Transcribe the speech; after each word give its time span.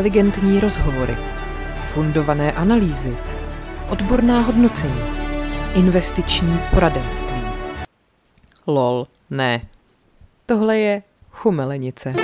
inteligentní 0.00 0.60
rozhovory, 0.60 1.16
fundované 1.92 2.52
analýzy, 2.52 3.16
odborná 3.88 4.40
hodnocení, 4.40 5.00
investiční 5.74 6.58
poradenství. 6.74 7.40
Lol, 8.66 9.06
ne. 9.30 9.68
Tohle 10.46 10.78
je 10.78 11.02
chumelenice. 11.30 12.14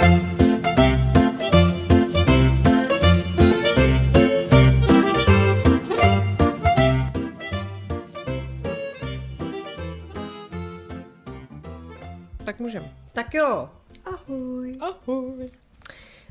Tak 12.45 12.59
můžem. 12.59 12.85
Tak 13.13 13.35
jo, 13.35 13.69
ahoj. 14.05 14.79
Ahoj. 14.81 15.51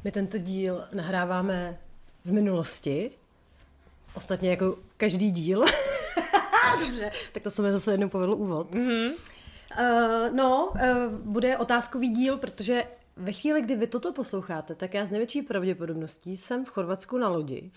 My 0.05 0.11
tento 0.11 0.37
díl 0.37 0.83
nahráváme 0.93 1.77
v 2.25 2.31
minulosti. 2.31 3.11
Ostatně 4.13 4.49
jako 4.49 4.77
každý 4.97 5.31
díl. 5.31 5.65
Dobře, 6.87 7.11
tak 7.31 7.43
to 7.43 7.51
se 7.51 7.61
mi 7.61 7.71
zase 7.71 7.91
jednou 7.91 8.09
povedl 8.09 8.33
úvod. 8.33 8.71
Mm-hmm. 8.71 9.11
Uh, 9.11 10.35
no, 10.35 10.73
uh, 10.73 11.13
bude 11.13 11.57
otázkový 11.57 12.09
díl, 12.09 12.37
protože 12.37 12.83
ve 13.17 13.31
chvíli, 13.31 13.61
kdy 13.61 13.75
vy 13.75 13.87
toto 13.87 14.13
posloucháte, 14.13 14.75
tak 14.75 14.93
já 14.93 15.05
s 15.05 15.11
největší 15.11 15.41
pravděpodobností 15.41 16.37
jsem 16.37 16.65
v 16.65 16.69
Chorvatsku 16.69 17.17
na 17.17 17.29
lodi. 17.29 17.71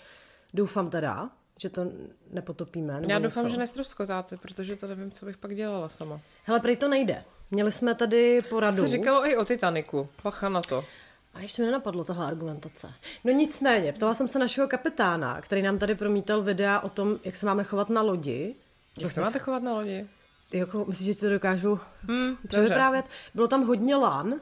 Doufám 0.55 0.91
teda, 0.91 1.31
že 1.59 1.69
to 1.69 1.87
nepotopíme. 2.31 3.01
Já 3.09 3.19
doufám, 3.19 3.45
něco. 3.45 3.55
že 3.55 3.61
nestroskotáte, 3.61 4.37
protože 4.37 4.77
to 4.77 4.87
nevím, 4.87 5.11
co 5.11 5.27
bych 5.27 5.37
pak 5.37 5.55
dělala 5.55 5.89
sama. 5.89 6.21
Hele, 6.45 6.61
prej 6.61 6.77
to 6.77 6.89
nejde. 6.89 7.25
Měli 7.51 7.73
jsme 7.73 7.95
tady 7.95 8.43
To 8.43 8.49
poradu. 8.49 8.77
se 8.77 8.87
říkalo 8.87 9.27
i 9.27 9.37
o 9.37 9.45
Titaniku. 9.45 10.09
Pacha 10.23 10.49
na 10.49 10.61
to. 10.61 10.85
A 11.39 11.41
ještě 11.41 11.63
mi 11.63 11.67
nenapadlo 11.67 12.05
tohle 12.05 12.27
argumentace. 12.27 12.93
No 13.25 13.33
nicméně, 13.33 13.93
ptala 13.93 14.15
jsem 14.15 14.29
se 14.29 14.39
našeho 14.39 14.69
kapitána, 14.69 15.41
který 15.41 15.63
nám 15.63 15.79
tady 15.79 15.95
promítal 15.95 16.43
videa 16.43 16.81
o 16.81 16.89
tom, 16.89 17.19
jak 17.25 17.37
se 17.37 17.47
máme 17.47 17.65
chovat 17.65 17.91
na 17.91 18.03
lodi. 18.03 18.55
Jak 18.99 19.13
se 19.13 19.21
máte 19.21 19.39
chovat 19.39 19.63
na 19.63 19.73
lodi? 19.73 20.07
Jako, 20.53 20.85
myslíš, 20.85 21.07
že 21.07 21.15
ti 21.15 21.21
to 21.21 21.29
dokážu 21.31 21.81
Hmm, 22.09 22.37
převyprávět? 22.49 23.05
Bylo 23.35 23.49
tam 23.49 23.67
hodně 23.67 23.97
lan. 23.97 24.35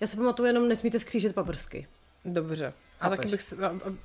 Já 0.00 0.06
si 0.06 0.16
pamatuju 0.16 0.46
jenom, 0.46 0.68
nesmíte 0.68 0.98
skřížet 0.98 1.34
paprsky. 1.34 1.88
Dobře. 2.24 2.72
A 3.00 3.10
taky 3.10 3.28
bych 3.28 3.42
si, 3.42 3.56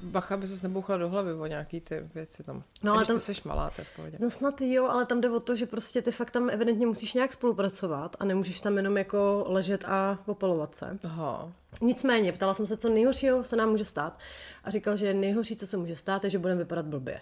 bacha 0.01 0.37
by 0.37 0.47
se 0.47 0.67
nebouchla 0.67 0.97
do 0.97 1.09
hlavy 1.09 1.33
o 1.33 1.45
nějaký 1.45 1.81
ty 1.81 1.99
věci 2.15 2.43
tam. 2.43 2.63
No, 2.83 2.93
ale 2.93 3.05
tam- 3.05 3.15
ty 3.15 3.19
seš 3.19 3.43
malá, 3.43 3.69
to 3.69 3.81
je 3.81 3.85
v 3.85 3.95
pohodě. 3.95 4.17
No 4.21 4.29
snad 4.29 4.61
jo, 4.61 4.85
ale 4.87 5.05
tam 5.05 5.21
jde 5.21 5.29
o 5.29 5.39
to, 5.39 5.55
že 5.55 5.65
prostě 5.65 6.01
ty 6.01 6.11
fakt 6.11 6.31
tam 6.31 6.49
evidentně 6.49 6.87
musíš 6.87 7.13
nějak 7.13 7.33
spolupracovat 7.33 8.15
a 8.19 8.25
nemůžeš 8.25 8.61
tam 8.61 8.77
jenom 8.77 8.97
jako 8.97 9.45
ležet 9.47 9.85
a 9.87 10.19
opalovat 10.25 10.75
se. 10.75 10.97
Aha. 11.03 11.51
Nicméně, 11.81 12.33
ptala 12.33 12.53
jsem 12.53 12.67
se, 12.67 12.77
co 12.77 12.89
nejhoršího 12.89 13.43
se 13.43 13.55
nám 13.55 13.69
může 13.69 13.85
stát. 13.85 14.19
A 14.63 14.71
říkal, 14.71 14.97
že 14.97 15.13
nejhorší, 15.13 15.55
co 15.55 15.67
se 15.67 15.77
může 15.77 15.95
stát, 15.95 16.23
je, 16.23 16.29
že 16.29 16.39
budeme 16.39 16.59
vypadat 16.59 16.85
blbě. 16.85 17.21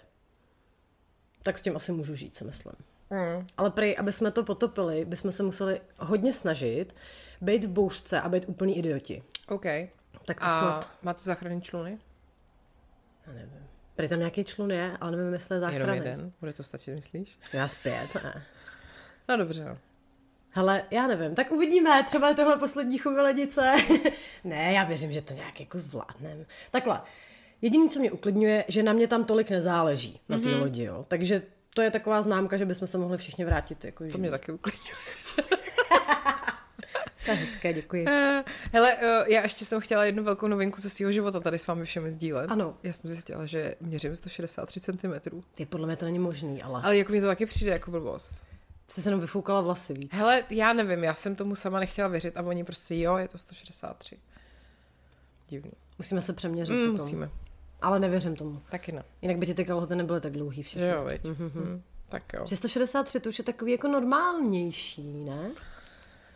Tak 1.42 1.58
s 1.58 1.62
tím 1.62 1.76
asi 1.76 1.92
můžu 1.92 2.14
žít, 2.14 2.34
si 2.34 2.44
myslím. 2.44 2.74
Mm. 3.10 3.46
Ale 3.56 3.70
prej, 3.70 3.96
aby 3.98 4.12
jsme 4.12 4.30
to 4.30 4.44
potopili, 4.44 5.04
bychom 5.04 5.32
se 5.32 5.42
museli 5.42 5.80
hodně 5.98 6.32
snažit, 6.32 6.94
být 7.40 7.64
v 7.64 7.70
bouřce 7.70 8.20
a 8.20 8.28
být 8.28 8.44
úplný 8.48 8.78
idioti. 8.78 9.22
OK. 9.48 9.66
Tak 10.30 10.40
to 10.40 10.46
A 10.46 10.58
snad, 10.58 10.90
máte 11.02 11.22
záchranný 11.22 11.62
čluny? 11.62 11.98
já 13.26 13.32
nevím. 13.32 13.66
Prej 13.96 14.08
tam 14.08 14.18
nějaký 14.18 14.44
člun 14.44 14.70
je, 14.70 14.96
ale 15.00 15.16
nevím, 15.16 15.32
jestli 15.32 15.54
je 15.54 15.56
Jenom 15.56 15.70
záchrany. 15.70 15.96
jeden? 15.98 16.32
Bude 16.40 16.52
to 16.52 16.62
stačit, 16.62 16.94
myslíš? 16.94 17.38
Já 17.52 17.68
zpět, 17.68 18.08
ne. 18.24 18.44
No 19.28 19.36
dobře, 19.36 19.64
no. 19.64 19.78
Hele, 20.50 20.84
já 20.90 21.06
nevím, 21.06 21.34
tak 21.34 21.52
uvidíme, 21.52 22.04
třeba 22.06 22.28
je 22.28 22.34
tohle 22.34 22.56
poslední 22.56 22.98
chumelenice. 22.98 23.72
ne, 24.44 24.72
já 24.72 24.84
věřím, 24.84 25.12
že 25.12 25.22
to 25.22 25.34
nějak 25.34 25.60
jako 25.60 25.78
zvládnem. 25.78 26.46
Takhle, 26.70 27.00
jediné, 27.62 27.88
co 27.88 27.98
mě 27.98 28.12
uklidňuje, 28.12 28.64
že 28.68 28.82
na 28.82 28.92
mě 28.92 29.08
tam 29.08 29.24
tolik 29.24 29.50
nezáleží, 29.50 30.20
na 30.28 30.38
té 30.38 30.44
mm-hmm. 30.44 30.60
lodi, 30.60 30.84
jo. 30.84 31.04
Takže 31.08 31.42
to 31.74 31.82
je 31.82 31.90
taková 31.90 32.22
známka, 32.22 32.56
že 32.56 32.66
bychom 32.66 32.88
se 32.88 32.98
mohli 32.98 33.18
všichni 33.18 33.44
vrátit. 33.44 33.84
Jako 33.84 34.08
To 34.12 34.18
mě 34.18 34.30
taky 34.30 34.52
uklidňuje. 34.52 34.94
To 37.30 37.36
je 37.40 37.46
hezké, 37.46 37.72
děkuji. 37.72 38.04
Eh, 38.08 38.44
Hele, 38.72 38.96
eh, 39.00 39.24
já 39.32 39.42
ještě 39.42 39.64
jsem 39.64 39.80
chtěla 39.80 40.04
jednu 40.04 40.24
velkou 40.24 40.46
novinku 40.46 40.80
ze 40.80 40.90
svého 40.90 41.12
života 41.12 41.40
tady 41.40 41.58
s 41.58 41.66
vámi 41.66 41.84
všemi 41.84 42.10
sdílet. 42.10 42.50
Ano. 42.50 42.74
Já 42.82 42.92
jsem 42.92 43.10
zjistila, 43.10 43.46
že 43.46 43.74
měřím 43.80 44.16
163 44.16 44.80
cm. 44.80 45.42
Ty 45.54 45.66
podle 45.66 45.86
mě 45.86 45.96
to 45.96 46.04
není 46.04 46.18
možný, 46.18 46.62
ale, 46.62 46.80
ale... 46.82 46.96
Jako 46.98 47.12
mi 47.12 47.20
to 47.20 47.26
taky 47.26 47.46
přijde 47.46 47.72
jako 47.72 47.90
blbost. 47.90 48.34
jsi 48.88 49.02
se 49.02 49.08
jenom 49.08 49.20
vyfoukala 49.20 49.60
vlasy 49.60 49.94
víc. 49.94 50.10
Hele, 50.12 50.44
já 50.50 50.72
nevím, 50.72 51.04
já 51.04 51.14
jsem 51.14 51.36
tomu 51.36 51.54
sama 51.54 51.80
nechtěla 51.80 52.08
věřit 52.08 52.36
a 52.36 52.42
oni 52.42 52.64
prostě 52.64 52.96
jo, 52.98 53.16
je 53.16 53.28
to 53.28 53.38
163. 53.38 54.16
Divný. 55.48 55.72
Musíme 55.98 56.22
se 56.22 56.32
přeměřit 56.32 56.72
Mm, 56.74 56.90
potom. 56.90 57.04
musíme. 57.04 57.30
Ale 57.82 58.00
nevěřím 58.00 58.36
tomu. 58.36 58.62
Taky 58.70 58.92
ne. 58.92 59.02
Jinak 59.22 59.38
by 59.38 59.46
ti 59.46 59.54
ty 59.54 59.64
kalhoty 59.64 59.96
nebyly 59.96 60.20
tak 60.20 60.32
dlouhý 60.32 60.62
všechny. 60.62 60.88
Jo, 60.88 61.04
veď. 61.04 61.24
Mm, 61.24 61.82
tak 62.08 62.22
jo. 62.32 62.44
363 62.44 63.20
to 63.20 63.28
už 63.28 63.38
je 63.38 63.44
takový 63.44 63.72
jako 63.72 63.88
normálnější, 63.88 65.02
ne? 65.24 65.50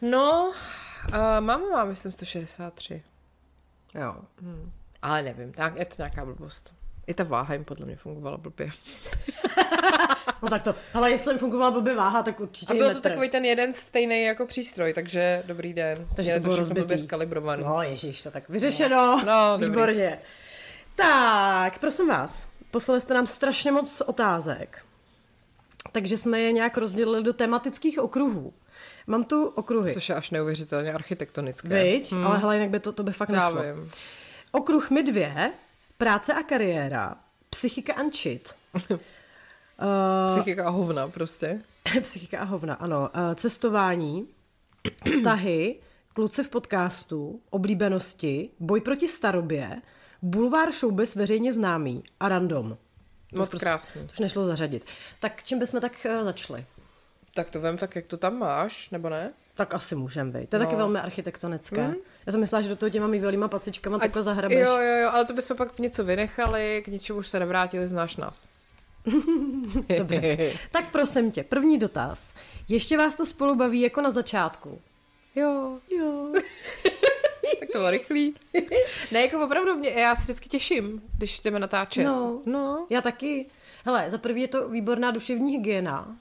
No, 0.02 0.52
uh, 1.08 1.14
máma 1.40 1.58
má, 1.72 1.84
myslím, 1.84 2.12
163. 2.12 3.02
Jo. 3.94 4.16
Ale 5.02 5.22
nevím, 5.22 5.52
tak 5.52 5.76
je 5.76 5.86
to 5.86 5.94
nějaká 5.98 6.24
blbost. 6.24 6.74
I 7.06 7.14
ta 7.14 7.24
váha 7.24 7.54
jim 7.54 7.64
podle 7.64 7.86
mě 7.86 7.96
fungovala 7.96 8.36
blbě. 8.36 8.70
No 10.42 10.50
tak 10.50 10.62
to, 10.62 10.74
ale 10.94 11.10
jestli 11.10 11.32
jim 11.32 11.38
fungovala 11.38 11.70
blbě 11.70 11.94
váha, 11.94 12.22
tak 12.22 12.40
určitě 12.40 12.72
A 12.72 12.76
byl 12.76 12.94
to 12.94 13.00
takový 13.00 13.28
ten 13.28 13.44
jeden 13.44 13.72
stejný 13.72 14.22
jako 14.22 14.46
přístroj, 14.46 14.92
takže 14.92 15.42
dobrý 15.46 15.74
den. 15.74 16.08
Takže 16.16 16.30
je 16.30 16.34
to 16.34 16.42
bylo 16.42 16.54
všechno 16.54 16.74
blbě 16.74 16.82
rozbitý. 16.82 17.06
skalibrovaný. 17.06 17.64
No 17.64 17.82
ježíš, 17.82 18.22
to 18.22 18.30
tak 18.30 18.48
vyřešeno. 18.48 19.22
No, 19.26 19.52
dobrý. 19.52 19.68
Výborně. 19.68 20.18
Tak, 20.94 21.78
prosím 21.78 22.08
vás, 22.08 22.48
poslali 22.70 23.00
jste 23.00 23.14
nám 23.14 23.26
strašně 23.26 23.72
moc 23.72 24.00
otázek. 24.00 24.84
Takže 25.92 26.16
jsme 26.16 26.40
je 26.40 26.52
nějak 26.52 26.76
rozdělili 26.76 27.22
do 27.22 27.32
tematických 27.32 27.98
okruhů. 27.98 28.52
Mám 29.06 29.24
tu 29.24 29.46
okruhy. 29.46 29.92
Což 29.94 30.08
je 30.08 30.14
až 30.14 30.30
neuvěřitelně 30.30 30.92
architektonické. 30.92 31.68
Viď? 31.84 32.12
Hmm. 32.12 32.26
Ale 32.26 32.38
hele, 32.38 32.56
jinak 32.56 32.70
by 32.70 32.80
to, 32.80 32.92
to 32.92 33.02
by 33.02 33.12
fakt 33.12 33.28
Já 33.28 33.50
nešlo. 33.50 33.62
vím. 33.74 33.90
Okruh 34.52 34.90
my 34.90 35.02
dvě, 35.02 35.52
práce 35.98 36.32
a 36.34 36.42
kariéra, 36.42 37.16
psychika 37.50 37.94
and 37.94 38.16
shit. 38.16 38.54
uh, 38.90 38.96
Psychika 40.28 40.66
a 40.66 40.70
hovna 40.70 41.08
prostě. 41.08 41.60
psychika 42.02 42.40
a 42.40 42.44
hovna, 42.44 42.74
ano. 42.74 43.10
Uh, 43.14 43.34
cestování, 43.34 44.28
vztahy, 45.06 45.76
kluci 46.14 46.44
v 46.44 46.48
podcastu, 46.48 47.40
oblíbenosti, 47.50 48.50
boj 48.60 48.80
proti 48.80 49.08
starobě, 49.08 49.82
bulvár 50.22 50.72
showbiz 50.72 51.14
veřejně 51.14 51.52
známý 51.52 52.04
a 52.20 52.28
random. 52.28 52.76
To 53.30 53.38
Moc 53.40 53.48
prostě- 53.48 53.64
krásný. 53.64 54.00
To 54.06 54.12
už 54.12 54.18
nešlo 54.18 54.44
zařadit. 54.44 54.84
Tak 55.20 55.42
čím 55.42 55.58
bychom 55.58 55.80
tak 55.80 56.06
uh, 56.18 56.24
začali? 56.24 56.64
Tak 57.34 57.50
to 57.50 57.60
vem 57.60 57.78
tak, 57.78 57.96
jak 57.96 58.06
to 58.06 58.16
tam 58.16 58.38
máš, 58.38 58.90
nebo 58.90 59.08
ne? 59.08 59.32
Tak 59.54 59.74
asi 59.74 59.94
můžeme 59.94 60.30
být. 60.30 60.50
To 60.50 60.56
je 60.56 60.60
no. 60.60 60.66
taky 60.66 60.76
velmi 60.76 60.98
architektonické. 60.98 61.88
Mm. 61.88 61.94
Já 62.26 62.32
jsem 62.32 62.40
myslela, 62.40 62.62
že 62.62 62.68
do 62.68 62.76
toho 62.76 62.90
těma 62.90 63.06
mývalýma 63.06 63.48
pacičkama 63.48 63.98
takhle 63.98 64.22
zahrabeš. 64.22 64.58
Jo, 64.58 64.78
jo, 64.78 64.96
jo, 65.02 65.10
ale 65.12 65.24
to 65.24 65.34
bychom 65.34 65.56
pak 65.56 65.72
v 65.72 65.78
něco 65.78 66.04
vynechali, 66.04 66.82
k 66.84 66.88
něčemu 66.88 67.18
už 67.18 67.28
se 67.28 67.38
nevrátili, 67.38 67.88
znáš 67.88 68.16
nás. 68.16 68.48
Dobře. 69.98 70.52
Tak 70.70 70.90
prosím 70.92 71.30
tě, 71.32 71.44
první 71.44 71.78
dotaz. 71.78 72.34
Ještě 72.68 72.98
vás 72.98 73.16
to 73.16 73.26
spolu 73.26 73.54
baví 73.54 73.80
jako 73.80 74.00
na 74.00 74.10
začátku? 74.10 74.80
jo, 75.34 75.78
Jo. 75.90 76.32
tak 77.60 77.68
to 77.72 77.78
bylo 77.78 77.90
rychlý. 77.90 78.34
Ne, 79.12 79.22
jako 79.22 79.44
opravdu, 79.44 79.74
mě, 79.74 79.90
já 79.90 80.16
se 80.16 80.22
vždycky 80.22 80.48
těším, 80.48 81.02
když 81.18 81.40
jdeme 81.40 81.58
natáčet. 81.58 82.04
No. 82.04 82.42
no. 82.46 82.86
Já 82.90 83.00
taky. 83.00 83.46
Hele, 83.84 84.10
za 84.10 84.18
prvý 84.18 84.40
je 84.40 84.48
to 84.48 84.68
výborná 84.68 85.10
duševní 85.10 85.52
hygiena. 85.52 86.16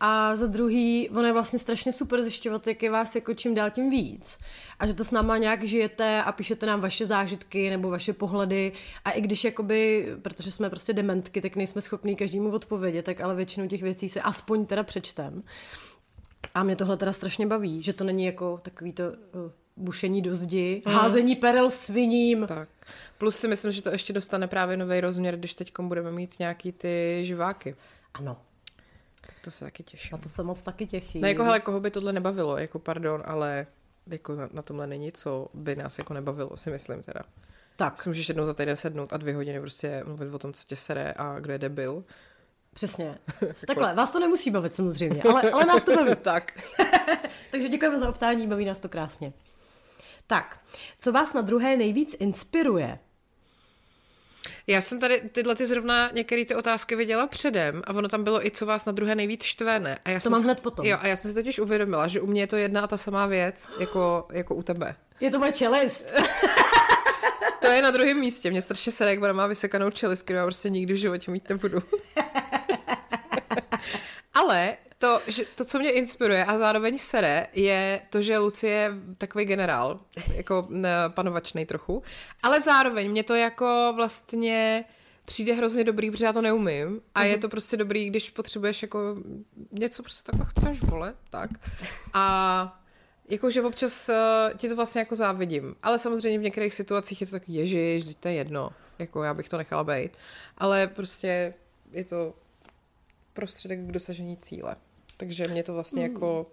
A 0.00 0.36
za 0.36 0.46
druhý, 0.46 1.08
ono 1.10 1.26
je 1.26 1.32
vlastně 1.32 1.58
strašně 1.58 1.92
super 1.92 2.22
zjišťovat, 2.22 2.66
jak 2.66 2.82
je 2.82 2.90
vás 2.90 3.14
jako 3.14 3.34
čím 3.34 3.54
dál 3.54 3.70
tím 3.70 3.90
víc. 3.90 4.38
A 4.78 4.86
že 4.86 4.94
to 4.94 5.04
s 5.04 5.10
náma 5.10 5.38
nějak 5.38 5.64
žijete 5.64 6.22
a 6.22 6.32
píšete 6.32 6.66
nám 6.66 6.80
vaše 6.80 7.06
zážitky 7.06 7.70
nebo 7.70 7.90
vaše 7.90 8.12
pohledy. 8.12 8.72
A 9.04 9.10
i 9.10 9.20
když 9.20 9.44
jakoby, 9.44 10.06
protože 10.22 10.52
jsme 10.52 10.70
prostě 10.70 10.92
dementky, 10.92 11.40
tak 11.40 11.56
nejsme 11.56 11.82
schopní 11.82 12.16
každému 12.16 12.50
odpovědět, 12.50 13.04
tak 13.04 13.20
ale 13.20 13.34
většinu 13.34 13.68
těch 13.68 13.82
věcí 13.82 14.08
se 14.08 14.20
aspoň 14.20 14.66
teda 14.66 14.82
přečtem. 14.82 15.42
A 16.54 16.62
mě 16.62 16.76
tohle 16.76 16.96
teda 16.96 17.12
strašně 17.12 17.46
baví, 17.46 17.82
že 17.82 17.92
to 17.92 18.04
není 18.04 18.24
jako 18.24 18.60
takový 18.62 18.92
to 18.92 19.02
uh, 19.04 19.50
bušení 19.76 20.22
do 20.22 20.36
zdi, 20.36 20.82
mm. 20.86 20.92
házení 20.92 21.36
perel 21.36 21.70
sviním. 21.70 22.46
Tak. 22.46 22.68
Plus 23.18 23.36
si 23.36 23.48
myslím, 23.48 23.72
že 23.72 23.82
to 23.82 23.90
ještě 23.90 24.12
dostane 24.12 24.48
právě 24.48 24.76
nový 24.76 25.00
rozměr, 25.00 25.36
když 25.36 25.54
teď 25.54 25.72
budeme 25.80 26.12
mít 26.12 26.38
nějaký 26.38 26.72
ty 26.72 27.20
živáky. 27.22 27.76
Ano, 28.14 28.36
to 29.40 29.50
se 29.50 29.64
taky 29.64 29.82
těším. 29.82 30.08
na 30.12 30.18
to 30.18 30.28
se 30.28 30.42
moc 30.42 30.62
taky 30.62 30.86
těším. 30.86 31.20
Ne, 31.20 31.28
jako 31.28 31.44
hele, 31.44 31.60
koho 31.60 31.80
by 31.80 31.90
tohle 31.90 32.12
nebavilo, 32.12 32.56
jako 32.58 32.78
pardon, 32.78 33.22
ale 33.26 33.66
jako 34.06 34.34
na, 34.34 34.48
na 34.52 34.62
tomhle 34.62 34.86
není, 34.86 35.12
co 35.12 35.48
by 35.54 35.76
nás 35.76 35.98
jako 35.98 36.14
nebavilo, 36.14 36.56
si 36.56 36.70
myslím 36.70 37.02
teda. 37.02 37.20
Tak, 37.76 38.02
Si 38.02 38.08
můžeš 38.08 38.28
jednou 38.28 38.44
za 38.44 38.54
týden 38.54 38.76
sednout 38.76 39.12
a 39.12 39.16
dvě 39.16 39.34
hodiny 39.34 39.60
prostě 39.60 40.02
mluvit 40.06 40.34
o 40.34 40.38
tom, 40.38 40.52
co 40.52 40.64
tě 40.64 40.76
sere 40.76 41.14
a 41.16 41.38
kdo 41.40 41.52
je 41.52 41.58
debil. 41.58 42.04
přesně. 42.74 43.18
Takhle, 43.66 43.94
vás 43.94 44.10
to 44.10 44.18
nemusí 44.20 44.50
bavit 44.50 44.72
samozřejmě, 44.74 45.22
ale, 45.22 45.42
ale 45.52 45.66
nás 45.66 45.84
to 45.84 45.96
baví. 45.96 46.10
tak. 46.22 46.52
Takže 47.50 47.68
děkujeme 47.68 47.98
za 47.98 48.08
optání, 48.08 48.46
baví 48.46 48.64
nás 48.64 48.78
to 48.80 48.88
krásně. 48.88 49.32
Tak, 50.26 50.60
co 50.98 51.12
vás 51.12 51.34
na 51.34 51.40
druhé 51.40 51.76
nejvíc 51.76 52.16
inspiruje? 52.18 52.98
Já 54.70 54.80
jsem 54.80 55.00
tady 55.00 55.20
tyhle 55.32 55.54
ty 55.56 55.66
zrovna 55.66 56.10
některé 56.12 56.44
ty 56.44 56.54
otázky 56.54 56.96
viděla 56.96 57.26
předem 57.26 57.82
a 57.86 57.92
ono 57.92 58.08
tam 58.08 58.24
bylo 58.24 58.46
i 58.46 58.50
co 58.50 58.66
vás 58.66 58.84
na 58.84 58.92
druhé 58.92 59.14
nejvíc 59.14 59.42
štve, 59.42 59.80
ne? 59.80 59.98
A 60.04 60.10
já 60.10 60.18
To 60.18 60.22
jsem 60.22 60.32
mám 60.32 60.40
si- 60.40 60.44
hned 60.44 60.60
potom. 60.60 60.86
Jo, 60.86 60.98
a 61.00 61.06
já 61.06 61.16
jsem 61.16 61.30
si 61.30 61.34
totiž 61.34 61.58
uvědomila, 61.58 62.06
že 62.06 62.20
u 62.20 62.26
mě 62.26 62.42
je 62.42 62.46
to 62.46 62.56
jedna 62.56 62.80
a 62.80 62.86
ta 62.86 62.96
samá 62.96 63.26
věc, 63.26 63.68
jako, 63.80 64.26
jako 64.32 64.54
u 64.54 64.62
tebe. 64.62 64.94
Je 65.20 65.30
to 65.30 65.38
moje 65.38 65.52
čelist. 65.52 66.06
To 67.60 67.66
je 67.66 67.82
na 67.82 67.90
druhém 67.90 68.18
místě. 68.20 68.50
Mě 68.50 68.62
strašně 68.62 68.92
sere, 68.92 69.10
jak 69.10 69.22
ona 69.22 69.32
má 69.32 69.46
vysekanou 69.46 69.90
čelist, 69.90 70.22
kterou 70.22 70.36
já 70.38 70.44
prostě 70.44 70.70
nikdy 70.70 70.94
v 70.94 70.96
životě 70.96 71.30
mít 71.30 71.48
nebudu. 71.48 71.78
Ale 74.34 74.76
to, 74.98 75.20
že, 75.26 75.44
to, 75.56 75.64
co 75.64 75.78
mě 75.78 75.90
inspiruje 75.90 76.44
a 76.44 76.58
zároveň 76.58 76.98
sere, 76.98 77.46
je 77.52 78.02
to, 78.10 78.22
že 78.22 78.38
Lucie 78.38 78.72
je 78.72 78.92
takový 79.18 79.44
generál, 79.44 80.00
jako 80.34 80.66
ne, 80.68 80.90
panovačnej 81.08 81.66
trochu, 81.66 82.02
ale 82.42 82.60
zároveň 82.60 83.10
mě 83.10 83.22
to 83.22 83.34
jako 83.34 83.92
vlastně 83.96 84.84
přijde 85.24 85.54
hrozně 85.54 85.84
dobrý, 85.84 86.10
protože 86.10 86.24
já 86.24 86.32
to 86.32 86.42
neumím 86.42 87.00
a 87.14 87.24
je 87.24 87.38
to 87.38 87.48
prostě 87.48 87.76
dobrý, 87.76 88.10
když 88.10 88.30
potřebuješ 88.30 88.82
jako 88.82 89.16
něco 89.72 90.02
prostě 90.02 90.32
takhle 90.32 90.46
chceš, 90.46 90.82
vole, 90.82 91.14
tak. 91.30 91.50
A 92.12 92.82
jakože 93.28 93.62
občas 93.62 94.08
uh, 94.08 94.56
ti 94.56 94.68
to 94.68 94.76
vlastně 94.76 94.98
jako 94.98 95.16
závidím, 95.16 95.74
ale 95.82 95.98
samozřejmě 95.98 96.38
v 96.38 96.42
některých 96.42 96.74
situacích 96.74 97.20
je 97.20 97.26
to 97.26 97.30
tak 97.30 97.48
ježiš, 97.48 98.04
vždyť 98.04 98.18
to 98.18 98.28
je 98.28 98.34
jedno, 98.34 98.70
jako 98.98 99.22
já 99.22 99.34
bych 99.34 99.48
to 99.48 99.56
nechala 99.58 99.84
být, 99.84 100.10
ale 100.58 100.86
prostě 100.86 101.54
je 101.92 102.04
to 102.04 102.34
prostředek 103.32 103.80
k 103.80 103.92
dosažení 103.92 104.36
cíle. 104.36 104.76
Takže 105.18 105.48
mě 105.48 105.62
to 105.62 105.72
vlastně 105.74 106.02
Hmm. 106.04 106.12
jako, 106.12 106.52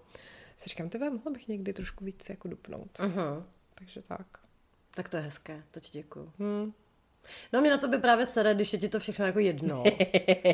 si 0.57 0.69
říkám, 0.69 0.89
ty 0.89 0.97
mohla 0.99 1.31
bych 1.31 1.47
někdy 1.47 1.73
trošku 1.73 2.05
víc 2.05 2.29
jako 2.29 2.47
dupnout. 2.47 2.99
Aha. 2.99 3.45
Takže 3.75 4.01
tak. 4.01 4.27
Tak 4.95 5.09
to 5.09 5.17
je 5.17 5.23
hezké, 5.23 5.63
to 5.71 5.79
ti 5.79 5.89
děkuju. 5.91 6.31
Hmm. 6.39 6.73
No 7.53 7.61
mě 7.61 7.69
na 7.69 7.77
to 7.77 7.87
by 7.87 7.97
právě 7.97 8.25
sere, 8.25 8.53
když 8.53 8.73
je 8.73 8.79
ti 8.79 8.89
to 8.89 8.99
všechno 8.99 9.25
jako 9.25 9.39
jedno. 9.39 9.83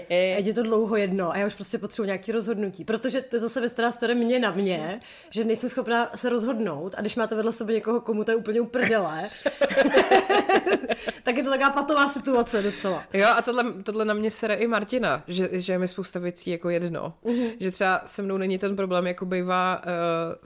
a 0.09 0.13
je 0.13 0.43
ti 0.43 0.53
to 0.53 0.63
dlouho 0.63 0.95
jedno 0.95 1.31
a 1.31 1.37
já 1.37 1.47
už 1.47 1.55
prostě 1.55 1.77
potřebuji 1.77 2.05
nějaký 2.05 2.31
rozhodnutí. 2.31 2.85
Protože 2.85 3.21
to 3.21 3.35
je 3.35 3.39
zase 3.39 3.59
věc, 3.59 3.73
která 3.73 3.91
sere 3.91 4.15
mě 4.15 4.39
na 4.39 4.51
mě, 4.51 4.99
že 5.29 5.43
nejsem 5.43 5.69
schopná 5.69 6.11
se 6.15 6.29
rozhodnout 6.29 6.95
a 6.97 7.01
když 7.01 7.15
máte 7.15 7.35
vedle 7.35 7.53
sebe 7.53 7.73
někoho, 7.73 8.01
komu 8.01 8.23
to 8.23 8.31
je 8.31 8.35
úplně 8.35 8.61
uprdele, 8.61 9.29
tak 11.23 11.37
je 11.37 11.43
to 11.43 11.49
taková 11.49 11.69
patová 11.69 12.09
situace 12.09 12.61
docela. 12.61 13.03
Jo, 13.13 13.27
a 13.35 13.41
tohle, 13.41 13.73
tohle 13.83 14.05
na 14.05 14.13
mě 14.13 14.31
sere 14.31 14.55
i 14.55 14.67
Martina, 14.67 15.23
že, 15.27 15.49
že 15.51 15.73
je 15.73 15.79
mi 15.79 15.87
spousta 15.87 16.19
věcí 16.19 16.49
jako 16.49 16.69
jedno. 16.69 17.13
Mm-hmm. 17.25 17.51
Že 17.59 17.71
třeba 17.71 18.01
se 18.05 18.21
mnou 18.21 18.37
není 18.37 18.57
ten 18.57 18.75
problém, 18.75 19.07
jako 19.07 19.25
bývá 19.25 19.81
uh, 19.85 19.91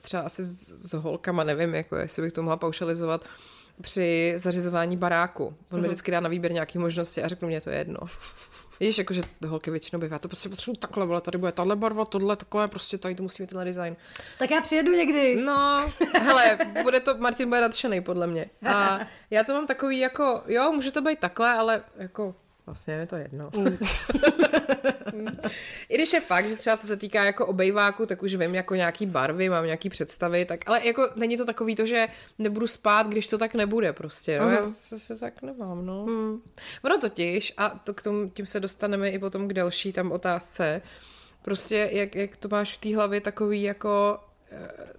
třeba 0.01 0.23
asi 0.23 0.43
s, 0.43 0.89
s 0.89 0.93
holkama, 0.93 1.43
nevím, 1.43 1.75
jako 1.75 1.95
jestli 1.95 2.21
bych 2.21 2.33
to 2.33 2.43
mohla 2.43 2.57
paušalizovat, 2.57 3.25
při 3.81 4.33
zařizování 4.37 4.97
baráku. 4.97 5.45
On 5.45 5.53
mm-hmm. 5.53 5.81
mi 5.81 5.87
vždycky 5.87 6.11
dá 6.11 6.19
na 6.19 6.29
výběr 6.29 6.51
nějaké 6.51 6.79
možnosti 6.79 7.23
a 7.23 7.27
řeknu, 7.27 7.47
mě 7.47 7.61
to 7.61 7.69
je 7.69 7.77
jedno. 7.77 7.99
Víš, 8.79 8.97
jakože 8.97 9.21
holky 9.47 9.71
většinou 9.71 9.99
bývá, 9.99 10.19
to 10.19 10.27
prostě 10.27 10.49
potřebuji 10.49 10.75
takhle, 10.77 11.05
vole, 11.05 11.21
tady 11.21 11.37
bude 11.37 11.51
tahle 11.51 11.75
barva, 11.75 12.05
tohle, 12.05 12.35
takhle, 12.35 12.67
prostě 12.67 12.97
tady 12.97 13.15
to 13.15 13.23
musí 13.23 13.43
mít 13.43 13.47
tenhle 13.47 13.65
design. 13.65 13.95
Tak 14.39 14.51
já 14.51 14.61
přijedu 14.61 14.91
někdy. 14.91 15.35
No, 15.35 15.91
hele, 16.21 16.57
bude 16.83 16.99
to, 16.99 17.17
Martin 17.17 17.49
bude 17.49 17.61
nadšený 17.61 18.01
podle 18.01 18.27
mě. 18.27 18.49
A 18.65 18.99
já 19.29 19.43
to 19.43 19.53
mám 19.53 19.67
takový 19.67 19.99
jako, 19.99 20.43
jo, 20.47 20.71
může 20.71 20.91
to 20.91 21.01
být 21.01 21.19
takhle, 21.19 21.53
ale 21.53 21.83
jako 21.95 22.35
vlastně 22.65 22.93
je 22.93 23.07
to 23.07 23.15
jedno. 23.15 23.49
I 25.89 25.95
když 25.95 26.13
je 26.13 26.21
fakt, 26.21 26.49
že 26.49 26.55
třeba 26.55 26.77
co 26.77 26.87
se 26.87 26.97
týká 26.97 27.25
jako 27.25 27.45
obejváku, 27.45 28.05
tak 28.05 28.23
už 28.23 28.35
vím 28.35 28.55
jako 28.55 28.75
nějaký 28.75 29.05
barvy, 29.05 29.49
mám 29.49 29.65
nějaký 29.65 29.89
představy, 29.89 30.45
tak, 30.45 30.69
ale 30.69 30.87
jako 30.87 31.09
není 31.15 31.37
to 31.37 31.45
takový 31.45 31.75
to, 31.75 31.85
že 31.85 32.07
nebudu 32.39 32.67
spát, 32.67 33.07
když 33.07 33.27
to 33.27 33.37
tak 33.37 33.53
nebude 33.53 33.93
prostě, 33.93 34.39
no, 34.39 34.49
já 34.49 34.63
se, 34.63 34.99
se 34.99 35.19
tak 35.19 35.41
nemám, 35.41 35.85
no. 35.85 36.03
Hmm. 36.05 36.41
Ono 36.83 36.97
totiž, 36.97 37.53
a 37.57 37.69
to 37.69 37.93
k 37.93 38.01
tomu, 38.01 38.29
tím 38.29 38.45
se 38.45 38.59
dostaneme 38.59 39.09
i 39.09 39.19
potom 39.19 39.47
k 39.47 39.53
další 39.53 39.93
tam 39.93 40.11
otázce, 40.11 40.81
prostě 41.41 41.89
jak, 41.91 42.15
jak 42.15 42.35
to 42.35 42.47
máš 42.47 42.77
v 42.77 42.77
té 42.77 42.95
hlavě 42.95 43.21
takový 43.21 43.61
jako 43.61 44.19
eh, 44.51 44.93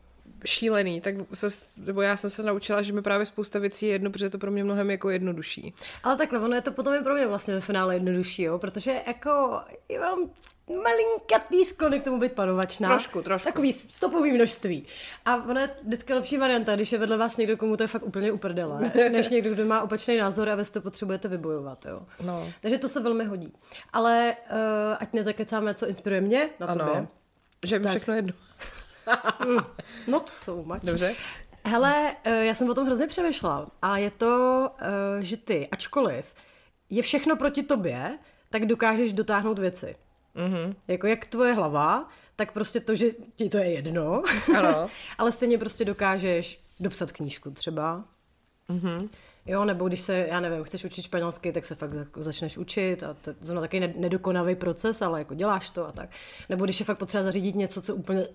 šílený, 0.45 1.01
tak 1.01 1.15
se, 1.35 1.47
nebo 1.77 2.03
já 2.03 2.17
jsem 2.17 2.31
se 2.31 2.43
naučila, 2.43 2.83
že 2.83 2.93
mi 2.93 3.03
právě 3.03 3.27
spousta 3.27 3.59
věcí 3.59 3.87
je 3.87 3.93
jedno, 3.93 4.11
protože 4.11 4.25
je 4.25 4.31
to 4.31 4.39
pro 4.39 4.51
mě 4.51 4.65
mnohem 4.65 4.91
jako 4.91 5.11
jednodušší. 5.11 5.75
Ale 6.03 6.17
takhle, 6.17 6.39
ono 6.39 6.55
je 6.55 6.61
to 6.63 6.73
potom 6.73 6.95
i 6.95 7.01
pro 7.03 7.15
mě 7.15 7.27
vlastně 7.27 7.55
ve 7.55 7.61
finále 7.61 7.95
jednodušší, 7.97 8.43
jo? 8.43 8.59
protože 8.59 9.03
jako 9.07 9.61
já 9.89 10.01
mám 10.01 10.31
malinkatý 10.83 11.65
sklony 11.65 12.01
k 12.01 12.05
tomu 12.05 12.21
být 12.21 12.33
panovačná. 12.33 12.89
Trošku, 12.89 13.23
trošku. 13.23 13.49
Takový 13.49 13.73
stopový 13.73 14.33
množství. 14.33 14.87
A 15.25 15.37
ono 15.37 15.61
je 15.61 15.71
vždycky 15.83 16.15
lepší 16.15 16.37
varianta, 16.37 16.77
když 16.77 16.93
je 16.93 16.99
vedle 16.99 17.17
vás 17.17 17.37
někdo, 17.37 17.57
komu 17.57 17.77
to 17.77 17.83
je 17.83 17.87
fakt 17.87 18.03
úplně 18.03 18.33
uprdele, 18.33 18.81
než 19.13 19.29
někdo, 19.29 19.51
kdo 19.51 19.65
má 19.65 19.83
opačný 19.83 20.17
názor 20.17 20.49
a 20.49 20.55
vy 20.55 20.65
to 20.65 20.81
potřebujete 20.81 21.29
vybojovat. 21.29 21.87
Jo? 21.87 22.01
No. 22.25 22.53
Takže 22.61 22.79
to 22.79 22.89
se 22.89 23.01
velmi 23.01 23.25
hodí. 23.25 23.53
Ale 23.93 24.37
uh, 24.53 24.57
ať 25.01 25.13
nezakecáme, 25.13 25.75
co 25.75 25.89
inspiruje 25.89 26.21
mě 26.21 26.51
na 26.61 26.67
Ano. 26.67 26.85
tobě. 26.87 27.07
Že 27.67 27.79
mi 27.79 27.89
všechno 27.89 28.15
jedno. 28.15 28.33
Not 30.07 30.29
so 30.29 30.75
much. 30.75 30.83
Dobře? 30.85 31.15
Hele, 31.65 32.17
eh, 32.25 32.45
já 32.45 32.55
jsem 32.55 32.71
o 32.71 32.75
tom 32.75 32.87
hrozně 32.87 33.07
přemýšlela 33.07 33.67
a 33.83 33.99
je 33.99 34.11
to, 34.11 34.71
eh, 34.79 35.23
že 35.23 35.37
ty, 35.37 35.69
ačkoliv 35.73 36.35
je 36.91 37.03
všechno 37.03 37.37
proti 37.37 37.63
tobě, 37.63 38.19
tak 38.51 38.67
dokážeš 38.67 39.13
dotáhnout 39.13 39.59
věci. 39.59 39.97
Mm-hmm. 40.37 40.75
Jako 40.89 41.07
jak 41.07 41.27
tvoje 41.27 41.53
hlava, 41.55 42.09
tak 42.37 42.53
prostě 42.53 42.81
to, 42.81 42.95
že 42.95 43.07
ti 43.37 43.49
to 43.49 43.59
je 43.59 43.71
jedno, 43.71 44.23
Ano. 44.59 44.89
ale 45.19 45.33
stejně 45.33 45.59
prostě 45.59 45.85
dokážeš 45.85 46.61
dopsat 46.81 47.13
knížku 47.13 47.51
třeba. 47.51 48.05
Mm-hmm. 48.71 49.09
Jo, 49.47 49.65
nebo 49.65 49.89
když 49.89 50.01
se, 50.01 50.17
já 50.17 50.41
nevím, 50.41 50.65
chceš 50.65 50.85
učit 50.85 51.03
španělsky, 51.03 51.53
tak 51.53 51.65
se 51.65 51.75
fakt 51.75 51.93
za- 51.93 52.07
začneš 52.17 52.59
učit 52.59 53.03
a 53.03 53.15
to 53.15 53.31
je 53.31 53.37
zrovna 53.41 53.61
taky 53.61 53.81
ne- 53.81 53.93
nedokonavý 53.97 54.55
proces, 54.57 55.03
ale 55.03 55.19
jako 55.19 55.35
děláš 55.35 55.71
to 55.71 55.89
a 55.89 55.93
tak. 55.93 56.11
Nebo 56.49 56.65
když 56.65 56.81
je 56.81 56.87
fakt 56.87 56.99
potřeba 56.99 57.25
zařídit 57.25 57.55
něco, 57.55 57.83
co 57.83 57.95
úplně 57.95 58.27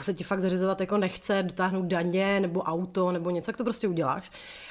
se 0.00 0.14
ti 0.14 0.24
fakt 0.24 0.40
zařizovat 0.40 0.80
jako 0.80 0.98
nechce, 0.98 1.42
dotáhnout 1.42 1.86
daně 1.86 2.40
nebo 2.40 2.60
auto 2.62 3.12
nebo 3.12 3.30
něco, 3.30 3.46
tak 3.46 3.56
to 3.56 3.64
prostě 3.64 3.88
uděláš. 3.88 4.30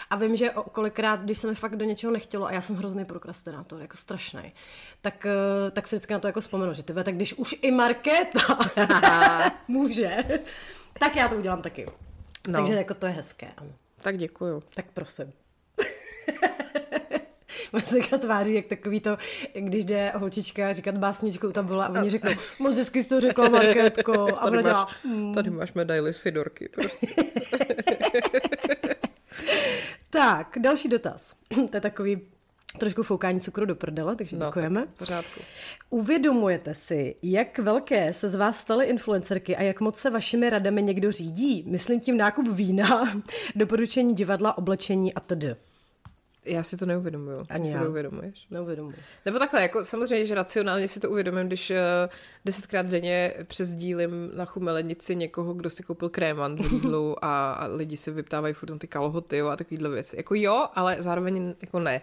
A 0.10 0.16
vím, 0.16 0.36
že 0.36 0.50
kolikrát, 0.72 1.22
když 1.22 1.38
se 1.40 1.48
mi 1.48 1.56
fakt 1.56 1.76
do 1.76 1.86
něčeho 1.86 2.14
nechtělo 2.14 2.46
a 2.46 2.52
já 2.52 2.62
jsem 2.62 2.76
hrozný 2.76 3.06
prokrastinátor, 3.06 3.82
jako 3.82 3.98
strašný, 3.98 4.54
tak, 5.02 5.26
eh, 5.26 5.72
tak 5.72 5.88
si 5.88 5.96
vždycky 5.96 6.14
na 6.14 6.20
to 6.20 6.28
jako 6.28 6.42
vzpomenu, 6.42 6.74
že 6.74 6.84
ty 6.84 6.94
tak 6.94 7.16
když 7.16 7.34
už 7.34 7.56
i 7.62 7.72
Markéta 7.72 8.40
může, 9.68 10.18
tak 11.00 11.16
já 11.16 11.28
to 11.30 11.36
udělám 11.36 11.62
taky. 11.62 11.86
No. 11.86 11.94
No. 12.48 12.54
Takže 12.60 12.74
jako 12.74 12.94
to 12.94 13.06
je 13.06 13.12
hezké, 13.12 13.48
ano. 13.58 13.70
Tak 14.02 14.18
děkuju. 14.18 14.64
Tak 14.76 14.86
prosím. 14.94 15.34
Se 17.84 18.18
tváří, 18.20 18.54
jak 18.54 18.66
takový 18.66 19.00
to, 19.00 19.18
když 19.54 19.86
jde 19.86 20.12
holčička 20.16 20.74
říkat 20.74 20.98
básničku, 20.98 21.52
tam 21.52 21.66
byla 21.66 21.86
a 21.86 22.00
oni 22.00 22.10
řeknou, 22.10 22.32
moc 22.60 22.76
hezky 22.76 23.04
jsi 23.04 23.10
to 23.10 23.20
řekla, 23.20 23.50
Markétko. 23.50 24.28
A 24.38 24.50
Tady 24.50 24.64
dělá, 24.64 24.88
máš, 25.04 25.34
tady 25.34 25.50
máš 25.50 25.74
medaily 25.74 26.14
z 26.14 26.18
Fidorky. 26.18 26.70
Prostě. 26.70 27.08
tak, 30.10 30.58
další 30.60 30.90
dotaz. 30.90 31.36
to 31.70 31.78
je 31.78 31.82
takový 31.82 32.22
trošku 32.78 33.04
foukání 33.04 33.42
cukru 33.42 33.66
do 33.66 33.76
prdele, 33.76 34.16
takže 34.16 34.38
No, 34.38 34.46
děkujeme. 34.46 34.80
tak 34.82 34.90
pořádku. 34.98 35.40
Uvědomujete 35.90 36.76
si, 36.76 37.16
jak 37.24 37.60
velké 37.60 38.14
se 38.14 38.30
z 38.30 38.36
vás 38.36 38.60
staly 38.60 38.86
influencerky 38.86 39.56
a 39.56 39.62
jak 39.62 39.82
moc 39.82 39.98
se 39.98 40.10
vašimi 40.10 40.50
radami 40.50 40.84
někdo 40.84 41.12
řídí? 41.12 41.64
Myslím 41.68 42.00
tím 42.00 42.18
nákup 42.18 42.48
vína, 42.48 43.14
doporučení 43.56 44.16
divadla, 44.16 44.58
oblečení 44.58 45.14
a 45.14 45.20
td. 45.20 45.46
Já 46.50 46.64
si 46.64 46.78
to 46.78 46.86
neuvědomuju. 46.86 47.46
Ani 47.50 47.70
si 47.70 47.76
já. 47.76 47.84
to 47.84 47.90
uvědomuješ? 47.90 48.48
Neuvědomuji. 48.52 48.96
Nebo 49.26 49.40
takhle, 49.40 49.62
jako 49.62 49.86
samozřejmě, 49.86 50.26
že 50.26 50.36
racionálně 50.36 50.88
si 50.88 51.00
to 51.00 51.10
uvědomím, 51.10 51.48
když 51.48 51.70
uh, 51.70 51.76
desetkrát 52.46 52.86
denně 52.86 53.34
přesdílím 53.44 54.32
na 54.36 54.46
chumelenici 54.46 55.16
někoho, 55.16 55.54
kdo 55.54 55.70
si 55.70 55.84
koupil 55.84 56.10
krémant 56.10 56.60
v 56.60 56.72
Lidlu 56.74 57.26
a, 57.26 57.52
a 57.52 57.68
lidi 57.68 57.98
si 57.98 58.12
vyptávají 58.12 58.54
furt 58.54 58.70
na 58.70 58.78
ty 58.78 58.88
kalhoty 58.88 59.38
jo, 59.38 59.48
a 59.48 59.56
takovýhle 59.56 59.90
věci. 59.90 60.18
Jako 60.18 60.36
jo, 60.36 60.68
ale 60.76 60.98
zároveň 61.00 61.56
jako 61.62 61.80
ne. 61.80 62.02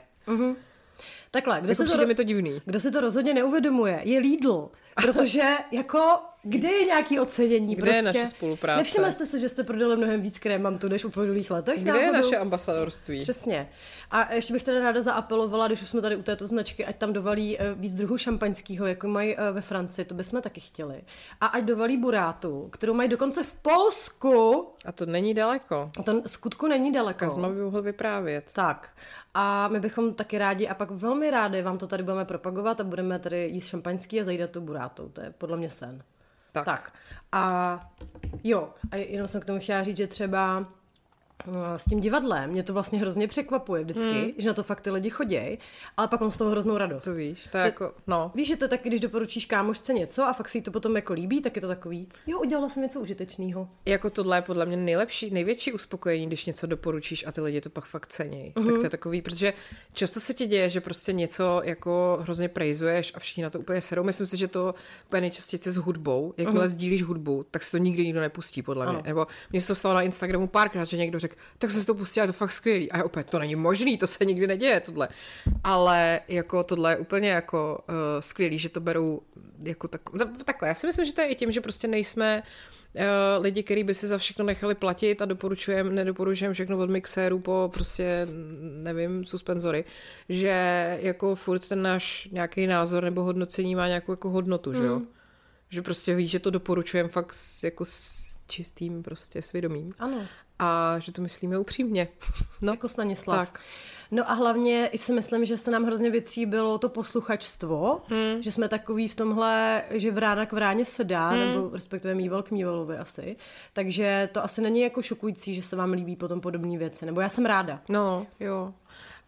Takhle, 1.36 1.60
kdo 1.60 1.68
Jako 1.68 1.82
si, 1.82 1.84
přijde 1.84 2.04
to, 2.04 2.08
mi 2.08 2.14
to 2.14 2.22
divný. 2.22 2.62
kdo 2.64 2.80
si 2.80 2.90
to 2.90 3.00
rozhodně 3.00 3.34
neuvědomuje, 3.34 4.00
je 4.04 4.20
Lidl. 4.20 4.68
Protože 5.02 5.42
jako, 5.72 6.18
kde 6.42 6.68
je 6.68 6.84
nějaký 6.84 7.20
ocenění? 7.20 7.74
Kde 7.74 7.90
je 7.90 8.02
prostě? 8.02 8.18
naše 8.18 8.30
spolupráce? 8.30 8.78
Nevšimli 8.78 9.12
jste 9.12 9.26
si, 9.26 9.38
že 9.40 9.48
jste 9.48 9.64
prodali 9.64 9.96
mnohem 9.96 10.20
víc 10.20 10.38
krémantů 10.38 10.88
než 10.88 11.04
v 11.04 11.06
uplynulých 11.06 11.50
letech? 11.50 11.82
Kde 11.82 11.98
je 11.98 12.12
náhodou? 12.12 12.30
naše 12.30 12.36
ambasadorství? 12.36 13.20
Přesně. 13.20 13.68
A 14.10 14.32
ještě 14.34 14.52
bych 14.52 14.62
teda 14.62 14.80
ráda 14.80 15.02
zaapelovala, 15.02 15.66
když 15.66 15.82
už 15.82 15.88
jsme 15.88 16.00
tady 16.00 16.16
u 16.16 16.22
této 16.22 16.46
značky, 16.46 16.84
ať 16.86 16.96
tam 16.96 17.12
dovalí 17.12 17.58
eh, 17.60 17.74
víc 17.74 17.94
druhů 17.94 18.18
šampaňského, 18.18 18.86
jako 18.86 19.08
mají 19.08 19.36
eh, 19.38 19.52
ve 19.52 19.60
Francii, 19.60 20.04
to 20.04 20.14
bychom 20.14 20.42
taky 20.42 20.60
chtěli. 20.60 21.02
A 21.40 21.46
ať 21.46 21.64
dovalí 21.64 21.96
burátu, 21.96 22.68
kterou 22.72 22.94
mají 22.94 23.08
dokonce 23.08 23.42
v 23.42 23.52
Polsku. 23.52 24.68
A 24.84 24.92
to 24.92 25.06
není 25.06 25.34
daleko. 25.34 25.90
To 26.04 26.22
skutku 26.26 26.68
není 26.68 26.92
daleko. 26.92 27.18
Kazma 27.18 27.48
by 27.48 27.60
mohl 27.60 27.82
vyprávět. 27.82 28.44
Tak. 28.52 28.88
A 29.38 29.68
my 29.68 29.80
bychom 29.80 30.14
taky 30.14 30.38
rádi, 30.38 30.68
a 30.68 30.74
pak 30.74 30.90
velmi 30.90 31.25
rádi 31.30 31.62
vám 31.62 31.78
to 31.78 31.86
tady 31.86 32.02
budeme 32.02 32.24
propagovat 32.24 32.80
a 32.80 32.84
budeme 32.84 33.18
tady 33.18 33.48
jíst 33.48 33.66
šampaňský 33.66 34.20
a 34.20 34.24
zajídat 34.24 34.50
tu 34.50 34.60
burátu. 34.60 35.08
To 35.08 35.20
je 35.20 35.30
podle 35.30 35.56
mě 35.56 35.70
sen. 35.70 36.02
Tak. 36.52 36.64
tak. 36.64 36.92
A 37.32 37.92
jo, 38.44 38.70
a 38.90 38.96
jenom 38.96 39.28
jsem 39.28 39.40
k 39.40 39.44
tomu 39.44 39.58
chtěla 39.58 39.82
říct, 39.82 39.96
že 39.96 40.06
třeba 40.06 40.66
s 41.76 41.84
tím 41.84 42.00
divadlem, 42.00 42.50
mě 42.50 42.62
to 42.62 42.72
vlastně 42.72 42.98
hrozně 42.98 43.28
překvapuje 43.28 43.84
vždycky, 43.84 44.10
hmm. 44.10 44.32
že 44.38 44.48
na 44.48 44.54
to 44.54 44.62
fakt 44.62 44.80
ty 44.80 44.90
lidi 44.90 45.10
chodí, 45.10 45.58
ale 45.96 46.08
pak 46.08 46.20
mám 46.20 46.30
z 46.30 46.38
toho 46.38 46.50
hroznou 46.50 46.76
radost. 46.76 47.04
To 47.04 47.14
víš, 47.14 47.48
to 47.52 47.58
je 47.58 47.62
to, 47.62 47.66
jako, 47.66 47.94
no. 48.06 48.32
Víš, 48.34 48.48
že 48.48 48.56
to 48.56 48.68
taky, 48.68 48.88
když 48.88 49.00
doporučíš 49.00 49.44
kámošce 49.44 49.92
něco 49.92 50.22
a 50.22 50.32
fakt 50.32 50.48
si 50.48 50.58
jí 50.58 50.62
to 50.62 50.70
potom 50.70 50.96
jako 50.96 51.12
líbí, 51.12 51.40
tak 51.40 51.56
je 51.56 51.62
to 51.62 51.68
takový, 51.68 52.08
jo, 52.26 52.40
udělala 52.40 52.68
jsem 52.68 52.82
něco 52.82 53.00
užitečného. 53.00 53.68
Jako 53.86 54.10
tohle 54.10 54.38
je 54.38 54.42
podle 54.42 54.66
mě 54.66 54.76
nejlepší, 54.76 55.30
největší 55.30 55.72
uspokojení, 55.72 56.26
když 56.26 56.46
něco 56.46 56.66
doporučíš 56.66 57.26
a 57.26 57.32
ty 57.32 57.40
lidi 57.40 57.60
to 57.60 57.70
pak 57.70 57.84
fakt 57.84 58.06
cení. 58.06 58.52
Uh-huh. 58.56 58.66
Tak 58.66 58.74
to 58.74 58.84
je 58.84 58.90
takový, 58.90 59.22
protože 59.22 59.52
často 59.92 60.20
se 60.20 60.34
ti 60.34 60.46
děje, 60.46 60.70
že 60.70 60.80
prostě 60.80 61.12
něco 61.12 61.60
jako 61.64 62.18
hrozně 62.20 62.48
prejzuješ 62.48 63.12
a 63.14 63.18
všichni 63.18 63.42
na 63.42 63.50
to 63.50 63.60
úplně 63.60 63.80
serou. 63.80 64.02
Myslím 64.02 64.26
si, 64.26 64.36
že 64.36 64.48
to 64.48 64.74
úplně 65.06 65.20
nejčastěji 65.20 65.60
s 65.62 65.76
hudbou. 65.76 66.34
Jakmile 66.36 66.64
uh-huh. 66.64 66.68
sdílíš 66.68 67.02
hudbu, 67.02 67.44
tak 67.50 67.64
se 67.64 67.70
to 67.70 67.78
nikdy 67.78 68.04
nikdo 68.04 68.20
nepustí, 68.20 68.62
podle 68.62 68.86
mě. 68.86 68.94
Ano. 68.94 69.02
Nebo 69.06 69.26
mě 69.52 69.60
se 69.60 69.66
to 69.66 69.74
stalo 69.74 69.94
na 69.94 70.02
Instagramu 70.02 70.46
párkrát, 70.46 70.84
že 70.84 70.96
někdo 70.96 71.18
řekl, 71.28 71.42
tak 71.58 71.70
se 71.70 71.86
to 71.86 71.94
pustí, 71.94 72.20
je 72.20 72.26
to 72.26 72.32
fakt 72.32 72.52
skvělý. 72.52 72.92
A 72.92 72.98
já 72.98 73.04
opět, 73.04 73.26
to 73.26 73.38
není 73.38 73.56
možný, 73.56 73.98
to 73.98 74.06
se 74.06 74.24
nikdy 74.24 74.46
neděje, 74.46 74.80
tohle. 74.80 75.08
Ale 75.64 76.20
jako 76.28 76.64
tohle 76.64 76.92
je 76.92 76.96
úplně 76.96 77.28
jako 77.28 77.84
uh, 77.88 77.94
skvělý, 78.20 78.58
že 78.58 78.68
to 78.68 78.80
berou 78.80 79.22
jako 79.62 79.88
tak, 79.88 80.00
takhle. 80.44 80.68
Já 80.68 80.74
si 80.74 80.86
myslím, 80.86 81.06
že 81.06 81.12
to 81.12 81.20
je 81.20 81.28
i 81.28 81.34
tím, 81.34 81.52
že 81.52 81.60
prostě 81.60 81.88
nejsme 81.88 82.42
uh, 82.94 83.02
lidi, 83.42 83.62
kteří 83.62 83.84
by 83.84 83.94
si 83.94 84.06
za 84.06 84.18
všechno 84.18 84.44
nechali 84.44 84.74
platit 84.74 85.22
a 85.22 85.24
doporučujeme, 85.24 85.90
nedoporučujeme 85.90 86.54
všechno 86.54 86.78
od 86.78 86.90
mixéru 86.90 87.38
po 87.38 87.70
prostě, 87.72 88.26
nevím, 88.82 89.24
suspenzory, 89.24 89.84
že 90.28 90.98
jako 91.02 91.34
furt 91.34 91.68
ten 91.68 91.82
náš 91.82 92.28
nějaký 92.32 92.66
názor 92.66 93.04
nebo 93.04 93.22
hodnocení 93.22 93.74
má 93.74 93.88
nějakou 93.88 94.12
jako 94.12 94.30
hodnotu, 94.30 94.70
mm. 94.72 94.76
že 94.76 94.84
jo? 94.84 94.96
Hmm. 94.96 95.08
Že 95.68 95.82
prostě 95.82 96.14
víš, 96.14 96.30
že 96.30 96.38
to 96.38 96.50
doporučujeme 96.50 97.08
fakt 97.08 97.34
s, 97.34 97.64
jako 97.64 97.84
s 97.84 98.22
čistým 98.46 99.02
prostě 99.02 99.42
svědomím. 99.42 99.94
Ano 99.98 100.26
a 100.58 100.98
že 100.98 101.12
to 101.12 101.22
myslíme 101.22 101.58
upřímně. 101.58 102.08
No, 102.60 102.72
jako 102.72 102.88
Stanislav. 102.88 103.48
Tak. 103.48 103.60
No 104.10 104.30
a 104.30 104.34
hlavně 104.34 104.90
si 104.96 105.12
myslím, 105.12 105.44
že 105.44 105.56
se 105.56 105.70
nám 105.70 105.84
hrozně 105.84 106.10
vytříbilo 106.10 106.78
to 106.78 106.88
posluchačstvo, 106.88 108.00
hmm. 108.08 108.42
že 108.42 108.52
jsme 108.52 108.68
takový 108.68 109.08
v 109.08 109.14
tomhle, 109.14 109.82
že 109.90 110.10
vrána 110.10 110.46
k 110.46 110.52
vráně 110.52 110.84
se 110.84 111.04
dá, 111.04 111.28
hmm. 111.28 111.40
nebo 111.40 111.70
respektive 111.72 112.14
mýval 112.14 112.42
k 112.42 112.50
mývalovi 112.50 112.96
asi. 112.96 113.36
Takže 113.72 114.28
to 114.32 114.44
asi 114.44 114.62
není 114.62 114.80
jako 114.80 115.02
šokující, 115.02 115.54
že 115.54 115.62
se 115.62 115.76
vám 115.76 115.92
líbí 115.92 116.16
potom 116.16 116.40
podobné 116.40 116.78
věci, 116.78 117.06
nebo 117.06 117.20
já 117.20 117.28
jsem 117.28 117.46
ráda. 117.46 117.80
No, 117.88 118.26
jo. 118.40 118.74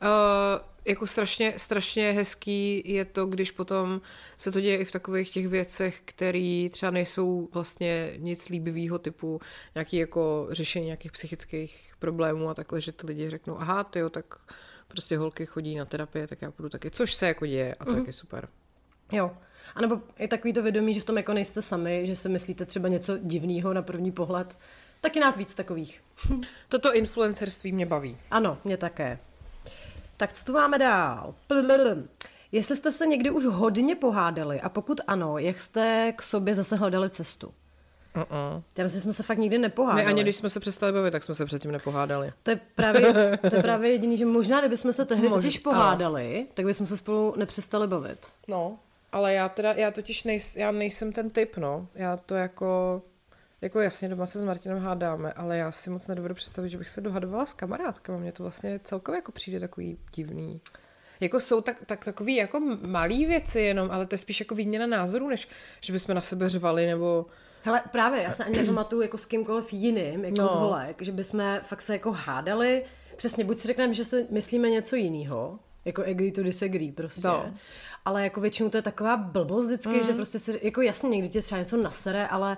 Uh, 0.03 0.65
jako 0.85 1.07
strašně, 1.07 1.55
strašně 1.57 2.13
hezký 2.13 2.83
je 2.85 3.05
to, 3.05 3.27
když 3.27 3.51
potom 3.51 4.01
se 4.39 4.53
to 4.53 4.61
děje 4.61 4.77
i 4.77 4.85
v 4.85 4.93
takových 4.93 5.31
těch 5.31 5.49
věcech, 5.49 6.01
které 6.05 6.69
třeba 6.71 6.91
nejsou 6.91 7.49
vlastně 7.53 8.13
nic 8.17 8.49
líbivého 8.49 8.99
typu 8.99 9.41
nějaký 9.75 9.97
jako 9.97 10.49
řešení 10.51 10.87
nějakých 10.87 11.13
psychických 11.13 11.93
problémů 11.99 12.49
a 12.49 12.55
takhle, 12.55 12.81
že 12.81 12.93
ty 12.93 13.07
lidi 13.07 13.31
řeknou, 13.31 13.61
aha, 13.61 13.85
ty 13.85 13.99
jo, 13.99 14.11
tak 14.11 14.25
prostě 14.89 15.19
holky 15.19 15.47
chodí 15.47 15.77
na 15.77 15.85
terapie, 15.85 16.27
tak 16.27 16.43
já 16.43 16.51
půjdu 16.51 16.69
taky, 16.69 16.91
což 16.91 17.15
se 17.15 17.27
jako 17.27 17.47
děje 17.47 17.75
a 17.75 17.85
to 17.85 17.93
mm. 17.93 18.05
je 18.07 18.13
super. 18.13 18.49
Jo. 19.13 19.31
A 19.75 19.81
nebo 19.81 20.01
je 20.19 20.29
takový 20.29 20.53
to 20.53 20.63
vědomí, 20.63 20.95
že 20.95 21.01
v 21.01 21.05
tom 21.05 21.17
jako 21.17 21.33
nejste 21.33 21.63
sami, 21.63 22.07
že 22.07 22.17
si 22.17 22.29
myslíte 22.29 22.67
třeba 22.67 22.89
něco 22.89 23.19
divného 23.19 23.75
na 23.75 23.83
první 23.83 24.13
pohled. 24.13 24.59
Taky 25.01 25.21
nás 25.21 25.37
víc 25.37 25.55
takových. 25.55 26.03
Toto 26.69 26.95
influencerství 26.95 27.73
mě 27.73 27.87
baví. 27.87 28.19
Ano, 28.31 28.59
mě 28.65 28.77
také. 28.77 29.19
Tak 30.19 30.33
co 30.33 30.45
tu 30.45 30.53
máme 30.53 30.79
dál? 30.79 31.35
Jestli 32.53 32.77
jste 32.77 32.93
se 32.93 33.07
někdy 33.07 33.31
už 33.31 33.45
hodně 33.45 33.95
pohádali 33.95 34.61
a 34.61 34.69
pokud 34.69 35.01
ano, 35.07 35.39
jak 35.39 35.61
jste 35.61 36.13
k 36.17 36.23
sobě 36.23 36.55
zase 36.55 36.77
hledali 36.77 37.11
cestu? 37.11 37.55
Uh-uh. 38.17 38.63
Já 38.79 38.85
myslím, 38.85 38.99
že 38.99 39.03
jsme 39.03 39.13
se 39.13 39.23
fakt 39.23 39.39
nikdy 39.39 39.59
nepohádali. 39.59 40.05
My 40.05 40.11
ani 40.11 40.23
když 40.23 40.37
jsme 40.37 40.51
se 40.51 40.61
přestali 40.61 40.93
bavit, 40.93 41.11
tak 41.11 41.25
jsme 41.25 41.35
se 41.35 41.47
předtím 41.47 41.73
nepohádali. 41.73 42.33
To 42.43 42.51
je 42.51 42.61
právě, 42.75 43.13
to 43.51 43.57
je 43.57 43.63
právě 43.63 43.91
jediný, 43.91 44.17
že 44.17 44.27
možná, 44.27 44.61
kdybychom 44.61 44.93
se 44.93 45.05
tehdy 45.05 45.29
totiž 45.31 45.59
pohádali, 45.59 46.47
tak 46.55 46.67
bychom 46.67 46.87
se 46.87 46.97
spolu 46.97 47.35
nepřestali 47.37 47.87
bavit. 47.87 48.27
No, 48.49 48.79
ale 49.13 49.35
já 49.35 49.49
teda, 49.49 49.73
já 49.73 49.91
totiž 49.91 50.25
nejs, 50.25 50.57
já 50.57 50.71
nejsem 50.71 51.13
ten 51.13 51.31
typ, 51.31 51.57
no. 51.57 51.87
Já 51.95 52.17
to 52.17 52.35
jako, 52.35 53.03
jako 53.61 53.81
jasně 53.81 54.09
doma 54.09 54.27
se 54.27 54.41
s 54.41 54.45
Martinem 54.45 54.79
hádáme, 54.79 55.33
ale 55.33 55.59
já 55.59 55.73
si 55.73 55.91
moc 55.91 56.07
nedovedu 56.07 56.35
představit, 56.35 56.69
že 56.69 56.79
bych 56.79 56.89
se 56.89 57.01
dohadovala 57.01 57.47
s 57.47 57.53
kamarádkami. 57.53 58.19
Mně 58.19 58.33
to 58.33 58.43
vlastně 58.43 58.81
celkově 58.85 59.19
jako 59.19 59.33
přijde 59.33 59.61
takový 59.61 59.99
divný. 60.15 60.61
Jako 61.21 61.41
jsou 61.41 61.61
tak, 61.61 61.83
tak 61.87 62.05
takový 62.05 62.37
jako 62.37 62.61
malý 62.83 63.27
věci 63.27 63.61
jenom, 63.61 63.91
ale 63.91 64.07
to 64.07 64.15
je 64.15 64.19
spíš 64.19 64.41
jako 64.41 64.55
výměna 64.55 64.87
názorů, 64.87 65.29
než 65.29 65.49
že 65.81 65.93
bychom 65.93 66.15
na 66.15 66.21
sebe 66.21 66.49
řvali 66.49 66.87
nebo... 66.87 67.27
Hele, 67.63 67.83
právě, 67.93 68.23
já 68.23 68.33
se 68.33 68.45
ani 68.45 68.59
nepamatuju 68.59 69.03
jako 69.03 69.19
s 69.19 69.27
kýmkoliv 69.27 69.73
jiným, 69.73 70.25
jako 70.25 70.43
no. 70.43 70.49
z 70.49 70.53
holek, 70.53 71.03
že 71.03 71.13
bychom 71.13 71.61
fakt 71.63 71.83
se 71.83 71.93
jako 71.93 72.13
hádali, 72.13 72.85
přesně, 73.17 73.45
buď 73.45 73.59
si 73.59 73.69
řekneme, 73.69 73.95
že 73.95 74.05
si 74.05 74.27
myslíme 74.31 74.71
něco 74.71 74.97
jiného, 74.97 75.59
jako 75.85 76.03
agree 76.03 76.33
to 76.33 76.43
disagree 76.43 76.93
prostě. 76.93 77.27
No. 77.27 77.55
Ale 78.05 78.25
jako 78.25 78.41
většinou 78.41 78.71
to 78.71 78.79
je 78.79 78.83
taková 78.83 79.17
blbost 79.17 79.67
vždycky, 79.67 79.97
mm. 79.97 80.03
že 80.03 80.13
prostě 80.13 80.39
si, 80.39 80.61
jako 80.63 80.83
jasně 80.83 81.09
někdy 81.09 81.29
tě 81.29 81.43
třeba 81.43 81.59
něco 81.59 81.77
nasere, 81.77 82.27
ale 82.27 82.57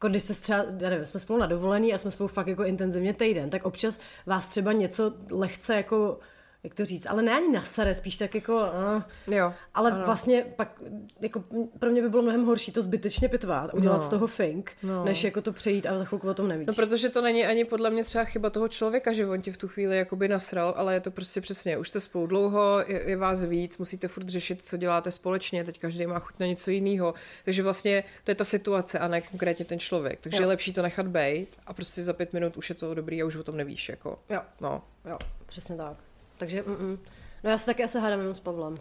jako 0.00 0.08
když 0.08 0.22
se 0.22 0.34
třeba, 0.34 0.64
já 0.78 0.90
nevím, 0.90 1.06
jsme 1.06 1.20
spolu 1.20 1.38
na 1.38 1.46
dovolený 1.46 1.94
a 1.94 1.98
jsme 1.98 2.10
spolu 2.10 2.28
fakt 2.28 2.46
jako 2.46 2.64
intenzivně 2.64 3.14
týden, 3.14 3.50
tak 3.50 3.66
občas 3.66 4.00
vás 4.26 4.48
třeba 4.48 4.72
něco 4.72 5.12
lehce 5.30 5.74
jako 5.74 6.18
jak 6.62 6.74
to 6.74 6.84
říct, 6.84 7.06
ale 7.06 7.22
ne 7.22 7.32
ani 7.32 7.52
na 7.52 7.62
sare, 7.62 7.94
spíš 7.94 8.16
tak 8.16 8.34
jako, 8.34 8.54
uh, 9.26 9.34
jo, 9.34 9.54
ale 9.74 9.90
ano. 9.90 10.06
vlastně 10.06 10.46
pak, 10.56 10.82
jako 11.20 11.42
pro 11.78 11.90
mě 11.90 12.02
by 12.02 12.08
bylo 12.08 12.22
mnohem 12.22 12.44
horší 12.44 12.72
to 12.72 12.82
zbytečně 12.82 13.28
pitvat, 13.28 13.74
udělat 13.74 13.96
no. 13.96 14.00
z 14.00 14.08
toho 14.08 14.26
fink, 14.26 14.72
no. 14.82 15.04
než 15.04 15.24
jako 15.24 15.42
to 15.42 15.52
přejít 15.52 15.86
a 15.86 15.98
za 15.98 16.04
chvilku 16.04 16.28
o 16.28 16.34
tom 16.34 16.48
nevíš. 16.48 16.66
No 16.66 16.74
protože 16.74 17.08
to 17.08 17.22
není 17.22 17.46
ani 17.46 17.64
podle 17.64 17.90
mě 17.90 18.04
třeba 18.04 18.24
chyba 18.24 18.50
toho 18.50 18.68
člověka, 18.68 19.12
že 19.12 19.26
on 19.26 19.42
ti 19.42 19.52
v 19.52 19.56
tu 19.56 19.68
chvíli 19.68 19.96
jakoby 19.96 20.28
nasral, 20.28 20.74
ale 20.76 20.94
je 20.94 21.00
to 21.00 21.10
prostě 21.10 21.40
přesně, 21.40 21.78
už 21.78 21.88
jste 21.88 22.00
spolu 22.00 22.26
dlouho, 22.26 22.84
je, 22.86 23.10
je 23.10 23.16
vás 23.16 23.44
víc, 23.44 23.78
musíte 23.78 24.08
furt 24.08 24.28
řešit, 24.28 24.64
co 24.64 24.76
děláte 24.76 25.10
společně, 25.10 25.64
teď 25.64 25.78
každý 25.78 26.06
má 26.06 26.18
chuť 26.18 26.34
na 26.40 26.46
něco 26.46 26.70
jiného, 26.70 27.14
takže 27.44 27.62
vlastně 27.62 28.04
to 28.24 28.30
je 28.30 28.34
ta 28.34 28.44
situace 28.44 28.98
a 28.98 29.08
ne 29.08 29.20
konkrétně 29.20 29.64
ten 29.64 29.78
člověk, 29.78 30.20
takže 30.20 30.36
jo. 30.36 30.42
je 30.42 30.46
lepší 30.46 30.72
to 30.72 30.82
nechat 30.82 31.06
být 31.06 31.48
a 31.66 31.72
prostě 31.72 32.02
za 32.02 32.12
pět 32.12 32.32
minut 32.32 32.56
už 32.56 32.68
je 32.68 32.74
to 32.74 32.94
dobrý 32.94 33.22
a 33.22 33.26
už 33.26 33.36
o 33.36 33.44
tom 33.44 33.56
nevíš, 33.56 33.88
jako. 33.88 34.18
Jo. 34.28 34.40
No. 34.60 34.82
Jo, 35.04 35.18
přesně 35.46 35.76
tak. 35.76 36.09
Takže, 36.40 36.62
mm-mm. 36.62 36.98
no 37.44 37.50
já 37.50 37.58
se 37.58 37.66
taky 37.66 37.84
asi 37.84 37.98
hádám 37.98 38.18
jenom 38.18 38.34
s 38.34 38.40
Pavlem. 38.40 38.78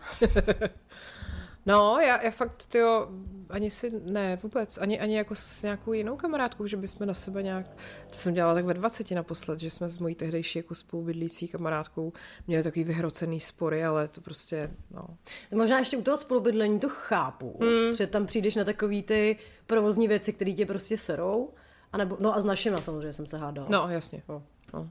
no, 1.65 1.99
já, 1.99 2.21
já 2.21 2.31
fakt, 2.31 2.65
tyjo, 2.65 3.07
ani 3.49 3.71
si, 3.71 3.91
ne, 4.03 4.39
vůbec, 4.43 4.77
ani, 4.77 4.99
ani 4.99 5.17
jako 5.17 5.35
s 5.35 5.63
nějakou 5.63 5.93
jinou 5.93 6.17
kamarádkou, 6.17 6.67
že 6.67 6.77
bychom 6.77 7.07
na 7.07 7.13
sebe 7.13 7.43
nějak, 7.43 7.65
to 8.09 8.15
jsem 8.15 8.33
dělala 8.33 8.53
tak 8.53 8.65
ve 8.65 8.73
20 8.73 9.11
naposled, 9.11 9.59
že 9.59 9.69
jsme 9.69 9.89
s 9.89 9.97
mojí 9.97 10.15
tehdejší 10.15 10.59
jako 10.59 10.75
spolubydlící 10.75 11.47
kamarádkou 11.47 12.13
měli 12.47 12.63
takový 12.63 12.83
vyhrocený 12.83 13.39
spory, 13.39 13.85
ale 13.85 14.07
to 14.07 14.21
prostě, 14.21 14.71
no. 14.91 15.07
Možná 15.51 15.79
ještě 15.79 15.97
u 15.97 16.01
toho 16.01 16.17
spolubydlení 16.17 16.79
to 16.79 16.89
chápu, 16.89 17.59
mm. 17.61 17.95
že 17.95 18.07
tam 18.07 18.25
přijdeš 18.25 18.55
na 18.55 18.63
takový 18.63 19.03
ty 19.03 19.37
provozní 19.67 20.07
věci, 20.07 20.33
které 20.33 20.51
tě 20.51 20.65
prostě 20.65 20.97
serou, 20.97 21.53
a 21.93 21.97
nebo, 21.97 22.17
no 22.19 22.35
a 22.35 22.39
s 22.39 22.45
našima 22.45 22.81
samozřejmě 22.81 23.13
jsem 23.13 23.25
se 23.25 23.37
hádala. 23.37 23.67
No, 23.69 23.89
jasně. 23.89 24.23
No. 24.29 24.43
No. 24.73 24.89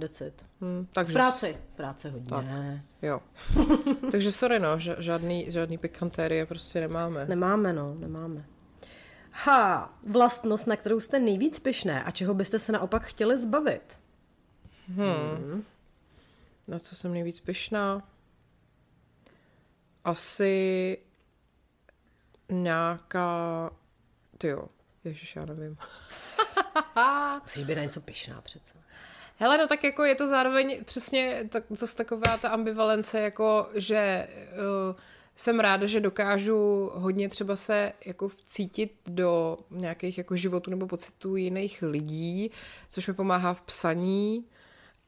Decit. 0.00 0.46
Hmm, 0.60 0.86
takže... 0.92 1.12
V 1.12 1.14
práci. 1.14 1.56
V 1.72 1.76
práci 1.76 2.10
hodně. 2.10 2.30
Tak, 2.30 2.44
jo. 3.02 3.20
takže 4.10 4.32
sorry, 4.32 4.58
no, 4.58 4.78
žádný, 4.78 5.46
žádný 5.50 5.78
pikantérie 5.78 6.46
prostě 6.46 6.80
nemáme. 6.80 7.26
Nemáme, 7.26 7.72
no, 7.72 7.94
nemáme. 7.94 8.44
Ha, 9.32 9.94
vlastnost, 10.06 10.66
na 10.66 10.76
kterou 10.76 11.00
jste 11.00 11.18
nejvíc 11.18 11.58
pyšné 11.58 12.04
a 12.04 12.10
čeho 12.10 12.34
byste 12.34 12.58
se 12.58 12.72
naopak 12.72 13.02
chtěli 13.02 13.38
zbavit? 13.38 13.98
Hmm. 14.88 15.36
hmm. 15.36 15.64
Na 16.68 16.78
co 16.78 16.96
jsem 16.96 17.12
nejvíc 17.12 17.40
pyšná? 17.40 18.08
Asi 20.04 20.98
nějaká... 22.48 23.70
Ty 24.38 24.48
jo, 24.48 24.68
ježiš, 25.04 25.36
já 25.36 25.44
nevím. 25.44 25.76
Musíš 27.42 27.64
být 27.64 27.74
na 27.74 27.82
něco 27.82 28.00
pyšná 28.00 28.40
přece. 28.40 28.79
Hele, 29.42 29.58
no 29.58 29.66
tak 29.66 29.84
jako 29.84 30.04
je 30.04 30.14
to 30.14 30.28
zároveň 30.28 30.84
přesně 30.84 31.44
tak, 31.48 31.64
zase 31.70 31.96
taková 31.96 32.36
ta 32.36 32.48
ambivalence, 32.48 33.20
jako 33.20 33.68
že 33.74 34.28
uh, 34.90 34.96
jsem 35.36 35.60
ráda, 35.60 35.86
že 35.86 36.00
dokážu 36.00 36.90
hodně 36.94 37.28
třeba 37.28 37.56
se 37.56 37.92
jako 38.06 38.28
vcítit 38.28 38.92
do 39.06 39.58
nějakých 39.70 40.18
jako 40.18 40.36
životů 40.36 40.70
nebo 40.70 40.86
pocitů 40.86 41.36
jiných 41.36 41.82
lidí, 41.82 42.50
což 42.90 43.06
mi 43.06 43.14
pomáhá 43.14 43.54
v 43.54 43.62
psaní 43.62 44.44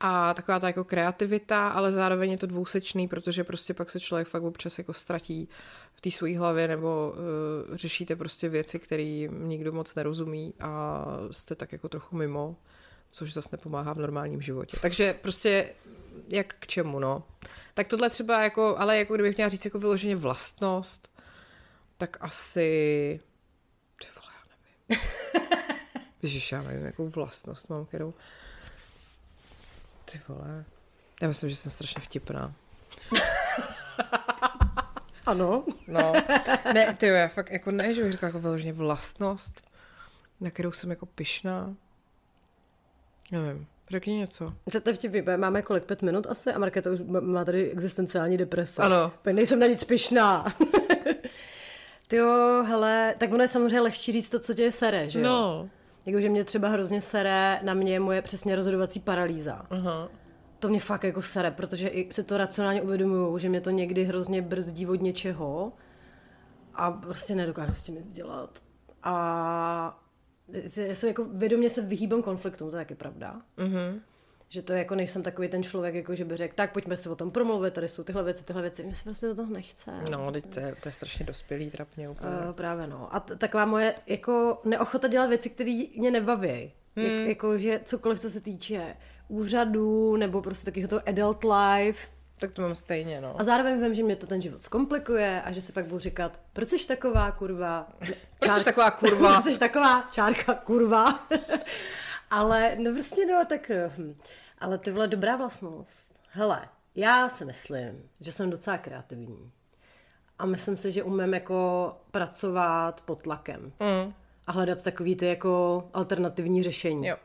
a 0.01 0.35
taková 0.35 0.61
ta 0.61 0.67
jako 0.67 0.85
kreativita, 0.85 1.69
ale 1.69 1.93
zároveň 1.93 2.31
je 2.31 2.39
to 2.39 2.47
dvousečný, 2.47 3.09
protože 3.09 3.45
prostě 3.45 3.75
pak 3.75 3.91
se 3.91 4.01
člověk 4.01 4.29
fakt 4.29 4.43
občas 4.43 4.79
jako 4.79 4.93
ztratí 4.93 5.49
v 5.95 6.01
té 6.01 6.11
své 6.11 6.39
hlavě 6.39 6.69
nebo 6.69 7.15
uh, 7.71 7.77
řešíte 7.77 8.17
prostě 8.17 8.49
věci, 8.49 8.79
které 8.79 9.29
nikdo 9.31 9.73
moc 9.73 9.95
nerozumí 9.95 10.55
a 10.61 11.05
jste 11.31 11.55
tak 11.55 11.73
jako 11.73 11.89
trochu 11.89 12.17
mimo 12.17 12.57
což 13.13 13.33
zase 13.33 13.49
nepomáhá 13.53 13.93
v 13.93 13.99
normálním 13.99 14.43
životě. 14.43 14.77
Takže 14.83 15.15
prostě 15.15 15.75
jak 16.29 16.55
k 16.59 16.67
čemu, 16.67 16.99
no. 16.99 17.25
Tak 17.75 17.89
tohle 17.89 18.11
třeba 18.11 18.43
jako, 18.43 18.79
ale 18.79 18.99
jako 18.99 19.15
kdybych 19.15 19.37
měla 19.37 19.49
říct 19.49 19.65
jako 19.65 19.79
vyloženě 19.79 20.17
vlastnost, 20.17 21.21
tak 21.99 22.17
asi, 22.21 23.21
ty 23.99 24.07
vole, 24.17 24.33
já 24.35 24.57
nevím. 24.89 25.05
Ježiš, 26.23 26.53
já 26.53 26.63
nevím, 26.63 26.87
jakou 26.87 27.09
vlastnost 27.09 27.69
mám, 27.69 27.87
kterou... 27.87 28.15
Ty 30.05 30.21
vole. 30.29 30.65
Já 31.23 31.29
myslím, 31.29 31.51
že 31.51 31.57
jsem 31.57 31.71
strašně 31.73 32.03
vtipná. 32.03 32.55
Ano. 35.27 35.65
No. 35.87 36.13
Ne, 36.75 36.95
ty 36.95 37.07
jo, 37.07 37.15
já 37.15 37.29
fakt 37.29 37.51
jako 37.51 37.71
ne, 37.71 37.95
že 37.95 38.03
bych 38.03 38.13
řekla 38.13 38.29
jako 38.29 38.39
vyloženě 38.39 38.73
vlastnost, 38.73 39.69
na 40.41 40.51
kterou 40.51 40.73
jsem 40.73 40.91
jako 40.91 41.07
pyšná. 41.07 41.75
Nevím, 43.33 43.67
řekni 43.91 44.15
něco. 44.15 44.53
To, 44.73 44.81
to 44.81 44.91
je 44.91 44.95
protože 44.95 45.37
máme 45.37 45.63
kolik, 45.63 45.85
pět 45.85 46.03
minut 46.03 46.27
asi 46.27 46.53
a 46.53 46.59
Markéta 46.59 46.91
už 46.91 47.01
má- 47.01 47.45
tady 47.45 47.71
existenciální 47.71 48.37
deprese. 48.37 48.83
Ano. 48.83 49.13
Nejsem 49.33 49.59
na 49.59 49.67
nic 49.67 49.85
pyšná. 49.85 50.55
Ty 52.09 52.17
jo, 52.17 52.65
hele, 52.69 53.15
tak 53.19 53.33
ono 53.33 53.45
je 53.45 53.49
samozřejmě 53.49 53.81
lehčí 53.81 54.13
říct 54.13 54.29
to, 54.29 54.39
co 54.39 54.55
tě 54.55 54.73
sere, 54.73 55.11
že 55.11 55.19
jo? 55.21 55.25
No. 55.25 55.69
Jakože 56.07 56.29
mě 56.29 56.45
třeba 56.45 56.69
hrozně 56.69 57.01
sere 57.01 57.61
na 57.63 57.75
mě 57.75 58.01
moje 58.01 58.23
přesně 58.23 58.57
rozhodovací 58.57 59.01
paralýza. 59.01 59.67
Aha. 59.71 60.09
To 60.59 60.69
mě 60.69 60.81
fakt 60.81 61.05
jako 61.05 61.23
sere, 61.23 61.51
protože 61.51 61.89
i 61.89 62.13
si 62.13 62.25
to 62.25 62.37
racionálně 62.37 62.83
uvědomuju, 62.83 63.39
že 63.39 63.49
mě 63.49 63.61
to 63.61 63.71
někdy 63.71 64.05
hrozně 64.05 64.43
brzdí 64.43 64.87
od 64.87 65.03
něčeho 65.03 65.73
a 66.75 66.91
prostě 66.91 67.35
nedokážu 67.35 67.75
s 67.75 67.83
tím 67.83 67.95
nic 67.95 68.13
dělat. 68.13 68.63
A 69.03 70.01
já 70.77 70.95
se 70.95 71.09
jako 71.09 71.25
vědomě 71.25 71.71
se 71.71 71.83
vyhýbám 71.83 72.23
konfliktům, 72.23 72.71
to 72.71 72.77
je 72.77 72.81
taky 72.81 72.95
pravda. 72.95 73.43
Mhm. 73.57 74.01
Že 74.49 74.63
to 74.63 74.73
jako 74.73 74.95
nejsem 74.95 75.23
takový 75.23 75.49
ten 75.49 75.63
člověk, 75.63 75.95
jako 75.95 76.15
že 76.15 76.25
by 76.25 76.37
řekl, 76.37 76.55
tak 76.57 76.73
pojďme 76.73 76.97
si 76.97 77.09
o 77.09 77.17
tom 77.17 77.31
promluvit, 77.31 77.75
tady 77.75 77.89
jsou 77.89 78.05
tyhle 78.05 78.23
věci, 78.25 78.45
tyhle 78.45 78.63
věci. 78.63 78.83
Mně 78.83 78.95
se 78.95 79.05
prostě 79.05 79.27
do 79.27 79.35
toho 79.35 79.53
nechce. 79.53 79.91
No, 80.11 80.33
teď 80.33 80.45
to 80.55 80.61
je, 80.61 80.75
to 80.83 80.89
je 80.89 80.93
strašně 80.93 81.27
dospělý 81.27 81.71
trapně 81.71 82.09
úplně. 82.09 82.31
Uh, 82.31 82.53
právě 82.53 82.87
no. 82.87 83.15
A 83.15 83.21
t- 83.21 83.37
taková 83.37 83.65
moje 83.65 83.95
jako 84.07 84.59
neochota 84.65 85.09
dělat 85.09 85.27
věci, 85.27 85.51
které 85.51 85.83
mě 85.97 86.11
nebaví. 86.11 86.73
Hmm. 86.97 87.07
Jak, 87.07 87.29
jako, 87.29 87.59
že 87.59 87.81
cokoliv, 87.85 88.21
co 88.21 88.31
se 88.31 88.41
týče 88.41 88.97
úřadu, 89.29 90.17
nebo 90.17 90.43
prostě 90.43 90.65
takového 90.65 90.89
toho 90.89 91.03
adult 91.09 91.45
life. 91.45 92.09
Tak 92.43 92.53
to 92.53 92.63
mám 92.63 92.75
stejně, 92.75 93.21
no. 93.21 93.41
A 93.41 93.45
zároveň 93.45 93.83
vím, 93.83 93.95
že 93.95 94.03
mě 94.03 94.17
to 94.17 94.27
ten 94.27 94.43
život 94.43 94.63
zkomplikuje 94.63 95.43
a 95.43 95.53
že 95.53 95.61
si 95.61 95.73
pak 95.73 95.87
budu 95.87 95.99
říkat, 95.99 96.41
proč 96.53 96.69
jsi 96.69 96.89
taková 96.89 97.31
kurva? 97.33 97.89
Proč 98.39 98.53
jsi 98.53 98.65
taková 98.65 98.91
kurva? 98.91 99.33
proč 99.43 99.55
jsi 99.55 99.59
taková 99.59 100.09
čárka 100.11 100.55
kurva? 100.55 101.27
ale 102.31 102.77
no 102.79 102.93
prostě 102.93 103.27
no, 103.27 103.45
tak... 103.49 103.71
hm. 103.99 104.15
Ale 104.59 104.79
ty 104.79 104.91
vole, 104.91 105.09
dobrá 105.09 105.37
vlastnost. 105.37 106.15
Hele, 106.31 106.69
já 106.95 107.29
si 107.29 107.45
myslím, 107.45 108.09
že 108.21 108.33
jsem 108.33 108.51
docela 108.51 108.79
kreativní. 108.79 109.51
A 110.39 110.47
myslím 110.47 110.77
si, 110.77 110.93
že 110.93 111.03
umím 111.03 111.35
jako 111.35 111.93
pracovat 112.11 113.01
pod 113.01 113.23
tlakem. 113.23 113.73
Mm. 113.81 114.15
A 114.47 114.53
hledat 114.53 114.85
takový 114.85 115.17
ty 115.17 115.27
jako 115.27 115.85
alternativní 115.95 116.63
řešení. 116.63 117.07
Jo. 117.07 117.17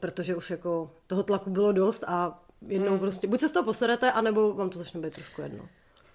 Protože 0.00 0.36
už 0.36 0.50
jako 0.50 0.90
toho 1.06 1.22
tlaku 1.22 1.50
bylo 1.50 1.72
dost 1.72 2.04
a 2.06 2.42
jednou 2.68 2.90
Hmm. 2.90 2.98
prostě, 2.98 3.26
buď 3.26 3.40
se 3.40 3.48
z 3.48 3.52
toho 3.52 3.64
poserete, 3.64 4.12
anebo 4.12 4.54
vám 4.54 4.70
to 4.70 4.78
začne 4.78 5.00
být 5.00 5.14
trošku 5.14 5.42
jedno. 5.42 5.68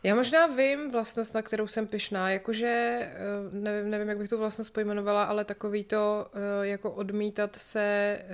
Já 0.03 0.15
možná 0.15 0.47
vím 0.47 0.91
vlastnost, 0.91 1.33
na 1.33 1.41
kterou 1.41 1.67
jsem 1.67 1.87
pyšná, 1.87 2.29
jakože, 2.29 2.67
eh, 2.67 3.11
nevím, 3.51 3.89
nevím, 3.89 4.09
jak 4.09 4.17
bych 4.17 4.29
tu 4.29 4.37
vlastnost 4.37 4.73
pojmenovala, 4.73 5.23
ale 5.23 5.45
takový 5.45 5.83
to, 5.83 6.27
eh, 6.33 6.67
jako 6.67 6.91
odmítat 6.91 7.55
se 7.55 7.81
eh, 7.81 8.25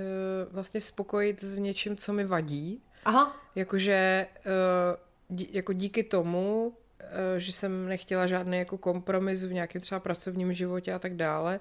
vlastně 0.52 0.82
spokojit 0.82 1.44
s 1.44 1.58
něčím, 1.58 1.98
co 1.98 2.14
mi 2.14 2.26
vadí. 2.26 2.82
Aha, 3.06 3.36
Jakože 3.56 4.28
jako 5.30 5.74
díky 5.74 6.04
tomu, 6.04 6.74
že 7.38 7.52
jsem 7.52 7.88
nechtěla 7.88 8.28
žádný 8.28 8.58
jako 8.58 8.78
kompromis 8.78 9.44
v 9.44 9.54
nějakém 9.54 9.82
třeba 9.82 10.00
pracovním 10.00 10.54
životě 10.54 10.94
a 10.94 11.00
tak 11.00 11.16
dále, 11.16 11.60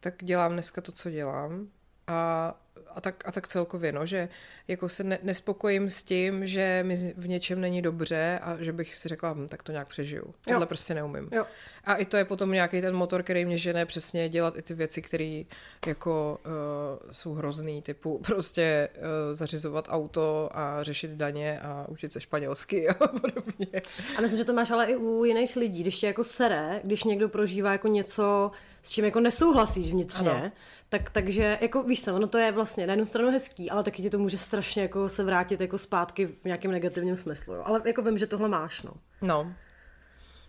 tak 0.00 0.14
dělám 0.22 0.52
dneska 0.52 0.80
to, 0.80 0.92
co 0.92 1.10
dělám. 1.10 1.68
A, 2.06 2.54
a, 2.94 3.00
tak, 3.00 3.28
a 3.28 3.32
tak 3.32 3.48
celkově, 3.48 3.92
no, 3.92 4.06
že 4.06 4.28
jako 4.68 4.88
se 4.88 5.04
ne, 5.04 5.18
nespokojím 5.22 5.90
s 5.90 6.02
tím, 6.02 6.46
že 6.46 6.82
mi 6.86 7.14
v 7.16 7.28
něčem 7.28 7.60
není 7.60 7.82
dobře 7.82 8.38
a 8.42 8.56
že 8.60 8.72
bych 8.72 8.94
si 8.96 9.08
řekla, 9.08 9.32
hm, 9.32 9.48
tak 9.48 9.62
to 9.62 9.72
nějak 9.72 9.88
přežiju. 9.88 10.34
Tohle 10.48 10.66
prostě 10.66 10.94
neumím. 10.94 11.28
jo. 11.32 11.44
A 11.84 11.94
i 11.94 12.04
to 12.04 12.16
je 12.16 12.24
potom 12.24 12.52
nějaký 12.52 12.80
ten 12.80 12.94
motor, 12.94 13.22
který 13.22 13.44
mě 13.44 13.58
žene 13.58 13.86
přesně 13.86 14.28
dělat 14.28 14.56
i 14.56 14.62
ty 14.62 14.74
věci, 14.74 15.02
které 15.02 15.42
jako 15.86 16.38
uh, 16.46 17.12
jsou 17.12 17.34
hrozný, 17.34 17.82
typu 17.82 18.18
prostě 18.26 18.88
uh, 18.96 19.02
zařizovat 19.36 19.88
auto 19.90 20.50
a 20.52 20.82
řešit 20.82 21.10
daně 21.10 21.60
a 21.60 21.86
učit 21.88 22.12
se 22.12 22.20
španělsky 22.20 22.88
a 22.88 22.94
podobně. 23.08 23.82
A 24.18 24.20
myslím, 24.20 24.38
že 24.38 24.44
to 24.44 24.52
máš 24.52 24.70
ale 24.70 24.86
i 24.86 24.96
u 24.96 25.24
jiných 25.24 25.56
lidí, 25.56 25.82
když 25.82 25.98
tě 26.00 26.06
jako 26.06 26.24
sere, 26.24 26.80
když 26.84 27.04
někdo 27.04 27.28
prožívá 27.28 27.72
jako 27.72 27.88
něco, 27.88 28.50
s 28.82 28.90
čím 28.90 29.04
jako 29.04 29.20
nesouhlasíš 29.20 29.90
vnitřně, 29.90 30.30
Ano. 30.30 30.50
tak, 30.88 31.10
takže 31.10 31.58
jako 31.60 31.82
víš 31.82 32.04
co, 32.04 32.14
ono 32.14 32.26
to 32.26 32.38
je 32.38 32.52
vlastně 32.52 32.71
na 32.76 32.92
jednu 32.92 33.06
stranu 33.06 33.30
hezký, 33.30 33.70
ale 33.70 33.82
taky 33.82 34.02
ti 34.02 34.10
to 34.10 34.18
může 34.18 34.38
strašně 34.38 34.82
jako 34.82 35.08
se 35.08 35.24
vrátit 35.24 35.60
jako 35.60 35.78
zpátky 35.78 36.26
v 36.26 36.44
nějakém 36.44 36.70
negativním 36.70 37.16
smyslu. 37.16 37.54
Jo. 37.54 37.62
Ale 37.66 37.82
jako 37.84 38.02
vím, 38.02 38.18
že 38.18 38.26
tohle 38.26 38.48
máš, 38.48 38.82
no. 38.82 38.92
No. 39.22 39.54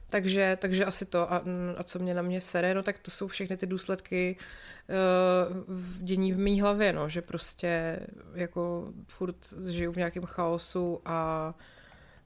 Takže, 0.09 0.57
takže 0.62 0.86
asi 0.86 1.05
to. 1.05 1.33
A, 1.33 1.41
mm, 1.43 1.75
a 1.77 1.83
co 1.83 1.99
mě 1.99 2.13
na 2.13 2.21
mě 2.21 2.41
sere, 2.41 2.73
no 2.73 2.83
tak 2.83 2.99
to 2.99 3.12
jsou 3.12 3.27
všechny 3.27 3.57
ty 3.57 3.65
důsledky 3.65 4.38
uh, 4.38 5.63
v 5.67 6.03
dění 6.03 6.33
v 6.33 6.38
mý 6.38 6.62
hlavě, 6.62 6.93
no, 6.93 7.09
že 7.09 7.21
prostě 7.21 7.99
jako 8.33 8.93
furt 9.07 9.36
žiju 9.67 9.91
v 9.91 9.97
nějakém 9.97 10.23
chaosu 10.23 11.01
a, 11.05 11.53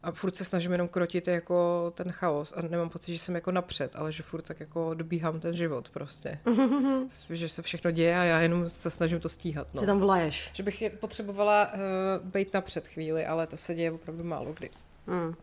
a 0.03 0.12
furt 0.12 0.36
se 0.36 0.45
snažím 0.45 0.71
jenom 0.71 0.88
krotit 0.88 1.27
jako 1.27 1.91
ten 1.95 2.12
chaos 2.12 2.53
a 2.57 2.62
nemám 2.62 2.89
pocit, 2.89 3.13
že 3.13 3.19
jsem 3.19 3.36
jako 3.36 3.51
napřed, 3.51 3.95
ale 3.95 4.12
že 4.12 4.23
furt 4.23 4.41
tak 4.41 4.60
jako 4.60 4.93
dobíhám 4.93 5.39
ten 5.39 5.55
život 5.55 5.89
prostě. 5.89 6.39
že 7.29 7.49
se 7.49 7.62
všechno 7.62 7.91
děje 7.91 8.19
a 8.19 8.23
já 8.23 8.39
jenom 8.39 8.69
se 8.69 8.89
snažím 8.89 9.19
to 9.19 9.29
stíhat, 9.29 9.67
no. 9.73 9.81
Ty 9.81 9.86
tam 9.86 9.99
vlaješ. 9.99 10.49
Že 10.53 10.63
bych 10.63 10.81
je 10.81 10.89
potřebovala 10.89 11.71
uh, 11.73 11.79
být 12.29 12.53
napřed 12.53 12.88
chvíli, 12.88 13.25
ale 13.25 13.47
to 13.47 13.57
se 13.57 13.75
děje 13.75 13.91
opravdu 13.91 14.23
málo 14.23 14.53
kdy. 14.53 14.69
Hmm. 15.07 15.36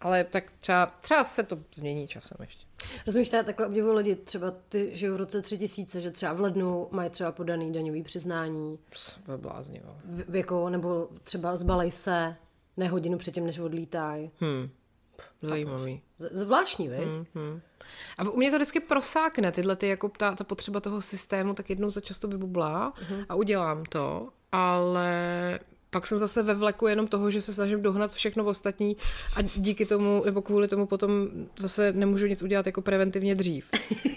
Ale 0.00 0.24
tak 0.24 0.44
třeba, 0.60 0.86
třeba 1.00 1.24
se 1.24 1.42
to 1.42 1.58
změní 1.74 2.08
časem 2.08 2.36
ještě. 2.40 2.64
Rozumíš, 3.06 3.32
já 3.32 3.42
takhle 3.42 3.66
obdivuju 3.66 3.94
lidi, 3.94 4.16
třeba 4.16 4.54
ty 4.68 4.90
žijou 4.92 5.14
v 5.14 5.16
roce 5.16 5.42
3000, 5.42 6.00
že 6.00 6.10
třeba 6.10 6.32
v 6.32 6.40
lednu 6.40 6.88
mají 6.90 7.10
třeba 7.10 7.32
podaný 7.32 7.72
daňový 7.72 8.02
přiznání, 8.02 8.78
Pst, 8.90 9.20
To 9.26 9.32
je 9.32 9.38
bláznivé. 9.38 9.88
v, 10.04 10.36
jako, 10.36 10.68
nebo 10.68 11.08
třeba 11.22 11.56
zbalej 11.56 11.90
se 11.90 12.36
ne 12.76 12.88
hodinu 12.88 13.18
předtím, 13.18 13.46
než 13.46 13.58
odlítají. 13.58 14.30
Hm. 14.40 14.70
Zajímavý. 15.42 16.02
Z- 16.18 16.28
Zvláštní, 16.32 16.88
viď? 16.88 17.00
Hm, 17.08 17.24
hm. 17.34 17.60
A 18.18 18.30
u 18.30 18.36
mě 18.36 18.50
to 18.50 18.56
vždycky 18.56 18.80
prosákne, 18.80 19.52
tyhle 19.52 19.76
ty, 19.76 19.88
jako 19.88 20.08
ta, 20.08 20.34
ta 20.34 20.44
potřeba 20.44 20.80
toho 20.80 21.02
systému, 21.02 21.54
tak 21.54 21.70
jednou 21.70 21.90
za 21.90 22.00
často 22.00 22.28
vybublá 22.28 22.92
a 23.28 23.34
udělám 23.34 23.84
to, 23.84 24.28
ale 24.52 25.58
pak 25.90 26.06
jsem 26.06 26.18
zase 26.18 26.42
ve 26.42 26.54
vleku 26.54 26.86
jenom 26.86 27.06
toho, 27.06 27.30
že 27.30 27.40
se 27.40 27.54
snažím 27.54 27.82
dohnat 27.82 28.12
všechno 28.12 28.44
ostatní 28.44 28.96
a 29.36 29.42
díky 29.42 29.86
tomu, 29.86 30.22
nebo 30.24 30.42
kvůli 30.42 30.68
tomu 30.68 30.86
potom 30.86 31.28
zase 31.58 31.92
nemůžu 31.92 32.26
nic 32.26 32.42
udělat 32.42 32.66
jako 32.66 32.82
preventivně 32.82 33.34
dřív. 33.34 33.70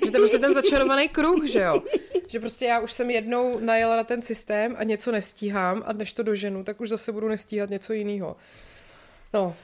Že 0.06 0.12
to 0.12 0.18
je 0.18 0.22
prostě 0.22 0.40
ten 0.40 0.54
začarovaný 0.54 1.10
kruh, 1.10 1.46
že 1.46 1.62
jo? 1.62 1.82
Že 2.28 2.40
prostě 2.40 2.66
já 2.66 2.80
už 2.80 2.92
jsem 2.92 3.10
jednou 3.10 3.60
najela 3.60 3.96
na 3.96 4.04
ten 4.04 4.22
systém 4.22 4.76
a 4.80 4.84
něco 4.84 5.12
nestíhám 5.12 5.84
a 5.86 5.94
než 5.94 6.14
to 6.14 6.24
doženu, 6.24 6.64
tak 6.64 6.82
už 6.82 6.90
zase 6.90 7.12
budu 7.12 7.28
nestíhat 7.28 7.70
něco 7.70 7.94
jiného. 7.94 8.36
No, 9.34 9.56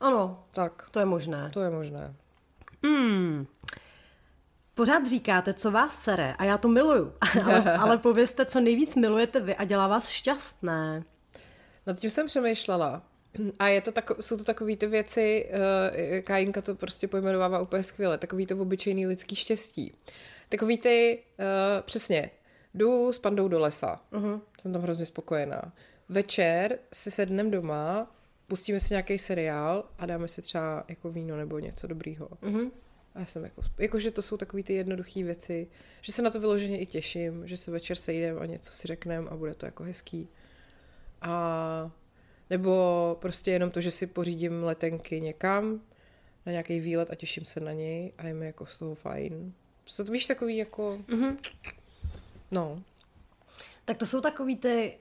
Ano, 0.00 0.44
tak, 0.52 0.88
to 0.90 0.98
je 0.98 1.04
možné. 1.04 1.50
to 1.52 1.60
je 1.60 1.70
možné. 1.70 2.14
Hmm. 2.84 3.46
Pořád 4.74 5.06
říkáte, 5.06 5.54
co 5.54 5.70
vás 5.70 6.02
sere 6.02 6.34
a 6.38 6.44
já 6.44 6.58
to 6.58 6.68
miluju. 6.68 7.12
ale, 7.44 7.76
ale 7.76 7.98
povězte, 7.98 8.46
co 8.46 8.60
nejvíc 8.60 8.94
milujete 8.94 9.40
vy 9.40 9.56
a 9.56 9.64
dělá 9.64 9.86
vás 9.86 10.08
šťastné. 10.08 11.04
Nad 11.86 11.98
tím 11.98 12.10
jsem 12.10 12.26
přemýšlela. 12.26 13.02
A 13.58 13.68
je 13.68 13.80
to 13.80 13.92
tako, 13.92 14.22
jsou 14.22 14.36
to 14.36 14.44
takové 14.44 14.76
ty 14.76 14.86
věci, 14.86 15.50
uh, 15.50 16.20
Kajinka 16.24 16.62
to 16.62 16.74
prostě 16.74 17.08
pojmenovává 17.08 17.60
úplně 17.60 17.82
skvěle, 17.82 18.18
takový 18.18 18.46
to 18.46 18.58
obyčejný 18.58 19.06
lidský 19.06 19.36
štěstí. 19.36 19.94
Takový 20.48 20.78
ty, 20.78 21.18
uh, 21.38 21.46
přesně, 21.82 22.30
jdu 22.74 23.12
s 23.12 23.18
pandou 23.18 23.48
do 23.48 23.60
lesa, 23.60 24.00
uh-huh. 24.12 24.40
jsem 24.62 24.72
tam 24.72 24.82
hrozně 24.82 25.06
spokojená. 25.06 25.72
Večer 26.08 26.78
si 26.92 27.10
sednem 27.10 27.50
doma, 27.50 28.16
pustíme 28.46 28.80
si 28.80 28.94
nějaký 28.94 29.18
seriál 29.18 29.84
a 29.98 30.06
dáme 30.06 30.28
si 30.28 30.42
třeba 30.42 30.84
jako 30.88 31.10
víno 31.10 31.36
nebo 31.36 31.58
něco 31.58 31.86
dobrýho. 31.86 32.28
Mhm. 32.42 32.70
A 33.14 33.20
já 33.20 33.26
jsem 33.26 33.44
jako, 33.44 33.62
jakože 33.78 34.10
to 34.10 34.22
jsou 34.22 34.36
takové 34.36 34.62
ty 34.62 34.74
jednoduché 34.74 35.22
věci, 35.22 35.68
že 36.00 36.12
se 36.12 36.22
na 36.22 36.30
to 36.30 36.40
vyloženě 36.40 36.80
i 36.80 36.86
těším, 36.86 37.46
že 37.46 37.56
se 37.56 37.70
večer 37.70 37.96
sejdem 37.96 38.38
a 38.38 38.46
něco 38.46 38.72
si 38.72 38.88
řekneme 38.88 39.30
a 39.30 39.36
bude 39.36 39.54
to 39.54 39.66
jako 39.66 39.82
hezký. 39.82 40.28
A 41.22 41.90
nebo 42.50 43.16
prostě 43.20 43.50
jenom 43.50 43.70
to, 43.70 43.80
že 43.80 43.90
si 43.90 44.06
pořídím 44.06 44.64
letenky 44.64 45.20
někam 45.20 45.80
na 46.46 46.52
nějaký 46.52 46.80
výlet 46.80 47.10
a 47.10 47.14
těším 47.14 47.44
se 47.44 47.60
na 47.60 47.72
něj 47.72 48.12
a 48.18 48.26
je 48.26 48.34
mi 48.34 48.46
jako 48.46 48.66
z 48.66 48.78
toho 48.78 48.94
fajn. 48.94 49.52
Co 49.84 50.04
to 50.04 50.12
víš 50.12 50.26
takový 50.26 50.56
jako... 50.56 50.98
Mhm. 51.08 51.36
No. 52.50 52.82
Tak 53.84 53.96
to 53.96 54.06
jsou 54.06 54.20
takový 54.20 54.56
ty 54.56 54.98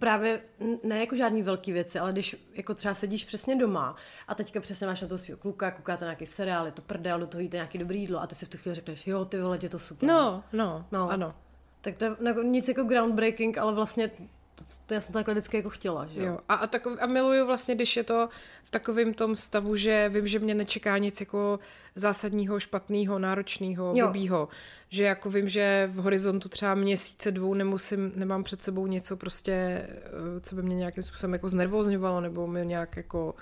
právě 0.00 0.40
ne 0.82 1.00
jako 1.00 1.16
žádný 1.16 1.42
velký 1.42 1.72
věci, 1.72 1.98
ale 1.98 2.12
když 2.12 2.36
jako 2.54 2.74
třeba 2.74 2.94
sedíš 2.94 3.24
přesně 3.24 3.56
doma 3.56 3.96
a 4.28 4.34
teďka 4.34 4.60
přesně 4.60 4.86
máš 4.86 5.00
na 5.02 5.08
toho 5.08 5.18
svého 5.18 5.38
kluka, 5.38 5.70
koukáte 5.70 6.04
na 6.04 6.10
nějaký 6.10 6.26
seriál, 6.26 6.66
je 6.66 6.72
to 6.72 6.82
prdel, 6.82 7.18
do 7.20 7.26
toho 7.26 7.40
jíte 7.42 7.56
nějaký 7.56 7.78
dobrý 7.78 8.00
jídlo 8.00 8.20
a 8.22 8.26
ty 8.26 8.34
si 8.34 8.46
v 8.46 8.48
tu 8.48 8.58
chvíli 8.58 8.74
řekneš, 8.74 9.06
jo, 9.06 9.24
ty 9.24 9.40
vole, 9.40 9.58
je 9.62 9.68
to 9.68 9.78
super. 9.78 10.08
No, 10.08 10.44
no, 10.52 10.64
No. 10.92 10.98
no, 10.98 11.10
ano. 11.10 11.34
Tak 11.80 11.96
to 11.96 12.04
je 12.04 12.16
jako 12.26 12.42
nic 12.42 12.68
jako 12.68 12.84
groundbreaking, 12.84 13.58
ale 13.58 13.72
vlastně 13.74 14.10
to, 14.54 14.64
to 14.86 14.94
já 14.94 15.00
jsem 15.00 15.12
takhle 15.12 15.34
vždycky 15.34 15.56
jako 15.56 15.70
chtěla, 15.70 16.06
že 16.06 16.20
jo. 16.20 16.26
Jo. 16.26 16.38
A, 16.48 16.54
a, 16.54 16.66
takov, 16.66 16.98
a 17.00 17.06
miluju 17.06 17.46
vlastně, 17.46 17.74
když 17.74 17.96
je 17.96 18.04
to 18.04 18.28
v 18.64 18.70
takovém 18.70 19.14
tom 19.14 19.36
stavu, 19.36 19.76
že 19.76 20.08
vím, 20.08 20.26
že 20.26 20.38
mě 20.38 20.54
nečeká 20.54 20.98
nic 20.98 21.20
jako 21.20 21.58
zásadního, 21.94 22.60
špatného, 22.60 23.18
náročného, 23.18 23.94
blbýho. 23.94 24.48
Že 24.88 25.04
jako 25.04 25.30
vím, 25.30 25.48
že 25.48 25.90
v 25.92 25.96
horizontu 25.96 26.48
třeba 26.48 26.74
měsíce, 26.74 27.32
dvou 27.32 27.54
nemusím, 27.54 28.12
nemám 28.16 28.44
před 28.44 28.62
sebou 28.62 28.86
něco 28.86 29.16
prostě, 29.16 29.52
eh, 29.52 30.40
co 30.40 30.54
by 30.54 30.62
mě 30.62 30.74
nějakým 30.74 31.02
způsobem 31.02 31.32
jako 31.32 31.48
znervozňovalo, 31.48 32.20
nebo 32.20 32.46
mi 32.46 32.66
nějak 32.66 32.96
jako, 32.96 33.34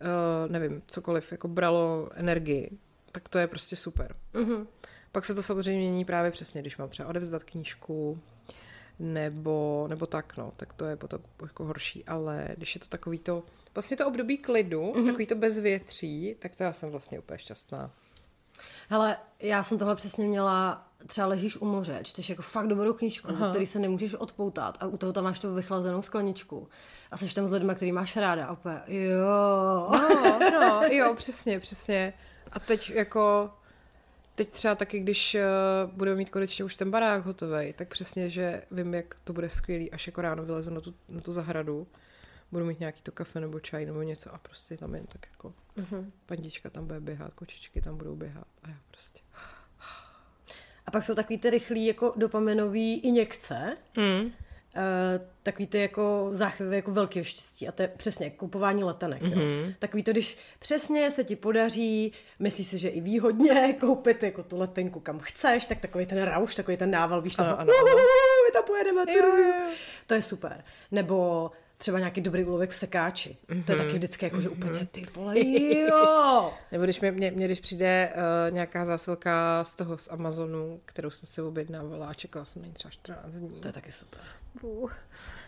uh, 0.00 0.52
nevím, 0.52 0.82
cokoliv, 0.86 1.32
jako 1.32 1.48
bralo 1.48 2.08
energii. 2.14 2.70
Tak 3.12 3.28
to 3.28 3.38
je 3.38 3.46
prostě 3.46 3.76
super. 3.76 4.14
Mhm. 4.34 4.66
Pak 5.12 5.24
se 5.24 5.34
to 5.34 5.42
samozřejmě 5.42 5.80
mění 5.80 6.04
právě 6.04 6.30
přesně, 6.30 6.60
když 6.60 6.78
mám 6.78 6.88
třeba 6.88 7.08
odevzdat 7.08 7.44
knížku, 7.44 8.18
nebo, 8.98 9.86
nebo 9.90 10.06
tak, 10.06 10.36
no, 10.36 10.52
tak 10.56 10.72
to 10.72 10.84
je 10.84 10.96
potom 10.96 11.20
jako 11.42 11.64
horší, 11.64 12.04
ale 12.04 12.48
když 12.56 12.74
je 12.74 12.80
to 12.80 12.86
takový 12.86 13.18
to, 13.18 13.42
vlastně 13.74 13.96
to 13.96 14.06
období 14.06 14.38
klidu, 14.38 14.82
Mhm. 14.82 14.92
mm-hmm. 14.92 15.06
takový 15.06 15.26
to 15.26 15.34
bezvětří, 15.34 16.36
tak 16.38 16.56
to 16.56 16.62
já 16.62 16.72
jsem 16.72 16.90
vlastně 16.90 17.18
úplně 17.18 17.38
šťastná. 17.38 17.90
Hele, 18.88 19.16
já 19.40 19.64
jsem 19.64 19.78
tohle 19.78 19.94
přesně 19.96 20.26
měla, 20.26 20.86
třeba 21.06 21.26
ležíš 21.26 21.56
u 21.56 21.64
moře, 21.64 22.00
čteš 22.02 22.28
jako 22.30 22.42
fakt 22.42 22.66
dobrou 22.68 22.92
knížku, 22.92 23.28
Aha. 23.30 23.50
který 23.50 23.66
se 23.66 23.78
nemůžeš 23.78 24.14
odpoutat 24.14 24.78
a 24.80 24.86
u 24.86 24.96
toho 24.96 25.12
tam 25.12 25.24
máš 25.24 25.38
tu 25.38 25.54
vychlazenou 25.54 26.02
skleničku 26.02 26.68
a 27.10 27.16
jsi 27.16 27.34
tam 27.34 27.48
s 27.48 27.52
lidmi, 27.52 27.74
který 27.74 27.92
máš 27.92 28.16
ráda 28.16 28.46
a 28.46 28.52
úplně, 28.52 28.80
jo. 28.86 29.88
No, 30.40 30.50
no, 30.60 30.82
jo, 30.90 31.14
přesně, 31.14 31.60
přesně. 31.60 32.12
A 32.52 32.60
teď 32.60 32.90
jako, 32.90 33.50
teď 34.38 34.48
třeba 34.48 34.74
taky, 34.74 35.00
když 35.00 35.34
uh, 35.34 35.90
budeme 35.92 36.16
mít 36.16 36.30
konečně 36.30 36.64
už 36.64 36.76
ten 36.76 36.90
barák 36.90 37.24
hotový, 37.24 37.72
tak 37.72 37.88
přesně, 37.88 38.30
že 38.30 38.62
vím, 38.70 38.94
jak 38.94 39.14
to 39.24 39.32
bude 39.32 39.50
skvělý, 39.50 39.90
až 39.90 40.06
jako 40.06 40.22
ráno 40.22 40.44
vylezu 40.44 40.70
na 40.70 40.80
tu, 40.80 40.94
na 41.08 41.20
tu 41.20 41.32
zahradu, 41.32 41.86
budu 42.52 42.64
mít 42.64 42.80
nějaký 42.80 43.02
to 43.02 43.12
kafe 43.12 43.40
nebo 43.40 43.60
čaj 43.60 43.86
nebo 43.86 44.02
něco 44.02 44.34
a 44.34 44.38
prostě 44.38 44.76
tam 44.76 44.94
jen 44.94 45.06
tak 45.06 45.26
jako 45.30 45.54
uh-huh. 45.76 46.10
pandička 46.26 46.70
tam 46.70 46.86
bude 46.86 47.00
běhat, 47.00 47.34
kočičky 47.34 47.80
tam 47.80 47.96
budou 47.96 48.16
běhat 48.16 48.46
a 48.62 48.68
já 48.68 48.76
prostě. 48.90 49.20
A 50.86 50.90
pak 50.90 51.04
jsou 51.04 51.14
takový 51.14 51.38
ty 51.38 51.50
rychlý 51.50 51.86
jako 51.86 52.12
dopaminový 52.16 53.00
injekce, 53.00 53.76
Mm. 53.96 54.32
Uh, 54.76 55.24
takový 55.42 55.66
ty 55.66 55.78
jako 55.80 56.28
záchvěvy 56.30 56.76
jako 56.76 56.90
velkého 56.90 57.24
štěstí 57.24 57.68
a 57.68 57.72
to 57.72 57.82
je 57.82 57.88
přesně 57.88 58.30
kupování 58.30 58.84
letenek. 58.84 59.22
Mm-hmm. 59.22 59.40
Jo. 59.66 59.72
Takový 59.78 60.02
to, 60.02 60.10
když 60.10 60.38
přesně 60.58 61.10
se 61.10 61.24
ti 61.24 61.36
podaří, 61.36 62.12
myslíš 62.38 62.66
si, 62.68 62.78
že 62.78 62.88
i 62.88 63.00
výhodně 63.00 63.72
koupit 63.80 64.22
jako 64.22 64.42
tu 64.42 64.58
letenku 64.58 65.00
kam 65.00 65.18
chceš, 65.18 65.64
tak 65.66 65.78
takový 65.80 66.06
ten 66.06 66.22
rauš, 66.22 66.54
takový 66.54 66.76
ten 66.76 66.90
nával, 66.90 67.22
víš, 67.22 67.38
Ano, 67.38 67.48
toho, 67.48 67.60
ano, 67.60 67.72
ano. 67.72 67.84
"Uhuhu, 67.86 67.98
my 68.46 68.52
tam 68.52 68.64
pojedeme, 68.64 69.04
Jo, 69.16 69.26
jo, 69.26 69.44
jo. 69.44 69.70
to 70.06 70.14
je 70.14 70.22
super. 70.22 70.64
Nebo 70.90 71.50
třeba 71.78 71.98
nějaký 71.98 72.20
dobrý 72.20 72.44
úlovek 72.44 72.70
v 72.70 72.76
sekáči. 72.76 73.36
Mm-hmm. 73.48 73.64
To 73.64 73.72
je 73.72 73.78
taky 73.78 73.92
vždycky 73.92 74.26
jako, 74.26 74.40
že 74.40 74.48
úplně 74.48 74.86
ty 74.86 75.06
vole, 75.14 75.34
jo. 75.88 76.52
Nebo 76.72 76.84
když 76.84 77.00
mě, 77.00 77.12
mě, 77.12 77.30
mě 77.30 77.46
když 77.46 77.60
přijde 77.60 78.12
uh, 78.14 78.54
nějaká 78.54 78.84
zásilka 78.84 79.64
z 79.64 79.74
toho 79.74 79.98
z 79.98 80.08
Amazonu, 80.08 80.80
kterou 80.84 81.10
jsem 81.10 81.26
si 81.26 81.42
objednávala 81.42 82.08
a 82.08 82.14
čekala 82.14 82.44
jsem 82.44 82.62
na 82.62 82.68
ní 82.68 82.74
třeba 82.74 82.90
14 82.90 83.34
dní. 83.34 83.60
To 83.60 83.68
je 83.68 83.72
taky 83.72 83.92
super. 83.92 84.20
Bůh. 84.60 84.96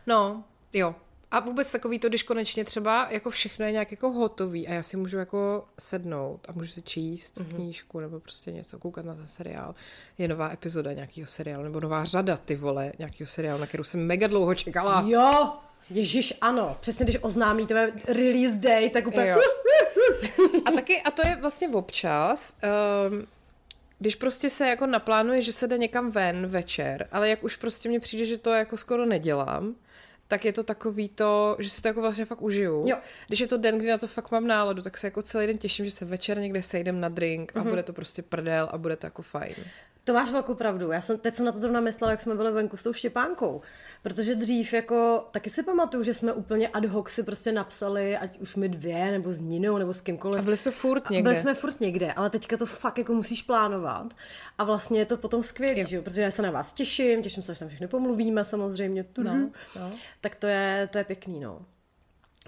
No, 0.06 0.44
jo. 0.72 0.94
A 1.30 1.40
vůbec 1.40 1.72
takový 1.72 1.98
to, 1.98 2.08
když 2.08 2.22
konečně 2.22 2.64
třeba 2.64 3.08
jako 3.10 3.30
všechno 3.30 3.64
je 3.64 3.72
nějak 3.72 3.90
jako 3.90 4.10
hotový 4.10 4.68
a 4.68 4.72
já 4.72 4.82
si 4.82 4.96
můžu 4.96 5.16
jako 5.16 5.64
sednout 5.78 6.40
a 6.48 6.52
můžu 6.52 6.72
si 6.72 6.82
číst 6.82 7.38
mm-hmm. 7.38 7.54
knížku 7.54 8.00
nebo 8.00 8.20
prostě 8.20 8.52
něco, 8.52 8.78
koukat 8.78 9.04
na 9.04 9.14
ten 9.14 9.26
seriál. 9.26 9.74
Je 10.18 10.28
nová 10.28 10.52
epizoda 10.52 10.92
nějakého 10.92 11.26
seriálu 11.26 11.64
nebo 11.64 11.80
nová 11.80 12.04
řada, 12.04 12.36
ty 12.36 12.56
vole, 12.56 12.92
nějakého 12.98 13.28
seriálu, 13.28 13.60
na 13.60 13.66
kterou 13.66 13.84
jsem 13.84 14.06
mega 14.06 14.26
dlouho 14.26 14.54
čekala. 14.54 15.04
Jo, 15.06 15.52
Ježíš, 15.90 16.34
ano. 16.40 16.76
Přesně, 16.80 17.04
když 17.04 17.18
oznámí 17.20 17.66
tvé 17.66 17.92
release 18.06 18.56
day, 18.56 18.90
tak 18.90 19.06
úplně... 19.06 19.28
Jo. 19.28 19.40
A 20.64 20.70
taky, 20.70 21.02
a 21.02 21.10
to 21.10 21.26
je 21.26 21.36
vlastně 21.40 21.68
občas, 21.68 22.56
um, 23.10 23.26
když 23.98 24.14
prostě 24.14 24.50
se 24.50 24.68
jako 24.68 24.86
naplánuje, 24.86 25.42
že 25.42 25.52
se 25.52 25.68
jde 25.68 25.78
někam 25.78 26.10
ven 26.10 26.46
večer, 26.46 27.08
ale 27.12 27.28
jak 27.28 27.44
už 27.44 27.56
prostě 27.56 27.88
mně 27.88 28.00
přijde, 28.00 28.24
že 28.24 28.38
to 28.38 28.50
jako 28.50 28.76
skoro 28.76 29.06
nedělám, 29.06 29.74
tak 30.28 30.44
je 30.44 30.52
to 30.52 30.62
takový 30.62 31.08
to, 31.08 31.56
že 31.58 31.70
si 31.70 31.82
to 31.82 31.88
jako 31.88 32.00
vlastně 32.00 32.24
fakt 32.24 32.42
užiju. 32.42 32.84
Jo. 32.88 32.96
Když 33.28 33.40
je 33.40 33.46
to 33.46 33.56
den, 33.56 33.78
kdy 33.78 33.88
na 33.88 33.98
to 33.98 34.06
fakt 34.06 34.30
mám 34.30 34.46
náladu, 34.46 34.82
tak 34.82 34.98
se 34.98 35.06
jako 35.06 35.22
celý 35.22 35.46
den 35.46 35.58
těším, 35.58 35.84
že 35.84 35.90
se 35.90 36.04
večer 36.04 36.38
někde 36.38 36.62
sejdem 36.62 37.00
na 37.00 37.08
drink 37.08 37.56
a 37.56 37.64
bude 37.64 37.82
to 37.82 37.92
prostě 37.92 38.22
prdel 38.22 38.68
a 38.72 38.78
bude 38.78 38.96
to 38.96 39.06
jako 39.06 39.22
fajn. 39.22 39.54
To 40.10 40.14
máš 40.14 40.30
velkou 40.30 40.54
pravdu. 40.54 40.90
Já 40.90 41.00
jsem, 41.00 41.18
teď 41.18 41.34
jsem 41.34 41.46
na 41.46 41.52
to 41.52 41.58
zrovna 41.58 41.80
myslela, 41.80 42.10
jak 42.10 42.22
jsme 42.22 42.34
byli 42.34 42.52
venku 42.52 42.76
s 42.76 42.82
tou 42.82 42.92
Štěpánkou. 42.92 43.60
Protože 44.02 44.34
dřív 44.34 44.72
jako, 44.72 45.28
taky 45.30 45.50
si 45.50 45.62
pamatuju, 45.62 46.04
že 46.04 46.14
jsme 46.14 46.32
úplně 46.32 46.68
ad 46.68 46.84
hoc 46.84 47.10
si 47.10 47.22
prostě 47.22 47.52
napsali, 47.52 48.16
ať 48.16 48.38
už 48.38 48.56
my 48.56 48.68
dvě, 48.68 49.10
nebo 49.10 49.32
s 49.32 49.40
Ninou, 49.40 49.78
nebo 49.78 49.94
s 49.94 50.00
kýmkoliv. 50.00 50.40
A 50.40 50.42
byli 50.42 50.56
jsme 50.56 50.72
furt 50.72 51.02
A 51.06 51.12
někde. 51.12 51.30
Byli 51.30 51.42
jsme 51.42 51.54
furt 51.54 51.80
někde, 51.80 52.12
ale 52.12 52.30
teďka 52.30 52.56
to 52.56 52.66
fakt 52.66 52.98
jako 52.98 53.12
musíš 53.12 53.42
plánovat. 53.42 54.14
A 54.58 54.64
vlastně 54.64 54.98
je 54.98 55.06
to 55.06 55.16
potom 55.16 55.42
skvělé, 55.42 55.86
že 55.86 55.96
jo? 55.96 56.02
Protože 56.02 56.22
já 56.22 56.30
se 56.30 56.42
na 56.42 56.50
vás 56.50 56.72
těším, 56.72 57.22
těším 57.22 57.42
se, 57.42 57.54
že 57.54 57.58
tam 57.58 57.68
všechny 57.68 57.88
pomluvíme 57.88 58.44
samozřejmě. 58.44 59.04
No, 59.18 59.34
No, 59.34 59.50
no. 59.76 59.90
Tak 60.20 60.36
to 60.36 60.46
je, 60.46 60.88
to 60.92 60.98
je 60.98 61.04
pěkný, 61.04 61.40
no. 61.40 61.60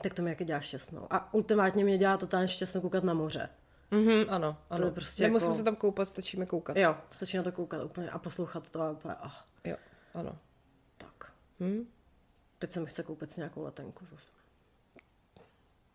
Tak 0.02 0.14
to 0.14 0.22
mi 0.22 0.30
jaký 0.30 0.44
dělá 0.44 0.60
šťastnou. 0.60 1.06
A 1.10 1.34
ultimátně 1.34 1.84
mě 1.84 1.98
dělá 1.98 2.16
totálně 2.16 2.48
šťastnou 2.48 2.80
koukat 2.80 3.04
na 3.04 3.14
moře. 3.14 3.48
Mhm, 3.92 4.24
ano, 4.28 4.56
ano. 4.70 4.84
je 4.86 4.90
prostě 4.92 5.22
Nemusím 5.24 5.46
jako- 5.48 5.56
se 5.58 5.64
tam 5.64 5.76
koupat, 5.76 6.08
stačíme 6.08 6.46
koukat. 6.46 6.76
Jo, 6.76 6.96
stačí 7.12 7.36
na 7.36 7.42
to 7.42 7.52
koukat 7.52 7.82
úplně 7.84 8.10
a 8.10 8.18
poslouchat 8.18 8.70
to 8.70 8.82
a 8.82 8.90
úplně, 8.90 9.14
oh, 9.24 9.32
Jo, 9.64 9.76
ano. 10.14 10.38
tak. 10.98 11.32
Hm? 11.60 11.86
Teď 12.58 12.72
se 12.72 12.80
mi 12.80 12.86
chce 12.86 13.02
koupit 13.02 13.30
s 13.30 13.36
nějakou 13.36 13.62
letenku 13.64 14.06
zase. 14.06 14.30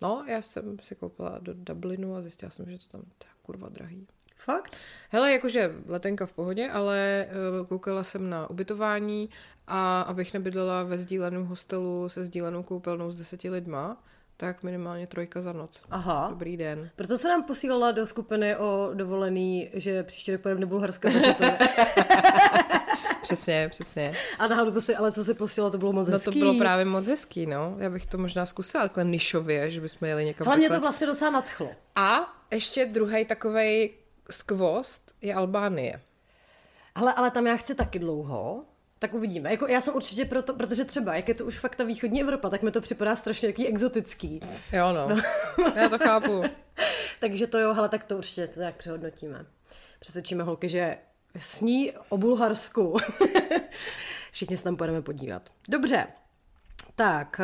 No, 0.02 0.26
já 0.28 0.42
jsem 0.42 0.78
si 0.84 0.96
koupila 0.96 1.40
do 1.40 1.54
Dublinu 1.54 2.16
a 2.16 2.22
zjistila 2.22 2.50
jsem, 2.52 2.72
že 2.72 2.78
to 2.78 2.88
tam 2.92 3.02
je 3.02 3.30
kurva 3.42 3.70
drahý. 3.70 4.08
Fakt? 4.36 4.76
Hele, 5.10 5.32
jakože 5.32 5.76
letenka 5.86 6.26
v 6.26 6.34
pohodě, 6.34 6.70
ale 6.70 7.28
uh, 7.60 7.68
koukala 7.68 8.04
jsem 8.04 8.30
na 8.30 8.50
ubytování 8.50 9.30
a 9.68 10.02
abych 10.02 10.34
nebydlela 10.34 10.84
ve 10.84 10.98
sdíleném 10.98 11.46
hostelu 11.46 12.10
se 12.10 12.24
sdílenou 12.26 12.64
koupelnou 12.64 13.12
s 13.12 13.16
deseti 13.16 13.50
lidma, 13.50 14.04
tak 14.38 14.64
minimálně 14.64 15.08
trojka 15.08 15.42
za 15.42 15.54
noc. 15.54 15.84
Aha. 15.90 16.28
Dobrý 16.30 16.58
den. 16.58 16.90
Proto 16.96 17.18
se 17.18 17.28
nám 17.28 17.44
posílala 17.44 17.92
do 17.92 18.08
skupiny 18.08 18.56
o 18.56 18.90
dovolený, 18.94 19.70
že 19.74 20.04
příští 20.04 20.32
rok 20.32 20.42
pojedeme 20.42 20.62
do 20.62 20.68
Bulharska. 20.68 21.10
protože 21.12 21.34
to 21.34 21.44
je- 21.44 21.58
Přesně, 23.22 23.68
přesně. 23.70 24.14
a 24.40 24.48
náhodou 24.48 24.72
to 24.72 24.82
si, 24.82 24.96
ale 24.96 25.12
co 25.12 25.24
si 25.24 25.34
posílala, 25.34 25.72
to 25.72 25.78
bylo 25.78 25.94
moc 25.94 26.08
No 26.08 26.12
hezký. 26.14 26.32
to 26.32 26.40
bylo 26.40 26.58
právě 26.58 26.86
moc 26.86 27.08
hezký, 27.08 27.46
no. 27.46 27.76
Já 27.80 27.90
bych 27.90 28.06
to 28.06 28.18
možná 28.18 28.46
zkusila 28.46 28.84
takhle 28.84 29.04
nišově, 29.04 29.72
že 29.72 29.82
bychom 29.82 30.08
jeli 30.08 30.26
někam 30.26 30.46
Hlavně 30.48 30.64
takhle. 30.70 30.78
to 30.78 30.82
vlastně 30.82 31.08
docela 31.08 31.32
nadchlo. 31.32 31.70
A 31.96 32.34
ještě 32.52 32.86
druhý 32.86 33.26
takovej 33.26 33.94
skvost 34.30 35.12
je 35.22 35.34
Albánie. 35.34 36.02
Ale, 36.96 37.14
ale 37.14 37.32
tam 37.32 37.48
já 37.48 37.58
chci 37.58 37.76
taky 37.76 38.00
dlouho, 38.00 38.64
tak 39.00 39.14
uvidíme. 39.14 39.52
Jako 39.52 39.68
já 39.68 39.82
jsem 39.82 39.96
určitě 39.96 40.26
proto, 40.26 40.54
protože 40.54 40.86
třeba, 40.86 41.16
jak 41.16 41.28
je 41.28 41.34
to 41.34 41.46
už 41.46 41.60
fakt 41.60 41.76
ta 41.76 41.84
východní 41.84 42.22
Evropa, 42.22 42.50
tak 42.50 42.62
mi 42.62 42.72
to 42.72 42.82
připadá 42.82 43.16
strašně 43.16 43.50
jaký 43.50 43.68
exotický. 43.68 44.40
Jo, 44.74 44.94
no. 44.94 45.22
Já 45.76 45.90
to 45.90 45.98
chápu. 45.98 46.44
Takže 47.20 47.48
to 47.48 47.60
jo, 47.60 47.74
hele, 47.74 47.90
tak 47.90 48.04
to 48.04 48.18
určitě 48.18 48.48
to 48.48 48.60
nějak 48.60 48.76
přehodnotíme. 48.76 49.46
Přesvědčíme 50.00 50.44
holky, 50.44 50.70
že 50.70 50.98
sní 51.38 51.92
o 52.10 52.18
Bulharsku. 52.18 52.98
Všichni 54.32 54.58
se 54.58 54.64
tam 54.64 54.76
pojedeme 54.76 55.02
podívat. 55.02 55.50
Dobře. 55.70 56.08
Tak, 56.96 57.42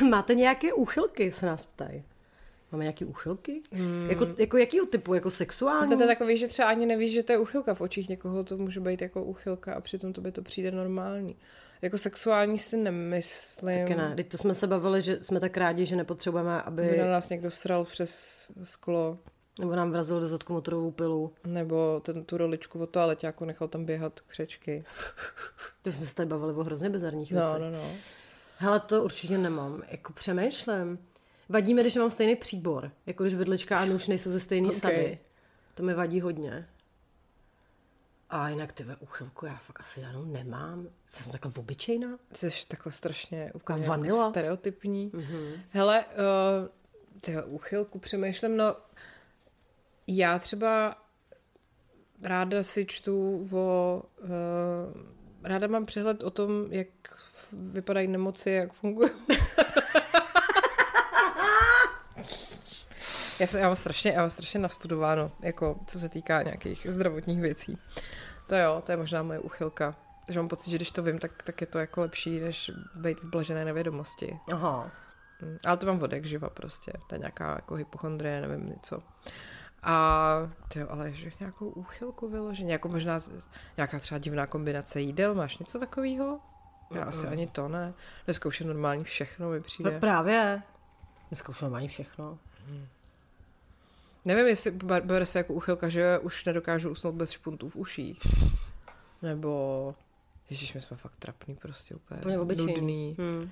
uh, 0.00 0.08
máte 0.08 0.34
nějaké 0.34 0.72
úchylky, 0.72 1.32
se 1.32 1.46
nás 1.46 1.64
ptají. 1.64 2.04
Máme 2.74 2.84
nějaké 2.84 3.04
úchylky? 3.04 3.62
Hmm. 3.72 4.06
Jako, 4.10 4.26
jako 4.38 4.56
jakýho 4.58 4.86
typu? 4.86 5.14
Jako 5.14 5.30
sexuální? 5.30 5.96
To 5.96 6.02
je 6.02 6.06
takový, 6.08 6.36
že 6.38 6.48
třeba 6.48 6.68
ani 6.68 6.86
nevíš, 6.86 7.12
že 7.12 7.22
to 7.22 7.32
je 7.32 7.38
uchylka 7.38 7.74
v 7.74 7.80
očích 7.80 8.08
někoho, 8.08 8.44
to 8.44 8.56
může 8.56 8.80
být 8.80 9.02
jako 9.02 9.24
uchylka 9.24 9.74
a 9.74 9.80
přitom 9.80 10.12
to 10.12 10.20
by 10.20 10.32
to 10.32 10.42
přijde 10.42 10.70
normální. 10.70 11.36
Jako 11.82 11.98
sexuální 11.98 12.58
si 12.58 12.76
nemyslím. 12.76 13.78
Taky 13.78 13.94
ne. 13.94 14.12
Teď 14.16 14.28
to 14.28 14.38
jsme 14.38 14.54
se 14.54 14.66
bavili, 14.66 15.02
že 15.02 15.18
jsme 15.22 15.40
tak 15.40 15.56
rádi, 15.56 15.86
že 15.86 15.96
nepotřebujeme, 15.96 16.62
By 16.70 16.88
aby... 16.88 16.98
na 16.98 17.06
nás 17.10 17.28
někdo 17.28 17.50
sral 17.50 17.84
přes 17.84 18.12
sklo, 18.64 19.18
Nebo 19.60 19.76
nám 19.76 19.90
vrazil 19.90 20.20
do 20.20 20.28
zadku 20.28 20.52
motorovou 20.52 20.90
pilu. 20.90 21.32
nebo 21.46 22.00
ten, 22.04 22.24
tu 22.24 22.36
roličku 22.36 22.78
od 22.80 22.90
toaletě 22.90 23.26
jako 23.26 23.44
nechal 23.44 23.68
tam 23.68 23.84
běhat 23.84 24.20
křečky. 24.20 24.84
To 25.82 25.92
jsme 25.92 26.06
se 26.06 26.14
tady 26.14 26.28
bavili 26.28 26.52
o 26.52 26.64
hrozně 26.64 26.90
bizarních 26.90 27.32
No, 27.32 27.40
věcech. 27.40 27.60
no, 27.60 27.70
no. 27.70 27.90
Hele, 28.58 28.80
to 28.80 29.04
určitě 29.04 29.38
nemám. 29.38 29.82
Jako 29.90 30.12
přemýšlím. 30.12 30.98
Vadí 31.48 31.74
mi, 31.74 31.80
když 31.80 31.94
mám 31.96 32.10
stejný 32.10 32.36
příbor. 32.36 32.90
Jako 33.06 33.24
když 33.24 33.34
vidlička 33.34 33.78
a 33.78 33.84
nůž 33.84 34.06
nejsou 34.06 34.30
ze 34.30 34.40
stejné 34.40 34.68
Ok. 34.68 34.76
okay. 34.76 34.94
sady. 34.94 35.18
To 35.74 35.82
mi 35.82 35.94
vadí 35.94 36.20
hodně. 36.20 36.68
A 38.30 38.48
jinak 38.48 38.72
ty 38.72 38.84
ve 38.84 38.96
uchylku 38.96 39.46
já 39.46 39.56
fakt 39.56 39.80
asi 39.80 40.00
žádnou 40.00 40.24
nemám. 40.24 40.88
Jsem 41.06 41.32
takhle 41.32 41.52
obyčejná. 41.56 42.18
Jsi 42.32 42.50
takhle 42.68 42.92
strašně 42.92 43.52
úplně 43.54 43.78
jako 43.78 43.90
vanila. 43.90 44.30
stereotypní. 44.30 45.10
Mm-hmm. 45.10 45.60
Hele, 45.70 46.04
uh, 46.04 47.20
ty 47.20 47.42
uchylku 47.42 47.98
přemýšlím, 47.98 48.56
no 48.56 48.76
já 50.06 50.38
třeba 50.38 50.96
ráda 52.22 52.64
si 52.64 52.86
čtu 52.86 53.48
o, 53.52 54.02
uh, 54.22 54.28
ráda 55.42 55.66
mám 55.66 55.86
přehled 55.86 56.22
o 56.22 56.30
tom, 56.30 56.66
jak 56.70 56.88
vypadají 57.52 58.08
nemoci, 58.08 58.50
jak 58.50 58.72
fungují. 58.72 59.10
já, 63.40 63.46
jsem, 63.46 63.60
já, 63.60 63.66
mám 63.66 63.76
strašně, 63.76 64.12
já 64.12 64.20
mám 64.20 64.30
strašně 64.30 64.60
nastudováno, 64.60 65.32
jako 65.42 65.76
co 65.86 65.98
se 65.98 66.08
týká 66.08 66.42
nějakých 66.42 66.86
zdravotních 66.90 67.40
věcí. 67.40 67.78
To 68.46 68.56
jo, 68.56 68.82
to 68.86 68.92
je 68.92 68.96
možná 68.96 69.22
moje 69.22 69.38
uchylka. 69.38 69.94
Že 70.28 70.38
mám 70.38 70.48
pocit, 70.48 70.70
že 70.70 70.76
když 70.78 70.90
to 70.90 71.02
vím, 71.02 71.18
tak, 71.18 71.42
tak 71.42 71.60
je 71.60 71.66
to 71.66 71.78
jako 71.78 72.00
lepší, 72.00 72.40
než 72.40 72.70
být 72.94 73.20
v 73.20 73.30
blažené 73.30 73.64
nevědomosti. 73.64 74.38
Aha. 74.52 74.90
Mm, 75.42 75.58
Ale 75.66 75.76
to 75.76 75.86
mám 75.86 75.98
vodek 75.98 76.24
živa 76.24 76.50
prostě. 76.50 76.92
To 77.08 77.14
je 77.14 77.18
nějaká 77.18 77.50
jako 77.50 77.74
hypochondrie, 77.74 78.40
nevím 78.40 78.66
něco. 78.68 78.98
A 79.82 80.28
ty 80.68 80.78
jo, 80.78 80.86
ale 80.90 81.12
že 81.12 81.30
nějakou 81.40 81.68
úchylku 81.68 82.28
vyloženě, 82.28 82.72
jako 82.72 82.88
možná 82.88 83.18
nějaká 83.76 83.98
třeba 83.98 84.18
divná 84.18 84.46
kombinace 84.46 85.00
jídel, 85.00 85.34
máš 85.34 85.58
něco 85.58 85.78
takového? 85.78 86.40
Já 86.94 87.02
asi 87.04 87.26
ani 87.26 87.46
to 87.46 87.68
ne. 87.68 87.94
Dneska 88.24 88.48
už 88.48 88.60
je 88.60 88.66
normální 88.66 89.04
všechno, 89.04 89.50
mi 89.50 89.56
No 89.56 89.62
přijde. 89.62 90.00
právě. 90.00 90.62
Dneska 91.28 91.48
už 91.48 91.60
normálně 91.60 91.88
všechno. 91.88 92.38
Nevím, 94.24 94.46
jestli 94.46 94.70
ber- 94.70 95.02
bere 95.02 95.26
se 95.26 95.38
jako 95.38 95.52
úchylka, 95.54 95.88
že 95.88 96.18
už 96.18 96.44
nedokážu 96.44 96.90
usnout 96.90 97.14
bez 97.14 97.30
špuntů 97.30 97.68
v 97.68 97.76
uších. 97.76 98.20
Nebo... 99.22 99.94
Ježíš, 100.50 100.74
my 100.74 100.80
jsme 100.80 100.96
fakt 100.96 101.12
trapný 101.18 101.54
prostě 101.54 101.94
úplně. 101.94 102.20
Úplně 102.20 102.38
obyčejný. 102.38 102.74
Nudný. 102.74 103.16
Hmm. 103.18 103.50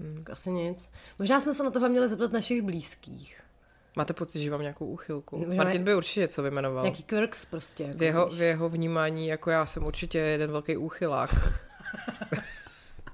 Hmm. 0.00 0.16
Tak 0.24 0.30
asi 0.30 0.50
nic. 0.50 0.90
Možná 1.18 1.40
jsme 1.40 1.54
se 1.54 1.62
na 1.64 1.70
tohle 1.70 1.88
měli 1.88 2.08
zeptat 2.08 2.32
našich 2.32 2.62
blízkých. 2.62 3.40
Máte 3.96 4.12
pocit, 4.12 4.40
že 4.40 4.50
mám 4.50 4.60
nějakou 4.60 4.86
úchylku? 4.86 5.40
Že 5.50 5.56
Martin 5.56 5.84
by 5.84 5.94
určitě 5.94 6.20
něco 6.20 6.42
vymenoval. 6.42 6.82
Nějaký 6.84 7.02
quirks 7.02 7.44
prostě. 7.44 7.82
Jako 7.84 7.98
V 7.98 8.02
jeho, 8.02 8.26
víš. 8.26 8.38
v 8.38 8.42
jeho 8.42 8.68
vnímání, 8.68 9.26
jako 9.26 9.50
já 9.50 9.66
jsem 9.66 9.84
určitě 9.84 10.18
jeden 10.18 10.52
velký 10.52 10.76
úchylák. 10.76 11.30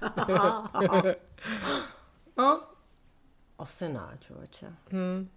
No, 2.37 2.61
asi 3.59 3.89
ne, 3.89 4.17
člověče. 4.19 4.67
Hmm. 4.91 5.29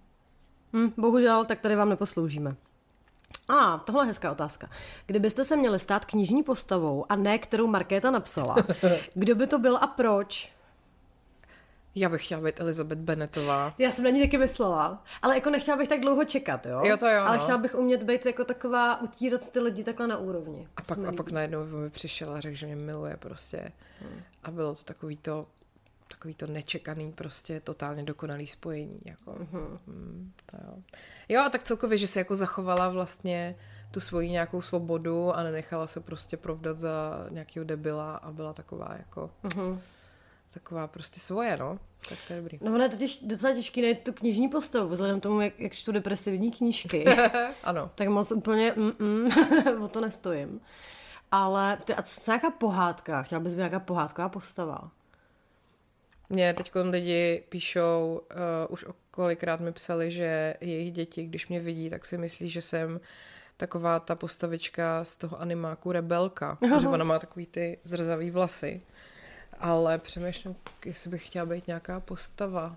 Hm, 0.73 0.93
bohužel, 0.97 1.45
tak 1.45 1.61
tady 1.61 1.77
vám 1.77 1.89
neposloužíme. 1.89 2.57
A, 3.49 3.75
ah, 3.75 3.79
tohle 3.79 4.05
je 4.05 4.07
hezká 4.07 4.33
otázka. 4.33 4.71
Kdybyste 5.07 5.45
se 5.45 5.57
měli 5.57 5.79
stát 5.79 6.05
knižní 6.05 6.43
postavou 6.43 7.07
a 7.09 7.17
ne 7.17 7.39
kterou 7.39 7.67
Markéta 7.67 8.11
napsala, 8.11 8.57
kdo 9.15 9.35
by 9.35 9.47
to 9.47 9.59
byl 9.59 9.77
a 9.77 9.87
proč? 9.87 10.53
Já 11.95 12.09
bych 12.09 12.25
chtěla 12.25 12.41
být 12.41 12.61
Elizabeth 12.61 12.99
Bennettová. 12.99 13.75
Já 13.79 13.91
jsem 13.91 14.05
na 14.05 14.11
ní 14.11 14.21
taky 14.21 14.39
myslela, 14.39 15.05
ale 15.23 15.35
jako 15.35 15.51
nechtěla 15.51 15.77
bych 15.77 15.89
tak 15.89 16.01
dlouho 16.01 16.25
čekat, 16.25 16.67
jo? 16.67 16.81
Jo, 16.85 16.97
to 16.97 17.09
jo, 17.09 17.23
Ale 17.23 17.37
no. 17.37 17.43
chtěla 17.43 17.59
bych 17.59 17.75
umět 17.75 18.03
být 18.03 18.27
jako 18.27 18.45
taková, 18.45 19.01
utírat 19.01 19.49
ty 19.49 19.61
lidi 19.61 19.85
takhle 19.85 20.07
na 20.07 20.17
úrovni. 20.17 20.69
A 20.77 20.83
pak, 20.83 20.99
a 20.99 21.13
pak 21.13 21.31
najednou 21.31 21.65
mi 21.65 21.91
přišel 21.91 22.35
a 22.35 22.41
řekl, 22.41 22.57
že 22.57 22.67
mě 22.67 22.77
miluje 22.77 23.17
prostě. 23.17 23.73
Hmm. 24.01 24.23
A 24.43 24.51
bylo 24.51 24.75
to 24.75 24.85
takový 24.85 25.17
to, 25.17 25.47
takový 26.11 26.35
to 26.35 26.47
nečekaný 26.47 27.13
prostě 27.13 27.61
totálně 27.61 28.03
dokonalý 28.03 28.47
spojení. 28.47 29.01
Jako. 29.05 29.33
Mhm. 29.39 29.79
Mm, 29.87 30.33
to 30.47 30.57
jo. 30.67 30.75
jo, 31.29 31.41
a 31.43 31.49
tak 31.51 31.63
celkově, 31.65 31.99
že 31.99 32.07
se 32.09 32.19
jako 32.19 32.37
zachovala 32.37 32.89
vlastně 32.89 33.57
tu 33.91 34.01
svoji 34.01 34.31
nějakou 34.31 34.63
svobodu 34.63 35.33
a 35.33 35.43
nenechala 35.43 35.87
se 35.87 36.01
prostě 36.01 36.37
provdat 36.37 36.79
za 36.79 37.13
nějakého 37.31 37.65
debila 37.65 38.17
a 38.17 38.33
byla 38.33 38.53
taková 38.53 38.95
jako 38.99 39.31
Mhm. 39.43 39.81
taková 40.55 40.87
prostě 40.87 41.21
svoje, 41.21 41.57
no. 41.57 41.79
Tak 42.09 42.19
to 42.27 42.33
je 42.33 42.41
dobrý. 42.41 42.59
No 42.63 42.73
ono 42.75 42.83
je 42.83 42.89
totiž 42.89 43.23
docela 43.23 43.55
těžký 43.55 43.83
najít 43.83 44.05
tu 44.05 44.13
knižní 44.13 44.49
postavu, 44.49 44.89
vzhledem 44.89 45.21
tomu, 45.21 45.41
jak, 45.41 45.61
jak 45.61 45.73
čtu 45.73 45.93
depresivní 45.93 46.51
knížky. 46.51 47.05
ano. 47.65 47.91
tak 47.95 48.09
moc 48.09 48.33
úplně 48.33 48.75
o 49.85 49.89
to 49.89 50.01
nestojím. 50.01 50.61
Ale 51.33 51.79
ty, 51.85 51.95
a 51.95 52.03
co 52.03 52.31
nějaká 52.31 52.51
pohádka? 52.51 53.23
Chtěla 53.23 53.41
bys 53.41 53.53
být 53.53 53.57
nějaká 53.59 53.81
pohádková 53.81 54.29
postava? 54.29 54.91
Mně 56.33 56.55
teď 56.55 56.73
lidi 56.75 57.43
píšou, 57.49 58.21
uh, 58.31 58.73
už 58.73 58.85
kolikrát 59.11 59.61
mi 59.61 59.73
psali, 59.73 60.11
že 60.11 60.55
jejich 60.61 60.93
děti, 60.93 61.25
když 61.25 61.49
mě 61.49 61.61
vidí, 61.61 61.91
tak 61.91 62.07
si 62.07 62.19
myslí, 62.19 62.51
že 62.51 62.63
jsem 62.63 63.01
taková 63.57 64.01
ta 64.01 64.15
postavička 64.15 65.05
z 65.05 65.17
toho 65.17 65.41
animáku 65.41 65.93
Rebelka, 65.93 66.55
protože 66.61 66.89
ona 66.89 67.05
má 67.05 67.19
takový 67.19 67.47
ty 67.47 67.79
zrzavý 67.85 68.31
vlasy. 68.31 68.81
Ale 69.59 69.99
přemýšlím, 69.99 70.57
jestli 70.85 71.11
bych 71.11 71.27
chtěla 71.27 71.47
být 71.47 71.67
nějaká 71.67 72.01
postava. 72.01 72.77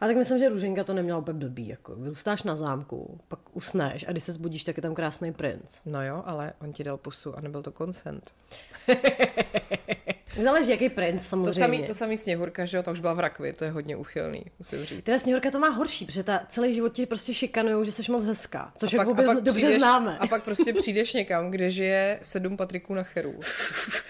A 0.00 0.06
tak 0.06 0.16
myslím, 0.16 0.38
že 0.38 0.48
Růženka 0.48 0.84
to 0.84 0.94
neměla 0.94 1.18
úplně 1.18 1.38
blbý. 1.38 1.68
Jako. 1.68 1.94
Vyrůstáš 1.94 2.42
na 2.42 2.56
zámku, 2.56 3.20
pak 3.28 3.38
usneš 3.52 4.04
a 4.08 4.12
když 4.12 4.24
se 4.24 4.32
zbudíš, 4.32 4.64
tak 4.64 4.76
je 4.76 4.82
tam 4.82 4.94
krásný 4.94 5.32
princ. 5.32 5.80
No 5.86 6.04
jo, 6.04 6.22
ale 6.26 6.52
on 6.60 6.72
ti 6.72 6.84
dal 6.84 6.96
pusu 6.96 7.38
a 7.38 7.40
nebyl 7.40 7.62
to 7.62 7.72
consent. 7.72 8.34
Záleží, 10.42 10.70
jaký 10.70 10.88
princ 10.88 11.22
To 11.22 11.28
samozřejmě. 11.28 11.60
samý, 11.60 11.86
to 11.86 11.94
samý 11.94 12.18
Sněhurka, 12.18 12.64
že 12.64 12.76
jo, 12.76 12.82
ta 12.82 12.90
už 12.90 13.00
byla 13.00 13.14
v 13.14 13.20
rakvi, 13.20 13.52
to 13.52 13.64
je 13.64 13.70
hodně 13.70 13.96
uchylný, 13.96 14.44
musím 14.58 14.84
říct. 14.84 15.04
Teda 15.04 15.18
Sněhurka 15.18 15.50
to 15.50 15.58
má 15.58 15.68
horší, 15.68 16.06
protože 16.06 16.22
ta 16.22 16.46
celý 16.48 16.74
život 16.74 16.92
ti 16.92 17.06
prostě 17.06 17.34
šikanujou, 17.34 17.84
že 17.84 17.92
jsi 17.92 18.12
moc 18.12 18.24
hezká. 18.24 18.72
Což 18.76 18.94
A 18.94 18.96
jak 18.96 19.06
vůbec 19.08 19.26
dobře 19.26 19.50
přijdeš, 19.50 19.78
známe. 19.78 20.18
A 20.18 20.26
pak 20.26 20.42
prostě 20.44 20.72
přijdeš 20.78 21.12
někam, 21.12 21.50
kde 21.50 21.70
žije 21.70 22.18
sedm 22.22 22.56
Patriků 22.56 22.94
na 22.94 23.02
cheru. 23.02 23.40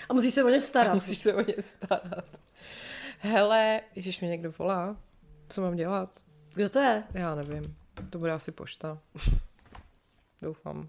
A 0.08 0.14
musíš 0.14 0.34
se 0.34 0.44
o 0.44 0.48
ně 0.48 0.60
starat. 0.60 0.94
Musíš 0.94 1.18
se 1.18 1.34
o 1.34 1.40
ně 1.40 1.54
starat. 1.60 2.24
Hele, 3.18 3.80
když 3.94 4.20
mě 4.20 4.30
někdo 4.30 4.52
volá, 4.58 4.96
co 5.48 5.60
mám 5.60 5.76
dělat? 5.76 6.10
Kdo 6.54 6.68
to 6.68 6.78
je? 6.78 7.02
Já 7.14 7.34
nevím. 7.34 7.76
To 8.10 8.18
bude 8.18 8.32
asi 8.32 8.52
pošta. 8.52 8.98
Doufám. 10.42 10.88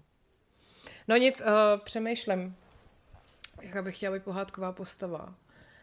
No 1.08 1.16
nic, 1.16 1.40
uh, 1.40 1.46
přemýšlem. 1.84 2.54
Jaká 3.64 3.82
bych 3.82 3.96
chtěla 3.96 4.14
být 4.14 4.22
pohádková 4.22 4.72
postava. 4.72 5.34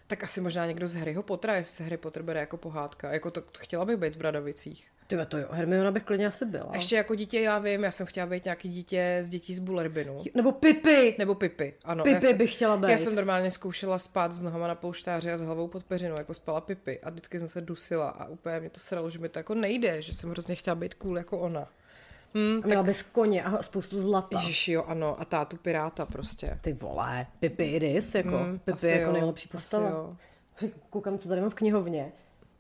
Tak 0.08 0.24
asi 0.24 0.41
možná 0.41 0.65
někdo 0.65 0.88
z 0.88 0.96
Harryho 0.96 1.24
Pottera, 1.24 1.56
jestli 1.56 1.76
se 1.76 1.84
Harry 1.84 1.98
Potter 1.98 2.24
bere 2.24 2.39
jako 2.39 2.58
pohádka. 2.58 3.13
Jako 3.13 3.32
to, 3.32 3.41
to 3.41 3.60
chtěla 3.60 3.86
bych 3.86 3.98
být 3.98 4.15
v 4.15 4.17
Bradavicích. 4.17 4.91
Ty 5.08 5.17
to 5.26 5.38
jo, 5.38 5.48
Hermiona 5.52 5.91
bych 5.91 6.04
klidně 6.04 6.28
asi 6.28 6.46
byla. 6.46 6.72
Ještě 6.74 6.96
jako 6.96 7.15
dítě, 7.15 7.41
já 7.41 7.60
vím, 7.60 7.84
já 7.84 7.91
jsem 7.91 8.06
chtěla 8.06 8.28
být 8.28 8.46
nějaký 8.46 8.70
dítě 8.70 9.17
z 9.22 9.30
dětí 9.30 9.54
z 9.54 9.60
Bullerbinu. 9.60 10.24
Nebo 10.36 10.52
Pipi. 10.52 11.15
Nebo 11.20 11.36
Pipy, 11.36 11.74
ano. 11.84 12.04
Pipy 12.04 12.13
já 12.13 12.22
jsem, 12.22 12.38
bych 12.38 12.54
chtěla 12.54 12.78
být. 12.78 12.89
Já 12.89 12.98
jsem 12.98 13.15
normálně 13.15 13.52
zkoušela 13.52 14.00
spát 14.00 14.32
s 14.32 14.41
nohama 14.41 14.67
na 14.67 14.76
polštáři 14.76 15.32
a 15.32 15.38
s 15.38 15.41
hlavou 15.41 15.67
pod 15.67 15.84
peřinou, 15.84 16.15
jako 16.17 16.34
spala 16.34 16.62
Pipy. 16.62 17.00
A 17.00 17.10
vždycky 17.10 17.39
jsem 17.39 17.48
se 17.48 17.62
dusila 17.62 18.10
a 18.10 18.28
úplně 18.28 18.60
mě 18.60 18.70
to 18.70 18.80
sralo, 18.80 19.10
že 19.10 19.20
mi 19.20 19.30
to 19.30 19.39
jako 19.39 19.56
nejde, 19.56 20.02
že 20.02 20.13
jsem 20.13 20.30
hrozně 20.30 20.56
chtěla 20.56 20.76
být 20.76 20.94
cool 20.94 21.17
jako 21.17 21.39
ona. 21.39 21.67
Hm, 22.34 22.62
A 22.63 22.67
měla 22.67 22.84
bys 22.84 23.02
koně 23.02 23.44
a 23.44 23.63
spoustu 23.63 24.00
zlata. 24.00 24.39
Ježiši, 24.39 24.72
jo, 24.72 24.84
ano. 24.84 25.22
A 25.22 25.26
tátu 25.26 25.58
piráta 25.58 26.06
prostě. 26.06 26.58
Ty 26.62 26.74
vole, 26.74 27.28
Pipi 27.39 27.63
Iris, 27.65 28.15
jako. 28.15 28.38
Hm, 28.38 28.60
Pipi 28.60 28.88
jako 28.88 29.04
jo, 29.06 29.12
nejlepší 29.12 29.48
postava. 29.50 30.17
Koukám, 30.89 31.17
co 31.17 31.30
tady 31.30 31.41
mám 31.41 31.50
v 31.50 31.56
knihovně. 31.56 32.12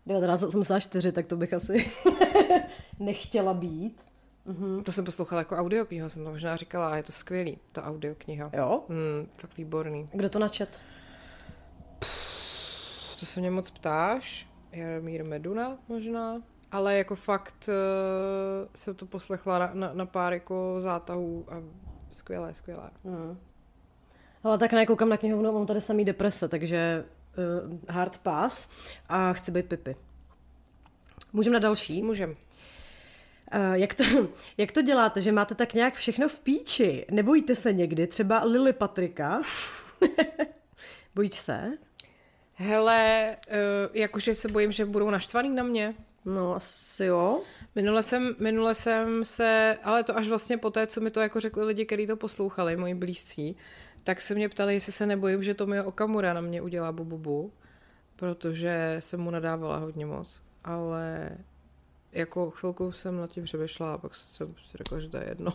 1984, 0.07 1.11
tak 1.11 1.25
to 1.25 1.37
bych 1.37 1.53
asi 1.53 1.91
nechtěla 2.99 3.53
být. 3.53 4.05
To 4.85 4.91
jsem 4.91 5.05
poslouchala 5.05 5.41
jako 5.41 5.55
audioknihu, 5.55 6.09
jsem 6.09 6.23
to 6.23 6.29
možná 6.29 6.55
říkala 6.55 6.89
a 6.89 6.95
je 6.95 7.03
to 7.03 7.11
skvělý, 7.11 7.57
ta 7.71 7.83
audiokniha. 7.83 8.49
Jo? 8.53 8.83
Hmm, 8.89 9.27
tak 9.41 9.57
výborný. 9.57 10.09
Kdo 10.13 10.29
to 10.29 10.39
načet? 10.39 10.79
To 13.19 13.25
se 13.25 13.39
mě 13.39 13.51
moc 13.51 13.69
ptáš? 13.69 14.47
Jaromír 14.71 15.25
Meduna 15.25 15.77
možná? 15.87 16.41
Ale 16.71 16.97
jako 16.97 17.15
fakt 17.15 17.69
uh, 17.69 18.67
jsem 18.75 18.95
to 18.95 19.05
poslechla 19.05 19.59
na, 19.59 19.71
na, 19.73 19.93
na 19.93 20.05
pár 20.05 20.33
jako 20.33 20.75
zátahů 20.79 21.45
a 21.49 21.63
skvělé, 22.11 22.53
skvělé. 22.53 22.89
Hmm. 23.05 23.37
Ale 24.43 24.57
tak 24.57 24.73
ne, 24.73 24.85
koukám 24.85 25.09
na 25.09 25.17
knihovnu, 25.17 25.51
mám 25.51 25.65
tady 25.65 25.81
samý 25.81 26.05
deprese, 26.05 26.47
takže 26.47 27.05
uh, 27.67 27.79
hard 27.89 28.17
pass 28.17 28.69
a 29.09 29.33
chci 29.33 29.51
být 29.51 29.65
Pipi. 29.65 29.95
Můžeme 31.33 31.53
na 31.53 31.59
další. 31.59 32.01
Můžem. 32.01 32.29
Uh, 32.29 33.73
jak, 33.73 33.93
to, 33.93 34.03
jak 34.57 34.71
to 34.71 34.81
děláte, 34.81 35.21
že 35.21 35.31
máte 35.31 35.55
tak 35.55 35.73
nějak 35.73 35.93
všechno 35.93 36.29
v 36.29 36.39
píči? 36.39 37.05
Nebojíte 37.11 37.55
se 37.55 37.73
někdy? 37.73 38.07
Třeba 38.07 38.43
Lily 38.43 38.73
Patrika? 38.73 39.41
Bojíš 41.15 41.35
se? 41.35 41.71
Hele, 42.53 43.37
uh, 43.47 43.95
jakože 43.95 44.35
se 44.35 44.47
bojím, 44.47 44.71
že 44.71 44.85
budou 44.85 45.09
naštvaný 45.09 45.49
na 45.49 45.63
mě. 45.63 45.95
No, 46.25 46.55
asi 46.55 47.05
jo. 47.05 47.41
Minule 47.75 48.03
jsem, 48.03 48.35
minule 48.39 48.75
jsem 48.75 49.25
se, 49.25 49.77
ale 49.83 50.03
to 50.03 50.17
až 50.17 50.27
vlastně 50.27 50.57
po 50.57 50.71
té, 50.71 50.87
co 50.87 51.01
mi 51.01 51.11
to 51.11 51.19
jako 51.19 51.39
řekli 51.39 51.65
lidi, 51.65 51.85
kteří 51.85 52.07
to 52.07 52.15
poslouchali, 52.15 52.77
moji 52.77 52.93
blízcí, 52.93 53.55
tak 54.03 54.21
se 54.21 54.35
mě 54.35 54.49
ptali, 54.49 54.73
jestli 54.73 54.91
se 54.91 55.05
nebojím, 55.05 55.43
že 55.43 55.53
Tomio 55.53 55.83
Okamura 55.83 56.33
na 56.33 56.41
mě 56.41 56.61
udělá 56.61 56.91
bububu, 56.91 57.51
protože 58.15 58.95
jsem 58.99 59.19
mu 59.19 59.31
nadávala 59.31 59.77
hodně 59.77 60.05
moc, 60.05 60.41
ale 60.63 61.29
jako 62.11 62.51
chvilku 62.51 62.91
jsem 62.91 63.17
nad 63.17 63.31
tím 63.31 63.43
přemýšlela 63.43 63.93
a 63.93 63.97
pak 63.97 64.15
jsem 64.15 64.55
si 64.71 64.77
řekla, 64.77 64.99
že 64.99 65.09
to 65.09 65.17
je 65.17 65.25
jedno. 65.29 65.53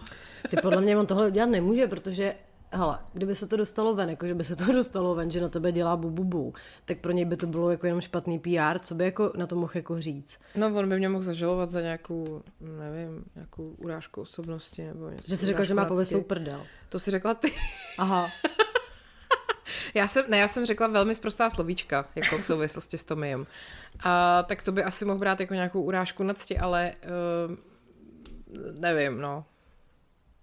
Ty 0.51 0.57
podle 0.57 0.81
mě 0.81 0.97
on 0.97 1.07
tohle 1.07 1.27
udělat 1.27 1.51
nemůže, 1.51 1.89
protože 1.89 2.35
hele, 2.73 2.99
kdyby 3.13 3.37
se 3.37 3.47
to 3.47 3.57
dostalo 3.57 3.95
ven, 3.95 4.11
jako 4.11 4.27
že 4.27 4.35
by 4.35 4.45
se 4.45 4.57
to 4.57 4.65
dostalo 4.73 5.15
ven, 5.15 5.31
že 5.31 5.41
na 5.41 5.49
tebe 5.49 5.73
dělá 5.73 5.97
bububu, 5.97 6.55
tak 6.85 6.99
pro 6.99 7.13
něj 7.13 7.25
by 7.25 7.37
to 7.37 7.47
bylo 7.47 7.71
jako 7.71 7.87
jenom 7.87 8.01
špatný 8.01 8.39
PR, 8.39 8.79
co 8.79 8.95
by 8.95 9.05
jako 9.05 9.33
na 9.37 9.47
to 9.47 9.57
mohl 9.57 9.73
jako 9.75 10.01
říct. 10.01 10.39
No 10.55 10.67
on 10.67 10.89
by 10.89 10.99
mě 10.99 11.09
mohl 11.09 11.25
zažalovat 11.25 11.71
za 11.71 11.81
nějakou, 11.81 12.43
nevím, 12.61 13.25
nějakou 13.35 13.65
urážku 13.65 14.21
osobnosti 14.21 14.85
nebo 14.85 15.11
něco. 15.11 15.25
Že 15.29 15.37
jsi 15.37 15.47
řekla, 15.47 15.65
že 15.65 15.75
má 15.75 15.89
lásky. 15.91 16.21
prdel. 16.21 16.67
To 16.89 16.99
si 16.99 17.11
řekla 17.11 17.35
ty. 17.35 17.53
Aha. 17.99 18.29
Já 19.95 20.09
jsem, 20.09 20.25
ne, 20.29 20.39
já 20.39 20.49
jsem 20.49 20.67
řekla 20.67 20.87
velmi 20.87 21.15
sprostá 21.15 21.51
slovíčka, 21.51 22.07
jako 22.15 22.39
v 22.39 22.45
souvislosti 22.45 22.99
s 22.99 23.05
Tomiem. 23.05 23.47
A 24.01 24.43
tak 24.43 24.63
to 24.63 24.73
by 24.73 24.85
asi 24.85 25.05
mohl 25.05 25.19
brát 25.19 25.41
jako 25.41 25.55
nějakou 25.55 25.83
urážku 25.83 26.23
na 26.23 26.35
cti, 26.35 26.59
ale 26.59 26.93
uh, 27.49 27.57
nevím, 28.81 29.21
no. 29.21 29.45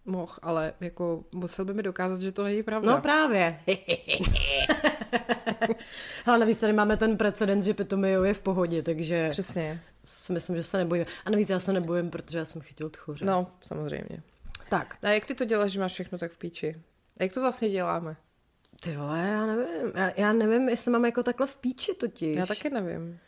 Mohl, 0.06 0.32
ale 0.42 0.74
jako 0.80 1.24
musel 1.32 1.66
by 1.66 1.74
mi 1.74 1.84
dokázat, 1.84 2.22
že 2.22 2.32
to 2.32 2.44
není 2.44 2.64
pravda. 2.64 2.92
No 2.96 3.02
právě. 3.02 3.60
Ale 6.26 6.38
navíc 6.40 6.58
tady 6.58 6.74
máme 6.74 6.98
ten 6.98 7.18
precedens, 7.18 7.66
že 7.66 7.74
Pitomio 7.74 8.24
je 8.24 8.34
v 8.34 8.42
pohodě, 8.42 8.84
takže 8.84 9.30
Přesně. 9.30 9.82
si 10.06 10.34
myslím, 10.34 10.56
že 10.56 10.64
se 10.64 10.78
nebojíme. 10.78 11.06
A 11.26 11.30
navíc 11.30 11.50
já 11.50 11.60
se 11.60 11.74
nebojím, 11.74 12.10
protože 12.10 12.38
já 12.38 12.46
jsem 12.46 12.62
chytil 12.62 12.90
tchoře. 12.90 13.26
No, 13.26 13.52
samozřejmě. 13.62 14.24
Tak, 14.70 14.98
A 15.02 15.10
jak 15.10 15.26
ty 15.26 15.36
to 15.36 15.46
děláš, 15.46 15.72
že 15.72 15.80
máš 15.80 15.94
všechno 15.94 16.18
tak 16.18 16.32
v 16.32 16.38
píči? 16.38 16.82
A 17.20 17.24
jak 17.24 17.34
to 17.34 17.42
vlastně 17.42 17.70
děláme? 17.70 18.16
ty 18.84 18.98
vole, 18.98 19.20
já 19.20 19.46
nevím. 19.46 19.92
Já, 19.96 20.12
já 20.18 20.34
nevím, 20.34 20.70
jestli 20.70 20.92
mám 20.92 21.06
jako 21.06 21.24
takhle 21.24 21.48
v 21.48 21.58
píči 21.58 21.94
totiž. 21.94 22.38
Já 22.38 22.46
taky 22.46 22.70
nevím. 22.70 23.20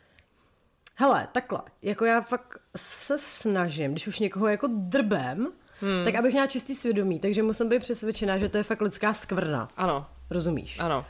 Hele, 0.94 1.28
takhle, 1.32 1.60
jako 1.82 2.04
já 2.04 2.20
fakt 2.20 2.58
se 2.76 3.18
snažím, 3.18 3.92
když 3.92 4.06
už 4.06 4.18
někoho 4.18 4.46
jako 4.48 4.68
drbem, 4.70 5.52
hmm. 5.80 6.04
tak 6.04 6.14
abych 6.14 6.32
měla 6.32 6.46
čistý 6.46 6.74
svědomí, 6.74 7.20
takže 7.20 7.42
musím 7.42 7.68
být 7.68 7.82
přesvědčená, 7.82 8.38
že 8.38 8.48
to 8.48 8.56
je 8.56 8.62
fakt 8.62 8.80
lidská 8.80 9.14
skvrna. 9.14 9.68
Ano, 9.76 10.06
Rozumíš? 10.30 10.78
ano. 10.78 11.06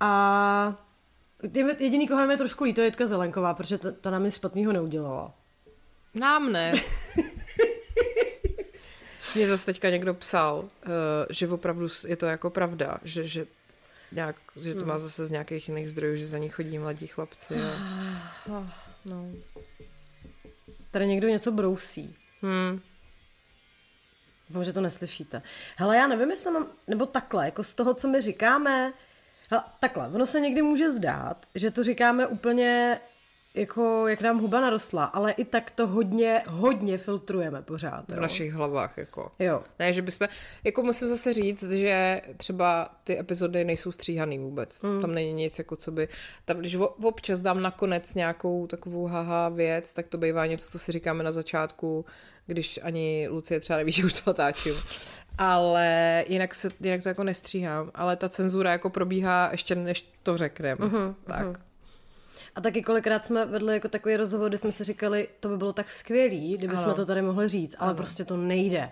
A 0.00 0.76
je- 1.52 1.76
jediný, 1.78 2.08
koho 2.08 2.30
je 2.30 2.36
trošku 2.36 2.64
líto, 2.64 2.80
je 2.80 2.86
Jitka 2.86 3.06
Zelenková, 3.06 3.54
protože 3.54 3.78
to, 3.78 3.92
to 3.92 4.10
nám 4.10 4.24
nic 4.24 4.34
špatného 4.34 4.72
neudělala. 4.72 5.34
Nám 6.14 6.52
ne. 6.52 6.72
Mě 9.34 9.48
zase 9.48 9.66
teďka 9.66 9.90
někdo 9.90 10.14
psal, 10.14 10.58
uh, 10.58 10.68
že 11.30 11.48
opravdu 11.48 11.88
je 12.06 12.16
to 12.16 12.26
jako 12.26 12.50
pravda, 12.50 12.98
že, 13.02 13.24
že, 13.24 13.46
nějak, 14.12 14.36
že 14.60 14.74
to 14.74 14.86
má 14.86 14.98
zase 14.98 15.26
z 15.26 15.30
nějakých 15.30 15.68
jiných 15.68 15.90
zdrojů, 15.90 16.16
že 16.16 16.26
za 16.26 16.38
ní 16.38 16.48
chodí 16.48 16.78
mladí 16.78 17.06
chlapci. 17.06 17.54
A, 17.54 17.78
no. 19.06 19.26
Tady 20.90 21.06
někdo 21.06 21.28
něco 21.28 21.52
brousí. 21.52 22.16
Hmm. 22.42 22.80
Doufám, 24.54 24.64
že 24.64 24.72
to 24.72 24.80
neslyšíte. 24.80 25.42
Hele, 25.76 25.96
já 25.96 26.06
nevím, 26.06 26.30
jestli 26.30 26.50
mám, 26.50 26.66
nebo 26.86 27.06
takhle, 27.06 27.44
jako 27.44 27.64
z 27.64 27.74
toho, 27.74 27.94
co 27.94 28.08
my 28.08 28.20
říkáme, 28.20 28.92
hele, 29.50 29.62
takhle, 29.80 30.08
ono 30.08 30.26
se 30.26 30.40
někdy 30.40 30.62
může 30.62 30.90
zdát, 30.90 31.46
že 31.54 31.70
to 31.70 31.82
říkáme 31.82 32.26
úplně 32.26 33.00
jako, 33.54 34.08
jak 34.08 34.20
nám 34.20 34.38
huba 34.38 34.60
narostla, 34.60 35.04
ale 35.04 35.32
i 35.32 35.44
tak 35.44 35.70
to 35.70 35.86
hodně, 35.86 36.42
hodně 36.48 36.98
filtrujeme 36.98 37.62
pořád. 37.62 38.04
V 38.08 38.14
Jo. 38.14 38.20
našich 38.20 38.52
hlavách, 38.52 38.98
jako. 38.98 39.32
jo. 39.38 39.62
Ne, 39.78 39.92
že 39.92 40.02
bychom, 40.02 40.28
jako 40.64 40.82
musím 40.82 41.08
zase 41.08 41.32
říct, 41.32 41.62
že 41.70 42.20
třeba 42.36 42.90
ty 43.04 43.18
epizody 43.18 43.64
nejsou 43.64 43.92
stříhaný 43.92 44.38
vůbec. 44.38 44.82
Mm. 44.82 45.00
Tam 45.00 45.14
není 45.14 45.32
nic, 45.32 45.58
jako 45.58 45.76
co 45.76 45.92
by, 45.92 46.08
tam 46.44 46.56
když 46.56 46.76
občas 47.02 47.40
dám 47.40 47.62
nakonec 47.62 48.14
nějakou 48.14 48.66
takovou 48.66 49.06
haha 49.06 49.48
věc, 49.48 49.92
tak 49.92 50.08
to 50.08 50.18
bývá 50.18 50.46
něco, 50.46 50.70
co 50.70 50.78
si 50.78 50.92
říkáme 50.92 51.24
na 51.24 51.32
začátku, 51.32 52.04
když 52.46 52.80
ani 52.82 53.28
Lucie 53.30 53.60
třeba 53.60 53.76
neví, 53.76 53.92
že 53.92 54.04
už 54.04 54.12
to 54.12 54.30
natáčím. 54.30 54.74
Ale 55.38 56.24
jinak, 56.28 56.54
se, 56.54 56.68
jinak 56.80 57.02
to 57.02 57.08
jako 57.08 57.24
nestříhám. 57.24 57.90
Ale 57.94 58.16
ta 58.16 58.28
cenzura 58.28 58.72
jako 58.72 58.90
probíhá 58.90 59.48
ještě 59.52 59.74
než 59.74 60.08
to 60.22 60.36
řekneme. 60.36 60.86
Mm-hmm, 60.86 61.14
tak. 61.24 61.60
A 62.54 62.60
taky 62.60 62.82
kolikrát 62.82 63.26
jsme 63.26 63.46
vedli 63.46 63.74
jako 63.74 63.88
takový 63.88 64.16
rozhovor, 64.16 64.48
kde 64.48 64.58
jsme 64.58 64.72
si 64.72 64.84
říkali, 64.84 65.28
to 65.40 65.48
by 65.48 65.56
bylo 65.56 65.72
tak 65.72 65.90
skvělý, 65.90 66.56
kdyby 66.56 66.76
jsme 66.76 66.84
Ano. 66.86 66.94
to 66.94 67.04
tady 67.04 67.22
mohli 67.22 67.48
říct, 67.48 67.76
ale 67.78 67.94
prostě 67.94 68.24
to 68.24 68.36
nejde. 68.36 68.90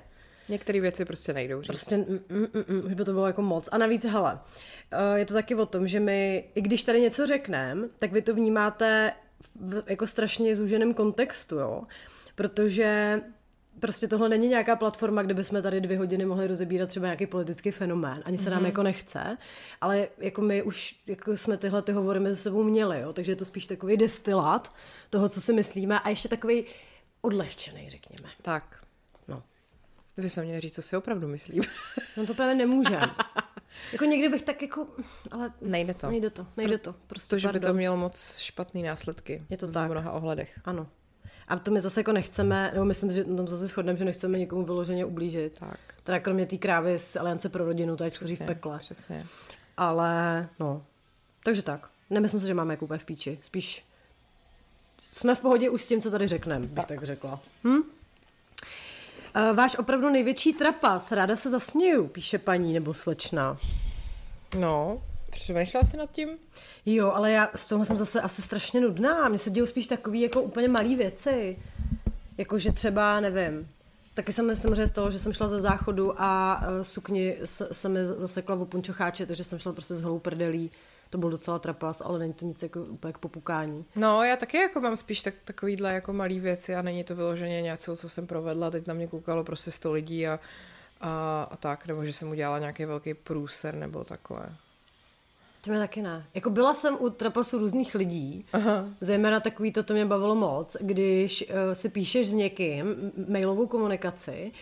Některé 0.49 0.81
věci 0.81 1.05
prostě 1.05 1.33
nejdou 1.33 1.63
říct. 1.63 1.67
Prostě, 1.67 1.97
mm, 1.97 2.05
mm, 2.29 2.47
mm, 2.55 2.65
mm, 2.69 2.87
už 2.87 2.95
by 2.95 3.05
to 3.05 3.13
bylo 3.13 3.27
jako 3.27 3.43
moc. 3.43 3.69
A 3.73 3.79
navíc, 3.79 4.05
hele, 4.05 4.39
eh, 4.93 5.19
je 5.19 5.27
to 5.27 5.35
taky 5.35 5.55
o 5.55 5.67
tom, 5.67 5.89
že 5.89 6.01
my, 6.01 6.45
i 6.55 6.61
když 6.63 6.83
tady 6.85 7.01
něco 7.01 7.27
řekneme, 7.27 7.89
tak 7.99 8.13
vy 8.13 8.23
to 8.23 8.35
vnímáte 8.35 9.13
v 9.61 9.83
jako 9.87 10.07
strašně 10.07 10.57
zúženém 10.57 10.95
kontextu, 10.95 11.57
jo. 11.57 11.83
Protože 12.35 13.21
prostě 13.83 14.09
tohle 14.09 14.29
není 14.29 14.49
nějaká 14.49 14.77
platforma, 14.77 15.23
kde 15.23 15.35
bychom 15.35 15.63
tady 15.63 15.81
dvě 15.81 15.99
hodiny 15.99 16.25
mohli 16.25 16.47
rozebírat 16.47 16.89
třeba 16.89 17.07
nějaký 17.07 17.27
politický 17.27 17.71
fenomén. 17.71 18.23
Ani 18.25 18.39
se 18.39 18.51
nám 18.51 18.67
jako 18.67 18.83
nechce, 18.83 19.39
ale 19.81 20.09
jako 20.19 20.41
my 20.43 20.63
už 20.63 21.01
jako 21.07 21.37
jsme 21.37 21.57
tyhle 21.57 21.83
ty 21.83 21.93
hovory 21.93 22.21
mezi 22.21 22.43
sebou 22.43 22.63
měli, 22.63 23.01
jo. 23.01 23.13
Takže 23.13 23.33
je 23.33 23.37
to 23.37 23.45
spíš 23.45 23.67
takový 23.67 23.97
destilát 23.97 24.75
toho, 25.11 25.29
co 25.29 25.41
si 25.41 25.53
myslíme 25.53 26.01
a 26.01 26.09
ještě 26.09 26.29
takový 26.29 26.65
odlehčený, 27.21 27.89
řekněme. 27.91 28.33
Tak. 28.43 28.85
No. 29.29 29.43
Vy 30.17 30.31
se 30.31 30.43
měli 30.43 30.61
říct, 30.61 30.75
co 30.75 30.83
si 30.83 30.97
opravdu 30.97 31.29
myslím. 31.29 31.63
No 32.17 32.27
to 32.27 32.35
právě 32.35 32.55
nemůžem. 32.55 33.03
jako 33.93 34.05
někdy 34.05 34.29
bych 34.29 34.43
tak 34.43 34.63
jako, 34.63 34.87
ale 35.31 35.53
Nejde 35.61 35.95
to. 35.95 36.11
nejde 36.11 36.31
to, 36.31 36.47
nejde 36.57 36.79
to. 36.79 36.95
Prostě 37.07 37.37
Protože 37.37 37.49
by 37.49 37.61
to 37.61 37.75
mělo 37.75 37.97
moc 37.97 38.39
špatný 38.39 38.83
následky. 38.83 39.43
Je 39.51 39.57
to 39.57 39.67
v 39.67 39.73
tak. 39.73 39.91
mnoha 39.91 40.13
ohledech. 40.13 40.61
Ano. 40.65 40.87
A 41.49 41.59
to 41.59 41.71
my 41.71 41.81
zase 41.81 42.01
jako 42.01 42.13
nechceme, 42.13 42.71
nebo 42.73 42.85
myslím, 42.85 43.13
že 43.13 43.25
na 43.25 43.37
tom 43.37 43.49
zase 43.49 43.67
shodneme, 43.67 43.99
že 43.99 44.05
nechceme 44.05 44.39
nikomu 44.39 44.65
vyloženě 44.65 45.05
ublížit. 45.05 45.59
Tak. 45.59 45.79
Teda 46.03 46.21
kromě 46.21 46.47
té 46.47 46.57
krávy 46.57 46.99
z 46.99 47.17
Aliance 47.17 47.49
pro 47.49 47.65
rodinu, 47.65 47.97
tady 47.97 48.11
schoří 48.11 48.37
v 48.37 48.43
pekle. 48.43 48.79
Přesně. 48.79 49.27
Ale 49.77 50.49
no, 50.59 50.85
takže 51.45 51.63
tak. 51.63 51.89
Nemyslím 52.11 52.41
si, 52.41 52.47
že 52.47 52.55
máme 52.55 52.73
jako 52.75 52.85
úplně 52.85 52.99
v 52.99 53.05
píči. 53.05 53.39
Spíš 53.43 53.85
jsme 55.13 55.35
v 55.35 55.41
pohodě 55.41 55.71
už 55.71 55.83
s 55.83 55.89
tím, 55.89 56.01
co 56.01 56.11
tady 56.11 56.29
řekneme, 56.29 56.67
bych 56.67 56.75
tak, 56.75 56.87
tak 56.87 57.05
řekla. 57.05 57.41
Hm? 57.65 57.77
Uh, 57.77 59.57
váš 59.57 59.77
opravdu 59.77 60.11
největší 60.11 60.53
trapas, 60.53 61.13
ráda 61.13 61.37
se 61.37 61.51
zasměju, 61.51 62.09
píše 62.09 62.39
paní 62.39 62.73
nebo 62.73 62.95
slečna. 62.95 63.59
No, 64.59 65.03
přemýšlela 65.33 65.87
jsi 65.87 65.97
nad 65.97 66.11
tím? 66.11 66.29
Jo, 66.87 67.11
ale 67.11 67.31
já 67.31 67.51
z 67.55 67.67
toho 67.67 67.85
jsem 67.85 67.97
zase 67.97 68.21
asi 68.21 68.43
strašně 68.43 68.81
nudná. 68.81 69.29
Mně 69.29 69.39
se 69.39 69.51
dějou 69.51 69.67
spíš 69.67 69.87
takový 69.87 70.21
jako 70.21 70.43
úplně 70.43 70.69
malý 70.69 70.97
věci. 70.97 71.59
Jako, 72.39 72.59
že 72.59 72.73
třeba, 72.73 73.21
nevím, 73.21 73.69
taky 74.15 74.33
se 74.33 74.43
mi 74.43 74.57
samozřejmě 74.57 74.87
stalo, 74.87 75.11
že 75.11 75.19
jsem 75.19 75.33
šla 75.33 75.49
ze 75.49 75.61
záchodu 75.61 76.23
a 76.23 76.61
uh, 76.61 76.83
sukni 76.83 77.37
se, 77.45 77.69
se 77.73 77.89
mi 77.89 78.07
zasekla 78.07 78.57
v 78.57 78.65
punčocháče, 78.65 79.27
takže 79.27 79.45
jsem 79.45 79.59
šla 79.59 79.73
prostě 79.73 79.95
s 79.95 80.03
holou 80.03 80.19
prdelí. 80.19 80.71
To 81.11 81.19
byl 81.19 81.31
docela 81.31 81.59
trapas, 81.59 82.01
ale 82.01 82.19
není 82.19 82.33
to 82.33 82.45
nic 82.45 82.63
jako 82.63 82.81
úplně 82.81 83.13
k 83.13 83.19
popukání. 83.19 83.85
No, 83.97 84.23
já 84.23 84.37
taky 84.37 84.57
jako 84.57 84.81
mám 84.81 84.97
spíš 84.97 85.23
tak, 85.23 85.35
takovýhle 85.45 85.95
jako 85.95 86.13
malý 86.13 86.41
věci 86.41 86.75
a 86.75 86.83
není 86.83 87.05
to 87.05 87.17
vyloženě 87.17 87.63
něco, 87.63 87.97
co 87.97 88.09
jsem 88.09 88.27
provedla. 88.27 88.71
Teď 88.71 88.87
na 88.87 88.95
mě 88.95 89.07
koukalo 89.07 89.45
prostě 89.45 89.71
100 89.71 89.93
lidí 89.93 90.29
a, 90.29 90.41
a, 91.01 91.43
a 91.51 91.57
tak, 91.57 91.87
nebo 91.87 92.05
že 92.05 92.13
jsem 92.13 92.31
udělala 92.31 92.59
nějaký 92.59 92.85
velký 92.85 93.15
průser 93.15 93.75
nebo 93.75 94.05
takhle. 94.05 94.57
To 95.65 95.71
mě 95.71 95.79
taky 95.81 96.03
ne. 96.03 96.27
Jako 96.35 96.51
byla 96.51 96.75
jsem 96.75 96.97
u 97.01 97.11
trapasu 97.11 97.59
různých 97.59 97.95
lidí, 97.95 98.45
Aha. 98.53 98.85
zejména 99.01 99.41
takový, 99.41 99.73
to, 99.73 99.83
to 99.83 99.95
mě 99.95 100.07
bavilo 100.07 100.35
moc, 100.35 100.77
když 100.81 101.45
uh, 101.49 101.73
si 101.73 101.89
píšeš 101.89 102.29
s 102.29 102.33
někým 102.33 103.13
mailovou 103.29 103.67
komunikaci 103.67 104.53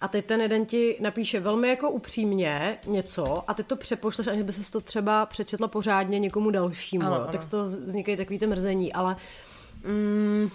a 0.00 0.08
teď 0.08 0.26
ten 0.26 0.40
jeden 0.40 0.66
ti 0.66 0.96
napíše 1.00 1.40
velmi 1.40 1.68
jako 1.68 1.90
upřímně 1.90 2.78
něco 2.86 3.50
a 3.50 3.54
ty 3.54 3.62
to 3.62 3.76
přepošleš, 3.76 4.26
aniž 4.26 4.42
by 4.42 4.52
se 4.52 4.72
to 4.72 4.80
třeba 4.80 5.26
přečetla 5.26 5.68
pořádně 5.68 6.18
někomu 6.18 6.50
dalšímu. 6.50 7.06
Ano, 7.06 7.14
jo. 7.14 7.22
ano. 7.22 7.32
Tak 7.32 7.42
z 7.42 7.46
toho 7.46 7.64
vznikají 7.64 8.16
takový 8.16 8.38
ty 8.38 8.46
mrzení, 8.46 8.92
ale 8.92 9.16
mm, 9.84 10.50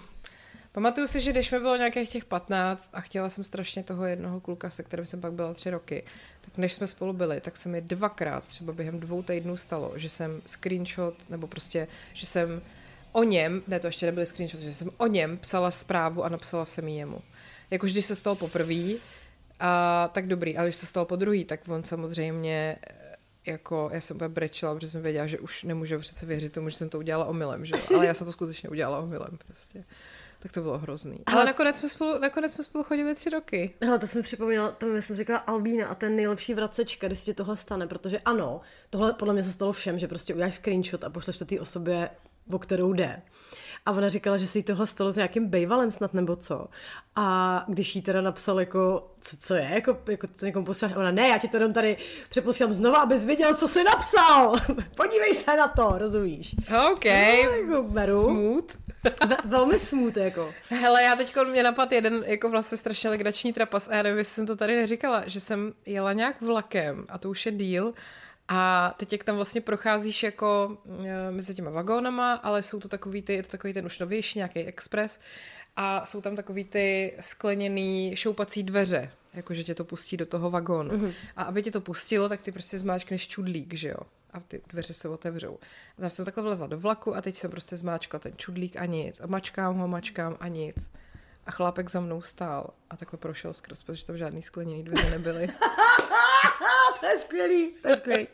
Pamatuju 0.74 1.08
si, 1.08 1.22
že 1.22 1.32
když 1.32 1.52
mi 1.52 1.60
bylo 1.60 1.76
nějakých 1.76 2.10
těch 2.10 2.26
15 2.26 2.90
a 2.94 3.02
chtěla 3.02 3.30
jsem 3.30 3.44
strašně 3.44 3.84
toho 3.84 4.06
jednoho 4.06 4.42
kluka, 4.42 4.70
se 4.70 4.84
kterým 4.84 5.06
jsem 5.06 5.22
pak 5.22 5.34
byla 5.34 5.54
tři 5.54 5.70
roky, 5.70 6.04
tak 6.42 6.58
než 6.58 6.74
jsme 6.74 6.88
spolu 6.88 7.14
byli, 7.14 7.42
tak 7.42 7.58
se 7.58 7.70
mi 7.70 7.82
dvakrát 7.82 8.48
třeba 8.48 8.74
během 8.74 9.00
dvou 9.00 9.24
týdnů 9.24 9.58
stalo, 9.58 9.94
že 9.96 10.10
jsem 10.10 10.42
screenshot, 10.46 11.30
nebo 11.30 11.48
prostě, 11.48 11.88
že 12.14 12.26
jsem 12.26 12.62
o 13.12 13.24
něm, 13.24 13.64
ne 13.68 13.80
to 13.80 13.88
ještě 13.88 14.06
nebyly 14.06 14.26
screenshot, 14.26 14.62
že 14.62 14.74
jsem 14.74 14.90
o 14.98 15.08
něm 15.08 15.38
psala 15.38 15.72
zprávu 15.72 16.24
a 16.24 16.30
napsala 16.30 16.66
jsem 16.66 16.88
ji 16.88 16.98
jemu. 16.98 17.22
Jakož 17.72 17.92
když 17.92 18.06
se 18.06 18.16
stalo 18.16 18.36
poprvé, 18.36 18.96
a 19.60 20.10
tak 20.14 20.28
dobrý, 20.28 20.58
ale 20.58 20.68
když 20.68 20.76
se 20.76 20.86
stalo 20.86 21.06
po 21.06 21.16
druhý, 21.16 21.46
tak 21.46 21.60
on 21.68 21.84
samozřejmě 21.84 22.78
eh, 22.88 23.16
jako, 23.46 23.90
já 23.94 24.02
jsem 24.02 24.16
úplně 24.16 24.30
brečela, 24.30 24.74
protože 24.74 24.90
jsem 24.90 25.02
věděla, 25.02 25.28
že 25.28 25.40
už 25.40 25.64
nemůžu 25.64 26.00
přece 26.00 26.26
věřit 26.26 26.54
tomu, 26.54 26.70
že 26.70 26.78
jsem 26.78 26.90
to 26.90 26.98
udělala 26.98 27.26
omylem, 27.26 27.66
že? 27.66 27.76
Ale 27.96 28.06
já 28.06 28.14
jsem 28.14 28.28
to 28.28 28.34
skutečně 28.34 28.70
udělala 28.70 29.00
omylem 29.00 29.38
prostě. 29.48 29.84
Tak 30.44 30.52
to 30.52 30.62
bylo 30.62 30.78
hrozný. 30.78 31.20
Ale, 31.26 31.36
Ale- 31.38 31.46
nakonec, 31.46 31.76
jsme 31.76 31.90
spolu, 31.90 32.20
nakonec 32.20 32.54
jsme 32.54 32.64
spolu 32.64 32.84
chodili 32.84 33.16
tři 33.16 33.30
roky. 33.30 33.74
Hele, 33.82 34.00
to 34.00 34.08
jsme 34.08 34.22
připomínala, 34.22 34.72
to 34.72 34.86
mi 34.86 35.02
jsem 35.02 35.16
říkala 35.16 35.40
Albína 35.40 35.88
a 35.88 35.96
to 35.96 36.06
je 36.06 36.12
nejlepší 36.12 36.54
vracečka, 36.54 37.08
když 37.08 37.20
se 37.20 37.26
ti 37.26 37.34
tohle 37.34 37.58
stane, 37.58 37.88
protože 37.88 38.20
ano, 38.20 38.62
tohle 38.90 39.14
podle 39.14 39.34
mě 39.34 39.44
se 39.44 39.52
stalo 39.52 39.72
všem, 39.74 40.00
že 40.00 40.08
prostě 40.08 40.34
uděláš 40.34 40.56
screenshot 40.56 41.04
a 41.04 41.10
pošleš 41.10 41.38
to 41.38 41.46
té 41.46 41.60
osobě, 41.60 42.10
o 42.52 42.60
kterou 42.60 42.94
jde. 42.94 43.22
A 43.86 43.92
ona 43.92 44.10
říkala, 44.10 44.38
že 44.38 44.48
se 44.48 44.60
jí 44.60 44.64
tohle 44.64 44.88
stalo 44.88 45.12
s 45.12 45.16
nějakým 45.16 45.48
bejvalem 45.48 45.92
snad 45.92 46.14
nebo 46.14 46.36
co. 46.36 46.66
A 47.16 47.66
když 47.68 47.96
jí 47.96 48.02
teda 48.02 48.22
napsal 48.22 48.60
jako, 48.60 49.12
co, 49.22 49.38
co 49.38 49.56
je, 49.56 49.70
jako, 49.74 49.98
jako 50.08 50.28
to 50.40 50.46
někomu 50.46 50.66
posíláš, 50.66 50.96
ona 50.96 51.12
ne, 51.12 51.28
já 51.28 51.38
ti 51.38 51.48
to 51.48 51.58
jenom 51.58 51.74
tady 51.74 51.98
přeposílám 52.30 52.74
znova, 52.74 53.02
abys 53.02 53.26
viděl, 53.26 53.54
co 53.56 53.68
jsi 53.68 53.84
napsal. 53.84 54.56
Podívej 54.96 55.34
se 55.36 55.58
na 55.58 55.68
to, 55.68 55.94
rozumíš? 55.98 56.56
OK, 56.92 57.06
No, 57.06 57.12
jako 57.12 57.84
beru. 57.94 58.22
smooth. 58.24 58.76
Ve, 59.28 59.38
velmi 59.46 59.80
smut, 59.80 60.18
jako. 60.18 60.54
Hele, 60.70 61.04
já 61.04 61.16
teď 61.16 61.36
mě 61.52 61.64
napad 61.64 61.92
jeden 61.92 62.24
jako 62.28 62.50
vlastně 62.50 62.78
strašně 62.78 63.10
legrační 63.10 63.54
trapas 63.54 63.88
a 63.90 63.96
já 63.96 64.04
nevím, 64.04 64.18
jestli 64.18 64.34
jsem 64.36 64.46
to 64.48 64.56
tady 64.56 64.76
neříkala, 64.76 65.24
že 65.28 65.40
jsem 65.40 65.74
jela 65.86 66.14
nějak 66.14 66.42
vlakem 66.42 67.06
a 67.10 67.18
to 67.18 67.30
už 67.30 67.46
je 67.46 67.52
díl 67.52 67.94
A 68.48 68.94
teď 68.98 69.12
jak 69.12 69.24
tam 69.24 69.36
vlastně 69.36 69.62
procházíš 69.62 70.24
jako 70.24 70.78
e, 71.06 71.32
mezi 71.32 71.56
těma 71.56 71.72
vagónama, 71.72 72.34
ale 72.34 72.64
jsou 72.64 72.80
to 72.80 72.88
takový 72.88 73.22
ty, 73.22 73.34
je 73.34 73.44
to 73.44 73.50
takový 73.50 73.74
ten 73.74 73.86
už 73.86 74.00
novější 74.00 74.40
nějaký 74.40 74.60
express 74.60 75.20
a 75.76 76.06
jsou 76.06 76.22
tam 76.22 76.36
takový 76.36 76.64
ty 76.64 77.14
skleněný 77.20 78.16
šoupací 78.16 78.64
dveře, 78.64 79.12
jakože 79.34 79.64
tě 79.64 79.76
to 79.76 79.86
pustí 79.86 80.18
do 80.18 80.26
toho 80.26 80.50
vagónu. 80.50 80.92
Mm-hmm. 80.92 81.14
A 81.36 81.44
aby 81.44 81.64
tě 81.64 81.72
to 81.72 81.82
pustilo, 81.82 82.30
tak 82.30 82.42
ty 82.42 82.52
prostě 82.52 82.78
zmáčkneš 82.78 83.28
čudlík, 83.28 83.74
že 83.74 83.88
jo? 83.88 83.98
A 84.34 84.40
ty 84.40 84.62
dveře 84.68 84.94
se 84.94 85.10
otevřou. 85.10 85.60
A 85.98 86.04
já 86.04 86.10
jsem 86.10 86.26
takhle 86.26 86.44
vlezla 86.44 86.68
do 86.68 86.80
vlaku 86.80 87.16
a 87.16 87.22
teď 87.22 87.38
jsem 87.38 87.52
prostě 87.52 87.78
zmáčkla 87.78 88.20
ten 88.20 88.34
čudlík 88.36 88.76
a 88.76 88.86
nic. 88.86 89.22
A 89.22 89.28
mačkám 89.28 89.78
ho, 89.78 89.88
mačkám 89.88 90.38
a 90.40 90.48
nic. 90.48 90.92
A 91.46 91.52
chlápek 91.52 91.92
za 91.92 92.00
mnou 92.00 92.22
stál 92.22 92.70
a 92.90 92.98
takhle 92.98 93.20
prošel 93.20 93.54
skrz, 93.54 93.84
protože 93.84 94.06
tam 94.06 94.18
žádný 94.18 94.42
skleněný 94.42 94.84
dveře 94.84 95.10
nebyly. 95.10 95.48
to 97.00 97.06
je 97.06 97.20
skvělý, 97.20 97.72
to 97.82 97.88
je 97.88 97.98
skvělý. 97.98 98.28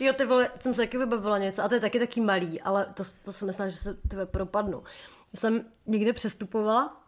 Jo, 0.00 0.12
ty 0.12 0.24
vole, 0.24 0.50
jsem 0.60 0.74
se 0.74 0.80
taky 0.80 0.98
vybavila 0.98 1.38
něco 1.38 1.62
a 1.62 1.68
to 1.68 1.74
je 1.74 1.80
taky 1.80 1.98
taky 1.98 2.20
malý, 2.20 2.60
ale 2.60 2.86
to, 2.94 3.02
to 3.22 3.32
jsem 3.32 3.46
myslela, 3.46 3.68
že 3.68 3.76
se 3.76 3.94
tebe 3.94 4.26
propadnu. 4.26 4.82
Já 5.32 5.40
jsem 5.40 5.64
někde 5.86 6.12
přestupovala 6.12 7.04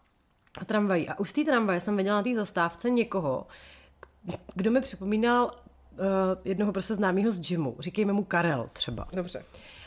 tramvají 0.64 1.09
a 1.09 1.18
už 1.18 1.30
z 1.30 1.32
té 1.32 1.44
tramvaje 1.44 1.80
jsem 1.80 1.97
viděla 1.97 2.16
na 2.16 2.22
té 2.22 2.34
zastávce 2.34 2.90
někoho, 2.90 3.47
kdo 4.55 4.70
mi 4.70 4.80
připomínal 4.80 5.44
uh, 5.44 5.99
jednoho 6.44 6.72
prostě 6.72 6.94
známého 6.94 7.32
z 7.32 7.40
gymu. 7.40 7.76
Říkejme 7.78 8.12
mu 8.12 8.24
Karel 8.24 8.70
třeba. 8.72 9.09
Dobře. 9.12 9.44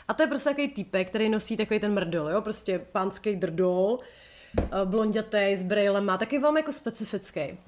A 0.08 0.14
to 0.14 0.22
je 0.22 0.26
prostě 0.26 0.50
takový 0.50 0.68
týpek, 0.68 1.08
který 1.08 1.28
nosí 1.28 1.56
takový 1.56 1.80
ten 1.80 1.94
mrdol, 1.94 2.30
jo, 2.30 2.40
prostě 2.42 2.78
pánský 2.78 3.36
drdol, 3.36 3.98
uh, 4.58 4.68
blondětej, 4.84 5.56
s 5.56 5.62
brejlem, 5.62 6.04
má 6.04 6.18
taky 6.18 6.38
velmi 6.38 6.60
jako 6.60 6.72
specifický. 6.72 7.58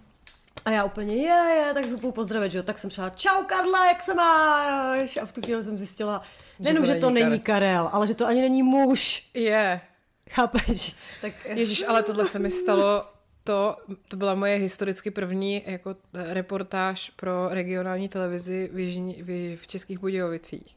A 0.64 0.70
já 0.70 0.84
úplně, 0.84 1.16
je, 1.16 1.54
je, 1.56 1.74
tak 1.74 2.02
ho 2.02 2.12
pozdravit, 2.12 2.52
že 2.52 2.58
jo, 2.58 2.62
tak 2.62 2.78
jsem 2.78 2.90
šla, 2.90 3.10
čau 3.10 3.44
Karla, 3.44 3.86
jak 3.88 4.02
se 4.02 4.14
máš? 4.14 5.16
A 5.16 5.26
v 5.26 5.32
tu 5.32 5.42
chvíli 5.42 5.64
jsem 5.64 5.78
zjistila, 5.78 6.22
nejenom, 6.58 6.86
že 6.86 6.94
to 6.94 7.10
není 7.10 7.40
Karel, 7.40 7.88
ale 7.92 8.06
že 8.06 8.14
to 8.14 8.26
ani 8.26 8.40
není 8.40 8.62
muž. 8.62 9.28
Je. 9.34 9.80
Chápeš? 10.30 10.96
Tak... 11.20 11.32
Ježíš, 11.44 11.84
ale 11.88 12.02
tohle 12.02 12.24
se 12.24 12.38
mi 12.38 12.50
stalo, 12.50 13.06
to, 13.44 13.76
to 14.08 14.16
byla 14.16 14.34
moje 14.34 14.56
historicky 14.56 15.10
první 15.10 15.62
jako 15.66 15.96
reportáž 16.12 17.10
pro 17.10 17.48
regionální 17.48 18.08
televizi 18.08 18.70
v, 18.72 18.78
Jižní, 18.78 19.22
v, 19.22 19.56
v 19.56 19.66
Českých 19.66 19.98
Budějovicích. 19.98 20.76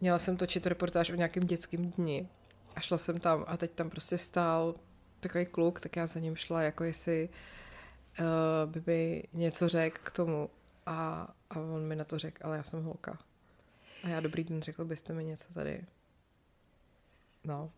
Měla 0.00 0.18
jsem 0.18 0.36
točit 0.36 0.66
reportáž 0.66 1.10
o 1.10 1.14
nějakém 1.14 1.46
dětském 1.46 1.90
dni 1.90 2.28
a 2.76 2.80
šla 2.80 2.98
jsem 2.98 3.20
tam 3.20 3.44
a 3.46 3.56
teď 3.56 3.70
tam 3.70 3.90
prostě 3.90 4.18
stál 4.18 4.74
takový 5.20 5.46
kluk, 5.46 5.80
tak 5.80 5.96
já 5.96 6.06
za 6.06 6.20
ním 6.20 6.36
šla, 6.36 6.62
jako 6.62 6.84
jestli 6.84 7.28
uh, 7.28 7.34
by 8.66 8.82
mi 8.86 9.24
něco 9.32 9.68
řekl 9.68 10.00
k 10.02 10.10
tomu 10.10 10.50
a, 10.86 11.28
a 11.50 11.58
on 11.58 11.82
mi 11.82 11.96
na 11.96 12.04
to 12.04 12.18
řekl, 12.18 12.38
ale 12.44 12.56
já 12.56 12.62
jsem 12.62 12.82
holka. 12.82 13.18
A 14.02 14.08
já 14.08 14.20
dobrý 14.20 14.44
den, 14.44 14.62
řekl 14.62 14.84
byste 14.84 15.12
mi 15.12 15.24
něco 15.24 15.52
tady. 15.52 15.84
No. 17.44 17.70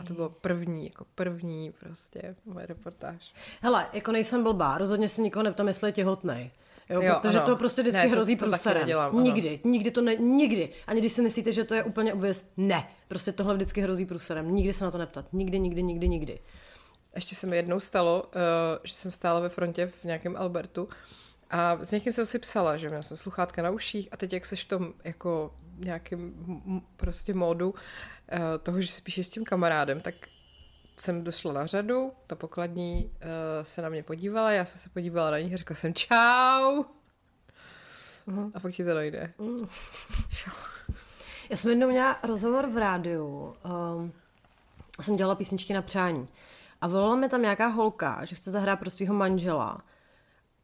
A 0.00 0.04
to 0.04 0.14
bylo 0.14 0.28
první, 0.28 0.84
jako 0.84 1.06
první 1.14 1.72
prostě 1.72 2.36
moje 2.44 2.66
reportáž. 2.66 3.34
Hele, 3.60 3.86
jako 3.92 4.12
nejsem 4.12 4.42
blbá, 4.42 4.78
rozhodně 4.78 5.08
si 5.08 5.22
nikoho 5.22 5.42
neptám, 5.42 5.68
jestli 5.68 5.88
je 5.88 5.92
těhotnej. 5.92 6.50
Jo, 6.90 7.02
jo, 7.02 7.14
protože 7.20 7.38
ano. 7.38 7.46
to 7.46 7.56
prostě 7.56 7.82
vždycky 7.82 8.06
ne, 8.06 8.12
hrozí 8.12 8.36
to, 8.36 8.44
to 8.44 8.50
průserem. 8.50 8.82
Nedělám, 8.82 9.24
nikdy, 9.24 9.60
nikdy 9.64 9.90
to 9.90 10.00
ne, 10.00 10.16
nikdy. 10.16 10.72
Ani 10.86 11.00
když 11.00 11.12
si 11.12 11.22
myslíte, 11.22 11.52
že 11.52 11.64
to 11.64 11.74
je 11.74 11.84
úplně 11.84 12.14
obvěz, 12.14 12.46
ne. 12.56 12.88
Prostě 13.08 13.32
tohle 13.32 13.54
vždycky 13.54 13.80
hrozí 13.80 14.06
průserem. 14.06 14.54
Nikdy 14.54 14.72
se 14.72 14.84
na 14.84 14.90
to 14.90 14.98
neptat. 14.98 15.32
Nikdy, 15.32 15.58
nikdy, 15.58 15.82
nikdy, 15.82 16.08
nikdy. 16.08 16.38
Ještě 17.14 17.34
se 17.34 17.46
mi 17.46 17.56
jednou 17.56 17.80
stalo, 17.80 18.22
uh, 18.22 18.30
že 18.84 18.94
jsem 18.94 19.12
stála 19.12 19.40
ve 19.40 19.48
frontě 19.48 19.86
v 19.86 20.04
nějakém 20.04 20.36
Albertu 20.36 20.88
a 21.50 21.78
s 21.84 21.90
někým 21.90 22.12
jsem 22.12 22.26
si 22.26 22.38
psala, 22.38 22.76
že 22.76 22.88
měla 22.88 23.02
jsem 23.02 23.16
sluchátka 23.16 23.62
na 23.62 23.70
uších 23.70 24.08
a 24.12 24.16
teď 24.16 24.32
jak 24.32 24.46
seš 24.46 24.64
v 24.64 24.68
tom 24.68 24.92
jako 25.04 25.54
nějakým 25.78 26.34
prostě 26.96 27.34
módu 27.34 27.70
uh, 27.70 27.76
toho, 28.62 28.80
že 28.80 28.88
si 28.88 29.02
píšeš 29.02 29.26
s 29.26 29.30
tím 29.30 29.44
kamarádem, 29.44 30.00
tak 30.00 30.14
jsem 30.96 31.24
došla 31.24 31.52
na 31.52 31.66
řadu, 31.66 32.12
ta 32.26 32.36
pokladní 32.36 33.04
uh, 33.04 33.20
se 33.62 33.82
na 33.82 33.88
mě 33.88 34.02
podívala, 34.02 34.52
já 34.52 34.64
jsem 34.64 34.78
se 34.78 34.88
podívala 34.88 35.30
na 35.30 35.38
ní 35.38 35.54
a 35.54 35.56
řekla 35.56 35.76
jsem 35.76 35.94
čau. 35.94 36.84
Uh-huh. 38.28 38.50
A 38.54 38.60
pak 38.60 38.74
ti 38.74 38.84
to 38.84 38.94
dojde. 38.94 39.32
Uh. 39.36 39.68
já 41.50 41.56
jsem 41.56 41.70
jednou 41.70 41.88
měla 41.88 42.18
rozhovor 42.22 42.70
v 42.70 42.78
rádiu. 42.78 43.56
Um, 43.96 44.12
jsem 45.00 45.16
dělala 45.16 45.34
písničky 45.34 45.72
na 45.74 45.82
přání. 45.82 46.28
A 46.80 46.88
volala 46.88 47.16
mi 47.16 47.28
tam 47.28 47.42
nějaká 47.42 47.66
holka, 47.66 48.24
že 48.24 48.36
chce 48.36 48.50
zahrát 48.50 48.78
pro 48.78 48.90
svého 48.90 49.14
manžela. 49.14 49.80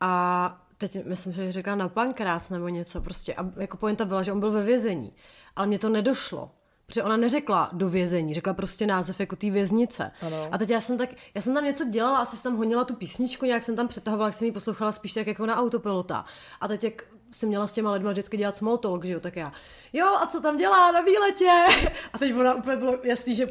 A 0.01 0.65
teď 0.79 1.07
myslím, 1.07 1.33
že 1.33 1.53
řekla 1.53 1.75
na 1.75 1.89
pankrás 1.89 2.51
nebo 2.51 2.69
něco 2.69 3.01
prostě. 3.01 3.35
A 3.35 3.51
jako 3.57 3.77
pointa 3.77 4.05
byla, 4.05 4.23
že 4.23 4.33
on 4.33 4.41
byl 4.41 4.51
ve 4.51 4.63
vězení. 4.63 5.13
Ale 5.57 5.67
mě 5.67 5.79
to 5.79 5.89
nedošlo. 5.89 6.51
Protože 6.87 7.03
ona 7.03 7.17
neřekla 7.17 7.71
do 7.73 7.89
vězení, 7.89 8.35
řekla 8.35 8.55
prostě 8.55 8.87
název 8.87 9.21
jako 9.21 9.37
té 9.37 9.51
věznice. 9.51 10.11
Ano. 10.23 10.49
A 10.53 10.59
teď 10.59 10.71
já 10.71 10.81
jsem 10.81 10.99
tak, 10.99 11.09
já 11.35 11.41
jsem 11.41 11.55
tam 11.55 11.65
něco 11.65 11.85
dělala, 11.85 12.19
asi 12.19 12.37
jsem 12.37 12.53
tam 12.53 12.59
honila 12.59 12.85
tu 12.85 12.95
písničku, 12.95 13.47
nějak 13.47 13.65
jsem 13.65 13.77
tam 13.77 13.89
přetahovala, 13.89 14.29
jak 14.29 14.35
jsem 14.35 14.47
ji 14.47 14.53
poslouchala 14.53 14.93
spíš 14.93 15.13
tak 15.13 15.27
jako 15.27 15.47
na 15.47 15.57
autopilota. 15.57 16.25
A 16.61 16.69
teď 16.69 16.85
jak 16.85 17.03
jsem 17.35 17.49
měla 17.49 17.67
s 17.67 17.73
těma 17.73 17.93
lidma 17.93 18.11
vždycky 18.11 18.37
dělat 18.37 18.57
small 18.57 18.79
talk, 18.79 19.05
že 19.05 19.13
jo, 19.13 19.21
tak 19.21 19.37
já, 19.37 19.53
jo, 19.93 20.07
a 20.07 20.27
co 20.27 20.41
tam 20.41 20.57
dělá 20.57 20.93
na 20.93 21.01
výletě? 21.01 21.51
A 22.13 22.19
teď 22.19 22.35
ona 22.35 22.55
úplně 22.55 22.77
bylo 22.77 22.99
jasný, 23.03 23.35
že 23.35 23.45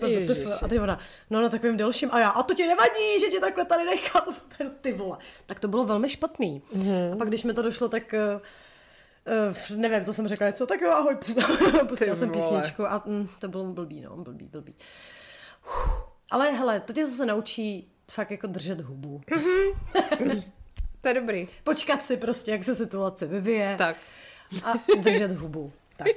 a 0.61 0.67
teď 0.67 0.79
ona, 0.79 0.99
no 1.29 1.41
na 1.41 1.49
takovým 1.49 1.77
delším, 1.77 2.09
a 2.11 2.19
já, 2.19 2.29
a 2.29 2.43
to 2.43 2.53
ti 2.53 2.67
nevadí, 2.67 3.19
že 3.19 3.27
tě 3.27 3.39
takhle 3.39 3.65
tady 3.65 3.85
nechal, 3.85 4.25
ty 4.81 4.93
vole. 4.93 5.17
Tak 5.45 5.59
to 5.59 5.67
bylo 5.67 5.85
velmi 5.85 6.09
špatný. 6.09 6.61
Mm-hmm. 6.75 7.13
A 7.13 7.15
pak 7.15 7.27
když 7.27 7.43
mi 7.43 7.53
to 7.53 7.61
došlo, 7.61 7.89
tak 7.89 8.15
Uh, 9.71 9.77
nevím, 9.77 10.05
to 10.05 10.13
jsem 10.13 10.27
řekla 10.27 10.47
něco, 10.47 10.65
tak 10.67 10.81
jo, 10.81 10.91
ahoj, 10.91 11.17
pustila 11.87 12.15
jsem 12.15 12.31
písničku 12.31 12.85
a 12.85 13.03
mm, 13.05 13.27
to 13.39 13.47
bylo 13.47 13.63
blbý, 13.63 14.01
no, 14.01 14.15
blbý, 14.15 14.47
blbý. 14.47 14.75
Uf. 15.65 16.13
Ale 16.31 16.51
hele, 16.51 16.79
to 16.79 16.93
tě 16.93 17.05
zase 17.07 17.25
naučí 17.25 17.91
fakt 18.11 18.31
jako 18.31 18.47
držet 18.47 18.81
hubu. 18.81 19.21
Mm-hmm. 19.27 20.43
To 21.03 21.09
je 21.09 21.13
dobrý. 21.13 21.47
Počkat 21.63 22.03
si 22.03 22.17
prostě, 22.17 22.51
jak 22.51 22.63
se 22.63 22.75
situace 22.75 23.27
vyvíje. 23.27 23.75
Tak. 23.77 23.97
A 24.63 24.73
držet 25.01 25.31
hubu. 25.31 25.73
Tak. 25.97 26.07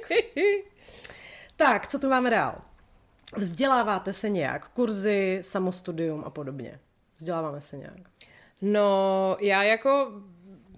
tak, 1.55 1.87
co 1.87 1.99
tu 1.99 2.09
máme 2.09 2.29
dál? 2.29 2.61
Vzděláváte 3.35 4.13
se 4.13 4.29
nějak? 4.29 4.69
Kurzy, 4.69 5.39
samostudium 5.41 6.23
a 6.25 6.29
podobně. 6.29 6.79
Vzděláváme 7.17 7.61
se 7.61 7.77
nějak? 7.77 7.97
No, 8.61 9.37
já 9.39 9.63
jako 9.63 10.11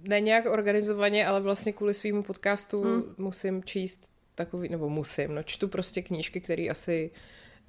ne 0.02 0.22
nějak 0.22 0.46
organizovaně, 0.46 1.28
ale 1.28 1.42
vlastně 1.42 1.74
kvůli 1.74 1.94
svýmu 1.94 2.24
podcastu 2.24 2.84
hmm. 2.84 3.16
musím 3.18 3.64
číst 3.64 4.10
takový, 4.36 4.70
nebo 4.70 4.90
musím, 4.90 5.36
no 5.36 5.44
čtu 5.44 5.68
prostě 5.68 6.02
knížky, 6.02 6.42
které 6.42 6.70
asi 6.70 7.12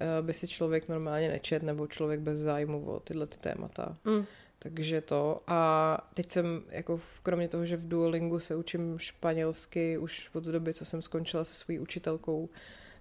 uh, 0.01 0.25
by 0.25 0.33
si 0.33 0.47
člověk 0.47 0.87
normálně 0.87 1.29
nečet, 1.29 1.63
nebo 1.63 1.87
člověk 1.87 2.19
bez 2.19 2.39
zájmu 2.39 2.85
o 2.85 2.99
tyhle 2.99 3.27
ty 3.27 3.37
témata. 3.37 3.97
Hmm. 4.05 4.25
Takže 4.63 5.01
to. 5.01 5.41
A 5.47 6.11
teď 6.13 6.31
jsem, 6.31 6.63
jako 6.69 7.01
kromě 7.23 7.47
toho, 7.47 7.65
že 7.65 7.77
v 7.77 7.87
Duolingu 7.87 8.39
se 8.39 8.55
učím 8.55 8.99
španělsky 8.99 9.97
už 9.97 10.29
od 10.33 10.43
doby, 10.43 10.73
co 10.73 10.85
jsem 10.85 11.01
skončila 11.01 11.45
se 11.45 11.53
svojí 11.53 11.79
učitelkou, 11.79 12.49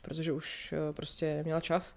protože 0.03 0.33
už 0.33 0.73
uh, 0.73 0.95
prostě 0.95 1.35
neměla 1.35 1.61
čas, 1.61 1.97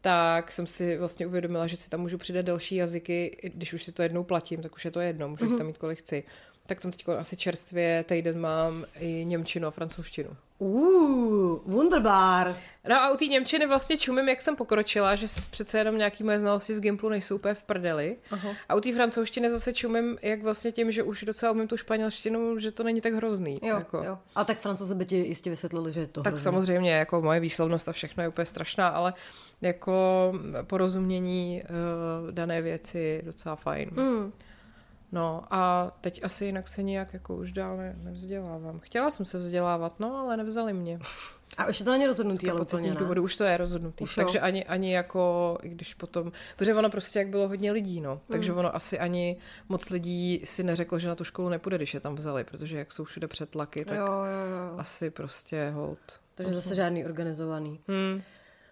tak 0.00 0.52
jsem 0.52 0.66
si 0.66 0.96
vlastně 0.96 1.26
uvědomila, 1.26 1.66
že 1.66 1.76
si 1.76 1.90
tam 1.90 2.00
můžu 2.00 2.18
přidat 2.18 2.42
další 2.42 2.74
jazyky, 2.74 3.50
když 3.54 3.72
už 3.72 3.84
si 3.84 3.92
to 3.92 4.02
jednou 4.02 4.24
platím, 4.24 4.62
tak 4.62 4.74
už 4.74 4.84
je 4.84 4.90
to 4.90 5.00
jedno, 5.00 5.28
můžu 5.28 5.44
mm-hmm. 5.44 5.48
jich 5.48 5.58
tam 5.58 5.66
mít 5.66 5.78
kolik 5.78 5.98
chci 5.98 6.24
tak 6.70 6.80
tam 6.80 6.90
teď 6.90 7.08
asi 7.08 7.36
čerstvě 7.36 8.04
týden 8.04 8.40
mám 8.40 8.84
i 8.98 9.24
Němčinu 9.24 9.68
a 9.68 9.70
francouzštinu. 9.70 10.30
Uh, 10.62 11.58
wunderbar. 11.64 12.56
No 12.88 13.00
a 13.00 13.10
u 13.10 13.16
té 13.16 13.24
Němčiny 13.26 13.66
vlastně 13.66 13.96
čumím, 13.96 14.28
jak 14.28 14.42
jsem 14.42 14.56
pokročila, 14.56 15.14
že 15.16 15.26
přece 15.50 15.78
jenom 15.78 15.98
nějaký 15.98 16.24
moje 16.24 16.38
znalosti 16.38 16.74
z 16.74 16.80
Gimplu 16.80 17.08
nejsou 17.08 17.34
úplně 17.34 17.54
v 17.54 17.62
prdeli. 17.64 18.16
Aha. 18.30 18.50
A 18.68 18.74
u 18.74 18.80
té 18.80 18.94
francouzštiny 18.94 19.50
zase 19.50 19.72
čumím, 19.72 20.18
jak 20.22 20.42
vlastně 20.42 20.72
tím, 20.72 20.92
že 20.92 21.02
už 21.02 21.24
docela 21.24 21.52
umím 21.52 21.68
tu 21.68 21.76
španělštinu, 21.76 22.58
že 22.58 22.70
to 22.72 22.82
není 22.82 23.00
tak 23.00 23.12
hrozný. 23.12 23.60
Jo, 23.62 23.76
jako. 23.76 23.96
jo. 24.04 24.18
A 24.34 24.44
tak 24.44 24.58
francouzi 24.58 24.94
by 24.94 25.06
ti 25.06 25.16
jistě 25.16 25.50
vysvětlili, 25.50 25.92
že 25.92 26.00
je 26.00 26.06
to 26.06 26.22
Tak 26.22 26.32
hrozný. 26.32 26.44
samozřejmě, 26.44 26.92
jako 26.92 27.22
moje 27.22 27.40
výslovnost 27.40 27.88
a 27.88 27.92
všechno 27.92 28.22
je 28.22 28.28
úplně 28.28 28.46
strašná, 28.46 28.88
ale 28.88 29.14
jako 29.60 30.32
porozumění 30.62 31.62
uh, 31.62 32.32
dané 32.32 32.62
věci 32.62 33.22
docela 33.24 33.56
fajn. 33.56 33.90
Mm. 33.92 34.32
No 35.12 35.42
a 35.50 35.90
teď 36.00 36.24
asi 36.24 36.44
jinak 36.44 36.68
se 36.68 36.82
nijak 36.82 37.14
jako 37.14 37.36
už 37.36 37.52
dál 37.52 37.76
ne, 37.76 37.96
nevzdělávám. 38.02 38.80
Chtěla 38.80 39.10
jsem 39.10 39.26
se 39.26 39.38
vzdělávat, 39.38 40.00
no 40.00 40.16
ale 40.16 40.36
nevzali 40.36 40.72
mě. 40.72 40.98
A 41.56 41.66
už 41.66 41.80
je 41.80 41.84
to 41.84 41.92
není 41.92 42.06
rozhodnutý, 42.06 42.50
ale 42.50 42.60
úplně 42.60 42.94
důvodů 42.94 43.22
už 43.22 43.36
to 43.36 43.44
je 43.44 43.56
rozhodnutý. 43.56 44.04
Už 44.04 44.14
takže 44.14 44.40
ani, 44.40 44.64
ani 44.64 44.94
jako, 44.94 45.58
i 45.62 45.68
když 45.68 45.94
potom, 45.94 46.32
protože 46.56 46.74
ono 46.74 46.90
prostě 46.90 47.18
jak 47.18 47.28
bylo 47.28 47.48
hodně 47.48 47.72
lidí, 47.72 48.00
no, 48.00 48.20
takže 48.30 48.52
mm. 48.52 48.58
ono 48.58 48.76
asi 48.76 48.98
ani 48.98 49.36
moc 49.68 49.90
lidí 49.90 50.40
si 50.44 50.62
neřeklo, 50.62 50.98
že 50.98 51.08
na 51.08 51.14
tu 51.14 51.24
školu 51.24 51.48
nepůjde, 51.48 51.76
když 51.76 51.94
je 51.94 52.00
tam 52.00 52.14
vzali, 52.14 52.44
protože 52.44 52.78
jak 52.78 52.92
jsou 52.92 53.04
všude 53.04 53.28
přetlaky, 53.28 53.84
tak 53.84 53.98
jo, 53.98 54.06
jo, 54.06 54.70
jo. 54.70 54.78
asi 54.78 55.10
prostě 55.10 55.70
hold. 55.70 56.20
Takže 56.34 56.54
zase 56.54 56.74
žádný 56.74 57.04
organizovaný. 57.04 57.80
Hmm. 57.88 58.22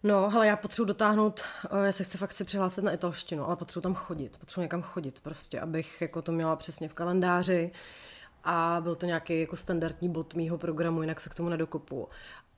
No, 0.02 0.30
ale 0.34 0.46
já 0.46 0.56
potřebuji 0.56 0.86
dotáhnout, 0.86 1.40
eh, 1.70 1.86
já 1.86 1.92
se 1.92 2.04
chci 2.04 2.18
fakt 2.18 2.32
si 2.32 2.44
přihlásit 2.44 2.84
na 2.84 2.92
italštinu, 2.92 3.46
ale 3.46 3.56
potřebuji 3.56 3.82
tam 3.82 3.94
chodit, 3.94 4.38
potřebuji 4.38 4.62
někam 4.62 4.82
chodit 4.82 5.20
prostě, 5.20 5.60
abych 5.60 6.00
jako 6.00 6.22
to 6.22 6.32
měla 6.32 6.56
přesně 6.56 6.88
v 6.88 6.94
kalendáři 6.94 7.70
a 8.44 8.78
byl 8.80 8.96
to 8.96 9.06
nějaký 9.06 9.40
jako 9.40 9.56
standardní 9.56 10.08
bod 10.08 10.34
mýho 10.34 10.58
programu, 10.58 11.02
jinak 11.02 11.20
se 11.20 11.30
k 11.30 11.34
tomu 11.34 11.48
nedokopu. 11.48 12.08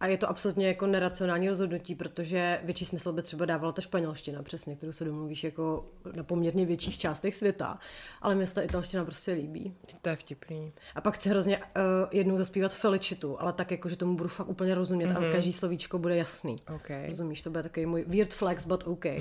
A 0.01 0.07
je 0.07 0.19
to 0.19 0.31
absolutně 0.31 0.69
jako 0.69 0.87
neracionální 0.87 1.49
rozhodnutí, 1.49 1.95
protože 1.95 2.61
větší 2.65 2.85
smysl 2.85 3.13
by 3.13 3.23
třeba 3.23 3.45
dávala 3.45 3.73
ta 3.73 3.83
španělština, 3.83 4.43
přesně, 4.43 4.77
kterou 4.77 4.93
se 4.93 5.05
domluvíš 5.05 5.45
jako 5.45 5.87
na 6.17 6.23
poměrně 6.23 6.67
větších 6.67 6.99
částech 6.99 7.37
světa, 7.37 7.79
ale 8.23 8.35
mě 8.35 8.47
se 8.47 8.55
ta 8.55 8.63
italština 8.63 9.05
prostě 9.05 9.33
líbí. 9.33 9.75
To 10.03 10.09
je 10.09 10.17
vtipný. 10.17 10.73
A 10.95 11.01
pak 11.01 11.15
chci 11.15 11.29
hrozně 11.29 11.59
uh, 11.59 11.63
jednou 12.11 12.37
zaspívat 12.37 12.75
Felicitu, 12.75 13.41
ale 13.41 13.53
tak 13.53 13.71
jako, 13.71 13.89
že 13.89 13.97
tomu 13.97 14.17
budu 14.17 14.29
fakt 14.29 14.49
úplně 14.49 14.75
rozumět 14.75 15.07
mm-hmm. 15.07 15.29
a 15.29 15.33
každý 15.33 15.53
slovíčko 15.53 15.99
bude 15.99 16.17
jasný. 16.17 16.57
Okay. 16.75 17.07
Rozumíš, 17.07 17.43
to 17.43 17.51
bude 17.51 17.63
takový 17.63 17.87
můj 17.87 18.05
weird 18.07 18.35
flex, 18.35 18.67
but 18.67 18.85
OK. 18.87 19.05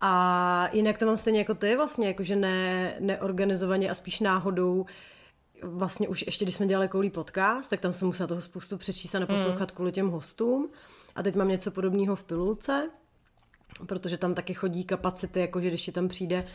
A 0.00 0.68
jinak 0.72 0.98
to 0.98 1.06
mám 1.06 1.16
stejně 1.16 1.38
jako 1.38 1.54
ty 1.54 1.76
vlastně, 1.76 2.08
jakože 2.08 2.36
ne, 2.36 2.94
neorganizovaně 3.00 3.90
a 3.90 3.94
spíš 3.94 4.20
náhodou 4.20 4.86
vlastně 5.62 6.08
už 6.08 6.22
ještě, 6.26 6.44
když 6.44 6.54
jsme 6.54 6.66
dělali 6.66 6.88
koulí 6.88 7.10
podcast, 7.10 7.70
tak 7.70 7.80
tam 7.80 7.94
jsem 7.94 8.06
musela 8.06 8.26
toho 8.26 8.42
spoustu 8.42 8.78
přečíst 8.78 9.14
a 9.14 9.18
naposlouchat 9.18 9.70
mm. 9.70 9.76
kvůli 9.76 9.92
těm 9.92 10.10
hostům. 10.10 10.70
A 11.14 11.22
teď 11.22 11.34
mám 11.36 11.48
něco 11.48 11.70
podobného 11.70 12.16
v 12.16 12.24
Pilulce, 12.24 12.90
protože 13.86 14.18
tam 14.18 14.34
taky 14.34 14.54
chodí 14.54 14.84
kapacity, 14.84 15.40
jakože 15.40 15.68
když 15.68 15.82
ti 15.82 15.92
tam 15.92 16.08
přijde 16.08 16.46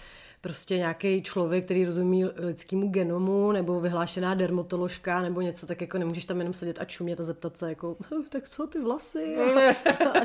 prostě 0.41 0.77
nějaký 0.77 1.23
člověk, 1.23 1.65
který 1.65 1.85
rozumí 1.85 2.25
lidskému 2.25 2.89
genomu, 2.89 3.51
nebo 3.51 3.79
vyhlášená 3.79 4.33
dermatoložka, 4.33 5.21
nebo 5.21 5.41
něco, 5.41 5.65
tak 5.65 5.81
jako 5.81 5.97
nemůžeš 5.97 6.25
tam 6.25 6.37
jenom 6.37 6.53
sedět 6.53 6.81
a 6.81 6.85
čumět 6.85 7.19
a 7.19 7.23
zeptat 7.23 7.57
se 7.57 7.69
jako, 7.69 7.97
hm, 8.11 8.23
tak 8.29 8.49
co 8.49 8.67
ty 8.67 8.79
vlasy? 8.79 9.35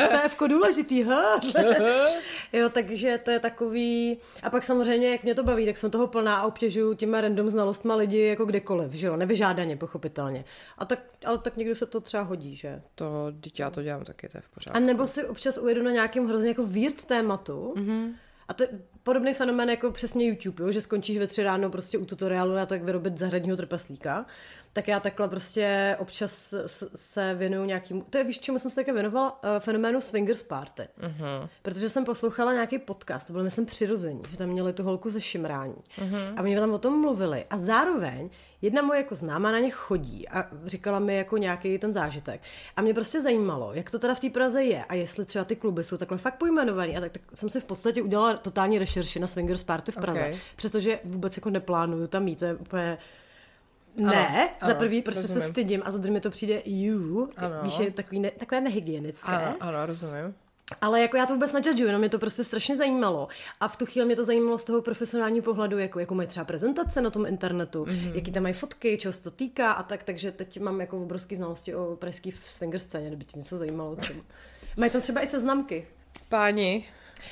SPF 0.01 0.37
důležitý, 0.49 1.03
ha? 1.03 1.41
jo, 2.53 2.69
takže 2.69 3.21
to 3.25 3.31
je 3.31 3.39
takový... 3.39 4.19
A 4.43 4.51
pak 4.51 4.65
samozřejmě, 4.65 5.11
jak 5.11 5.23
mě 5.23 5.35
to 5.35 5.43
baví, 5.43 5.67
tak 5.67 5.77
jsem 5.77 5.91
toho 5.91 6.07
plná 6.07 6.37
a 6.37 6.47
obtěžuju 6.47 6.95
těma 6.95 7.21
random 7.21 7.51
znalostma 7.51 7.95
lidi 7.95 8.21
jako 8.21 8.45
kdekoliv, 8.45 8.93
že 8.93 9.07
jo, 9.07 9.17
nevyžádaně, 9.17 9.77
pochopitelně. 9.77 10.45
A 10.79 10.85
tak, 10.85 10.99
ale 11.25 11.39
tak 11.39 11.57
někdy 11.57 11.75
se 11.75 11.87
to 11.87 12.01
třeba 12.01 12.23
hodí, 12.23 12.57
že? 12.57 12.83
To, 12.95 13.27
dítě 13.31 13.63
já 13.63 13.71
to 13.71 13.83
dělám 13.83 14.05
taky, 14.05 14.29
to 14.29 14.39
je 14.39 14.41
v 14.41 14.49
pořádku. 14.49 14.77
A 14.77 14.81
nebo 14.81 15.07
si 15.07 15.25
občas 15.25 15.59
ujedu 15.59 15.83
na 15.83 15.91
nějakém 15.91 16.27
hrozně 16.27 16.49
jako 16.49 16.67
weird 16.67 17.05
tématu, 17.05 17.75
mm-hmm. 17.77 18.15
A 18.51 18.55
to 18.55 18.63
je 18.63 18.69
podobný 19.03 19.35
fenomén 19.35 19.71
jako 19.71 19.91
přesně 19.91 20.27
YouTube, 20.27 20.65
jo? 20.65 20.73
že 20.73 20.83
skončíš 20.83 21.19
ve 21.19 21.27
tři 21.27 21.43
ráno 21.43 21.71
prostě 21.71 21.99
u 21.99 22.05
tutoriálu 22.05 22.55
na 22.55 22.67
to, 22.67 22.75
jak 22.75 22.83
vyrobit 22.83 23.19
zahradního 23.19 23.57
trpaslíka. 23.57 24.27
Tak 24.73 24.89
já 24.89 25.01
takhle 25.01 25.29
prostě 25.29 25.97
občas 25.99 26.55
se 26.95 27.35
věnuju 27.35 27.65
nějakým, 27.65 28.03
to 28.03 28.19
je 28.19 28.25
víš, 28.25 28.39
čemu 28.39 28.59
jsem 28.59 28.71
se 28.71 28.77
také 28.77 28.93
věnovala, 28.93 29.43
uh, 29.43 29.51
fenoménu 29.59 30.01
Swingers 30.01 30.43
Party. 30.43 30.83
Uh-huh. 30.83 31.49
Protože 31.63 31.89
jsem 31.89 32.05
poslouchala 32.05 32.53
nějaký 32.53 32.79
podcast, 32.79 33.27
to 33.27 33.33
bylo 33.33 33.45
myslím 33.45 33.67
přirození, 33.67 34.23
že 34.31 34.39
tam 34.39 34.49
měli 34.49 34.73
tu 34.73 34.83
holku 34.83 35.11
ze 35.11 35.21
šimrání. 35.21 35.75
Uh-huh. 35.99 36.35
A 36.37 36.43
oni 36.43 36.57
tam 36.57 36.73
o 36.73 36.79
tom 36.79 37.01
mluvili. 37.01 37.45
A 37.51 37.59
zároveň 37.59 38.31
jedna 38.63 38.83
moje 38.83 39.01
jako 39.01 39.15
známá 39.15 39.53
na 39.53 39.59
ně 39.59 39.71
chodí 39.71 40.29
a 40.29 40.51
říkala 40.67 40.99
mi 40.99 41.17
jako 41.17 41.37
nějaký 41.37 41.79
ten 41.79 41.93
zážitek. 41.93 42.41
A 42.77 42.83
mě 42.83 42.95
prostě 42.95 43.21
zajímalo, 43.21 43.73
jak 43.75 43.91
to 43.91 43.99
teda 43.99 44.15
v 44.15 44.21
té 44.21 44.31
Praze 44.31 44.65
je 44.65 44.85
a 44.85 44.95
jestli 44.95 45.25
třeba 45.25 45.45
ty 45.45 45.57
kluby 45.57 45.85
jsou 45.85 45.97
takhle 45.97 46.19
fakt 46.19 46.39
pojmenovaný. 46.39 46.97
A 46.97 47.01
tak, 47.01 47.13
tak 47.13 47.23
jsem 47.35 47.51
si 47.51 47.61
v 47.61 47.65
podstatě 47.65 48.03
udělala 48.03 48.37
totální 48.37 48.79
rešerši 48.79 49.19
na 49.19 49.27
Swingers 49.27 49.63
Party 49.63 49.93
v 49.93 49.97
Praze. 49.97 50.21
Okay. 50.21 50.39
Přestože 50.57 50.99
vůbec 51.05 51.37
jako 51.37 51.51
neplánuju 51.51 52.07
tam 52.07 52.25
mít, 52.25 52.39
to 52.39 52.45
je 52.45 52.55
úplně 52.55 52.99
ne, 53.97 54.49
ano, 54.61 54.73
za 54.73 54.75
prvý 54.75 55.03
prostě 55.03 55.23
rozumím. 55.23 55.43
se 55.43 55.49
stydím 55.49 55.83
a 55.85 55.91
za 55.91 55.99
druhý 55.99 56.13
mi 56.13 56.21
to 56.21 56.31
přijde 56.31 56.63
you, 56.65 57.29
ano. 57.37 57.55
víš, 57.63 57.79
je 57.79 57.91
takový 57.91 58.21
ne, 58.21 58.31
takové 58.31 58.61
nehygienické. 58.61 59.27
Ano, 59.27 59.55
ano, 59.61 59.87
rozumím. 59.87 60.35
Ale 60.81 61.01
jako 61.01 61.17
já 61.17 61.27
to 61.27 61.33
vůbec 61.33 61.53
nejudžu, 61.53 61.87
jenom 61.87 62.01
mě 62.01 62.09
to 62.09 62.19
prostě 62.19 62.45
strašně 62.45 62.77
zajímalo. 62.77 63.29
A 63.61 63.69
v 63.69 63.77
tu 63.77 63.87
chvíli 63.87 64.07
mě 64.07 64.17
to 64.17 64.25
zajímalo 64.25 64.59
z 64.59 64.65
toho 64.65 64.83
profesionálního 64.83 65.45
pohledu, 65.45 65.79
jako, 65.79 66.01
jako 66.01 66.15
mají 66.15 66.29
třeba 66.29 66.45
prezentace 66.45 67.01
na 67.01 67.11
tom 67.11 67.27
internetu, 67.27 67.85
mm-hmm. 67.85 68.15
jaký 68.15 68.33
tam 68.33 68.43
mají 68.43 68.55
fotky, 68.55 68.99
čeho 68.99 69.13
se 69.13 69.23
to 69.23 69.31
týká 69.31 69.73
a 69.73 69.83
tak, 69.83 70.03
takže 70.03 70.33
teď 70.33 70.61
mám 70.61 70.81
jako 70.81 71.03
obrovské 71.03 71.37
znalosti 71.37 71.75
o 71.75 71.97
pražské 71.97 72.31
swinger 72.49 72.81
scéně, 72.81 73.07
kdyby 73.07 73.25
tě 73.25 73.39
něco 73.39 73.59
zajímalo. 73.59 73.97
Mají 74.77 74.91
tam 74.91 75.01
třeba 75.01 75.21
i 75.21 75.27
seznamky. 75.27 75.87
Páni, 76.29 76.85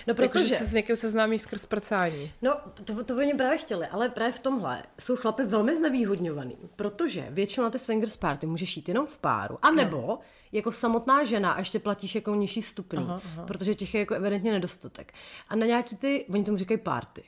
No, 0.07 0.15
protože... 0.15 0.55
Jako, 0.55 0.65
se 0.65 0.67
s 0.67 0.73
někým 0.73 0.97
seznámí 0.97 1.39
skrz 1.39 1.67
prcání. 1.67 2.33
No, 2.43 2.55
to, 2.85 3.05
to 3.05 3.17
oni 3.17 3.35
právě 3.35 3.59
chtěli, 3.59 3.87
ale 3.87 4.09
právě 4.09 4.33
v 4.33 4.39
tomhle 4.39 4.83
jsou 5.01 5.17
chlapy 5.17 5.45
velmi 5.45 5.77
znevýhodňovaný, 5.77 6.57
protože 6.77 7.27
většinou 7.31 7.65
na 7.65 7.71
ty 7.71 7.79
swingers 7.79 8.17
party 8.17 8.47
můžeš 8.47 8.77
jít 8.77 8.89
jenom 8.89 9.07
v 9.07 9.19
páru, 9.19 9.59
a 9.63 9.71
nebo 9.71 9.97
no. 9.97 10.19
jako 10.53 10.73
samotná 10.73 11.25
žena 11.25 11.53
a 11.53 11.59
ještě 11.59 11.79
platíš 11.79 12.15
jako 12.15 12.35
nižší 12.35 12.65
aha, 12.97 13.21
aha. 13.25 13.47
protože 13.47 13.75
těch 13.75 13.95
je 13.95 14.01
jako 14.01 14.15
evidentně 14.15 14.53
nedostatek. 14.53 15.13
A 15.49 15.57
na 15.57 15.67
nějaký 15.67 15.97
ty, 15.97 16.27
oni 16.31 16.45
tomu 16.45 16.59
říkají 16.59 16.79
party, 16.79 17.23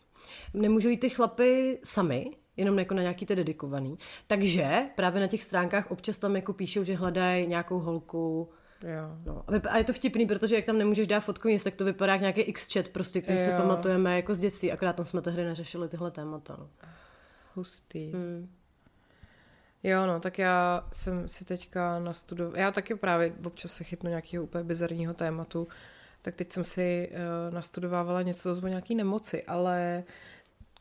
nemůžou 0.54 0.88
jít 0.88 1.00
ty 1.00 1.10
chlapy 1.10 1.78
sami, 1.84 2.30
jenom 2.56 2.78
jako 2.78 2.94
na 2.94 3.02
nějaký 3.02 3.26
ty 3.26 3.36
dedikovaný. 3.36 3.98
Takže 4.26 4.82
právě 4.96 5.20
na 5.20 5.26
těch 5.26 5.42
stránkách 5.42 5.90
občas 5.90 6.18
tam 6.18 6.36
jako 6.36 6.52
píšou, 6.52 6.84
že 6.84 6.96
hledají 6.96 7.46
nějakou 7.46 7.78
holku, 7.78 8.50
Jo. 8.82 9.16
No, 9.26 9.44
a 9.70 9.78
je 9.78 9.84
to 9.84 9.92
vtipný, 9.92 10.26
protože 10.26 10.56
jak 10.56 10.64
tam 10.64 10.78
nemůžeš 10.78 11.06
dát 11.06 11.20
fotku 11.20 11.48
nic, 11.48 11.64
tak 11.64 11.74
to 11.74 11.84
vypadá 11.84 12.12
jak 12.12 12.20
nějaký 12.20 12.40
X-chat, 12.40 12.88
prostě, 12.88 13.20
který 13.20 13.38
jo. 13.38 13.44
si 13.44 13.50
pamatujeme 13.50 14.16
jako 14.16 14.34
z 14.34 14.40
dětství, 14.40 14.72
akorát 14.72 14.96
tam 14.96 15.06
jsme 15.06 15.22
tehdy 15.22 15.44
neřešili 15.44 15.88
tyhle 15.88 16.10
témata. 16.10 16.56
No. 16.58 16.68
Hustý. 17.54 18.12
Hmm. 18.12 18.48
Jo, 19.82 20.06
no, 20.06 20.20
tak 20.20 20.38
já 20.38 20.86
jsem 20.92 21.28
si 21.28 21.44
teďka 21.44 21.98
nastudoval, 21.98 22.56
já 22.56 22.70
taky 22.70 22.94
právě 22.94 23.32
občas 23.44 23.72
se 23.72 23.84
chytnu 23.84 24.10
nějakého 24.10 24.44
úplně 24.44 24.64
bizarního 24.64 25.14
tématu, 25.14 25.68
tak 26.22 26.34
teď 26.34 26.52
jsem 26.52 26.64
si 26.64 27.10
uh, 27.10 27.54
nastudovávala 27.54 28.22
něco 28.22 28.62
o 28.62 28.66
nějaký 28.66 28.94
nemoci, 28.94 29.42
ale 29.42 30.04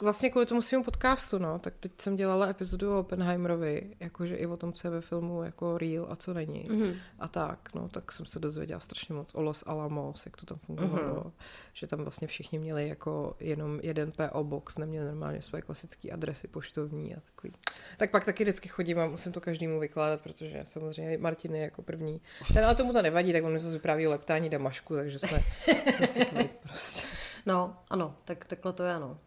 vlastně 0.02 0.30
kvůli 0.30 0.46
tomu 0.46 0.62
svým 0.62 0.84
podcastu, 0.84 1.38
no, 1.38 1.60
tak 1.60 1.74
teď 1.80 1.92
jsem 1.98 2.16
dělala 2.16 2.48
epizodu 2.48 2.96
o 2.96 3.00
Oppenheimerovi, 3.00 3.96
jakože 4.00 4.36
i 4.36 4.46
o 4.46 4.58
tom, 4.58 4.74
co 4.74 4.88
je 4.88 4.92
ve 4.92 5.02
filmu 5.02 5.44
jako 5.44 5.78
real 5.78 6.08
a 6.10 6.16
co 6.16 6.34
není. 6.34 6.70
Mm-hmm. 6.70 6.96
A 7.20 7.28
tak, 7.28 7.70
no, 7.76 7.90
tak 7.90 8.12
jsem 8.12 8.26
se 8.26 8.40
dozvěděla 8.40 8.80
strašně 8.80 9.16
moc 9.16 9.36
o 9.36 9.42
Los 9.42 9.64
Alamos, 9.68 10.26
jak 10.26 10.38
to 10.38 10.46
tam 10.46 10.58
fungovalo, 10.58 11.22
mm-hmm. 11.22 11.32
že 11.74 11.88
tam 11.88 12.00
vlastně 12.00 12.28
všichni 12.28 12.60
měli 12.60 12.88
jako 12.88 13.36
jenom 13.40 13.80
jeden 13.84 14.12
PO 14.12 14.44
box, 14.44 14.78
neměli 14.78 15.06
normálně 15.06 15.42
své 15.42 15.62
klasické 15.62 16.12
adresy 16.12 16.48
poštovní 16.48 17.16
a 17.16 17.20
takový. 17.20 17.54
Tak 17.98 18.12
pak 18.12 18.26
taky 18.26 18.44
vždycky 18.44 18.68
chodím 18.68 19.00
a 19.00 19.08
musím 19.08 19.32
to 19.32 19.42
každému 19.42 19.80
vykládat, 19.80 20.22
protože 20.22 20.62
samozřejmě 20.64 21.18
Martin 21.18 21.56
je 21.56 21.62
jako 21.62 21.82
první. 21.82 22.22
Ten 22.54 22.66
ale 22.66 22.76
tomu 22.76 22.94
to 22.94 23.02
nevadí, 23.02 23.34
tak 23.34 23.44
on 23.44 23.54
mi 23.54 23.60
zase 23.60 23.76
vypráví 23.76 24.08
o 24.08 24.10
leptání 24.10 24.50
Damašku, 24.50 24.96
takže 24.96 25.20
jsme 25.20 25.44
prostě, 25.98 26.26
prostě. 26.64 27.08
No, 27.46 27.78
ano, 27.90 28.16
tak 28.26 28.46
takhle 28.46 28.74
to 28.74 28.84
je, 28.84 28.94
ano. 28.94 29.20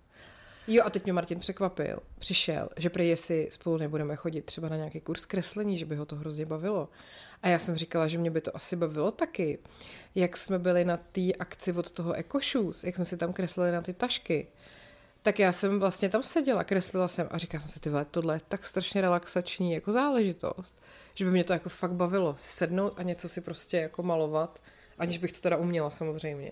Jo, 0.66 0.84
a 0.84 0.90
teď 0.90 1.04
mě 1.04 1.12
Martin 1.12 1.40
překvapil. 1.40 1.98
Přišel, 2.18 2.68
že 2.76 2.90
prý 2.90 3.08
jestli 3.08 3.48
spolu 3.50 3.76
nebudeme 3.76 4.16
chodit 4.16 4.44
třeba 4.44 4.68
na 4.68 4.76
nějaký 4.76 5.00
kurz 5.00 5.24
kreslení, 5.24 5.78
že 5.78 5.86
by 5.86 5.96
ho 5.96 6.06
to 6.06 6.16
hrozně 6.16 6.46
bavilo. 6.46 6.88
A 7.42 7.48
já 7.48 7.58
jsem 7.58 7.76
říkala, 7.76 8.08
že 8.08 8.18
mě 8.18 8.30
by 8.30 8.40
to 8.40 8.56
asi 8.56 8.76
bavilo 8.76 9.10
taky. 9.10 9.58
Jak 10.14 10.36
jsme 10.36 10.58
byli 10.58 10.84
na 10.84 10.96
té 10.96 11.32
akci 11.38 11.72
od 11.72 11.90
toho 11.90 12.12
EcoShoes, 12.12 12.84
jak 12.84 12.96
jsme 12.96 13.04
si 13.04 13.16
tam 13.16 13.32
kreslili 13.32 13.72
na 13.72 13.82
ty 13.82 13.92
tašky, 13.92 14.46
tak 15.22 15.38
já 15.38 15.52
jsem 15.52 15.80
vlastně 15.80 16.08
tam 16.08 16.22
seděla, 16.22 16.64
kreslila 16.64 17.08
jsem 17.08 17.28
a 17.30 17.38
říkala 17.38 17.60
jsem 17.60 17.70
si, 17.70 17.80
ty 17.80 17.90
vole, 17.90 18.04
tohle 18.04 18.36
je 18.36 18.40
tak 18.48 18.66
strašně 18.66 19.00
relaxační 19.00 19.72
jako 19.72 19.92
záležitost, 19.92 20.76
že 21.14 21.24
by 21.24 21.30
mě 21.30 21.44
to 21.44 21.52
jako 21.52 21.68
fakt 21.68 21.92
bavilo 21.92 22.34
sednout 22.38 22.92
a 22.96 23.02
něco 23.02 23.28
si 23.28 23.40
prostě 23.40 23.76
jako 23.76 24.02
malovat, 24.02 24.62
aniž 24.98 25.18
bych 25.18 25.32
to 25.32 25.40
teda 25.40 25.56
uměla 25.56 25.90
samozřejmě. 25.90 26.50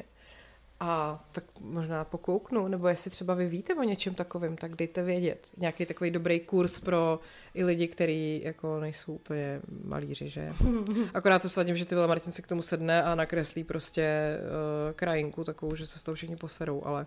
A 0.80 1.24
tak 1.32 1.44
možná 1.60 2.04
pokouknu, 2.04 2.68
nebo 2.68 2.88
jestli 2.88 3.10
třeba 3.10 3.34
vy 3.34 3.48
víte 3.48 3.74
o 3.74 3.82
něčem 3.82 4.14
takovém, 4.14 4.56
tak 4.56 4.76
dejte 4.76 5.02
vědět. 5.02 5.50
Nějaký 5.56 5.86
takový 5.86 6.10
dobrý 6.10 6.40
kurz 6.40 6.80
pro 6.80 7.20
i 7.54 7.64
lidi, 7.64 7.88
kteří 7.88 8.42
jako 8.44 8.80
nejsou 8.80 9.12
úplně 9.12 9.60
malíři, 9.84 10.28
že? 10.28 10.52
Akorát 11.14 11.42
se 11.42 11.48
vsadím, 11.48 11.76
že 11.76 11.84
ty 11.84 11.94
vole 11.94 12.06
Martin 12.06 12.32
si 12.32 12.42
k 12.42 12.46
tomu 12.46 12.62
sedne 12.62 13.02
a 13.02 13.14
nakreslí 13.14 13.64
prostě 13.64 14.36
uh, 14.38 14.92
krajinku 14.92 15.44
takovou, 15.44 15.76
že 15.76 15.86
se 15.86 15.98
s 15.98 16.04
tou 16.04 16.14
všichni 16.14 16.36
poserou, 16.36 16.86
ale 16.86 17.06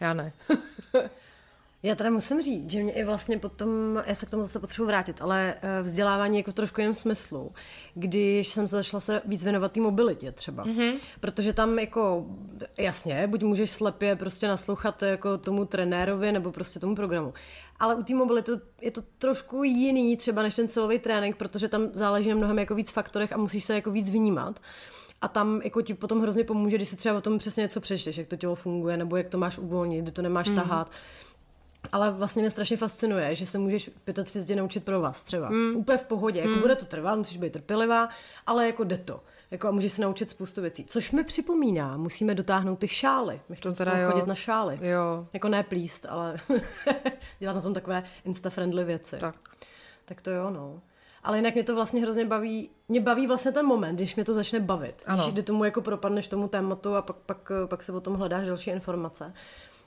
já 0.00 0.14
ne. 0.14 0.32
Já 1.82 1.94
teda 1.94 2.10
musím 2.10 2.42
říct, 2.42 2.70
že 2.70 2.82
mě 2.82 2.92
i 2.92 3.04
vlastně 3.04 3.38
potom, 3.38 4.02
já 4.06 4.14
se 4.14 4.26
k 4.26 4.30
tomu 4.30 4.42
zase 4.42 4.58
potřebuji 4.58 4.86
vrátit, 4.86 5.22
ale 5.22 5.54
eh, 5.62 5.82
vzdělávání 5.82 6.36
jako 6.36 6.50
v 6.50 6.54
trošku 6.54 6.80
jiném 6.80 6.94
smyslu, 6.94 7.52
když 7.94 8.48
jsem 8.48 8.68
se 8.68 8.76
začala 8.76 9.00
se 9.00 9.22
víc 9.24 9.44
věnovat 9.44 9.72
té 9.72 9.80
mobilitě 9.80 10.32
třeba. 10.32 10.64
Mm-hmm. 10.64 10.94
Protože 11.20 11.52
tam 11.52 11.78
jako, 11.78 12.26
jasně, 12.78 13.26
buď 13.26 13.42
můžeš 13.42 13.70
slepě 13.70 14.16
prostě 14.16 14.48
naslouchat 14.48 15.02
jako 15.02 15.38
tomu 15.38 15.64
trenérovi 15.64 16.32
nebo 16.32 16.52
prostě 16.52 16.80
tomu 16.80 16.94
programu. 16.94 17.34
Ale 17.80 17.94
u 17.94 18.02
té 18.02 18.14
mobility 18.14 18.52
je 18.80 18.90
to 18.90 19.02
trošku 19.18 19.64
jiný 19.64 20.16
třeba 20.16 20.42
než 20.42 20.56
ten 20.56 20.68
silový 20.68 20.98
trénink, 20.98 21.36
protože 21.36 21.68
tam 21.68 21.88
záleží 21.92 22.28
na 22.28 22.36
mnohem 22.36 22.58
jako 22.58 22.74
víc 22.74 22.90
faktorech 22.90 23.32
a 23.32 23.36
musíš 23.36 23.64
se 23.64 23.74
jako 23.74 23.90
víc 23.90 24.10
vnímat. 24.10 24.60
A 25.20 25.28
tam 25.28 25.60
jako 25.64 25.82
ti 25.82 25.94
potom 25.94 26.20
hrozně 26.20 26.44
pomůže, 26.44 26.76
když 26.76 26.88
si 26.88 26.96
třeba 26.96 27.18
o 27.18 27.20
tom 27.20 27.38
přesně 27.38 27.60
něco 27.60 27.80
přečteš, 27.80 28.18
jak 28.18 28.28
to 28.28 28.36
tělo 28.36 28.54
funguje, 28.54 28.96
nebo 28.96 29.16
jak 29.16 29.28
to 29.28 29.38
máš 29.38 29.58
uvolnit, 29.58 30.02
kdy 30.02 30.12
to 30.12 30.22
nemáš 30.22 30.48
mm. 30.48 30.54
tahat. 30.54 30.90
Ale 31.92 32.10
vlastně 32.10 32.42
mě 32.42 32.50
strašně 32.50 32.76
fascinuje, 32.76 33.34
že 33.34 33.46
se 33.46 33.58
můžeš 33.58 33.90
v 34.06 34.24
35 34.24 34.56
naučit 34.56 34.84
pro 34.84 35.00
vás 35.00 35.24
třeba. 35.24 35.50
Mm. 35.50 35.76
Úplně 35.76 35.98
v 35.98 36.04
pohodě. 36.04 36.40
Jako 36.40 36.52
mm. 36.52 36.60
bude 36.60 36.76
to 36.76 36.84
trvat, 36.84 37.18
musíš 37.18 37.36
být 37.36 37.52
trpělivá, 37.52 38.08
ale 38.46 38.66
jako 38.66 38.84
jde 38.84 38.98
to. 38.98 39.20
Jako 39.50 39.68
a 39.68 39.70
můžeš 39.70 39.92
se 39.92 40.02
naučit 40.02 40.30
spoustu 40.30 40.60
věcí. 40.60 40.84
Což 40.84 41.10
mi 41.10 41.24
připomíná, 41.24 41.96
musíme 41.96 42.34
dotáhnout 42.34 42.78
ty 42.78 42.88
šály. 42.88 43.40
My 43.48 43.56
chceme 43.56 43.74
teda 43.74 44.10
chodit 44.10 44.26
na 44.26 44.34
šály. 44.34 44.78
Jo. 44.82 45.26
Jako 45.32 45.48
ne 45.48 45.62
plíst, 45.62 46.06
ale 46.08 46.36
dělat 47.38 47.52
na 47.52 47.60
tom 47.60 47.74
takové 47.74 48.02
insta-friendly 48.24 48.84
věci. 48.84 49.16
Tak. 49.16 49.34
Tak 50.04 50.20
to 50.20 50.30
jo, 50.30 50.50
no. 50.50 50.80
Ale 51.24 51.38
jinak 51.38 51.54
mě 51.54 51.64
to 51.64 51.74
vlastně 51.74 52.02
hrozně 52.02 52.24
baví, 52.24 52.70
mě 52.88 53.00
baví 53.00 53.26
vlastně 53.26 53.52
ten 53.52 53.66
moment, 53.66 53.96
když 53.96 54.14
mě 54.14 54.24
to 54.24 54.34
začne 54.34 54.60
bavit. 54.60 55.02
Ano. 55.06 55.22
Když 55.22 55.32
kdy 55.32 55.42
tomu 55.42 55.64
jako 55.64 55.80
propadneš 55.80 56.28
tomu 56.28 56.48
tématu 56.48 56.94
a 56.94 57.02
pak, 57.02 57.16
pak, 57.16 57.52
pak 57.66 57.82
se 57.82 57.92
o 57.92 58.00
tom 58.00 58.14
hledáš 58.14 58.46
další 58.46 58.70
informace. 58.70 59.32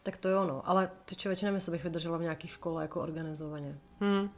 Tak 0.03 0.17
to 0.17 0.29
jo, 0.29 0.43
no. 0.47 0.69
Ale 0.69 0.91
ty 1.05 1.15
člověče 1.15 1.45
nevím, 1.45 1.55
jestli 1.55 1.71
bych 1.71 1.83
vydržela 1.83 2.17
v 2.17 2.21
nějaké 2.21 2.47
škole 2.47 2.81
jako 2.81 3.01
organizovaně. 3.01 3.77
Hmm. 3.99 4.29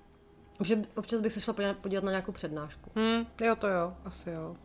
Že 0.64 0.82
občas 0.96 1.22
bych 1.22 1.34
se 1.34 1.42
šla 1.42 1.54
podívat- 1.82 2.04
na 2.04 2.12
nějakou 2.12 2.32
přednášku. 2.32 2.92
Hmm, 2.96 3.28
jo, 3.42 3.56
to 3.56 3.68
jo, 3.68 3.94
asi 4.06 4.30
jo. 4.30 4.56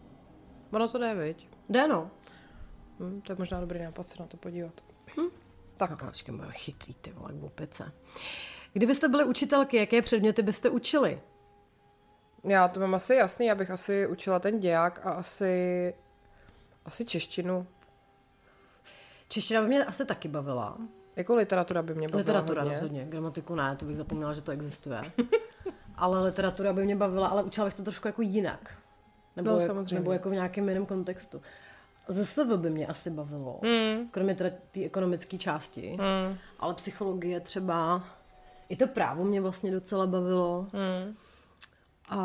Ono 0.73 0.89
to 0.89 0.99
jde, 0.99 1.15
viď? 1.15 1.49
Jde, 1.69 1.89
no. 1.89 2.11
Hmm, 3.01 3.21
to 3.21 3.33
je 3.33 3.37
možná 3.39 3.61
dobrý 3.61 3.83
nápad 3.83 4.09
se 4.09 4.17
na 4.23 4.27
to 4.27 4.37
podívat. 4.37 4.73
Hm? 5.17 5.29
Tak, 5.77 5.91
Tak, 5.91 6.05
počkej, 6.05 6.35
moje 6.35 6.53
chytrý, 6.53 6.95
ty 6.95 7.13
vole, 7.13 7.31
glupice. 7.33 7.93
Kdybyste 8.73 9.09
byli 9.09 9.25
učitelky, 9.25 9.77
jaké 9.77 10.03
předměty 10.03 10.43
byste 10.43 10.71
učili? 10.71 11.21
já 12.45 12.69
to 12.69 12.81
mám 12.81 12.95
asi 12.95 13.15
jasný, 13.15 13.47
já 13.47 13.55
bych 13.55 13.71
asi 13.71 14.07
učila 14.07 14.39
ten 14.39 14.61
děják 14.61 15.07
a 15.07 15.11
asi, 15.13 15.95
asi 16.85 17.05
češtinu. 17.05 17.67
Čeština 19.29 19.63
by 19.63 19.69
mě 19.69 19.85
asi 19.85 20.05
taky 20.05 20.29
bavila. 20.29 20.79
Jako 21.17 21.35
literatura 21.35 21.83
by 21.83 21.95
mě 21.95 22.09
bavila 22.09 22.19
Literatura 22.19 22.63
hodně. 22.63 22.75
rozhodně, 22.75 23.05
gramatiku 23.05 23.55
ne, 23.55 23.77
to 23.77 23.85
bych 23.87 23.97
zapomněla, 23.97 24.33
že 24.33 24.41
to 24.43 24.53
existuje. 24.53 25.01
ale 25.97 26.23
literatura 26.23 26.73
by 26.73 26.85
mě 26.85 26.97
bavila, 26.97 27.29
ale 27.29 27.43
učila 27.43 27.67
bych 27.67 27.75
to 27.75 27.83
trošku 27.83 28.09
jako 28.09 28.23
jinak. 28.23 28.75
Nebo, 29.37 29.51
No, 29.51 29.61
samozřejmě. 29.61 29.95
nebo 29.95 30.13
jako 30.13 30.31
v 30.31 30.33
nějakém 30.33 30.69
jiném 30.69 30.87
kontextu. 30.87 31.43
ZSV 32.09 32.57
by 32.57 32.71
mě 32.71 32.87
asi 32.87 33.11
bavilo, 33.11 33.61
Hmm. 33.63 34.09
kromě 34.11 34.35
teda 34.35 34.51
té 34.71 34.85
ekonomické 34.85 35.39
části. 35.39 35.89
Hmm. 36.01 36.39
Ale 36.59 36.75
psychologie 36.75 37.41
třeba, 37.41 38.05
i 38.69 38.77
to 38.77 38.87
právo 38.87 39.25
mě 39.25 39.41
vlastně 39.41 39.71
docela 39.73 40.07
bavilo. 40.07 40.67
Hmm. 40.73 41.17
A 42.09 42.17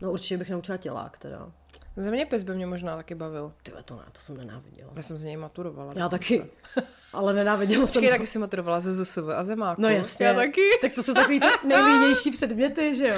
no 0.00 0.10
určitě 0.12 0.38
bych 0.38 0.50
naučila 0.50 0.76
tělák 0.78 1.18
teda. 1.18 1.52
Zeměpis 2.00 2.42
by 2.42 2.54
mě 2.54 2.66
možná 2.66 2.96
taky 2.96 3.14
bavil. 3.14 3.52
Ty 3.62 3.72
to 3.84 3.96
ne, 3.96 4.02
to 4.12 4.20
jsem 4.20 4.36
nenáviděla. 4.36 4.92
Já 4.96 5.02
jsem 5.02 5.18
z 5.18 5.24
něj 5.24 5.36
maturovala. 5.36 5.92
Já 5.96 6.08
taky. 6.08 6.46
Ale 7.12 7.32
nenáviděla 7.32 7.86
jsem 7.86 7.92
Počkej, 7.92 8.08
to. 8.08 8.14
taky 8.14 8.26
si 8.26 8.38
maturovala 8.38 8.80
ze 8.80 9.04
ZSV 9.04 9.28
a 9.36 9.42
zemáku. 9.42 9.82
No 9.82 9.88
jasně. 9.88 10.26
Já 10.26 10.34
taky. 10.34 10.60
Tak 10.80 10.92
to 10.92 11.02
jsou 11.02 11.14
takový 11.14 11.40
ty 11.40 11.46
nejvýnější 11.66 12.30
předměty, 12.30 12.94
že 12.96 13.08
jo? 13.08 13.16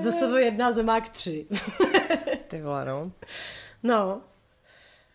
ZSV 0.00 0.36
jedna, 0.36 0.72
zemák 0.72 1.08
tři. 1.08 1.46
Ty 2.48 2.62
vole, 2.62 2.84
no. 2.84 3.12
No. 3.82 4.20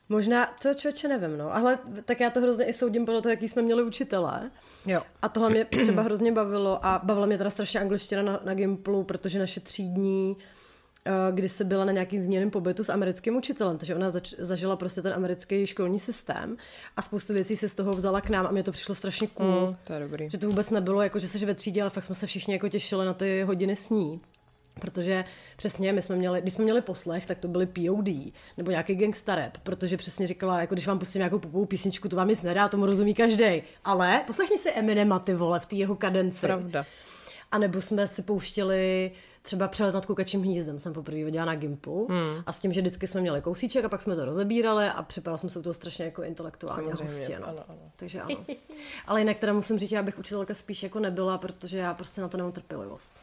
Možná, 0.09 0.53
to 0.61 0.73
člověče 0.73 1.07
nevím, 1.07 1.37
no. 1.37 1.55
Ale 1.55 1.79
tak 2.05 2.19
já 2.19 2.29
to 2.29 2.41
hrozně 2.41 2.65
i 2.65 2.73
soudím 2.73 3.05
podle 3.05 3.21
toho, 3.21 3.31
jaký 3.31 3.49
jsme 3.49 3.61
měli 3.61 3.83
učitele. 3.83 4.51
Jo. 4.85 5.01
A 5.21 5.29
tohle 5.29 5.49
mě 5.49 5.65
třeba 5.65 6.01
hrozně 6.01 6.31
bavilo 6.31 6.85
a 6.85 7.01
bavila 7.03 7.25
mě 7.25 7.37
teda 7.37 7.49
strašně 7.49 7.79
angličtina 7.79 8.21
na, 8.21 8.39
na 8.43 8.53
Gimplu, 8.53 9.03
protože 9.03 9.39
naše 9.39 9.59
třídní 9.59 10.37
eh, 10.39 10.43
kdy 11.31 11.49
se 11.49 11.63
byla 11.63 11.85
na 11.85 11.91
nějakým 11.91 12.21
výměném 12.21 12.51
pobytu 12.51 12.83
s 12.83 12.89
americkým 12.89 13.35
učitelem, 13.35 13.77
takže 13.77 13.95
ona 13.95 14.09
zač- 14.09 14.33
zažila 14.37 14.75
prostě 14.75 15.01
ten 15.01 15.13
americký 15.13 15.67
školní 15.67 15.99
systém 15.99 16.57
a 16.97 17.01
spoustu 17.01 17.33
věcí 17.33 17.55
se 17.55 17.69
z 17.69 17.75
toho 17.75 17.93
vzala 17.93 18.21
k 18.21 18.29
nám 18.29 18.45
a 18.45 18.51
mě 18.51 18.63
to 18.63 18.71
přišlo 18.71 18.95
strašně 18.95 19.27
cool. 19.27 19.67
Mm, 19.67 19.75
to 19.83 19.93
je 19.93 19.99
dobrý. 19.99 20.29
Že 20.29 20.37
to 20.37 20.47
vůbec 20.47 20.69
nebylo 20.69 21.01
jako, 21.01 21.19
že 21.19 21.27
jsi 21.27 21.45
ve 21.45 21.53
třídě, 21.53 21.81
ale 21.81 21.89
fakt 21.89 22.03
jsme 22.03 22.15
se 22.15 22.27
všichni 22.27 22.53
jako 22.53 22.69
těšili 22.69 23.05
na 23.05 23.13
ty 23.13 23.43
hodiny 23.43 23.75
s 23.75 23.89
ní. 23.89 24.21
Protože 24.79 25.25
přesně, 25.57 25.93
my 25.93 26.01
jsme 26.01 26.15
měli, 26.15 26.41
když 26.41 26.53
jsme 26.53 26.63
měli 26.63 26.81
poslech, 26.81 27.25
tak 27.25 27.37
to 27.37 27.47
byly 27.47 27.65
POD, 27.65 28.07
nebo 28.57 28.71
nějaký 28.71 28.95
gangsta 28.95 29.35
rap, 29.35 29.57
protože 29.63 29.97
přesně 29.97 30.27
říkala, 30.27 30.61
jako 30.61 30.75
když 30.75 30.87
vám 30.87 30.99
pustím 30.99 31.19
nějakou 31.19 31.39
popovou 31.39 31.65
písničku, 31.65 32.09
to 32.09 32.15
vám 32.15 32.27
nic 32.27 32.41
nedá, 32.41 32.67
tomu 32.67 32.85
rozumí 32.85 33.13
každý. 33.13 33.63
Ale 33.85 34.23
poslechni 34.27 34.57
si 34.57 34.71
Eminema 34.71 35.19
ty 35.19 35.33
vole 35.33 35.59
v 35.59 35.65
té 35.65 35.75
jeho 35.75 35.95
kadenci. 35.95 36.45
Pravda. 36.45 36.85
A 37.51 37.57
nebo 37.57 37.81
jsme 37.81 38.07
si 38.07 38.21
pouštěli 38.21 39.11
třeba 39.43 39.67
přelet 39.67 39.93
nad 39.95 40.05
kukačím 40.05 40.41
hnízdem, 40.41 40.79
jsem 40.79 40.93
poprvé 40.93 41.23
viděla 41.23 41.45
na 41.45 41.55
Gimplu. 41.55 42.07
Hmm. 42.09 42.43
A 42.45 42.51
s 42.51 42.59
tím, 42.59 42.73
že 42.73 42.81
vždycky 42.81 43.07
jsme 43.07 43.21
měli 43.21 43.41
kousíček 43.41 43.85
a 43.85 43.89
pak 43.89 44.01
jsme 44.01 44.15
to 44.15 44.25
rozebírali 44.25 44.87
a 44.87 45.03
připadala 45.03 45.37
jsem 45.37 45.49
se 45.49 45.59
u 45.59 45.61
toho 45.61 45.73
strašně 45.73 46.05
jako 46.05 46.23
intelektuálně 46.23 46.83
Samozřejmě, 46.91 47.13
hustě. 47.19 47.39
No. 47.39 47.47
ano, 47.47 47.63
ano. 47.67 47.79
Takže 47.97 48.21
ano. 48.21 48.35
Ale 49.07 49.21
jinak 49.21 49.37
teda 49.37 49.53
musím 49.53 49.79
říct, 49.79 49.89
že 49.89 49.95
já 49.95 50.03
bych 50.03 50.19
učitelka 50.19 50.53
spíš 50.53 50.83
jako 50.83 50.99
nebyla, 50.99 51.37
protože 51.37 51.77
já 51.77 51.93
prostě 51.93 52.21
na 52.21 52.27
to 52.27 52.37
nemám 52.37 52.51
trpělivost. 52.51 53.13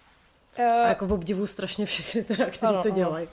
A 0.56 0.88
jako 0.88 1.06
v 1.06 1.12
obdivu 1.12 1.46
strašně 1.46 1.86
všechny 1.86 2.24
teda, 2.24 2.44
kteří 2.44 2.66
Ano, 2.66 2.82
to 2.82 2.88
ano. 2.88 2.96
dělají. 2.96 3.28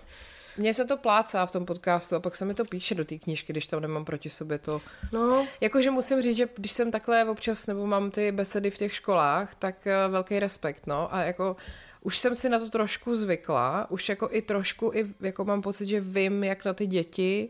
Mně 0.58 0.74
se 0.74 0.86
to 0.86 0.98
plácá 0.98 1.46
v 1.46 1.52
tom 1.52 1.66
podcastu 1.66 2.16
a 2.16 2.20
pak 2.20 2.36
se 2.36 2.46
mi 2.46 2.54
to 2.54 2.66
píše 2.66 2.96
do 2.96 3.06
té 3.06 3.18
knížky, 3.18 3.54
když 3.54 3.68
tam 3.68 3.82
nemám 3.82 4.06
proti 4.06 4.30
sobě 4.30 4.58
to. 4.60 4.82
No, 5.12 5.48
Jakože 5.62 5.92
musím 5.92 6.22
říct, 6.22 6.38
že 6.38 6.48
když 6.56 6.72
jsem 6.72 6.92
takhle 6.92 7.30
občas 7.30 7.68
nebo 7.68 7.88
mám 7.88 8.12
ty 8.12 8.32
besedy 8.32 8.72
v 8.72 8.78
těch 8.78 8.94
školách, 8.96 9.56
tak 9.56 9.88
eh, 9.88 10.08
velký 10.08 10.40
respekt, 10.40 10.88
no. 10.88 11.14
A 11.16 11.24
jako 11.24 11.56
už 12.02 12.18
jsem 12.20 12.36
si 12.36 12.50
na 12.50 12.60
to 12.60 12.70
trošku 12.70 13.16
zvykla, 13.16 13.92
už 13.92 14.10
jako 14.10 14.30
i 14.32 14.42
trošku, 14.42 14.92
i 14.94 15.14
jako 15.20 15.46
mám 15.46 15.62
pocit, 15.62 15.86
že 15.88 16.00
vím, 16.02 16.44
jak 16.44 16.66
na 16.66 16.74
ty 16.74 16.88
děti, 16.88 17.50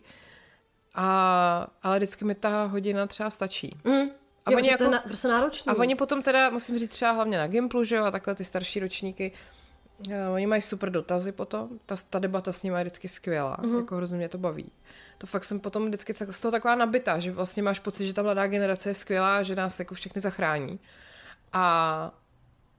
a, 0.95 1.67
ale 1.83 1.97
vždycky 1.97 2.25
mi 2.25 2.35
ta 2.35 2.63
hodina 2.63 3.07
třeba 3.07 3.29
stačí. 3.29 3.75
mm. 3.83 4.09
A 4.45 4.51
jo, 4.51 4.57
oni 4.57 4.67
jako- 4.69 4.77
to 4.77 4.83
je 4.83 4.89
na, 4.89 4.99
prostě 4.99 5.27
náročný. 5.27 5.69
A 5.69 5.75
oni 5.75 5.95
potom 5.95 6.21
teda, 6.21 6.49
musím 6.49 6.79
říct 6.79 6.89
třeba 6.91 7.11
hlavně 7.11 7.37
na 7.37 7.47
Gimplu, 7.47 7.83
že 7.83 7.95
jo, 7.95 8.05
a 8.05 8.11
takhle 8.11 8.35
ty 8.35 8.45
starší 8.45 8.79
ročníky, 8.79 9.31
eh, 10.11 10.27
oni 10.29 10.47
mají 10.47 10.61
super 10.61 10.89
dotazy 10.89 11.31
potom, 11.31 11.69
ta, 11.85 11.95
ta 12.09 12.19
debata 12.19 12.51
s 12.51 12.63
nimi 12.63 12.77
je 12.77 12.83
vždycky 12.83 13.07
skvělá, 13.07 13.57
Mhm. 13.61 13.71
mm-hmm. 13.71 13.79
jako 13.79 13.95
hrozně 13.95 14.17
mě 14.17 14.29
to 14.29 14.37
baví. 14.37 14.71
To 15.17 15.27
fakt 15.27 15.43
jsem 15.43 15.59
potom 15.59 15.85
vždycky 15.87 16.13
tak, 16.13 16.33
z 16.33 16.41
toho 16.41 16.51
taková 16.51 16.75
nabitá, 16.75 17.19
že 17.19 17.31
vlastně 17.31 17.63
máš 17.63 17.79
pocit, 17.79 18.05
že 18.05 18.13
ta 18.13 18.21
mladá 18.23 18.47
generace 18.47 18.89
je 18.89 18.93
skvělá, 18.93 19.43
že 19.43 19.55
nás 19.55 19.79
jako 19.79 19.95
všechny 19.95 20.21
zachrání. 20.21 20.79
A 21.53 22.11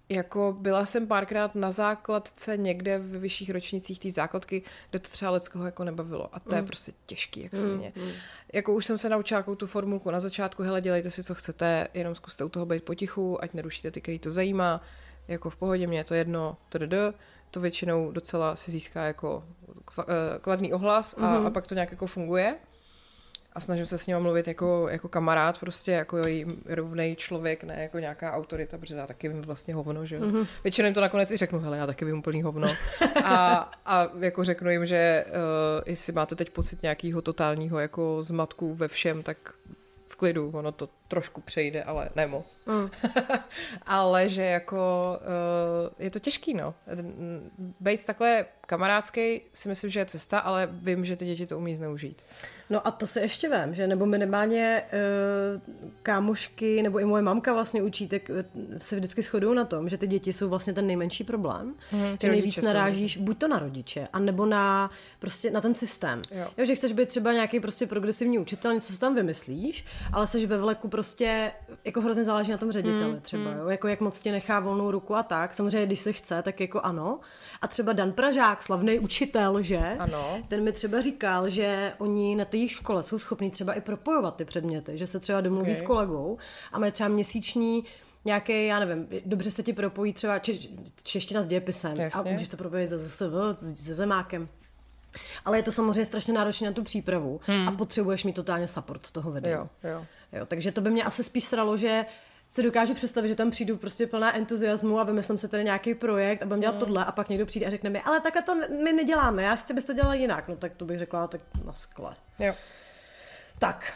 jako 0.08 0.56
byla 0.58 0.86
jsem 0.86 1.06
párkrát 1.06 1.54
na 1.54 1.70
základce 1.70 2.56
někde 2.56 2.98
ve 2.98 3.18
vyšších 3.18 3.50
ročnicích 3.50 3.98
té 3.98 4.10
základky, 4.10 4.62
kde 4.90 4.98
to 4.98 5.08
třeba 5.08 5.30
leckoho 5.30 5.64
jako 5.66 5.84
nebavilo. 5.84 6.28
A 6.32 6.40
to 6.40 6.48
Mhm. 6.50 6.56
je 6.56 6.62
prostě 6.66 6.92
těžký, 7.06 7.42
jak 7.42 7.52
se 7.56 7.68
mě. 7.68 7.92
Jako 8.52 8.74
už 8.74 8.86
jsem 8.86 8.98
se 8.98 9.08
naučila 9.08 9.38
jakou 9.38 9.54
tu 9.54 9.66
formulku 9.66 10.10
na 10.10 10.20
začátku, 10.20 10.62
hele, 10.62 10.80
dělejte 10.80 11.10
si, 11.10 11.24
co 11.24 11.34
chcete, 11.34 11.88
jenom 11.94 12.14
zkuste 12.14 12.44
u 12.44 12.48
toho 12.48 12.66
být 12.66 12.82
potichu, 12.84 13.42
ať 13.44 13.54
nerušíte 13.54 13.90
ty, 13.90 14.00
který 14.00 14.18
to 14.18 14.30
zajímá, 14.30 14.82
jako 15.28 15.50
v 15.50 15.56
pohodě, 15.56 15.86
mě 15.86 15.98
je 15.98 16.04
to 16.04 16.14
jedno, 16.14 16.56
tdd. 16.68 16.94
To 17.50 17.60
většinou 17.60 18.12
docela 18.12 18.56
si 18.56 18.70
získá 18.70 19.02
jako 19.04 19.44
eh, 20.00 20.04
kladný 20.40 20.72
ohlas 20.72 21.14
a, 21.18 21.36
a 21.46 21.50
pak 21.50 21.66
to 21.66 21.74
nějak 21.74 21.90
jako 21.90 22.06
funguje. 22.06 22.54
A 23.58 23.60
snažím 23.60 23.86
se 23.86 23.98
s 23.98 24.06
ním 24.06 24.20
mluvit 24.20 24.48
jako, 24.48 24.86
jako 24.90 25.08
kamarád, 25.08 25.58
prostě 25.58 25.92
jako 25.92 26.18
rovný 26.66 27.16
člověk, 27.16 27.64
ne 27.64 27.82
jako 27.82 27.98
nějaká 27.98 28.32
autorita, 28.32 28.78
protože 28.78 28.94
já 28.94 29.06
taky 29.06 29.28
vím 29.28 29.42
vlastně 29.42 29.74
hovno, 29.74 30.06
že 30.06 30.20
mm-hmm. 30.20 30.46
Většinou 30.64 30.86
jim 30.86 30.94
to 30.94 31.00
nakonec 31.00 31.30
i 31.30 31.36
řeknu, 31.36 31.58
hele, 31.58 31.78
já 31.78 31.86
taky 31.86 32.04
vím 32.04 32.18
úplný 32.18 32.42
hovno. 32.42 32.68
A, 33.24 33.70
a 33.86 34.08
jako 34.18 34.44
řeknu 34.44 34.70
jim, 34.70 34.86
že 34.86 35.24
uh, 35.28 35.34
jestli 35.86 36.12
máte 36.12 36.34
teď 36.34 36.50
pocit 36.50 36.82
nějakého 36.82 37.22
totálního 37.22 37.78
jako 37.78 38.22
zmatku 38.22 38.74
ve 38.74 38.88
všem, 38.88 39.22
tak 39.22 39.52
v 40.08 40.16
klidu, 40.16 40.50
ono 40.54 40.72
to 40.72 40.88
trošku 41.08 41.40
přejde, 41.40 41.82
ale 41.82 42.10
ne 42.16 42.26
moc. 42.26 42.58
Mm. 42.66 42.90
ale 43.86 44.28
že 44.28 44.42
jako 44.42 45.16
uh, 45.20 46.04
je 46.04 46.10
to 46.10 46.18
těžký, 46.18 46.54
no. 46.54 46.74
Být 47.80 48.04
takhle 48.04 48.44
kamarádský 48.66 49.40
si 49.52 49.68
myslím, 49.68 49.90
že 49.90 50.00
je 50.00 50.06
cesta, 50.06 50.38
ale 50.38 50.68
vím, 50.72 51.04
že 51.04 51.16
ty 51.16 51.26
děti 51.26 51.46
to 51.46 51.58
umí 51.58 51.76
zneužít. 51.76 52.22
No 52.70 52.86
a 52.86 52.90
to 52.90 53.06
se 53.06 53.20
ještě 53.20 53.48
vím, 53.48 53.74
že 53.74 53.86
nebo 53.86 54.06
minimálně 54.06 54.82
uh, 54.92 55.60
kámošky, 56.02 56.82
nebo 56.82 56.98
i 56.98 57.04
moje 57.04 57.22
mamka 57.22 57.52
vlastně 57.54 57.82
učí, 57.82 58.08
tak 58.08 58.30
eh, 58.30 58.44
se 58.78 58.96
vždycky 58.96 59.22
shodují 59.22 59.56
na 59.56 59.64
tom, 59.64 59.88
že 59.88 59.98
ty 59.98 60.06
děti 60.06 60.32
jsou 60.32 60.48
vlastně 60.48 60.72
ten 60.72 60.86
nejmenší 60.86 61.24
problém. 61.24 61.74
Ty 61.90 61.96
že 62.26 62.28
nejvíc 62.28 62.44
rodiče 62.44 62.60
jsou 62.60 62.66
narážíš 62.66 63.16
buď 63.16 63.38
to 63.38 63.48
na 63.48 63.58
rodiče, 63.58 64.08
anebo 64.12 64.46
na 64.46 64.90
prostě 65.18 65.50
na 65.50 65.60
ten 65.60 65.74
systém. 65.74 66.22
Jo. 66.30 66.46
Jo, 66.58 66.64
že 66.64 66.74
chceš 66.74 66.92
být 66.92 67.08
třeba 67.08 67.32
nějaký 67.32 67.60
prostě 67.60 67.86
progresivní 67.86 68.38
učitel, 68.38 68.74
něco 68.74 68.92
si 68.92 69.00
tam 69.00 69.14
vymyslíš, 69.14 69.84
ale 70.12 70.26
jsi 70.26 70.46
ve 70.46 70.58
vleku 70.58 70.88
prostě, 70.88 71.52
jako 71.84 72.00
hrozně 72.00 72.24
záleží 72.24 72.50
na 72.52 72.58
tom 72.58 72.72
řediteli 72.72 73.10
Mhm, 73.12 73.20
třeba, 73.20 73.50
jo? 73.52 73.68
jako 73.68 73.88
jak 73.88 74.00
moc 74.00 74.22
ti 74.22 74.30
nechá 74.30 74.60
volnou 74.60 74.90
ruku 74.90 75.14
a 75.14 75.22
tak. 75.22 75.54
Samozřejmě, 75.54 75.86
když 75.86 76.00
se 76.00 76.12
chce, 76.12 76.42
tak 76.42 76.60
jako 76.60 76.80
ano. 76.80 77.20
A 77.62 77.68
třeba 77.68 77.92
Dan 77.92 78.12
Pražák, 78.12 78.62
slavný 78.62 78.98
učitel, 78.98 79.62
že? 79.62 79.78
Ano. 79.98 80.38
Ten 80.48 80.64
mi 80.64 80.72
třeba 80.72 81.00
říkal, 81.00 81.48
že 81.48 81.92
oni 81.98 82.36
na 82.36 82.44
té 82.44 82.57
jejich 82.58 82.72
škole 82.72 83.02
jsou 83.02 83.18
schopní 83.18 83.50
třeba 83.50 83.72
i 83.72 83.80
propojovat 83.80 84.36
ty 84.36 84.44
předměty, 84.44 84.98
že 84.98 85.06
se 85.06 85.20
třeba 85.20 85.40
domluví 85.40 85.72
Ok. 85.72 85.78
s 85.78 85.82
kolegou 85.82 86.38
a 86.72 86.78
mají 86.78 86.92
třeba 86.92 87.08
měsíční 87.08 87.84
nějaký, 88.24 88.66
já 88.66 88.78
nevím, 88.78 89.08
dobře 89.26 89.50
se 89.50 89.62
ti 89.62 89.72
propojí 89.72 90.12
třeba 90.12 90.38
če, 90.38 90.52
čeština 91.02 91.42
s 91.42 91.46
dějepisem 91.46 92.00
Jasně. 92.00 92.30
a 92.30 92.32
můžeš 92.32 92.48
to 92.48 92.56
propojit 92.56 92.88
se 92.88 92.98
ZSV, 92.98 93.22
se 93.74 93.94
zemákem. 93.94 94.48
Ale 95.44 95.58
je 95.58 95.62
to 95.62 95.72
samozřejmě 95.72 96.04
strašně 96.04 96.32
náročné 96.32 96.66
na 96.66 96.72
tu 96.72 96.82
přípravu 96.82 97.40
hmm. 97.44 97.68
a 97.68 97.72
potřebuješ 97.72 98.24
mít 98.24 98.32
totálně 98.32 98.68
support 98.68 99.10
toho 99.10 99.30
vedení. 99.30 99.54
Jo, 99.54 99.68
jo. 99.84 100.06
Jo, 100.32 100.46
takže 100.46 100.72
to 100.72 100.80
by 100.80 100.90
mě 100.90 101.04
asi 101.04 101.24
spíš 101.24 101.44
sralo, 101.44 101.76
že 101.76 102.06
se 102.50 102.62
dokážu 102.62 102.94
představit, 102.94 103.28
že 103.28 103.34
tam 103.34 103.50
přijdu 103.50 103.76
prostě 103.76 104.06
plná 104.06 104.36
entuziasmu 104.36 105.00
a 105.00 105.04
vymyslím 105.04 105.38
se 105.38 105.48
tady 105.48 105.64
nějaký 105.64 105.94
projekt 105.94 106.42
a 106.42 106.46
budem 106.46 106.60
dělat 106.60 106.78
tohle 106.78 107.04
a 107.04 107.12
pak 107.12 107.28
někdo 107.28 107.46
přijde 107.46 107.66
a 107.66 107.70
řekne 107.70 107.90
mi, 107.90 108.02
ale 108.02 108.20
takhle 108.20 108.42
to 108.42 108.54
my 108.54 108.92
neděláme, 108.92 109.42
já 109.42 109.56
chci, 109.56 109.72
abys 109.72 109.84
to 109.84 109.92
dělala 109.92 110.14
jinak. 110.14 110.48
No 110.48 110.56
tak 110.56 110.74
to 110.76 110.84
bych 110.84 110.98
řekla, 110.98 111.26
tak 111.26 111.40
na 111.64 111.72
skle. 111.72 112.16
Jo. 112.38 112.54
Tak, 113.58 113.92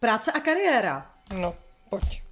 práce 0.00 0.32
a 0.32 0.40
kariéra. 0.40 1.10
No, 1.40 1.54
pojď. 1.90 2.22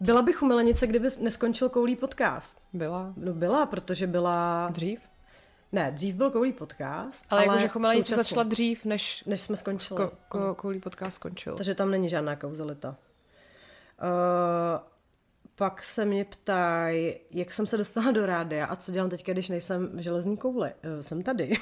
Byla 0.00 0.22
bych 0.22 0.42
umelenice, 0.42 0.86
kdyby 0.86 1.08
neskončil 1.20 1.68
Koulí 1.68 1.96
podcast. 1.96 2.58
Byla. 2.72 3.12
No 3.16 3.32
byla, 3.32 3.66
protože 3.66 4.06
byla... 4.06 4.68
Dřív? 4.70 5.00
Ne, 5.72 5.90
dřív 5.90 6.14
byl 6.14 6.30
Koulí 6.30 6.52
podcast. 6.52 7.24
Ale, 7.30 7.42
ale 7.42 7.44
jakože 7.44 7.68
Chumelenice 7.68 8.16
začala 8.16 8.42
dřív, 8.42 8.84
než, 8.84 9.24
než 9.24 9.40
jsme 9.40 9.56
skončili. 9.56 9.96
ko, 9.96 10.12
ko, 10.28 10.54
Koulí 10.54 10.80
podcast 10.80 11.14
skončil. 11.14 11.56
Takže 11.56 11.74
tam 11.74 11.90
není 11.90 12.08
žádná 12.08 12.36
kauzalita. 12.36 12.96
Uh, 14.02 14.80
pak 15.54 15.82
se 15.82 16.04
mě 16.04 16.24
ptají, 16.24 17.14
jak 17.30 17.52
jsem 17.52 17.66
se 17.66 17.76
dostala 17.76 18.10
do 18.10 18.26
rádia 18.26 18.66
a 18.66 18.76
co 18.76 18.92
dělám 18.92 19.10
teď, 19.10 19.26
když 19.26 19.48
nejsem 19.48 19.88
v 19.94 20.00
železní 20.00 20.36
kouli. 20.36 20.72
Uh, 20.84 21.00
jsem 21.00 21.22
tady. 21.22 21.54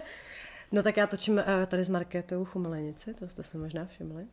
no 0.72 0.82
tak 0.82 0.96
já 0.96 1.06
točím 1.06 1.34
uh, 1.34 1.42
tady 1.66 1.84
s 1.84 1.88
Markétou 1.88 2.44
Chumelenici, 2.44 3.14
to 3.14 3.28
jste 3.28 3.42
se 3.42 3.58
možná 3.58 3.84
všimli. 3.84 4.26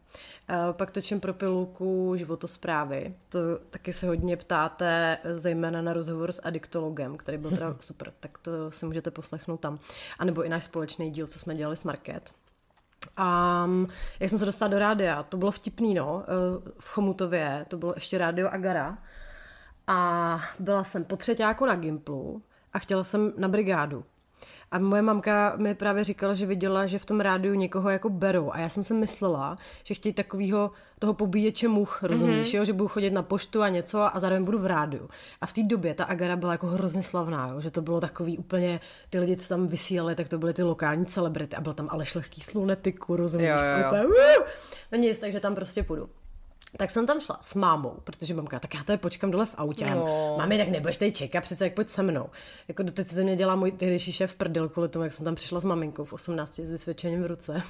Pak 0.71 0.91
točím 0.91 1.19
pro 1.19 1.33
pilulku 1.33 2.13
životosprávy. 2.15 3.15
To 3.29 3.39
taky 3.69 3.93
se 3.93 4.07
hodně 4.07 4.37
ptáte, 4.37 5.17
zejména 5.23 5.81
na 5.81 5.93
rozhovor 5.93 6.31
s 6.31 6.41
adiktologem, 6.43 7.17
který 7.17 7.37
byl 7.37 7.49
teda 7.49 7.75
super, 7.79 8.13
tak 8.19 8.37
to 8.37 8.71
si 8.71 8.85
můžete 8.85 9.11
poslechnout 9.11 9.59
tam. 9.59 9.79
A 10.19 10.25
nebo 10.25 10.43
i 10.43 10.49
náš 10.49 10.63
společný 10.63 11.11
díl, 11.11 11.27
co 11.27 11.39
jsme 11.39 11.55
dělali 11.55 11.77
s 11.77 11.83
Market. 11.83 12.33
A 13.17 13.67
jak 14.19 14.29
jsem 14.29 14.39
se 14.39 14.45
dostala 14.45 14.69
do 14.71 14.79
rádia, 14.79 15.23
to 15.23 15.37
bylo 15.37 15.51
vtipný, 15.51 15.93
no, 15.93 16.23
v 16.79 16.89
Chomutově, 16.89 17.65
to 17.67 17.77
bylo 17.77 17.93
ještě 17.95 18.17
rádio 18.17 18.49
Agara. 18.49 18.97
A 19.87 20.39
byla 20.59 20.83
jsem 20.83 21.03
po 21.03 21.17
třetíku 21.17 21.65
na 21.65 21.75
Gimplu 21.75 22.41
a 22.73 22.79
chtěla 22.79 23.03
jsem 23.03 23.33
na 23.37 23.47
brigádu. 23.47 24.05
A 24.71 24.79
moje 24.79 25.01
mamka 25.01 25.53
mi 25.57 25.75
právě 25.75 26.03
říkala, 26.03 26.33
že 26.33 26.45
viděla, 26.45 26.85
že 26.85 26.99
v 26.99 27.05
tom 27.05 27.19
rádiu 27.19 27.53
někoho 27.53 27.89
jako 27.89 28.09
berou. 28.09 28.51
A 28.51 28.59
já 28.59 28.69
jsem 28.69 28.83
si 28.83 28.93
myslela, 28.93 29.57
že 29.83 29.93
chtějí 29.93 30.13
takového 30.13 30.71
toho 30.99 31.13
pobíječe 31.13 31.67
much, 31.67 32.03
rozumíš, 32.03 32.53
mm-hmm. 32.53 32.57
jo? 32.57 32.65
že 32.65 32.73
budu 32.73 32.87
chodit 32.87 33.09
na 33.09 33.23
poštu 33.23 33.61
a 33.61 33.69
něco 33.69 34.15
a 34.15 34.19
zároveň 34.19 34.45
budu 34.45 34.59
v 34.59 34.65
rádiu. 34.65 35.09
A 35.41 35.45
v 35.45 35.53
té 35.53 35.63
době 35.63 35.93
ta 35.93 36.03
Agara 36.03 36.35
byla 36.35 36.51
jako 36.51 36.67
hrozně 36.67 37.03
slavná, 37.03 37.47
jo? 37.47 37.61
že 37.61 37.71
to 37.71 37.81
bylo 37.81 38.01
takový 38.01 38.37
úplně, 38.37 38.79
ty 39.09 39.19
lidi, 39.19 39.35
co 39.35 39.49
tam 39.49 39.67
vysílali, 39.67 40.15
tak 40.15 40.27
to 40.27 40.37
byly 40.37 40.53
ty 40.53 40.63
lokální 40.63 41.05
celebrity 41.05 41.55
a 41.55 41.61
byl 41.61 41.73
tam 41.73 41.87
Aleš 41.91 42.15
Lehký 42.15 42.41
slunetiku, 42.41 43.15
rozumíš? 43.15 43.47
Jo, 43.47 43.55
jo, 43.55 43.79
jo. 43.81 43.87
Úplně, 43.87 44.05
uh! 44.05 44.45
no 44.91 44.97
nic, 44.97 45.19
takže 45.19 45.39
tam 45.39 45.55
prostě 45.55 45.83
půjdu. 45.83 46.09
Tak 46.77 46.89
jsem 46.89 47.07
tam 47.07 47.21
šla 47.21 47.39
s 47.41 47.53
mámou, 47.53 47.97
protože 48.03 48.33
mamka, 48.33 48.59
tak 48.59 48.73
já 48.73 48.83
tady 48.83 48.97
počkám 48.97 49.31
dole 49.31 49.45
v 49.45 49.55
autě. 49.57 49.85
No. 49.89 50.35
Mami, 50.37 50.57
tak 50.57 50.67
nebudeš 50.67 50.97
tady 50.97 51.11
čekat, 51.11 51.41
přece 51.41 51.63
jak 51.63 51.73
pojď 51.73 51.89
se 51.89 52.03
mnou. 52.03 52.29
Jako 52.67 52.83
doteď 52.83 53.07
se 53.07 53.15
ze 53.15 53.23
mě 53.23 53.35
dělá 53.35 53.55
můj 53.55 53.71
tehdejší 53.71 54.11
šéf 54.11 54.35
prdel 54.35 54.69
kvůli 54.69 54.89
tomu, 54.89 55.03
jak 55.03 55.13
jsem 55.13 55.25
tam 55.25 55.35
přišla 55.35 55.59
s 55.59 55.65
maminkou 55.65 56.03
v 56.03 56.13
18 56.13 56.59
s 56.59 56.71
vysvědčením 56.71 57.23
v 57.23 57.25
ruce. 57.25 57.61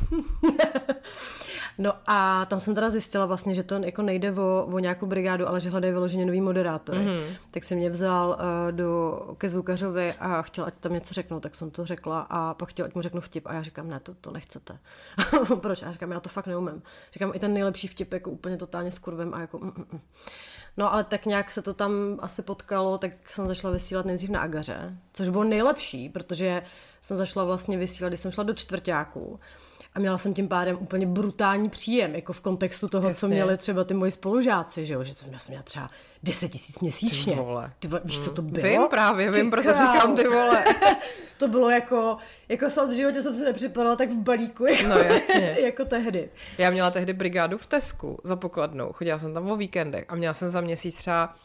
no 1.78 1.94
a 2.08 2.46
tam 2.46 2.60
jsem 2.60 2.76
teda 2.76 2.90
zjistila 2.90 3.26
vlastně, 3.26 3.56
že 3.56 3.64
to 3.64 3.76
jako 3.76 4.02
nejde 4.02 4.32
o, 4.32 4.68
o 4.72 4.80
nějakou 4.80 5.06
brigádu, 5.06 5.48
ale 5.48 5.60
že 5.60 5.70
hledají 5.70 5.94
vyloženě 5.94 6.26
nový 6.26 6.42
moderátory. 6.42 7.00
Mm-hmm. 7.00 7.36
Tak 7.52 7.64
si 7.64 7.76
mě 7.76 7.90
vzal 7.90 8.30
uh, 8.30 8.72
do, 8.72 9.20
ke 9.38 9.50
zvukařovi 9.50 10.14
a 10.20 10.42
chtěl, 10.42 10.66
ať 10.66 10.74
tam 10.80 10.94
něco 10.94 11.14
řeknu, 11.14 11.40
tak 11.40 11.56
jsem 11.56 11.72
to 11.72 11.86
řekla 11.86 12.28
a 12.30 12.54
pak 12.54 12.70
chtěl, 12.70 12.86
ať 12.86 12.96
mu 12.96 13.02
řeknu 13.02 13.22
vtip 13.22 13.48
a 13.48 13.54
já 13.54 13.64
říkám, 13.64 13.90
ne, 13.90 14.00
to, 14.00 14.14
to 14.14 14.32
nechcete. 14.32 14.78
Proč? 15.62 15.84
A 15.84 15.86
já 15.86 15.92
říkám, 15.92 16.12
já 16.12 16.20
to 16.20 16.30
fakt 16.30 16.48
neumím. 16.48 16.82
Říkám, 17.14 17.32
i 17.34 17.40
ten 17.40 17.54
nejlepší 17.54 17.88
vtip 17.88 18.14
jako 18.14 18.32
úplně 18.32 18.58
totálně 18.58 18.91
s 18.92 19.00
kurvem 19.00 19.34
a 19.34 19.42
jako 19.42 19.58
mm, 19.58 19.74
mm, 19.78 19.86
mm. 19.92 20.00
No 20.78 20.94
ale 20.94 21.04
tak 21.04 21.26
nějak 21.26 21.52
se 21.52 21.62
to 21.62 21.74
tam 21.74 21.92
asi 22.22 22.42
potkalo, 22.42 22.98
tak 22.98 23.30
jsem 23.30 23.48
začala 23.48 23.74
vysílat 23.74 24.06
nejdřív 24.06 24.30
na 24.30 24.42
Agaře, 24.42 24.98
což 25.14 25.30
bylo 25.30 25.44
nejlepší, 25.44 26.10
protože 26.10 26.64
jsem 27.02 27.18
začala 27.18 27.46
vlastně 27.46 27.78
vysílat, 27.78 28.10
když 28.10 28.20
jsem 28.20 28.32
šla 28.32 28.44
do 28.44 28.54
čtvrtáku 28.54 29.40
a 29.96 30.00
měla 30.00 30.18
jsem 30.18 30.34
tím 30.34 30.48
pádem 30.48 30.78
úplně 30.80 31.06
brutální 31.06 31.70
příjem, 31.70 32.16
jako 32.16 32.34
v 32.34 32.42
kontextu 32.42 32.88
toho, 32.88 33.08
Jasně. 33.08 33.20
co 33.20 33.28
měli 33.28 33.58
třeba 33.58 33.84
ty 33.84 33.94
moji 33.94 34.12
spolužáci, 34.12 34.86
že 34.86 34.94
jo, 34.94 35.04
že 35.04 35.14
jsem, 35.14 35.34
já 35.34 35.40
jsem 35.40 35.52
měla 35.52 35.64
třeba 35.64 35.90
10 36.24 36.50
tisíc 36.50 36.80
měsíčně. 36.80 37.34
Ty 37.34 37.40
vole. 37.40 37.74
Ty, 37.80 37.90
víš, 38.04 38.20
co 38.20 38.32
to 38.32 38.42
bylo? 38.42 38.64
Vím 38.68 38.82
právě, 38.90 39.32
vím, 39.32 39.46
Ty 39.46 39.50
proto 39.50 39.70
král. 39.70 39.94
říkám 39.94 40.16
ty 40.16 40.28
vole. 40.28 40.64
to 41.38 41.48
bylo 41.48 41.70
jako, 41.70 42.18
jako 42.50 42.70
snad 42.70 42.90
v 42.90 42.94
životě 42.96 43.22
jsem 43.22 43.34
si 43.34 43.44
nepřipadala 43.44 43.96
tak 43.96 44.10
v 44.10 44.18
balíku, 44.18 44.66
jako, 44.66 44.88
No, 44.88 44.98
jasně. 44.98 45.58
jako 45.64 45.86
tehdy. 45.86 46.30
Já 46.58 46.70
měla 46.70 46.92
tehdy 46.92 47.14
brigádu 47.14 47.58
v 47.58 47.66
Tesku 47.66 48.20
za 48.24 48.36
pokladnou, 48.36 48.94
chodila 48.94 49.20
jsem 49.20 49.34
tam 49.34 49.52
o 49.52 49.58
víkendech 49.58 50.06
a 50.10 50.16
měla 50.16 50.34
jsem 50.34 50.50
za 50.50 50.62
měsíc 50.62 50.96
třeba 50.96 51.36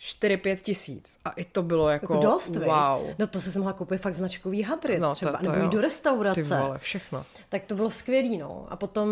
4-5 0.00 0.56
tisíc. 0.56 1.18
A 1.24 1.30
i 1.30 1.44
to 1.44 1.62
bylo 1.62 1.88
jako, 1.88 2.14
Jako 2.14 2.26
dost, 2.26 2.56
vej. 2.56 2.68
wow. 2.68 3.14
No 3.18 3.26
to 3.26 3.40
si 3.40 3.58
mohla 3.58 3.72
koupit 3.72 3.98
fakt 4.00 4.14
značkový 4.14 4.62
hadry 4.62 4.98
No, 4.98 5.08
to- 5.08 5.14
třeba, 5.14 5.32
to 5.32 5.42
nebo 5.42 5.56
jo. 5.56 5.62
jít 5.62 5.72
do 5.72 5.80
restaurace. 5.80 6.42
Ty 6.42 6.48
vole, 6.48 6.78
všechno. 6.78 7.24
Tak 7.48 7.64
to 7.64 7.74
bylo 7.74 7.90
skvělý, 7.90 8.38
no. 8.38 8.66
A 8.68 8.76
potom 8.76 9.08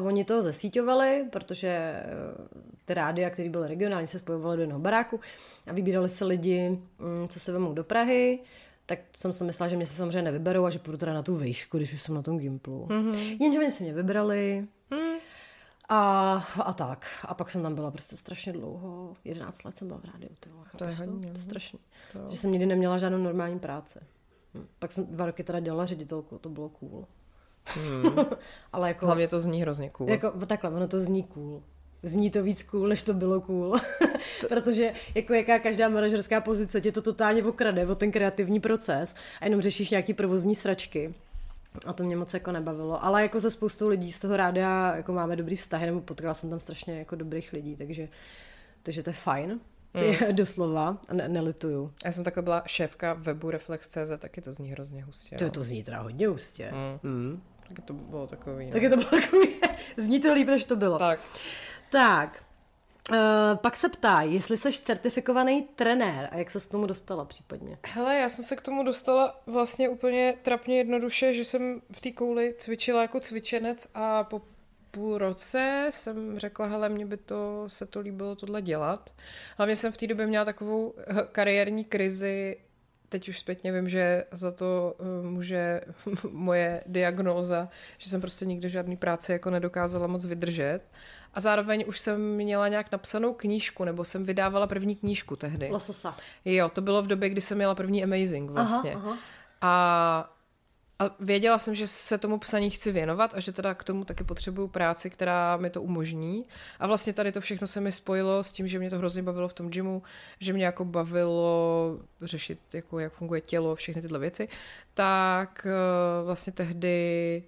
uh, 0.00 0.06
oni 0.06 0.24
to 0.24 0.42
zesíťovali, 0.42 1.24
protože 1.30 1.92
uh, 2.40 2.46
ty 2.84 2.94
rádia, 2.94 3.30
které 3.30 3.48
byly 3.48 3.68
regionální, 3.68 4.06
se 4.06 4.18
spojovaly 4.18 4.56
do 4.56 4.62
jednoho 4.62 4.80
baráku 4.80 5.20
a 5.66 5.72
vybírali 5.72 6.08
se 6.08 6.24
lidi, 6.24 6.68
um, 6.68 7.28
co 7.28 7.40
se 7.40 7.52
vemou 7.52 7.72
do 7.72 7.84
Prahy. 7.84 8.38
Tak 8.86 8.98
jsem 9.16 9.32
si 9.32 9.44
myslela, 9.44 9.68
že 9.68 9.76
mě 9.76 9.86
se 9.86 9.94
samozřejmě 9.94 10.22
nevyberou 10.22 10.64
a 10.64 10.70
že 10.70 10.78
půjdu 10.78 10.98
teda 10.98 11.12
na 11.14 11.22
tu 11.22 11.36
výšku, 11.36 11.76
když 11.76 11.92
už 11.92 12.02
jsem 12.02 12.14
na 12.14 12.22
tom 12.22 12.38
Gimplu. 12.38 12.86
Mhm. 12.90 13.12
Mm-hmm. 13.12 13.36
Jenže 13.42 13.58
oni 13.58 13.70
si 13.70 13.84
mě 13.84 13.92
vybrali. 13.92 14.64
Hmm. 15.92 16.00
A, 16.00 16.62
a 16.62 16.72
tak. 16.72 17.06
A 17.24 17.34
pak 17.34 17.50
jsem 17.50 17.62
tam 17.62 17.74
byla 17.74 17.90
prostě 17.90 18.16
strašně 18.16 18.52
dlouho. 18.52 19.16
11 19.24 19.64
let 19.64 19.76
jsem 19.76 19.88
byla 19.88 20.00
v 20.00 20.04
rádiu. 20.04 20.30
Ty 20.40 20.50
vole, 20.50 20.64
To 20.76 20.84
je 20.84 20.94
chápeš 20.94 21.08
hodně, 21.08 21.26
To 21.26 21.32
je 21.32 21.38
no. 21.38 21.40
strašný. 21.40 21.78
Že 22.30 22.36
jsem 22.36 22.50
nikdy 22.50 22.66
neměla 22.66 22.98
žádnou 22.98 23.18
normální 23.18 23.58
práci. 23.58 23.98
Hm. 24.54 24.66
Pak 24.78 24.92
jsem 24.92 25.06
dva 25.06 25.26
roky 25.26 25.44
teda 25.44 25.60
dělala 25.60 25.86
ředitelku, 25.86 26.38
to 26.38 26.48
bylo 26.48 26.68
cool. 26.68 27.06
Ale 28.72 28.88
jako, 28.88 29.06
Hlavně 29.06 29.28
to 29.28 29.40
zní 29.40 29.62
hrozně 29.62 29.90
cool. 29.90 30.10
jako 30.10 30.30
takhle, 30.46 30.70
ono 30.70 30.88
to 30.88 31.00
zní 31.00 31.22
cool. 31.22 31.62
Zní 32.02 32.30
to 32.30 32.42
víc 32.42 32.62
cool, 32.62 32.88
než 32.88 33.02
to 33.02 33.14
bylo 33.14 33.40
cool. 33.40 33.78
Protože 34.48 34.92
jako 35.14 35.34
jaká 35.34 35.58
každá 35.58 35.88
manažerská 35.88 36.40
pozice 36.40 36.80
tě 36.80 36.92
to 36.92 37.02
totálně 37.02 37.44
okrade 37.44 37.86
o 37.86 37.94
ten 37.94 38.12
kreativní 38.12 38.60
proces 38.60 39.14
a 39.40 39.44
jenom 39.44 39.60
řešíš 39.60 39.90
nějaký 39.90 40.14
provozní 40.14 40.56
sračky. 40.56 41.14
A 41.86 41.92
to 41.92 42.04
mě 42.04 42.16
moc 42.16 42.34
jako 42.34 42.52
nebavilo. 42.52 43.04
Ale 43.04 43.22
jako 43.22 43.40
se 43.40 43.50
spoustou 43.50 43.88
lidí 43.88 44.12
z 44.12 44.20
toho 44.20 44.36
rádia 44.36 44.96
jako 44.96 45.12
máme 45.12 45.36
dobrý 45.36 45.56
vztahy, 45.56 45.86
nebo 45.86 46.00
potkala 46.00 46.34
jsem 46.34 46.50
tam 46.50 46.60
strašně 46.60 46.98
jako 46.98 47.16
dobrých 47.16 47.52
lidí, 47.52 47.76
takže, 47.76 48.08
takže 48.82 49.02
to 49.02 49.10
je 49.10 49.14
fajn. 49.14 49.60
Mm. 49.94 50.32
Doslova, 50.36 50.98
a 51.08 51.14
ne, 51.14 51.28
nelituju. 51.28 51.92
Já 52.04 52.12
jsem 52.12 52.24
takhle 52.24 52.42
byla 52.42 52.62
šéfka 52.66 53.12
webu 53.12 53.50
Reflex.cz, 53.50 54.10
taky 54.18 54.40
to 54.40 54.52
zní 54.52 54.70
hrozně 54.70 55.04
hustě. 55.04 55.36
To, 55.36 55.44
no. 55.44 55.50
to 55.50 55.64
zní 55.64 55.82
teda 55.82 56.00
hodně 56.00 56.28
hustě. 56.28 56.72
Mm. 57.02 57.10
Mm. 57.12 57.42
Taky 57.68 57.82
to 57.82 57.94
bylo 57.94 58.26
takový. 58.26 58.66
No. 58.66 58.72
Taky 58.72 58.88
to 58.90 58.96
bylo 58.96 59.10
takový, 59.10 59.48
zní 59.96 60.20
to 60.20 60.34
líp, 60.34 60.46
než 60.46 60.64
to 60.64 60.76
bylo. 60.76 60.98
Tak. 60.98 61.20
Tak, 61.90 62.42
uh, 63.10 63.16
pak 63.56 63.76
se 63.76 63.88
ptá, 63.88 64.22
jestli 64.22 64.56
jsi 64.56 64.72
certifikovaný 64.72 65.62
trenér 65.74 66.28
a 66.32 66.36
jak 66.36 66.50
se 66.50 66.60
k 66.60 66.70
tomu 66.70 66.86
dostala 66.86 67.24
případně. 67.24 67.78
Hele, 67.86 68.16
já 68.16 68.28
jsem 68.28 68.44
se 68.44 68.56
k 68.56 68.60
tomu 68.60 68.82
dostala 68.84 69.40
vlastně 69.46 69.88
úplně 69.88 70.34
trapně 70.42 70.78
jednoduše, 70.78 71.34
že 71.34 71.44
jsem 71.44 71.82
v 71.92 72.00
té 72.00 72.10
kouli 72.10 72.54
cvičila 72.58 73.02
jako 73.02 73.20
cvičenec 73.20 73.88
a 73.94 74.24
po 74.24 74.42
půl 74.90 75.18
roce 75.18 75.86
jsem 75.90 76.38
řekla, 76.38 76.66
hele, 76.66 76.88
mně 76.88 77.06
by 77.06 77.16
to, 77.16 77.64
se 77.66 77.86
to 77.86 78.00
líbilo 78.00 78.36
tohle 78.36 78.62
dělat. 78.62 79.10
Hlavně 79.56 79.76
jsem 79.76 79.92
v 79.92 79.96
té 79.96 80.06
době 80.06 80.26
měla 80.26 80.44
takovou 80.44 80.94
eh, 80.98 81.14
kariérní 81.32 81.84
krizi, 81.84 82.56
teď 83.12 83.28
už 83.28 83.38
zpětně 83.38 83.72
vím, 83.72 83.88
že 83.88 84.24
za 84.30 84.50
to 84.50 84.96
eh, 85.00 85.26
může 85.26 85.80
moje 86.30 86.84
diagnóza, 86.86 87.68
že 87.98 88.10
jsem 88.10 88.20
prostě 88.20 88.44
nikdy 88.44 88.68
žádný 88.68 88.96
práci 88.96 89.32
jako 89.32 89.50
nedokázala 89.50 90.06
moc 90.06 90.24
vydržet. 90.24 90.80
A 91.34 91.40
zároveň 91.40 91.84
už 91.86 91.98
jsem 91.98 92.20
měla 92.20 92.68
nějak 92.68 92.92
napsanou 92.92 93.34
knížku, 93.34 93.84
nebo 93.84 94.04
jsem 94.04 94.24
vydávala 94.24 94.66
první 94.66 94.96
knížku 94.96 95.36
tehdy. 95.36 95.68
Lososa. 95.70 96.16
Jo, 96.44 96.68
to 96.68 96.80
bylo 96.80 97.02
v 97.02 97.06
době, 97.06 97.28
kdy 97.28 97.40
jsem 97.40 97.58
měla 97.58 97.74
první 97.74 98.04
Amazing 98.04 98.50
vlastně. 98.50 98.94
Aha, 98.94 99.08
aha. 99.08 99.18
A, 99.60 100.34
a 100.98 101.16
věděla 101.20 101.58
jsem, 101.58 101.74
že 101.74 101.86
se 101.86 102.18
tomu 102.18 102.38
psaní 102.38 102.70
chci 102.70 102.92
věnovat 102.92 103.34
a 103.34 103.40
že 103.40 103.52
teda 103.52 103.74
k 103.74 103.84
tomu 103.84 104.04
taky 104.04 104.24
potřebuju 104.24 104.68
práci, 104.68 105.10
která 105.10 105.56
mi 105.56 105.70
to 105.70 105.82
umožní. 105.82 106.46
A 106.78 106.86
vlastně 106.86 107.12
tady 107.12 107.32
to 107.32 107.40
všechno 107.40 107.66
se 107.66 107.80
mi 107.80 107.92
spojilo 107.92 108.44
s 108.44 108.52
tím, 108.52 108.68
že 108.68 108.78
mě 108.78 108.90
to 108.90 108.98
hrozně 108.98 109.22
bavilo 109.22 109.48
v 109.48 109.54
tom 109.54 109.70
gymu, 109.70 110.02
že 110.40 110.52
mě 110.52 110.64
jako 110.64 110.84
bavilo 110.84 111.98
řešit, 112.20 112.58
jako 112.72 112.98
jak 112.98 113.12
funguje 113.12 113.40
tělo, 113.40 113.74
všechny 113.74 114.02
tyhle 114.02 114.18
věci. 114.18 114.48
Tak 114.94 115.66
eh, 115.66 116.24
vlastně 116.24 116.52
tehdy 116.52 117.42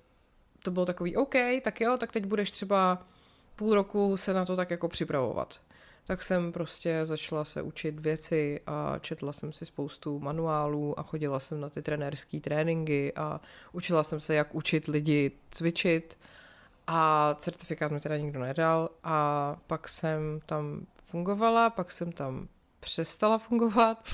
to 0.62 0.70
bylo 0.70 0.86
takový 0.86 1.16
OK, 1.16 1.34
tak 1.62 1.80
jo, 1.80 1.96
tak 1.96 2.12
teď 2.12 2.24
budeš 2.24 2.50
třeba 2.50 3.06
půl 3.56 3.74
roku 3.74 4.16
se 4.16 4.34
na 4.34 4.44
to 4.44 4.56
tak 4.56 4.70
jako 4.70 4.88
připravovat. 4.88 5.60
Tak 6.06 6.22
jsem 6.22 6.52
prostě 6.52 7.00
začala 7.02 7.44
se 7.44 7.62
učit 7.62 8.00
věci 8.00 8.60
a 8.66 8.98
četla 9.00 9.32
jsem 9.32 9.52
si 9.52 9.66
spoustu 9.66 10.20
manuálů 10.20 10.98
a 10.98 11.02
chodila 11.02 11.40
jsem 11.40 11.60
na 11.60 11.68
ty 11.68 11.82
trenérské 11.82 12.40
tréninky 12.40 13.12
a 13.16 13.40
učila 13.72 14.02
jsem 14.02 14.20
se, 14.20 14.34
jak 14.34 14.54
učit 14.54 14.86
lidi 14.86 15.32
cvičit 15.50 16.18
a 16.86 17.34
certifikát 17.38 17.92
mi 17.92 18.00
teda 18.00 18.16
nikdo 18.16 18.40
nedal 18.40 18.88
a 19.04 19.56
pak 19.66 19.88
jsem 19.88 20.40
tam 20.46 20.86
fungovala, 21.06 21.70
pak 21.70 21.92
jsem 21.92 22.12
tam 22.12 22.48
přestala 22.80 23.38
fungovat 23.38 24.08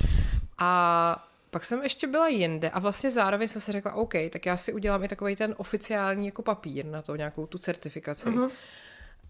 a 0.58 1.28
pak 1.50 1.64
jsem 1.64 1.82
ještě 1.82 2.06
byla 2.06 2.28
jinde 2.28 2.70
a 2.70 2.78
vlastně 2.78 3.10
zároveň 3.10 3.48
jsem 3.48 3.62
si 3.62 3.72
řekla, 3.72 3.92
OK, 3.92 4.14
tak 4.32 4.46
já 4.46 4.56
si 4.56 4.72
udělám 4.72 5.04
i 5.04 5.08
takový 5.08 5.36
ten 5.36 5.54
oficiální 5.58 6.26
jako 6.26 6.42
papír 6.42 6.86
na 6.86 7.02
to, 7.02 7.16
nějakou 7.16 7.46
tu 7.46 7.58
certifikaci. 7.58 8.28
Uh-huh. 8.28 8.50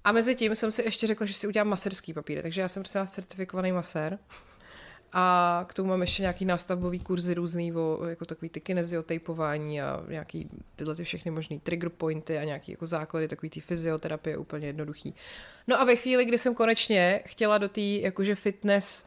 A 0.04 0.12
mezi 0.12 0.34
tím 0.34 0.54
jsem 0.54 0.70
si 0.70 0.82
ještě 0.82 1.06
řekla, 1.06 1.26
že 1.26 1.34
si 1.34 1.46
udělám 1.46 1.68
maserský 1.68 2.12
papír, 2.12 2.42
takže 2.42 2.60
já 2.60 2.68
jsem 2.68 2.82
prostě 2.82 3.06
certifikovaný 3.06 3.72
masér. 3.72 4.18
A 5.12 5.64
k 5.68 5.74
tomu 5.74 5.88
mám 5.88 6.00
ještě 6.00 6.22
nějaký 6.22 6.44
nástavbový 6.44 7.00
kurzy 7.00 7.34
různý, 7.34 7.72
o, 7.72 8.04
jako 8.04 8.24
takový 8.24 8.48
ty 8.48 8.60
kineziotypování 8.60 9.82
a 9.82 10.04
nějaký 10.08 10.48
tyhle 10.76 10.94
ty 10.94 11.04
všechny 11.04 11.30
možný 11.30 11.60
trigger 11.60 11.88
pointy 11.88 12.38
a 12.38 12.44
nějaký 12.44 12.72
jako 12.72 12.86
základy 12.86 13.28
takový 13.28 13.50
ty 13.50 13.60
fyzioterapie 13.60 14.36
úplně 14.36 14.66
jednoduchý. 14.66 15.14
No 15.66 15.80
a 15.80 15.84
ve 15.84 15.96
chvíli, 15.96 16.24
kdy 16.24 16.38
jsem 16.38 16.54
konečně 16.54 17.22
chtěla 17.26 17.58
do 17.58 17.68
té 17.68 17.80
jakože 17.80 18.34
fitness 18.34 19.06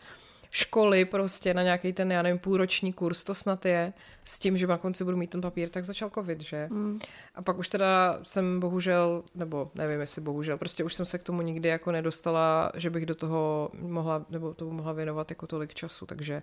školy 0.56 1.06
prostě 1.06 1.54
na 1.54 1.64
nějaký 1.64 1.94
ten, 1.94 2.12
já 2.12 2.22
nevím, 2.22 2.40
půlroční 2.40 2.94
kurz, 2.94 3.24
to 3.24 3.34
snad 3.34 3.66
je, 3.66 3.94
s 4.24 4.40
tím, 4.40 4.58
že 4.58 4.68
na 4.68 4.78
konci 4.78 5.04
budu 5.04 5.18
mít 5.18 5.30
ten 5.30 5.42
papír, 5.42 5.70
tak 5.70 5.86
začal 5.86 6.10
covid, 6.10 6.42
že? 6.42 6.68
Mm. 6.72 7.00
A 7.36 7.42
pak 7.42 7.58
už 7.58 7.68
teda 7.68 8.20
jsem 8.24 8.60
bohužel, 8.60 9.24
nebo 9.36 9.72
nevím, 9.76 10.00
jestli 10.00 10.22
bohužel, 10.22 10.58
prostě 10.58 10.84
už 10.84 10.94
jsem 10.94 11.06
se 11.06 11.18
k 11.18 11.24
tomu 11.24 11.42
nikdy 11.42 11.70
jako 11.70 11.92
nedostala, 11.92 12.72
že 12.76 12.90
bych 12.90 13.06
do 13.06 13.16
toho 13.16 13.70
mohla, 13.74 14.26
nebo 14.30 14.54
tomu 14.54 14.72
mohla 14.72 14.94
věnovat 14.94 15.32
jako 15.32 15.48
tolik 15.48 15.74
času, 15.74 16.06
takže, 16.06 16.42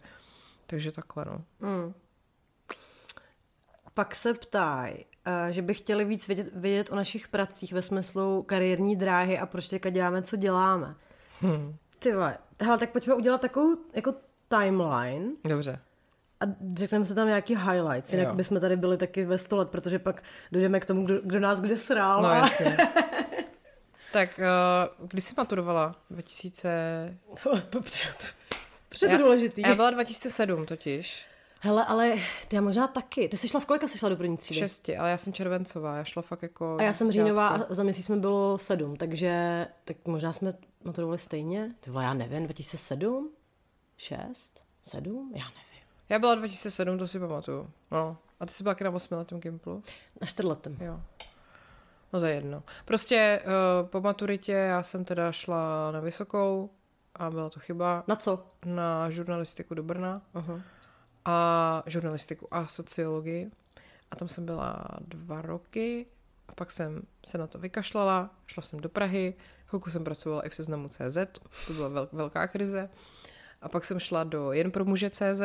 takže 0.67 0.93
takhle, 0.93 1.25
no. 1.25 1.45
Mm. 1.61 1.95
Pak 3.95 4.17
se 4.17 4.35
ptají, 4.35 5.05
eh, 5.25 5.53
že 5.53 5.63
by 5.63 5.75
chtěli 5.75 6.05
víc 6.05 6.27
vědět, 6.27 6.51
vědět 6.55 6.93
o 6.93 6.97
našich 6.97 7.29
pracích 7.29 7.73
ve 7.73 7.83
smyslu 7.83 8.43
kariérní 8.43 8.97
dráhy 8.97 9.39
a 9.39 9.47
proč 9.47 9.69
teďka 9.69 9.91
děláme, 9.91 10.23
co 10.23 10.37
děláme. 10.37 10.95
Hmm. 11.41 11.77
Ty 12.01 12.13
vole, 12.13 12.39
hele, 12.61 12.79
tak 12.79 12.91
pojďme 12.91 13.15
udělat 13.15 13.41
takovou 13.41 13.77
jako 13.93 14.15
timeline. 14.49 15.31
Dobře. 15.45 15.79
A 16.41 16.45
řekneme 16.75 17.07
se 17.07 17.15
tam 17.15 17.27
nějaký 17.27 17.57
highlights, 17.57 18.13
jinak 18.13 18.35
bychom 18.35 18.61
tady 18.61 18.77
byli 18.77 18.97
taky 18.97 19.25
ve 19.25 19.39
sto 19.39 19.57
let, 19.57 19.69
protože 19.69 19.99
pak 19.99 20.23
dojdeme 20.53 20.81
k 20.81 20.85
tomu, 20.85 21.05
kdo, 21.05 21.21
kdo 21.23 21.41
nás 21.41 21.61
kde 21.61 21.77
srál. 21.77 22.23
No 22.23 22.29
jasně. 22.35 22.77
tak, 24.13 24.41
uh, 25.01 25.09
kdy 25.09 25.21
jsi 25.21 25.35
maturovala? 25.37 25.95
2000... 26.11 27.19
Před 28.89 29.19
důležitý. 29.19 29.63
Já 29.63 29.75
byla 29.75 29.91
2007 29.91 30.67
totiž. 30.67 31.27
Hele, 31.61 31.85
ale 31.85 32.15
ty 32.49 32.57
já 32.57 32.63
možná 32.63 32.87
taky. 32.87 33.29
Ty 33.29 33.37
jsi 33.37 33.49
šla 33.49 33.61
v 33.61 33.67
kolika 33.67 33.89
jsi 33.89 33.99
šla 33.99 34.09
do 34.09 34.17
první 34.17 34.37
třídy? 34.37 34.61
Šesti, 34.61 34.97
ale 34.97 35.11
já 35.11 35.19
jsem 35.19 35.33
červencová, 35.33 35.97
já 35.97 36.05
šla 36.05 36.23
fakt 36.23 36.43
jako... 36.43 36.77
A 36.81 36.83
já 36.83 36.93
jsem 36.93 37.13
říjnová 37.13 37.49
a 37.49 37.75
za 37.75 37.83
měsíc 37.83 38.05
jsme 38.05 38.17
bylo 38.17 38.59
sedm, 38.59 38.97
takže 38.97 39.67
tak 39.85 39.97
možná 40.07 40.33
jsme 40.33 40.55
maturovali 40.85 41.19
stejně. 41.19 41.75
Ty 41.81 41.91
vole, 41.91 42.05
já 42.05 42.15
nevím, 42.15 42.45
2007? 42.45 43.31
Šest? 43.97 44.65
Sedm? 44.83 45.33
Já 45.35 45.45
nevím. 45.45 45.89
Já 46.09 46.19
byla 46.19 46.35
2007, 46.35 46.99
to 46.99 47.07
si 47.07 47.21
pamatuju. 47.21 47.71
No. 47.91 48.17
A 48.41 48.47
ty 48.47 48.53
jsi 48.53 48.63
byla 48.63 48.77
na 48.85 48.91
osmiletém 48.91 49.41
Gimplu? 49.41 49.83
Na 50.21 50.27
čtyřletém. 50.27 50.77
Jo. 50.81 51.01
No 52.13 52.21
to 52.21 52.27
je 52.27 52.35
jedno. 52.35 52.63
Prostě 52.85 53.43
uh, 53.45 53.89
po 53.89 54.01
maturitě 54.01 54.53
já 54.53 54.83
jsem 54.83 55.05
teda 55.05 55.33
šla 55.33 55.91
na 55.91 56.01
vysokou 56.01 56.71
a 57.15 57.31
byla 57.31 57.51
to 57.51 57.61
chyba. 57.61 58.05
Na 58.09 58.17
co? 58.17 58.47
Na 58.65 59.11
žurnalistiku 59.11 59.75
do 59.75 59.83
Brna. 59.83 60.23
Uh-huh 60.35 60.63
a 61.25 61.83
žurnalistiku 61.87 62.49
a 62.51 62.67
sociologii. 62.67 63.51
A 64.11 64.17
tam 64.17 64.29
jsem 64.29 64.47
byla 64.47 64.85
dva 65.01 65.43
roky 65.43 66.07
a 66.49 66.55
pak 66.55 66.73
jsem 66.73 67.03
se 67.27 67.39
na 67.39 67.47
to 67.47 67.59
vykašlala, 67.59 68.31
šla 68.47 68.63
jsem 68.63 68.81
do 68.81 68.89
Prahy, 68.89 69.35
chvilku 69.71 69.91
jsem 69.91 70.05
pracovala 70.05 70.47
i 70.47 70.49
v 70.49 70.55
seznamu 70.55 70.89
CZ, 70.89 71.19
to 71.67 71.73
byla 71.73 71.89
vel, 71.89 72.09
velká 72.13 72.47
krize. 72.47 72.91
A 73.63 73.69
pak 73.69 73.85
jsem 73.85 74.01
šla 74.01 74.25
do 74.25 74.53
Jen 74.53 74.71
pro 74.71 74.85
muže 74.85 75.11
CZ, 75.11 75.43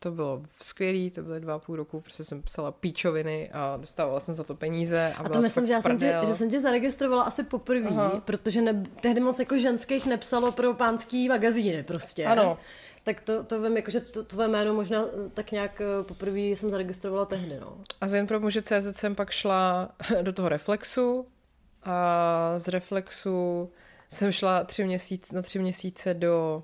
to 0.00 0.10
bylo 0.10 0.42
skvělý, 0.60 1.10
to 1.10 1.22
byly 1.22 1.40
dva 1.40 1.54
a 1.54 1.58
půl 1.58 1.76
roku, 1.76 2.00
protože 2.00 2.24
jsem 2.24 2.42
psala 2.42 2.72
píčoviny 2.72 3.50
a 3.52 3.76
dostávala 3.76 4.20
jsem 4.20 4.34
za 4.34 4.44
to 4.44 4.54
peníze. 4.54 5.14
A, 5.16 5.22
a 5.22 5.28
to 5.28 5.40
myslím, 5.40 5.66
že 5.66 5.72
já 5.72 5.80
jsem, 5.80 5.98
tě, 5.98 6.18
že 6.26 6.34
jsem 6.34 6.50
tě 6.50 6.60
zaregistrovala 6.60 7.22
asi 7.22 7.44
poprvé, 7.44 7.90
protože 8.24 8.62
ne, 8.62 8.84
tehdy 9.00 9.20
moc 9.20 9.38
jako 9.38 9.58
ženských 9.58 10.06
nepsalo 10.06 10.52
pro 10.52 10.74
pánský 10.74 11.28
magazíny 11.28 11.82
prostě. 11.82 12.26
Ano, 12.26 12.58
tak 13.04 13.20
to, 13.20 13.44
to 13.44 13.62
vím, 13.62 13.76
jakože 13.76 14.00
to, 14.00 14.24
tvoje 14.24 14.48
jméno 14.48 14.74
možná 14.74 15.00
eh, 15.02 15.30
tak 15.34 15.52
nějak 15.52 15.80
eh, 15.80 16.04
poprvé 16.04 16.40
jsem 16.40 16.70
zaregistrovala 16.70 17.24
tehdy, 17.24 17.58
no. 17.60 17.78
A 18.00 18.08
z 18.08 18.14
jen 18.14 18.26
pro 18.26 18.40
muže 18.40 18.62
CZ 18.62 18.96
jsem 18.96 19.14
pak 19.14 19.30
šla 19.30 19.88
do 20.22 20.32
toho 20.32 20.48
Reflexu 20.48 21.26
a 21.84 22.54
z 22.56 22.68
Reflexu 22.68 23.70
jsem 24.08 24.32
šla 24.32 24.64
tři 24.64 24.84
měsíc, 24.84 25.32
na 25.32 25.42
tři 25.42 25.58
měsíce 25.58 26.14
do 26.14 26.62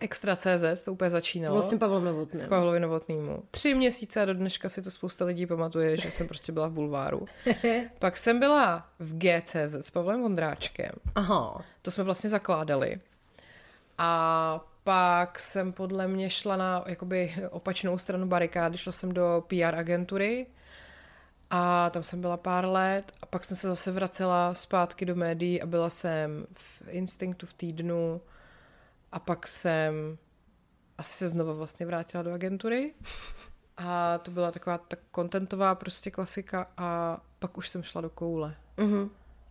Extra 0.00 0.36
CZ, 0.36 0.82
to 0.84 0.92
úplně 0.92 1.10
začínalo. 1.10 1.54
Vlastně 1.54 1.78
Pavlem 1.78 2.04
Novotným. 2.04 2.46
Pavlovi 2.48 2.80
Novotnýmu. 2.80 3.42
Tři 3.50 3.74
měsíce 3.74 4.22
a 4.22 4.24
do 4.24 4.34
dneška 4.34 4.68
si 4.68 4.82
to 4.82 4.90
spousta 4.90 5.24
lidí 5.24 5.46
pamatuje, 5.46 5.96
že 5.96 6.10
jsem 6.10 6.28
prostě 6.28 6.52
byla 6.52 6.68
v 6.68 6.72
bulváru. 6.72 7.26
Pak 7.98 8.18
jsem 8.18 8.38
byla 8.38 8.88
v 8.98 9.18
GCZ 9.18 9.74
s 9.74 9.90
Pavlem 9.90 10.22
Vondráčkem. 10.22 10.92
Aha. 11.14 11.64
To 11.82 11.90
jsme 11.90 12.04
vlastně 12.04 12.30
zakládali. 12.30 13.00
A 13.98 14.64
pak 14.84 15.40
jsem 15.40 15.72
podle 15.72 16.08
mě 16.08 16.30
šla 16.30 16.56
na 16.56 16.84
jakoby 16.86 17.34
opačnou 17.50 17.98
stranu 17.98 18.26
barikády, 18.26 18.78
šla 18.78 18.92
jsem 18.92 19.12
do 19.12 19.44
PR 19.46 19.74
agentury 19.74 20.46
a 21.50 21.90
tam 21.90 22.02
jsem 22.02 22.20
byla 22.20 22.36
pár 22.36 22.64
let 22.64 23.12
a 23.20 23.26
pak 23.26 23.44
jsem 23.44 23.56
se 23.56 23.68
zase 23.68 23.92
vracela 23.92 24.54
zpátky 24.54 25.04
do 25.04 25.14
médií 25.14 25.62
a 25.62 25.66
byla 25.66 25.90
jsem 25.90 26.46
v 26.52 26.82
Instinktu 26.88 27.46
v 27.46 27.52
týdnu 27.52 28.20
a 29.12 29.18
pak 29.18 29.48
jsem 29.48 30.18
asi 30.98 31.12
se 31.12 31.28
znova 31.28 31.52
vlastně 31.52 31.86
vrátila 31.86 32.22
do 32.22 32.32
agentury 32.32 32.94
a 33.76 34.18
to 34.18 34.30
byla 34.30 34.50
taková 34.50 34.78
tak 34.78 34.98
kontentová 35.10 35.74
prostě 35.74 36.10
klasika 36.10 36.70
a 36.76 37.20
pak 37.38 37.58
už 37.58 37.68
jsem 37.68 37.82
šla 37.82 38.00
do 38.00 38.10
koule. 38.10 38.56
Mm-hmm. 38.76 39.10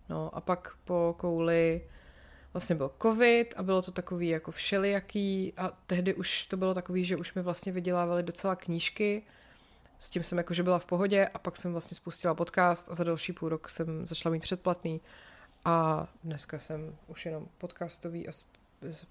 No 0.09 0.35
a 0.35 0.41
pak 0.41 0.75
po 0.85 1.15
kouli 1.17 1.87
vlastně 2.53 2.75
byl 2.75 2.91
covid 3.01 3.53
a 3.57 3.63
bylo 3.63 3.81
to 3.81 3.91
takový 3.91 4.27
jako 4.27 4.51
všelijaký 4.51 5.53
a 5.57 5.71
tehdy 5.87 6.13
už 6.13 6.47
to 6.47 6.57
bylo 6.57 6.73
takový, 6.73 7.05
že 7.05 7.17
už 7.17 7.33
mi 7.33 7.41
vlastně 7.41 7.71
vydělávali 7.71 8.23
docela 8.23 8.55
knížky, 8.55 9.23
s 9.99 10.09
tím 10.09 10.23
jsem 10.23 10.37
jakože 10.37 10.63
byla 10.63 10.79
v 10.79 10.85
pohodě 10.85 11.27
a 11.27 11.39
pak 11.39 11.57
jsem 11.57 11.71
vlastně 11.71 11.95
spustila 11.95 12.35
podcast 12.35 12.89
a 12.89 12.95
za 12.95 13.03
další 13.03 13.33
půl 13.33 13.49
rok 13.49 13.69
jsem 13.69 14.05
začala 14.05 14.33
mít 14.33 14.43
předplatný 14.43 15.01
a 15.65 16.07
dneska 16.23 16.59
jsem 16.59 16.95
už 17.07 17.25
jenom 17.25 17.47
podcastový 17.57 18.27
a 18.27 18.31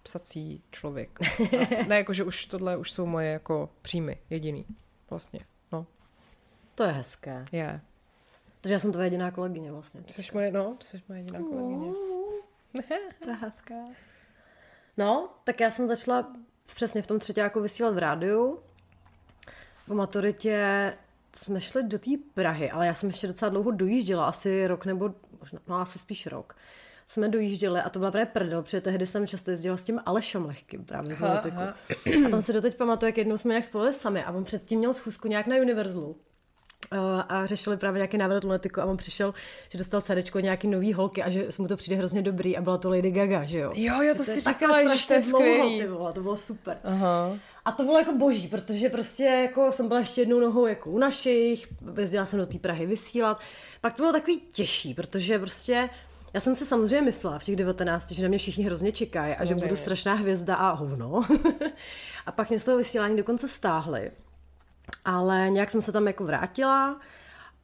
psací 0.03 0.63
člověk. 0.71 1.19
A 1.21 1.87
ne, 1.87 1.97
jakože 1.97 2.25
už 2.25 2.47
tohle 2.47 2.77
už 2.77 2.93
jsou 2.93 3.07
moje 3.07 3.31
jako 3.31 3.71
příjmy, 3.83 4.19
jediný 4.31 4.67
vlastně, 5.11 5.41
no. 5.73 5.87
To 6.75 6.83
je 6.83 6.93
hezké. 6.93 7.45
Je. 7.53 7.59
Yeah. 7.59 7.81
Takže 8.61 8.75
já 8.75 8.79
jsem 8.79 8.93
tvoje 8.93 9.07
jediná 9.07 9.31
kolegyně 9.31 9.73
vlastně. 9.73 10.03
Ty 10.03 10.13
jsi 10.13 10.31
moje, 10.35 10.51
no, 10.53 10.77
ty 10.79 10.87
jsi 10.87 11.03
moje 11.09 11.21
jediná 11.21 11.39
kolegyně. 11.39 11.93
to 13.25 13.31
je 13.31 13.37
hezká. 13.37 13.75
No, 14.97 15.29
tak 15.45 15.61
já 15.61 15.71
jsem 15.71 15.89
začala 15.89 16.33
přesně 16.75 17.03
v 17.03 17.07
tom 17.07 17.19
jako 17.37 17.61
vysílat 17.61 17.95
v 17.95 17.99
rádiu. 17.99 18.61
Po 19.87 19.95
maturitě 19.95 20.93
jsme 21.37 21.61
šli 21.61 21.83
do 21.83 21.99
té 21.99 22.11
Prahy, 22.35 22.71
ale 22.71 22.87
já 22.87 22.95
jsem 22.95 23.09
ještě 23.09 23.27
docela 23.27 23.49
dlouho 23.49 23.71
dojížděla, 23.71 24.27
asi 24.27 24.67
rok 24.67 24.85
nebo 24.85 25.15
možná, 25.41 25.59
no 25.69 25.77
asi 25.77 25.99
spíš 25.99 26.27
rok. 26.27 26.57
Jsme 27.07 27.29
dojížděli 27.29 27.81
a 27.81 27.91
to 27.91 27.99
byla 27.99 28.11
právě 28.11 28.27
prdel, 28.27 28.63
protože 28.63 28.81
tehdy 28.81 29.07
jsem 29.07 29.27
často 29.27 29.51
jezdila 29.51 29.77
s 29.77 29.85
tím 29.85 30.01
Alešem 30.07 30.47
lehkým 30.47 30.85
právě 30.85 31.17
z 31.17 31.23
A 31.23 32.29
tam 32.31 32.43
se 32.43 32.53
doteď 32.53 32.77
pamatuju, 32.77 33.09
jak 33.09 33.19
jednou 33.19 33.39
jsme 33.39 33.49
nějak 33.49 33.65
spolu 33.65 33.93
sami 33.93 34.25
a 34.25 34.33
on 34.33 34.45
předtím 34.45 34.79
měl 34.79 34.95
schůzku 34.95 35.29
nějak 35.29 35.47
na 35.47 35.57
Universalu 35.57 36.17
a 37.29 37.47
řešili 37.47 37.77
právě 37.77 37.99
nějaký 37.99 38.19
návrat 38.19 38.45
lunatiku 38.45 38.81
a 38.81 38.85
on 38.85 38.97
přišel, 38.97 39.35
že 39.69 39.79
dostal 39.79 40.01
CD 40.01 40.35
nějaký 40.41 40.69
nový 40.69 40.93
holky 40.93 41.23
a 41.23 41.31
že 41.31 41.49
mu 41.59 41.69
to 41.69 41.77
přijde 41.77 41.97
hrozně 41.97 42.23
dobrý 42.23 42.57
a 42.57 42.61
byla 42.61 42.79
to 42.79 42.91
Lady 42.91 43.11
Gaga, 43.11 43.45
že 43.45 43.59
jo. 43.59 43.73
Jo, 43.75 44.03
jo, 44.03 44.15
to, 44.15 44.19
to 44.19 44.25
si 44.25 44.41
říkala, 44.41 44.97
že 44.97 45.07
to 45.09 45.15
je 45.15 45.23
skvělý. 45.23 45.81
Ty 45.81 45.87
vole, 45.87 46.13
to 46.13 46.21
bylo 46.21 46.37
super. 46.37 46.79
Aha. 46.85 47.39
A 47.67 47.73
to 47.73 47.85
bylo 47.85 47.99
jako 47.99 48.13
boží, 48.13 48.49
protože 48.49 48.89
prostě 48.89 49.25
jako 49.25 49.73
jsem 49.73 49.89
byla 49.89 50.01
ještě 50.01 50.21
jednou 50.21 50.41
nohou 50.41 50.67
jako 50.67 50.91
u 50.91 50.99
našich, 50.99 51.69
jezdila 52.01 52.27
jsem 52.27 52.39
do 52.39 52.47
té 52.47 52.59
Prahy 52.59 52.87
vysílat. 52.87 53.41
Pak 53.81 53.93
to 53.93 54.03
bylo 54.03 54.13
takový 54.13 54.41
těžší, 54.53 54.95
protože 54.95 55.39
prostě 55.39 55.91
já 56.35 56.41
jsem 56.41 56.55
si 56.55 56.67
samozřejmě 56.67 57.03
myslela 57.03 57.39
v 57.39 57.45
těch 57.45 57.57
19, 57.57 58.11
že 58.11 58.23
na 58.23 58.29
mě 58.29 58.39
všichni 58.39 58.65
hrozně 58.65 58.93
čekají 58.93 59.35
a 59.35 59.45
že 59.45 59.55
budu 59.55 59.77
strašná 59.77 60.15
hvězda 60.15 60.57
a 60.57 60.71
hovno. 60.71 61.25
a 62.27 62.33
pak 62.33 62.49
mě 62.49 62.61
z 62.61 62.65
toho 62.65 62.79
vysílání 62.79 63.17
dokonce 63.17 63.49
stáhli. 63.49 64.11
Ale 65.05 65.51
nějak 65.51 65.71
jsem 65.71 65.83
se 65.83 65.93
tam 65.93 66.07
jako 66.07 66.25
vrátila 66.25 67.01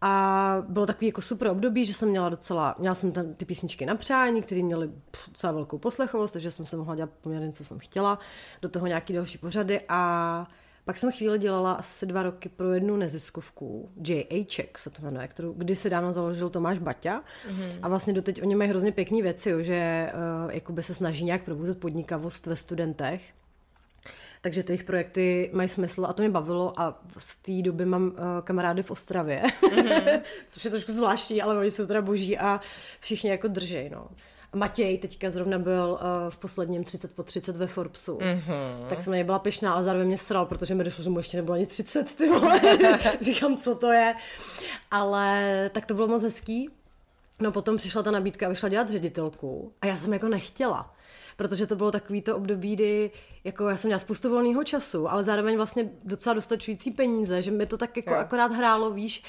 a 0.04 0.56
bylo 0.68 0.86
takový 0.86 1.06
jako 1.06 1.22
super 1.22 1.48
období, 1.48 1.84
že 1.84 1.94
jsem 1.94 2.08
měla 2.08 2.28
docela, 2.28 2.74
měla 2.78 2.94
jsem 2.94 3.12
tam 3.12 3.34
ty 3.34 3.44
písničky 3.44 3.86
na 3.86 3.94
přání, 3.94 4.42
které 4.42 4.62
měly 4.62 4.90
docela 5.28 5.52
velkou 5.52 5.78
poslechovost, 5.78 6.32
takže 6.32 6.50
jsem 6.50 6.66
se 6.66 6.76
mohla 6.76 6.94
dělat 6.94 7.10
poměrně, 7.20 7.52
co 7.52 7.64
jsem 7.64 7.78
chtěla, 7.78 8.18
do 8.62 8.68
toho 8.68 8.86
nějaký 8.86 9.12
další 9.12 9.38
pořady 9.38 9.80
a 9.88 10.46
pak 10.84 10.98
jsem 10.98 11.12
chvíli 11.12 11.38
dělala 11.38 11.72
asi 11.72 12.06
dva 12.06 12.22
roky 12.22 12.48
pro 12.48 12.72
jednu 12.72 12.96
neziskovku, 12.96 13.90
J.A. 14.06 14.46
Check 14.54 14.78
se 14.78 14.90
to 14.90 15.02
jmenuje, 15.02 15.28
kterou 15.28 15.52
kdysi 15.52 15.90
dávno 15.90 16.12
založil 16.12 16.50
Tomáš 16.50 16.78
Baťa 16.78 17.20
mm-hmm. 17.20 17.78
a 17.82 17.88
vlastně 17.88 18.12
doteď 18.12 18.42
oni 18.42 18.54
mají 18.54 18.70
hrozně 18.70 18.92
pěkné 18.92 19.22
věci, 19.22 19.50
jo, 19.50 19.62
že 19.62 20.12
uh, 20.44 20.50
jakoby 20.50 20.82
se 20.82 20.94
snaží 20.94 21.24
nějak 21.24 21.42
probuzet 21.42 21.80
podnikavost 21.80 22.46
ve 22.46 22.56
studentech 22.56 23.22
takže 24.42 24.62
ty 24.62 24.72
jejich 24.72 24.84
projekty 24.84 25.50
mají 25.52 25.68
smysl 25.68 26.06
a 26.08 26.12
to 26.12 26.22
mě 26.22 26.30
bavilo 26.30 26.80
a 26.80 27.02
z 27.18 27.36
té 27.36 27.62
doby 27.62 27.84
mám 27.84 28.06
uh, 28.06 28.14
kamarády 28.44 28.82
v 28.82 28.90
Ostravě, 28.90 29.42
mm-hmm. 29.62 30.20
což 30.46 30.64
je 30.64 30.70
trošku 30.70 30.92
zvláštní, 30.92 31.42
ale 31.42 31.58
oni 31.58 31.70
jsou 31.70 31.86
teda 31.86 32.02
boží 32.02 32.38
a 32.38 32.60
všichni 33.00 33.30
jako 33.30 33.48
držej, 33.48 33.90
no. 33.90 34.08
Matěj 34.54 34.98
teďka 34.98 35.30
zrovna 35.30 35.58
byl 35.58 35.98
uh, 36.00 36.30
v 36.30 36.36
posledním 36.36 36.84
30 36.84 37.14
po 37.14 37.22
30 37.22 37.56
ve 37.56 37.66
Forbesu, 37.66 38.18
mm-hmm. 38.18 38.88
tak 38.88 39.00
jsem 39.00 39.10
na 39.10 39.16
něj 39.16 39.24
byla 39.24 39.38
pyšná, 39.38 39.72
ale 39.72 39.82
zároveň 39.82 40.06
mě 40.06 40.18
sral, 40.18 40.46
protože 40.46 40.74
mi 40.74 40.84
došlo, 40.84 41.04
že 41.04 41.10
mu 41.10 41.18
ještě 41.18 41.36
nebylo 41.36 41.54
ani 41.54 41.66
30, 41.66 42.14
ty 42.14 42.28
vole. 42.28 42.60
Říkám, 43.20 43.56
co 43.56 43.74
to 43.74 43.92
je. 43.92 44.14
Ale 44.90 45.70
tak 45.74 45.86
to 45.86 45.94
bylo 45.94 46.08
moc 46.08 46.22
hezký. 46.22 46.70
No 47.40 47.52
potom 47.52 47.76
přišla 47.76 48.02
ta 48.02 48.10
nabídka, 48.10 48.46
aby 48.46 48.56
šla 48.56 48.68
dělat 48.68 48.90
ředitelku 48.90 49.72
a 49.80 49.86
já 49.86 49.96
jsem 49.96 50.12
jako 50.12 50.28
nechtěla 50.28 50.94
protože 51.36 51.66
to 51.66 51.76
bylo 51.76 51.90
takový 51.90 52.22
to 52.22 52.36
období, 52.36 52.74
kdy 52.74 53.10
jako 53.44 53.68
já 53.68 53.76
jsem 53.76 53.88
měla 53.88 53.98
spoustu 53.98 54.30
volného 54.30 54.64
času, 54.64 55.10
ale 55.10 55.24
zároveň 55.24 55.56
vlastně 55.56 55.90
docela 56.04 56.34
dostačující 56.34 56.90
peníze, 56.90 57.42
že 57.42 57.50
mi 57.50 57.66
to 57.66 57.78
tak 57.78 57.96
jako 57.96 58.10
jo. 58.10 58.16
akorát 58.16 58.52
hrálo, 58.52 58.90
víš. 58.90 59.22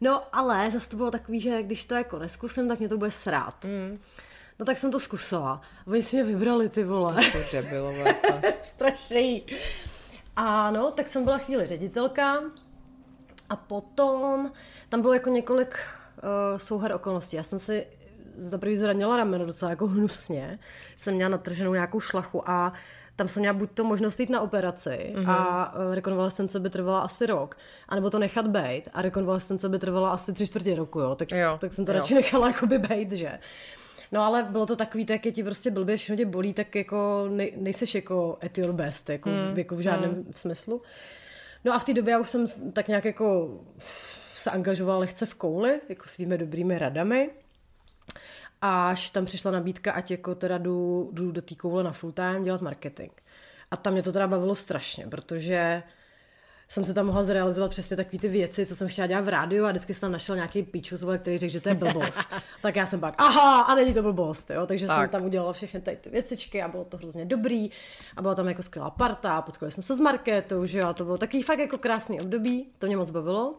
No 0.00 0.22
ale 0.32 0.70
zase 0.70 0.88
to 0.88 0.96
bylo 0.96 1.10
takový, 1.10 1.40
že 1.40 1.62
když 1.62 1.84
to 1.84 1.94
jako 1.94 2.18
neskusím, 2.18 2.68
tak 2.68 2.78
mě 2.78 2.88
to 2.88 2.98
bude 2.98 3.10
srát. 3.10 3.64
Mm. 3.64 3.98
No 4.58 4.66
tak 4.66 4.78
jsem 4.78 4.90
to 4.90 5.00
zkusila. 5.00 5.60
Oni 5.86 6.02
si 6.02 6.16
mě 6.16 6.24
vybrali, 6.24 6.68
ty 6.68 6.84
vole. 6.84 7.14
To 7.14 7.22
jsou 7.22 7.38
debilové. 7.52 8.14
Strašný. 8.62 9.46
A 10.36 10.70
no, 10.70 10.90
tak 10.90 11.08
jsem 11.08 11.24
byla 11.24 11.38
chvíli 11.38 11.66
ředitelka 11.66 12.42
a 13.48 13.56
potom 13.56 14.52
tam 14.88 15.02
bylo 15.02 15.14
jako 15.14 15.30
několik 15.30 15.74
uh, 15.74 16.58
souher 16.58 16.92
okolností. 16.92 17.36
Já 17.36 17.42
jsem 17.42 17.58
si 17.58 17.86
za 18.36 18.58
prvý 18.58 18.76
zranila 18.76 19.16
rameno 19.16 19.46
docela 19.46 19.70
jako 19.70 19.86
hnusně. 19.86 20.58
Jsem 20.96 21.14
měla 21.14 21.28
natrženou 21.28 21.74
nějakou 21.74 22.00
šlachu 22.00 22.50
a 22.50 22.72
tam 23.16 23.28
jsem 23.28 23.40
měla 23.40 23.54
buď 23.54 23.70
to 23.74 23.84
možnost 23.84 24.20
jít 24.20 24.30
na 24.30 24.40
operaci 24.40 25.14
mm-hmm. 25.14 25.30
a 25.30 25.74
e, 25.92 25.94
rekonvalescence 25.94 26.60
by 26.60 26.70
trvala 26.70 27.00
asi 27.00 27.26
rok, 27.26 27.58
anebo 27.88 28.10
to 28.10 28.18
nechat 28.18 28.46
být 28.46 28.82
a 28.92 29.02
rekonvalescence 29.02 29.68
by 29.68 29.78
trvala 29.78 30.10
asi 30.10 30.32
tři 30.32 30.46
čtvrtě 30.46 30.74
roku, 30.74 31.00
jo, 31.00 31.14
tak, 31.14 31.30
jo, 31.30 31.58
tak 31.60 31.72
jsem 31.72 31.84
to 31.84 31.92
jo. 31.92 31.98
radši 31.98 32.14
nechala 32.14 32.46
jakoby 32.46 32.78
být, 32.78 33.12
že. 33.12 33.38
No 34.12 34.22
ale 34.24 34.42
bylo 34.42 34.66
to 34.66 34.76
takový, 34.76 35.04
tak 35.04 35.26
je 35.26 35.32
ti 35.32 35.42
prostě 35.42 35.70
blbě, 35.70 35.96
všechno 35.96 36.16
tě 36.16 36.26
bolí, 36.26 36.54
tak 36.54 36.74
jako 36.74 37.28
nej, 37.30 37.52
nejseš 37.56 37.94
jako 37.94 38.38
at 38.42 38.58
your 38.58 38.72
best, 38.72 39.10
jako, 39.10 39.28
mm. 39.28 39.58
jako 39.58 39.76
v 39.76 39.80
žádném 39.80 40.10
mm. 40.10 40.32
smyslu. 40.34 40.82
No 41.64 41.74
a 41.74 41.78
v 41.78 41.84
té 41.84 41.94
době 41.94 42.12
já 42.12 42.18
už 42.18 42.30
jsem 42.30 42.46
tak 42.72 42.88
nějak 42.88 43.04
jako 43.04 43.58
se 44.34 44.50
angažovala 44.50 44.98
lehce 44.98 45.26
v 45.26 45.34
kouli, 45.34 45.80
jako 45.88 46.08
svými 46.08 46.38
dobrými 46.38 46.78
radami 46.78 47.30
až 48.66 49.10
tam 49.10 49.24
přišla 49.24 49.50
nabídka, 49.50 49.92
ať 49.92 50.10
jako 50.10 50.34
teda 50.34 50.58
jdu, 50.58 51.10
jdu 51.12 51.32
do 51.32 51.42
té 51.42 51.54
koule 51.54 51.84
na 51.84 51.92
full 51.92 52.12
time 52.12 52.44
dělat 52.44 52.60
marketing. 52.60 53.10
A 53.70 53.76
tam 53.76 53.92
mě 53.92 54.02
to 54.02 54.12
teda 54.12 54.26
bavilo 54.26 54.54
strašně, 54.54 55.06
protože 55.06 55.82
jsem 56.68 56.84
se 56.84 56.94
tam 56.94 57.06
mohla 57.06 57.22
zrealizovat 57.22 57.70
přesně 57.70 57.96
takové 57.96 58.18
ty 58.18 58.28
věci, 58.28 58.66
co 58.66 58.76
jsem 58.76 58.88
chtěla 58.88 59.06
dělat 59.06 59.24
v 59.24 59.28
rádiu 59.28 59.64
a 59.64 59.70
vždycky 59.70 59.94
jsem 59.94 60.00
tam 60.00 60.12
našel 60.12 60.36
nějaký 60.36 60.62
píčus, 60.62 61.04
který 61.18 61.38
řekl, 61.38 61.52
že 61.52 61.60
to 61.60 61.68
je 61.68 61.74
blbost. 61.74 62.20
tak 62.62 62.76
já 62.76 62.86
jsem 62.86 63.00
pak, 63.00 63.14
aha, 63.18 63.62
a 63.62 63.74
není 63.74 63.94
to 63.94 64.02
blbost, 64.02 64.50
jo? 64.50 64.66
takže 64.66 64.86
tak. 64.86 65.00
jsem 65.00 65.08
tam 65.08 65.24
udělala 65.24 65.52
všechny 65.52 65.80
tady 65.80 65.96
ty 65.96 66.10
věcičky 66.10 66.62
a 66.62 66.68
bylo 66.68 66.84
to 66.84 66.96
hrozně 66.96 67.24
dobrý 67.24 67.70
a 68.16 68.22
byla 68.22 68.34
tam 68.34 68.48
jako 68.48 68.62
skvělá 68.62 68.90
parta, 68.90 69.42
potkali 69.42 69.72
jsme 69.72 69.82
se 69.82 69.94
s 69.94 70.00
Markétou, 70.00 70.66
že 70.66 70.78
jo, 70.78 70.84
a 70.86 70.92
to 70.92 71.04
bylo 71.04 71.18
takový 71.18 71.42
fakt 71.42 71.58
jako 71.58 71.78
krásný 71.78 72.20
období, 72.20 72.68
to 72.78 72.86
mě 72.86 72.96
moc 72.96 73.10
bavilo. 73.10 73.54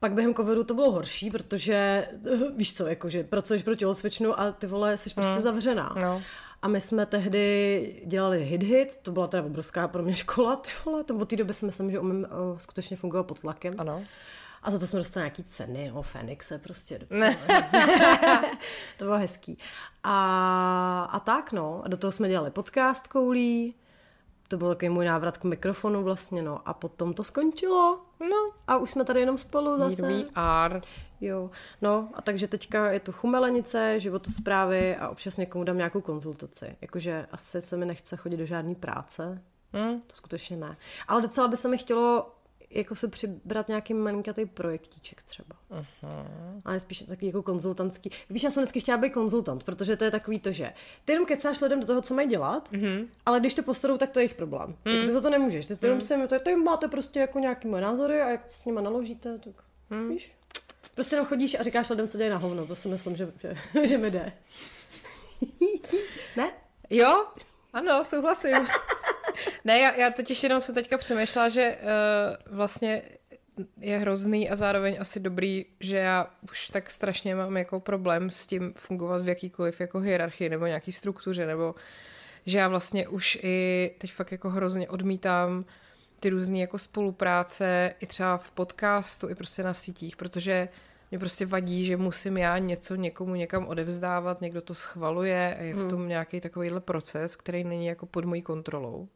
Pak 0.00 0.12
během 0.12 0.34
covidu 0.34 0.64
to 0.64 0.74
bylo 0.74 0.90
horší, 0.90 1.30
protože 1.30 2.08
víš 2.56 2.74
co, 2.74 2.86
jakože 2.86 3.24
pracuješ 3.24 3.62
pro 3.62 3.74
tělocvičnu 3.74 4.40
a 4.40 4.52
ty 4.52 4.66
vole 4.66 4.96
jsi 4.96 5.10
prostě 5.14 5.36
mm. 5.36 5.42
zavřená. 5.42 5.96
No. 6.02 6.22
A 6.62 6.68
my 6.68 6.80
jsme 6.80 7.06
tehdy 7.06 8.02
dělali 8.06 8.44
hit 8.44 8.62
hit, 8.62 8.96
to 9.02 9.12
byla 9.12 9.26
teda 9.26 9.42
obrovská 9.42 9.88
pro 9.88 10.02
mě 10.02 10.14
škola, 10.16 10.56
ty 10.56 10.70
vole, 10.84 11.04
to 11.04 11.16
od 11.16 11.28
té 11.28 11.36
doby 11.36 11.54
si 11.54 11.66
myslím, 11.66 11.90
že 11.90 11.98
umím 11.98 12.26
uh, 12.50 12.58
skutečně 12.58 12.96
fungovat 12.96 13.22
pod 13.22 13.40
tlakem. 13.40 13.74
Ano. 13.78 14.04
A 14.62 14.70
za 14.70 14.78
to 14.78 14.86
jsme 14.86 14.98
dostali 14.98 15.22
nějaký 15.22 15.44
ceny, 15.44 15.90
no, 15.94 16.02
Fenixe 16.02 16.58
prostě. 16.58 16.98
to 18.98 19.04
bylo 19.04 19.18
hezký. 19.18 19.58
A, 20.02 21.08
a 21.12 21.20
tak 21.20 21.52
no, 21.52 21.82
a 21.84 21.88
do 21.88 21.96
toho 21.96 22.12
jsme 22.12 22.28
dělali 22.28 22.50
podcast 22.50 23.08
koulí, 23.08 23.74
to 24.48 24.56
byl 24.56 24.68
takový 24.68 24.88
můj 24.88 25.04
návrat 25.04 25.38
k 25.38 25.44
mikrofonu 25.44 26.02
vlastně, 26.02 26.42
no. 26.42 26.68
A 26.68 26.74
potom 26.74 27.14
to 27.14 27.24
skončilo. 27.24 28.07
No. 28.20 28.46
A 28.66 28.76
už 28.76 28.90
jsme 28.90 29.04
tady 29.04 29.20
jenom 29.20 29.38
spolu 29.38 29.78
zase. 29.78 30.06
Here 30.06 30.18
we 30.18 30.24
are. 30.34 30.80
Jo. 31.20 31.50
No 31.82 32.08
a 32.14 32.22
takže 32.22 32.48
teďka 32.48 32.90
je 32.90 33.00
tu 33.00 33.12
chumelenice, 33.12 34.00
životosprávy 34.00 34.96
a 34.96 35.08
občas 35.08 35.36
někomu 35.36 35.64
dám 35.64 35.76
nějakou 35.76 36.00
konzultaci. 36.00 36.76
Jakože 36.80 37.26
asi 37.32 37.62
se 37.62 37.76
mi 37.76 37.86
nechce 37.86 38.16
chodit 38.16 38.36
do 38.36 38.46
žádné 38.46 38.74
práce. 38.74 39.42
Hmm. 39.72 40.00
To 40.00 40.16
skutečně 40.16 40.56
ne. 40.56 40.76
Ale 41.08 41.22
docela 41.22 41.48
by 41.48 41.56
se 41.56 41.68
mi 41.68 41.78
chtělo 41.78 42.34
jako 42.70 42.94
se 42.94 43.08
přibrat 43.08 43.68
nějaký 43.68 43.94
malinkatý 43.94 44.46
projektíček 44.46 45.22
třeba. 45.22 45.56
Uh-huh. 45.70 46.60
Ale 46.64 46.80
spíš 46.80 47.02
takový 47.02 47.26
jako 47.26 47.42
konzultantský. 47.42 48.10
Víš, 48.30 48.42
já 48.42 48.50
jsem 48.50 48.62
vždycky 48.62 48.80
chtěla 48.80 48.98
být 48.98 49.10
konzultant, 49.10 49.64
protože 49.64 49.96
to 49.96 50.04
je 50.04 50.10
takový 50.10 50.40
to, 50.40 50.52
že 50.52 50.72
ty 51.04 51.12
jenom 51.12 51.26
kecáš 51.26 51.60
lidem 51.60 51.80
do 51.80 51.86
toho, 51.86 52.02
co 52.02 52.14
mají 52.14 52.28
dělat, 52.28 52.72
uh-huh. 52.72 53.08
ale 53.26 53.40
když 53.40 53.54
to 53.54 53.62
postanou, 53.62 53.98
tak 53.98 54.10
to 54.10 54.18
je 54.18 54.22
jejich 54.22 54.34
problém. 54.34 54.76
Tak 54.82 54.92
ty 55.06 55.12
za 55.12 55.20
to 55.20 55.30
nemůžeš. 55.30 55.66
Ty, 55.66 55.76
ty, 55.76 55.86
uh-huh. 55.86 55.98
si, 55.98 56.28
ty, 56.28 56.38
ty 56.38 56.56
máte 56.56 56.88
prostě 56.88 57.20
jako 57.20 57.38
nějaký 57.38 57.68
moje 57.68 57.82
názory 57.82 58.20
a 58.20 58.28
jak 58.28 58.50
s 58.52 58.64
nimi 58.64 58.82
naložíte, 58.82 59.38
tak 59.38 59.54
uh-huh. 59.90 60.08
víš. 60.08 60.32
Prostě 60.94 61.16
jenom 61.16 61.26
chodíš 61.26 61.56
a 61.60 61.62
říkáš 61.62 61.90
lidem, 61.90 62.08
co 62.08 62.18
dělají 62.18 62.30
na 62.30 62.36
hovno. 62.36 62.66
To 62.66 62.76
si 62.76 62.88
myslím, 62.88 63.16
že, 63.16 63.32
že, 63.38 63.56
že 63.86 63.98
mi 63.98 64.10
jde. 64.10 64.32
ne? 66.36 66.52
Jo, 66.90 67.26
ano, 67.72 68.04
souhlasím. 68.04 68.56
ne, 69.64 69.78
já, 69.78 69.94
já 69.94 70.10
totiž 70.10 70.42
jenom 70.42 70.60
se 70.60 70.72
teďka 70.72 70.98
přemýšlela, 70.98 71.48
že 71.48 71.78
uh, 71.82 72.56
vlastně 72.56 73.02
je 73.80 73.98
hrozný 73.98 74.50
a 74.50 74.56
zároveň 74.56 74.96
asi 75.00 75.20
dobrý, 75.20 75.66
že 75.80 75.96
já 75.96 76.30
už 76.42 76.68
tak 76.68 76.90
strašně 76.90 77.34
mám 77.34 77.56
jako 77.56 77.80
problém 77.80 78.30
s 78.30 78.46
tím 78.46 78.72
fungovat 78.76 79.22
v 79.22 79.28
jakýkoliv 79.28 79.80
jako 79.80 80.00
hierarchii 80.00 80.48
nebo 80.48 80.66
nějaký 80.66 80.92
struktuře, 80.92 81.46
nebo 81.46 81.74
že 82.46 82.58
já 82.58 82.68
vlastně 82.68 83.08
už 83.08 83.38
i 83.42 83.90
teď 83.98 84.12
fakt 84.12 84.32
jako 84.32 84.50
hrozně 84.50 84.88
odmítám 84.88 85.64
ty 86.20 86.30
různé 86.30 86.58
jako 86.58 86.78
spolupráce 86.78 87.94
i 88.00 88.06
třeba 88.06 88.38
v 88.38 88.50
podcastu, 88.50 89.28
i 89.28 89.34
prostě 89.34 89.62
na 89.62 89.74
sítích, 89.74 90.16
protože 90.16 90.68
mě 91.10 91.18
prostě 91.18 91.46
vadí, 91.46 91.84
že 91.84 91.96
musím 91.96 92.36
já 92.36 92.58
něco 92.58 92.94
někomu 92.94 93.34
někam 93.34 93.66
odevzdávat, 93.66 94.40
někdo 94.40 94.60
to 94.60 94.74
schvaluje 94.74 95.56
a 95.58 95.62
je 95.62 95.74
v 95.74 95.78
hmm. 95.78 95.90
tom 95.90 96.08
nějaký 96.08 96.40
takovýhle 96.40 96.80
proces, 96.80 97.36
který 97.36 97.64
není 97.64 97.86
jako 97.86 98.06
pod 98.06 98.24
mojí 98.24 98.42
kontrolou. 98.42 99.08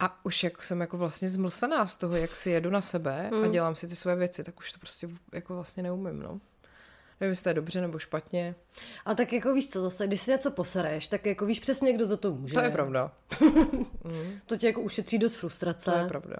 A 0.00 0.24
už 0.24 0.44
jako 0.44 0.62
jsem 0.62 0.80
jako 0.80 0.98
vlastně 0.98 1.28
zmlsaná 1.28 1.86
z 1.86 1.96
toho, 1.96 2.16
jak 2.16 2.36
si 2.36 2.50
jedu 2.50 2.70
na 2.70 2.80
sebe 2.80 3.30
hmm. 3.32 3.44
a 3.44 3.46
dělám 3.46 3.76
si 3.76 3.88
ty 3.88 3.96
své 3.96 4.16
věci, 4.16 4.44
tak 4.44 4.58
už 4.58 4.72
to 4.72 4.78
prostě 4.78 5.08
jako 5.32 5.54
vlastně 5.54 5.82
neumím, 5.82 6.22
no. 6.22 6.40
Nevím, 7.20 7.30
jestli 7.30 7.42
to 7.42 7.48
je 7.48 7.54
dobře 7.54 7.80
nebo 7.80 7.98
špatně. 7.98 8.54
A 9.04 9.14
tak 9.14 9.32
jako 9.32 9.54
víš 9.54 9.70
co, 9.70 9.80
zase, 9.80 10.06
když 10.06 10.20
si 10.20 10.30
něco 10.30 10.50
posereš, 10.50 11.08
tak 11.08 11.26
jako 11.26 11.46
víš 11.46 11.60
přesně, 11.60 11.92
kdo 11.92 12.06
za 12.06 12.16
to 12.16 12.34
může. 12.34 12.54
To 12.54 12.60
je 12.60 12.70
pravda. 12.70 13.10
mm. 14.04 14.38
To 14.46 14.56
tě 14.56 14.66
jako 14.66 14.80
ušetří 14.80 15.18
dost 15.18 15.34
frustrace. 15.34 15.90
To 15.90 15.96
je 15.96 16.08
pravda. 16.08 16.36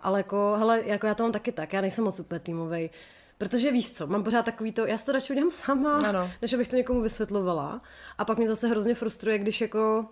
Ale 0.00 0.20
jako, 0.20 0.54
hele, 0.58 0.82
jako 0.84 1.06
já 1.06 1.14
to 1.14 1.22
mám 1.22 1.32
taky 1.32 1.52
tak, 1.52 1.72
já 1.72 1.80
nejsem 1.80 2.04
moc 2.04 2.20
úplně 2.20 2.40
týmovej. 2.40 2.90
Protože 3.38 3.72
víš 3.72 3.92
co, 3.92 4.06
mám 4.06 4.24
pořád 4.24 4.44
takový 4.44 4.72
to, 4.72 4.86
já 4.86 4.98
si 4.98 5.04
to 5.04 5.12
radši 5.12 5.32
udělám 5.32 5.50
sama, 5.50 6.08
ano. 6.08 6.30
než 6.42 6.52
abych 6.52 6.68
to 6.68 6.76
někomu 6.76 7.00
vysvětlovala. 7.00 7.82
A 8.18 8.24
pak 8.24 8.38
mě 8.38 8.48
zase 8.48 8.68
hrozně 8.68 8.94
frustruje, 8.94 9.38
když 9.38 9.60
jako 9.60 10.06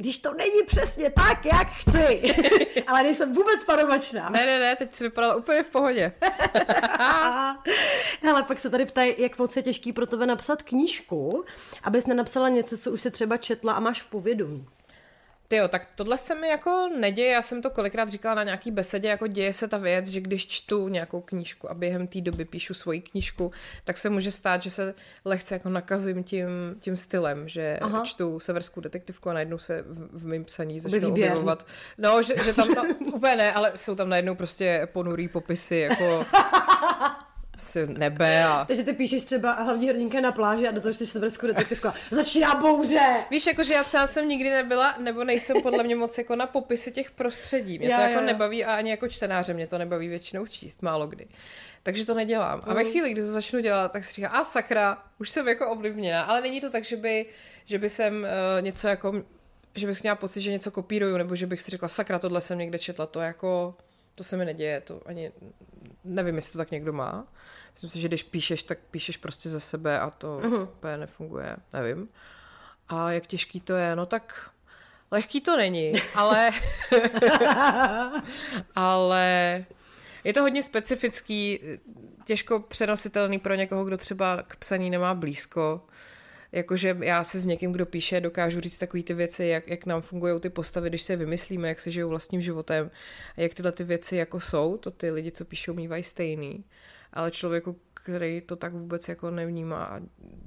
když 0.00 0.18
to 0.18 0.34
není 0.34 0.62
přesně 0.66 1.10
tak, 1.10 1.46
jak 1.46 1.68
chci. 1.68 2.34
Ale 2.86 3.02
nejsem 3.02 3.32
vůbec 3.32 3.64
parovačná. 3.64 4.30
Ne, 4.30 4.46
ne, 4.46 4.58
ne, 4.58 4.76
teď 4.76 4.94
jsi 4.94 5.04
vypadala 5.04 5.34
úplně 5.34 5.62
v 5.62 5.68
pohodě. 5.68 6.12
Ale 8.30 8.42
pak 8.46 8.60
se 8.60 8.70
tady 8.70 8.86
ptají, 8.86 9.14
jak 9.18 9.38
moc 9.38 9.56
je 9.56 9.62
těžký 9.62 9.92
pro 9.92 10.06
tebe 10.06 10.26
napsat 10.26 10.62
knížku, 10.62 11.44
abys 11.82 12.06
nenapsala 12.06 12.48
něco, 12.48 12.78
co 12.78 12.90
už 12.90 13.00
se 13.00 13.10
třeba 13.10 13.36
četla 13.36 13.72
a 13.72 13.80
máš 13.80 14.02
v 14.02 14.06
povědomí. 14.06 14.66
Ty 15.50 15.56
jo, 15.56 15.68
tak 15.68 15.88
tohle 15.94 16.18
se 16.18 16.34
mi 16.34 16.48
jako 16.48 16.90
neděje, 16.98 17.32
já 17.32 17.42
jsem 17.42 17.62
to 17.62 17.70
kolikrát 17.70 18.08
říkala 18.08 18.34
na 18.34 18.42
nějaký 18.42 18.70
besedě, 18.70 19.08
jako 19.08 19.26
děje 19.26 19.52
se 19.52 19.68
ta 19.68 19.78
věc, 19.78 20.06
že 20.06 20.20
když 20.20 20.48
čtu 20.48 20.88
nějakou 20.88 21.20
knížku 21.20 21.70
a 21.70 21.74
během 21.74 22.06
té 22.06 22.20
doby 22.20 22.44
píšu 22.44 22.74
svoji 22.74 23.00
knížku, 23.00 23.52
tak 23.84 23.98
se 23.98 24.10
může 24.10 24.30
stát, 24.30 24.62
že 24.62 24.70
se 24.70 24.94
lehce 25.24 25.54
jako 25.54 25.68
nakazím 25.68 26.24
tím, 26.24 26.48
tím 26.80 26.96
stylem, 26.96 27.48
že 27.48 27.78
Aha. 27.80 28.04
čtu 28.04 28.40
severskou 28.40 28.80
detektivku 28.80 29.30
a 29.30 29.32
najednou 29.32 29.58
se 29.58 29.82
v, 29.86 30.20
v 30.20 30.26
mém 30.26 30.44
psaní 30.44 30.80
začnu 30.80 31.08
objevovat. 31.08 31.66
No, 31.98 32.22
že, 32.22 32.34
že 32.44 32.54
tam, 32.54 32.68
no, 32.68 32.82
úplně 33.14 33.36
ne, 33.36 33.52
ale 33.52 33.72
jsou 33.76 33.94
tam 33.94 34.08
najednou 34.08 34.34
prostě 34.34 34.88
ponurý 34.92 35.28
popisy, 35.28 35.76
jako 35.76 36.26
si 37.60 37.86
nebe 37.86 38.44
a... 38.44 38.64
Takže 38.64 38.82
ty 38.82 38.92
píšeš 38.92 39.22
třeba 39.22 39.52
hlavní 39.52 39.88
hrdinka 39.88 40.20
na 40.20 40.32
pláži 40.32 40.68
a 40.68 40.70
do 40.70 40.80
toho 40.80 40.94
jsi 40.94 41.06
severskou 41.06 41.46
detektivka. 41.46 41.94
Začíná 42.10 42.54
bouře! 42.54 43.24
Víš, 43.30 43.46
jakože 43.46 43.74
já 43.74 43.84
třeba 43.84 44.06
jsem 44.06 44.28
nikdy 44.28 44.50
nebyla, 44.50 44.94
nebo 44.98 45.24
nejsem 45.24 45.62
podle 45.62 45.84
mě 45.84 45.96
moc 45.96 46.18
jako 46.18 46.36
na 46.36 46.46
popisy 46.46 46.92
těch 46.92 47.10
prostředí. 47.10 47.78
Mě 47.78 47.88
já, 47.88 47.96
to 47.96 48.02
jako 48.02 48.14
já. 48.14 48.20
nebaví 48.20 48.64
a 48.64 48.74
ani 48.74 48.90
jako 48.90 49.08
čtenáře 49.08 49.54
mě 49.54 49.66
to 49.66 49.78
nebaví 49.78 50.08
většinou 50.08 50.46
číst, 50.46 50.82
málo 50.82 51.06
kdy. 51.06 51.26
Takže 51.82 52.06
to 52.06 52.14
nedělám. 52.14 52.62
A 52.64 52.74
ve 52.74 52.84
mm. 52.84 52.90
chvíli, 52.90 53.12
kdy 53.12 53.20
to 53.20 53.26
začnu 53.26 53.60
dělat, 53.60 53.92
tak 53.92 54.04
si 54.04 54.12
říkám, 54.12 54.30
a 54.34 54.44
sakra, 54.44 55.02
už 55.18 55.30
jsem 55.30 55.48
jako 55.48 55.70
ovlivněna. 55.70 56.22
Ale 56.22 56.40
není 56.40 56.60
to 56.60 56.70
tak, 56.70 56.84
že 56.84 56.96
by, 56.96 57.26
že 57.64 57.78
by 57.78 57.90
jsem 57.90 58.14
uh, 58.22 58.62
něco 58.64 58.88
jako, 58.88 59.22
že 59.74 59.86
bych 59.86 60.02
měla 60.02 60.16
pocit, 60.16 60.40
že 60.40 60.52
něco 60.52 60.70
kopíruju, 60.70 61.16
nebo 61.16 61.36
že 61.36 61.46
bych 61.46 61.62
si 61.62 61.70
řekla, 61.70 61.88
sakra, 61.88 62.18
tohle 62.18 62.40
jsem 62.40 62.58
někde 62.58 62.78
četla, 62.78 63.06
to 63.06 63.20
jako, 63.20 63.74
to 64.14 64.24
se 64.24 64.36
mi 64.36 64.44
neděje, 64.44 64.80
to 64.80 65.00
ani, 65.06 65.32
nevím, 66.04 66.34
jestli 66.34 66.52
to 66.52 66.58
tak 66.58 66.70
někdo 66.70 66.92
má. 66.92 67.24
Myslím 67.72 67.90
si, 67.90 68.00
že 68.00 68.08
když 68.08 68.22
píšeš, 68.22 68.62
tak 68.62 68.78
píšeš 68.90 69.16
prostě 69.16 69.48
ze 69.48 69.60
sebe 69.60 70.00
a 70.00 70.10
to 70.10 70.40
uh-huh. 70.42 70.62
úplně 70.62 70.96
nefunguje, 70.96 71.56
nevím. 71.72 72.08
A 72.88 73.12
jak 73.12 73.26
těžký 73.26 73.60
to 73.60 73.72
je, 73.72 73.96
no 73.96 74.06
tak 74.06 74.50
lehký 75.10 75.40
to 75.40 75.56
není, 75.56 75.92
ale 76.14 76.50
ale 78.74 79.64
je 80.24 80.32
to 80.32 80.40
hodně 80.42 80.62
specifický, 80.62 81.60
těžko 82.24 82.60
přenositelný 82.60 83.38
pro 83.38 83.54
někoho, 83.54 83.84
kdo 83.84 83.96
třeba 83.96 84.42
k 84.42 84.56
psaní 84.56 84.90
nemá 84.90 85.14
blízko. 85.14 85.86
Jakože 86.52 86.96
já 87.00 87.24
si 87.24 87.40
s 87.40 87.46
někým, 87.46 87.72
kdo 87.72 87.86
píše, 87.86 88.20
dokážu 88.20 88.60
říct 88.60 88.78
takové 88.78 89.02
ty 89.02 89.14
věci, 89.14 89.44
jak, 89.44 89.68
jak 89.68 89.86
nám 89.86 90.02
fungují 90.02 90.40
ty 90.40 90.50
postavy, 90.50 90.88
když 90.88 91.02
se 91.02 91.16
vymyslíme, 91.16 91.68
jak 91.68 91.80
se 91.80 91.90
žijou 91.90 92.08
vlastním 92.08 92.40
životem 92.40 92.90
a 93.36 93.40
jak 93.40 93.54
tyhle 93.54 93.72
ty 93.72 93.84
věci 93.84 94.16
jako 94.16 94.40
jsou, 94.40 94.76
to 94.76 94.90
ty 94.90 95.10
lidi, 95.10 95.32
co 95.32 95.44
píšou, 95.44 95.74
mývají 95.74 96.02
stejný. 96.02 96.64
Ale 97.12 97.30
člověku, 97.30 97.76
který 97.94 98.40
to 98.40 98.56
tak 98.56 98.72
vůbec 98.72 99.08
jako 99.08 99.30
nevnímá 99.30 99.84
a 99.84 100.00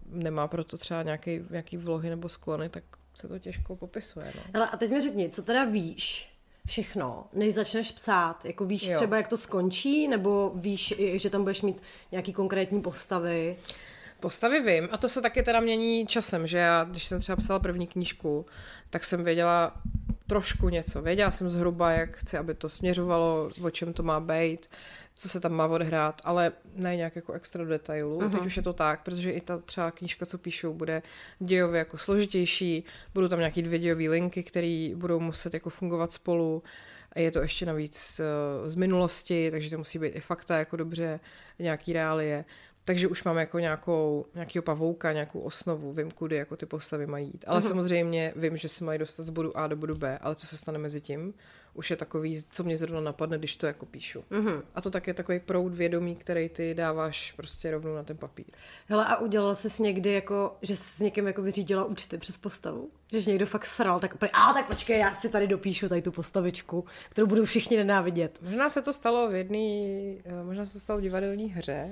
nemá 0.05 0.47
proto 0.47 0.77
třeba 0.77 1.03
nějaký, 1.03 1.39
nějaký 1.49 1.77
vlohy 1.77 2.09
nebo 2.09 2.29
sklony, 2.29 2.69
tak 2.69 2.83
se 3.13 3.27
to 3.27 3.39
těžko 3.39 3.75
popisuje. 3.75 4.33
No. 4.35 4.41
Hele, 4.53 4.69
a 4.69 4.77
teď 4.77 4.91
mi 4.91 5.01
řekni, 5.01 5.29
co 5.29 5.43
teda 5.43 5.65
víš 5.65 6.33
všechno, 6.67 7.25
než 7.33 7.53
začneš 7.53 7.91
psát? 7.91 8.45
Jako 8.45 8.65
víš 8.65 8.87
jo. 8.87 8.95
třeba, 8.95 9.17
jak 9.17 9.27
to 9.27 9.37
skončí, 9.37 10.07
nebo 10.07 10.51
víš, 10.55 10.93
že 11.13 11.29
tam 11.29 11.41
budeš 11.41 11.61
mít 11.61 11.81
nějaký 12.11 12.33
konkrétní 12.33 12.81
postavy? 12.81 13.57
Postavy 14.23 14.59
vím 14.59 14.89
a 14.91 14.97
to 14.97 15.09
se 15.09 15.21
taky 15.21 15.43
teda 15.43 15.59
mění 15.59 16.07
časem, 16.07 16.47
že 16.47 16.57
já, 16.57 16.83
když 16.83 17.05
jsem 17.05 17.19
třeba 17.19 17.35
psala 17.35 17.59
první 17.59 17.87
knížku, 17.87 18.45
tak 18.89 19.03
jsem 19.03 19.23
věděla 19.23 19.75
trošku 20.27 20.69
něco. 20.69 21.01
Věděla 21.01 21.31
jsem 21.31 21.49
zhruba, 21.49 21.91
jak 21.91 22.17
chci, 22.17 22.37
aby 22.37 22.53
to 22.53 22.69
směřovalo, 22.69 23.49
o 23.61 23.69
čem 23.69 23.93
to 23.93 24.03
má 24.03 24.19
být, 24.19 24.69
co 25.15 25.29
se 25.29 25.39
tam 25.39 25.53
má 25.53 25.65
odhrát, 25.65 26.21
ale 26.23 26.51
ne 26.75 26.95
nějak 26.95 27.15
jako 27.15 27.33
extra 27.33 27.63
do 27.63 27.69
detailu. 27.69 28.19
Uh-huh. 28.19 28.31
Teď 28.31 28.45
už 28.45 28.57
je 28.57 28.63
to 28.63 28.73
tak, 28.73 29.03
protože 29.03 29.31
i 29.31 29.41
ta 29.41 29.57
třeba 29.57 29.91
knížka, 29.91 30.25
co 30.25 30.37
píšou, 30.37 30.73
bude 30.73 31.01
dějově 31.39 31.79
jako 31.79 31.97
složitější, 31.97 32.83
budou 33.13 33.27
tam 33.27 33.39
nějaký 33.39 33.61
dvě 33.61 33.79
dějové 33.79 34.09
linky, 34.09 34.43
které 34.43 34.91
budou 34.95 35.19
muset 35.19 35.53
jako 35.53 35.69
fungovat 35.69 36.11
spolu. 36.11 36.63
A 37.11 37.19
je 37.19 37.31
to 37.31 37.41
ještě 37.41 37.65
navíc 37.65 38.21
uh, 38.61 38.69
z 38.69 38.75
minulosti, 38.75 39.51
takže 39.51 39.69
to 39.69 39.77
musí 39.77 39.99
být 39.99 40.15
i 40.15 40.19
fakta 40.19 40.57
jako 40.57 40.75
dobře, 40.75 41.19
nějaký 41.59 41.93
reálie. 41.93 42.45
Takže 42.85 43.07
už 43.07 43.23
mám 43.23 43.37
jako 43.37 43.59
nějakou, 43.59 44.25
nějakýho 44.33 44.61
pavouka, 44.61 45.13
nějakou 45.13 45.39
osnovu, 45.39 45.93
vím, 45.93 46.11
kudy 46.11 46.35
jako 46.35 46.55
ty 46.55 46.65
postavy 46.65 47.07
mají 47.07 47.27
jít. 47.27 47.45
Ale 47.47 47.59
uh-huh. 47.59 47.67
samozřejmě 47.67 48.33
vím, 48.35 48.57
že 48.57 48.69
se 48.69 48.83
mají 48.83 48.99
dostat 48.99 49.23
z 49.23 49.29
bodu 49.29 49.57
A 49.57 49.67
do 49.67 49.75
bodu 49.75 49.95
B, 49.95 50.17
ale 50.17 50.35
co 50.35 50.47
se 50.47 50.57
stane 50.57 50.79
mezi 50.79 51.01
tím, 51.01 51.33
už 51.73 51.89
je 51.89 51.95
takový, 51.95 52.43
co 52.51 52.63
mě 52.63 52.77
zrovna 52.77 53.01
napadne, 53.01 53.37
když 53.37 53.57
to 53.57 53.67
jako 53.67 53.85
píšu. 53.85 54.23
Uh-huh. 54.31 54.61
A 54.75 54.81
to 54.81 54.91
tak 54.91 55.07
je 55.07 55.13
takový 55.13 55.39
proud 55.39 55.73
vědomí, 55.73 56.15
který 56.15 56.49
ty 56.49 56.73
dáváš 56.73 57.31
prostě 57.31 57.71
rovnou 57.71 57.95
na 57.95 58.03
ten 58.03 58.17
papír. 58.17 58.45
Hele, 58.87 59.05
a 59.05 59.17
udělala 59.17 59.55
jsi 59.55 59.83
někdy 59.83 60.13
jako, 60.13 60.57
že 60.61 60.75
jsi 60.75 60.83
s 60.83 60.99
někým 60.99 61.27
jako 61.27 61.41
vyřídila 61.41 61.85
účty 61.85 62.17
přes 62.17 62.37
postavu? 62.37 62.89
Že 63.11 63.29
někdo 63.31 63.45
fakt 63.45 63.65
sral, 63.65 63.99
tak 63.99 64.23
a 64.33 64.53
tak 64.53 64.67
počkej, 64.67 64.99
já 64.99 65.13
si 65.13 65.29
tady 65.29 65.47
dopíšu 65.47 65.89
tady 65.89 66.01
tu 66.01 66.11
postavičku, 66.11 66.85
kterou 67.09 67.27
budou 67.27 67.45
všichni 67.45 67.77
nenávidět. 67.77 68.39
Možná 68.41 68.69
se 68.69 68.81
to 68.81 68.93
stalo 68.93 69.29
v 69.29 69.35
jedné, 69.35 69.57
eh, 69.57 70.43
možná 70.43 70.65
se 70.65 70.73
to 70.73 70.79
stalo 70.79 70.99
v 70.99 71.01
divadelní 71.01 71.49
hře, 71.49 71.89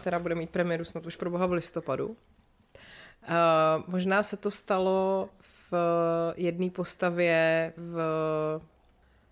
která 0.00 0.18
bude 0.18 0.34
mít 0.34 0.50
premiéru 0.50 0.84
snad 0.84 1.06
už 1.06 1.16
pro 1.16 1.30
boha 1.30 1.46
v 1.46 1.52
listopadu. 1.52 2.16
Uh, 3.28 3.84
možná 3.86 4.22
se 4.22 4.36
to 4.36 4.50
stalo 4.50 5.28
v 5.72 6.34
jedné 6.36 6.70
postavě 6.70 7.72
v, 7.76 7.96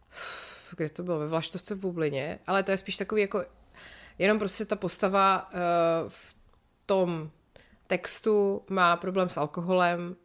v 0.08 0.74
kde 0.76 0.88
to 0.88 1.02
bylo, 1.02 1.18
ve 1.18 1.26
Vlaštovce 1.26 1.74
v 1.74 1.78
Bublině, 1.78 2.38
ale 2.46 2.62
to 2.62 2.70
je 2.70 2.76
spíš 2.76 2.96
takový 2.96 3.20
jako, 3.20 3.44
jenom 4.18 4.38
prostě 4.38 4.64
ta 4.64 4.76
postava 4.76 5.50
uh, 5.52 5.58
v 6.08 6.34
tom 6.86 7.30
textu 7.86 8.62
má 8.68 8.96
problém 8.96 9.28
s 9.28 9.36
alkoholem 9.36 10.16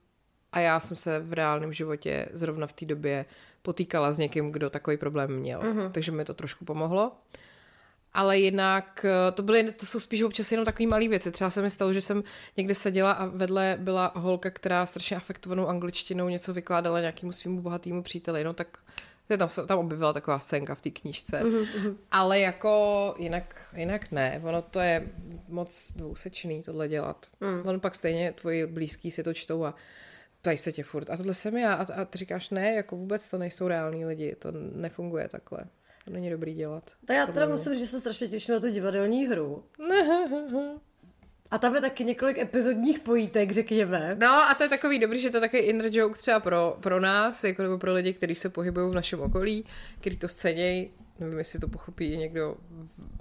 a 0.52 0.60
já 0.60 0.80
jsem 0.80 0.98
se 0.98 1.20
v 1.20 1.34
reálném 1.34 1.74
životě 1.74 2.30
zrovna 2.34 2.68
v 2.68 2.74
té 2.74 2.86
době 2.86 3.26
potýkala 3.62 4.12
s 4.12 4.18
někým, 4.18 4.52
kdo 4.52 4.70
takový 4.70 4.98
problém 4.98 5.32
měl. 5.32 5.60
Uh-huh. 5.60 5.92
Takže 5.92 6.12
mi 6.12 6.26
to 6.26 6.34
trošku 6.34 6.66
pomohlo. 6.66 7.08
Uh, 7.08 7.45
ale 8.16 8.38
jinak 8.40 9.06
eh, 9.06 9.32
to, 9.32 9.44
byly, 9.44 9.72
to 9.72 9.86
jsou 9.86 10.00
spíš 10.00 10.22
občas 10.22 10.52
jenom 10.52 10.66
takové 10.66 10.88
malé 10.88 11.08
věci. 11.08 11.32
Třeba 11.32 11.50
se 11.50 11.62
mi 11.62 11.70
stalo, 11.70 11.94
že 11.94 12.02
jsem 12.02 12.24
někde 12.58 12.76
seděla 12.76 13.12
a 13.12 13.26
vedle 13.26 13.78
byla 13.80 14.12
holka, 14.16 14.50
která 14.50 14.86
strašně 14.86 15.18
afektovanou 15.18 15.68
angličtinou 15.68 16.30
něco 16.30 16.54
vykládala 16.54 17.00
nějakému 17.00 17.32
svým 17.32 17.62
bohatému 17.62 18.04
příteli, 18.04 18.44
no 18.44 18.54
tak 18.54 18.78
tam 19.38 19.50
se 19.50 19.66
tam 19.66 19.80
objevila 19.80 20.14
taková 20.14 20.40
scénka 20.40 20.76
v 20.76 20.82
té 20.82 20.90
knížce. 20.90 21.42
Uh-huh. 21.42 21.96
Ale 22.12 22.40
jako 22.40 23.16
jinak, 23.18 23.62
jinak 23.76 24.12
ne. 24.12 24.42
Ono 24.44 24.62
to 24.62 24.80
je 24.80 25.08
moc 25.48 25.94
dvousečný 25.96 26.64
tohle 26.64 26.88
dělat. 26.88 27.28
Uh-huh. 27.42 27.70
Ono 27.70 27.80
pak 27.80 27.96
stejně 27.96 28.32
tvoji 28.32 28.66
blízký 28.66 29.12
si 29.12 29.24
to 29.24 29.34
čtou 29.34 29.66
a 29.66 29.76
ptají 30.42 30.58
se 30.58 30.72
tě 30.72 30.84
furt. 30.84 31.10
A 31.10 31.18
tohle 31.18 31.34
jsem 31.34 31.58
já. 31.58 31.74
A, 31.74 32.02
a 32.02 32.06
ty 32.06 32.18
říkáš, 32.18 32.50
ne, 32.50 32.74
jako 32.74 32.96
vůbec 32.96 33.30
to 33.30 33.38
nejsou 33.38 33.68
reální 33.68 34.06
lidi. 34.06 34.36
To 34.40 34.52
nefunguje 34.76 35.28
takhle. 35.28 35.60
To 36.06 36.12
není 36.12 36.30
dobrý 36.30 36.54
dělat. 36.54 36.92
Tak 37.06 37.18
já 37.18 37.28
teda 37.28 37.48
musím, 37.48 37.76
že 37.76 37.88
se 37.88 38.00
strašně 38.00 38.28
těším 38.28 38.54
na 38.54 38.60
tu 38.60 38.70
divadelní 38.70 39.28
hru. 39.28 39.64
A 41.52 41.58
tam 41.58 41.76
je 41.76 41.82
taky 41.82 42.04
několik 42.04 42.38
epizodních 42.38 43.00
pojítek, 43.00 43.52
řekněme. 43.52 44.16
No 44.20 44.28
a 44.28 44.54
to 44.54 44.64
je 44.64 44.70
takový 44.70 45.00
dobrý, 45.00 45.20
že 45.20 45.30
to 45.30 45.38
je 45.38 45.42
takový 45.42 45.62
inner 45.62 45.90
joke 45.92 46.18
třeba 46.18 46.40
pro, 46.40 46.78
pro 46.82 47.00
nás, 47.00 47.44
jako 47.44 47.64
nebo 47.64 47.78
pro 47.78 47.94
lidi, 47.94 48.14
kteří 48.14 48.36
se 48.36 48.50
pohybují 48.50 48.92
v 48.92 48.96
našem 48.96 49.22
okolí, 49.22 49.66
kteří 50.00 50.18
to 50.18 50.28
scenějí. 50.28 50.92
Nevím, 51.20 51.38
jestli 51.38 51.60
to 51.60 51.68
pochopí 51.68 52.18
někdo, 52.18 52.56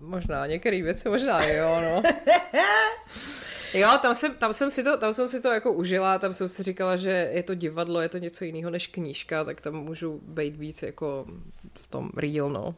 možná 0.01 0.47
některé 0.47 0.83
věci, 0.83 1.09
možná 1.09 1.47
jo, 1.47 1.81
no. 1.81 2.03
Jo, 3.75 3.89
tam 4.03 4.15
jsem, 4.15 4.35
tam, 4.35 4.53
jsem 4.53 4.71
si 4.71 4.85
to, 4.85 4.99
tam 4.99 5.13
jsem 5.13 5.29
si 5.29 5.41
to 5.41 5.49
jako 5.49 5.73
užila, 5.73 6.19
tam 6.19 6.35
jsem 6.35 6.49
si 6.49 6.63
říkala, 6.63 6.97
že 6.97 7.11
je 7.11 7.43
to 7.43 7.55
divadlo, 7.55 8.01
je 8.01 8.09
to 8.09 8.19
něco 8.19 8.45
jiného 8.45 8.71
než 8.71 8.87
knížka, 8.87 9.45
tak 9.45 9.61
tam 9.61 9.75
můžu 9.75 10.21
být 10.23 10.57
víc 10.57 10.83
jako 10.83 11.27
v 11.75 11.87
tom 11.87 12.11
real, 12.17 12.51
no. 12.51 12.75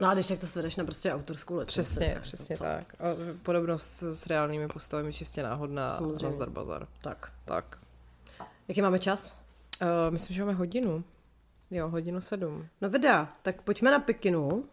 No 0.00 0.08
a 0.08 0.14
když 0.14 0.26
tak 0.26 0.38
to 0.38 0.46
svedeš 0.46 0.76
na 0.76 0.84
prostě 0.84 1.12
autorskou 1.12 1.54
letu. 1.54 1.66
Přesně, 1.66 2.10
tak, 2.14 2.22
přesně 2.22 2.58
to, 2.58 2.64
tak. 2.64 2.94
A 2.94 3.04
podobnost 3.42 4.02
s 4.02 4.26
reálnými 4.26 4.68
postavami 4.68 5.12
čistě 5.12 5.42
náhodná 5.42 5.96
Samozřejmě. 5.96 6.24
na 6.24 6.30
zdar 6.30 6.50
bazar. 6.50 6.86
Tak. 7.02 7.32
Tak. 7.44 7.78
Jaký 8.68 8.82
máme 8.82 8.98
čas? 8.98 9.36
Uh, 9.82 9.88
myslím, 10.10 10.36
že 10.36 10.44
máme 10.44 10.58
hodinu. 10.58 11.04
Jo, 11.70 11.88
hodinu 11.88 12.20
sedm. 12.20 12.66
No 12.80 12.90
vida, 12.90 13.32
tak 13.42 13.62
pojďme 13.62 13.90
na 13.90 13.98
Pekinu. 13.98 14.64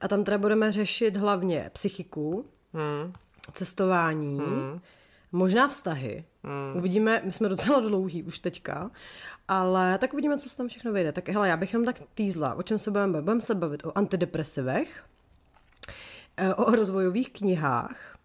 A 0.00 0.08
tam 0.08 0.24
teda 0.24 0.38
budeme 0.38 0.72
řešit 0.72 1.16
hlavně 1.16 1.70
psychiku, 1.72 2.46
hmm. 2.72 3.12
cestování, 3.52 4.38
hmm. 4.38 4.80
Možná 5.32 5.68
vztahy. 5.68 6.24
Hmm. 6.44 6.76
Uvidíme, 6.76 7.22
my 7.24 7.32
jsme 7.32 7.48
docela 7.48 7.80
dlouhý 7.80 8.22
už 8.22 8.38
teďka, 8.38 8.90
ale 9.48 9.98
tak 9.98 10.12
uvidíme, 10.12 10.38
co 10.38 10.48
se 10.48 10.56
tam 10.56 10.68
všechno 10.68 10.92
vyjde. 10.92 11.12
Tak 11.12 11.28
hele, 11.28 11.48
já 11.48 11.56
bych 11.56 11.72
jenom 11.72 11.84
tak 11.84 11.96
týzla, 12.14 12.54
o 12.54 12.62
čem 12.62 12.78
se 12.78 12.90
budeme 12.90 13.12
bavit. 13.12 13.24
Budeme 13.24 13.40
se 13.40 13.54
bavit 13.54 13.86
o 13.86 13.98
antidepresivech, 13.98 15.04
eh, 16.36 16.54
o 16.54 16.70
rozvojových 16.70 17.32
knihách, 17.32 18.17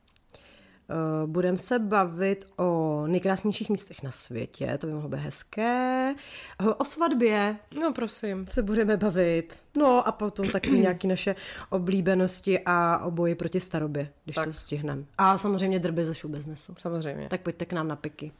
Budeme 1.25 1.57
se 1.57 1.79
bavit 1.79 2.45
o 2.57 3.03
nejkrásnějších 3.07 3.69
místech 3.69 4.03
na 4.03 4.11
světě, 4.11 4.77
to 4.77 4.87
by 4.87 4.93
mohlo 4.93 5.09
být 5.09 5.19
hezké. 5.19 6.15
Eh, 6.59 6.69
o 6.77 6.85
svatbě. 6.85 7.55
No 7.79 7.93
prosím. 7.93 8.47
Se 8.47 8.61
budeme 8.61 8.97
bavit. 8.97 9.59
No 9.77 10.07
a 10.07 10.11
potom 10.11 10.49
taky 10.49 10.71
nějaké 10.71 11.07
naše 11.07 11.35
oblíbenosti 11.69 12.59
a 12.65 13.05
o 13.05 13.11
boji 13.11 13.35
proti 13.35 13.59
starobě, 13.59 14.09
když 14.23 14.35
tak. 14.35 14.47
to 14.47 14.53
stihneme. 14.53 15.03
A 15.17 15.37
samozřejmě 15.37 15.79
drby 15.79 16.05
ze 16.05 16.13
show 16.13 16.31
businessu. 16.31 16.75
Samozřejmě. 16.79 17.29
Tak 17.29 17.41
pojďte 17.41 17.65
k 17.65 17.73
nám 17.73 17.87
na 17.87 17.95
piky. 17.95 18.31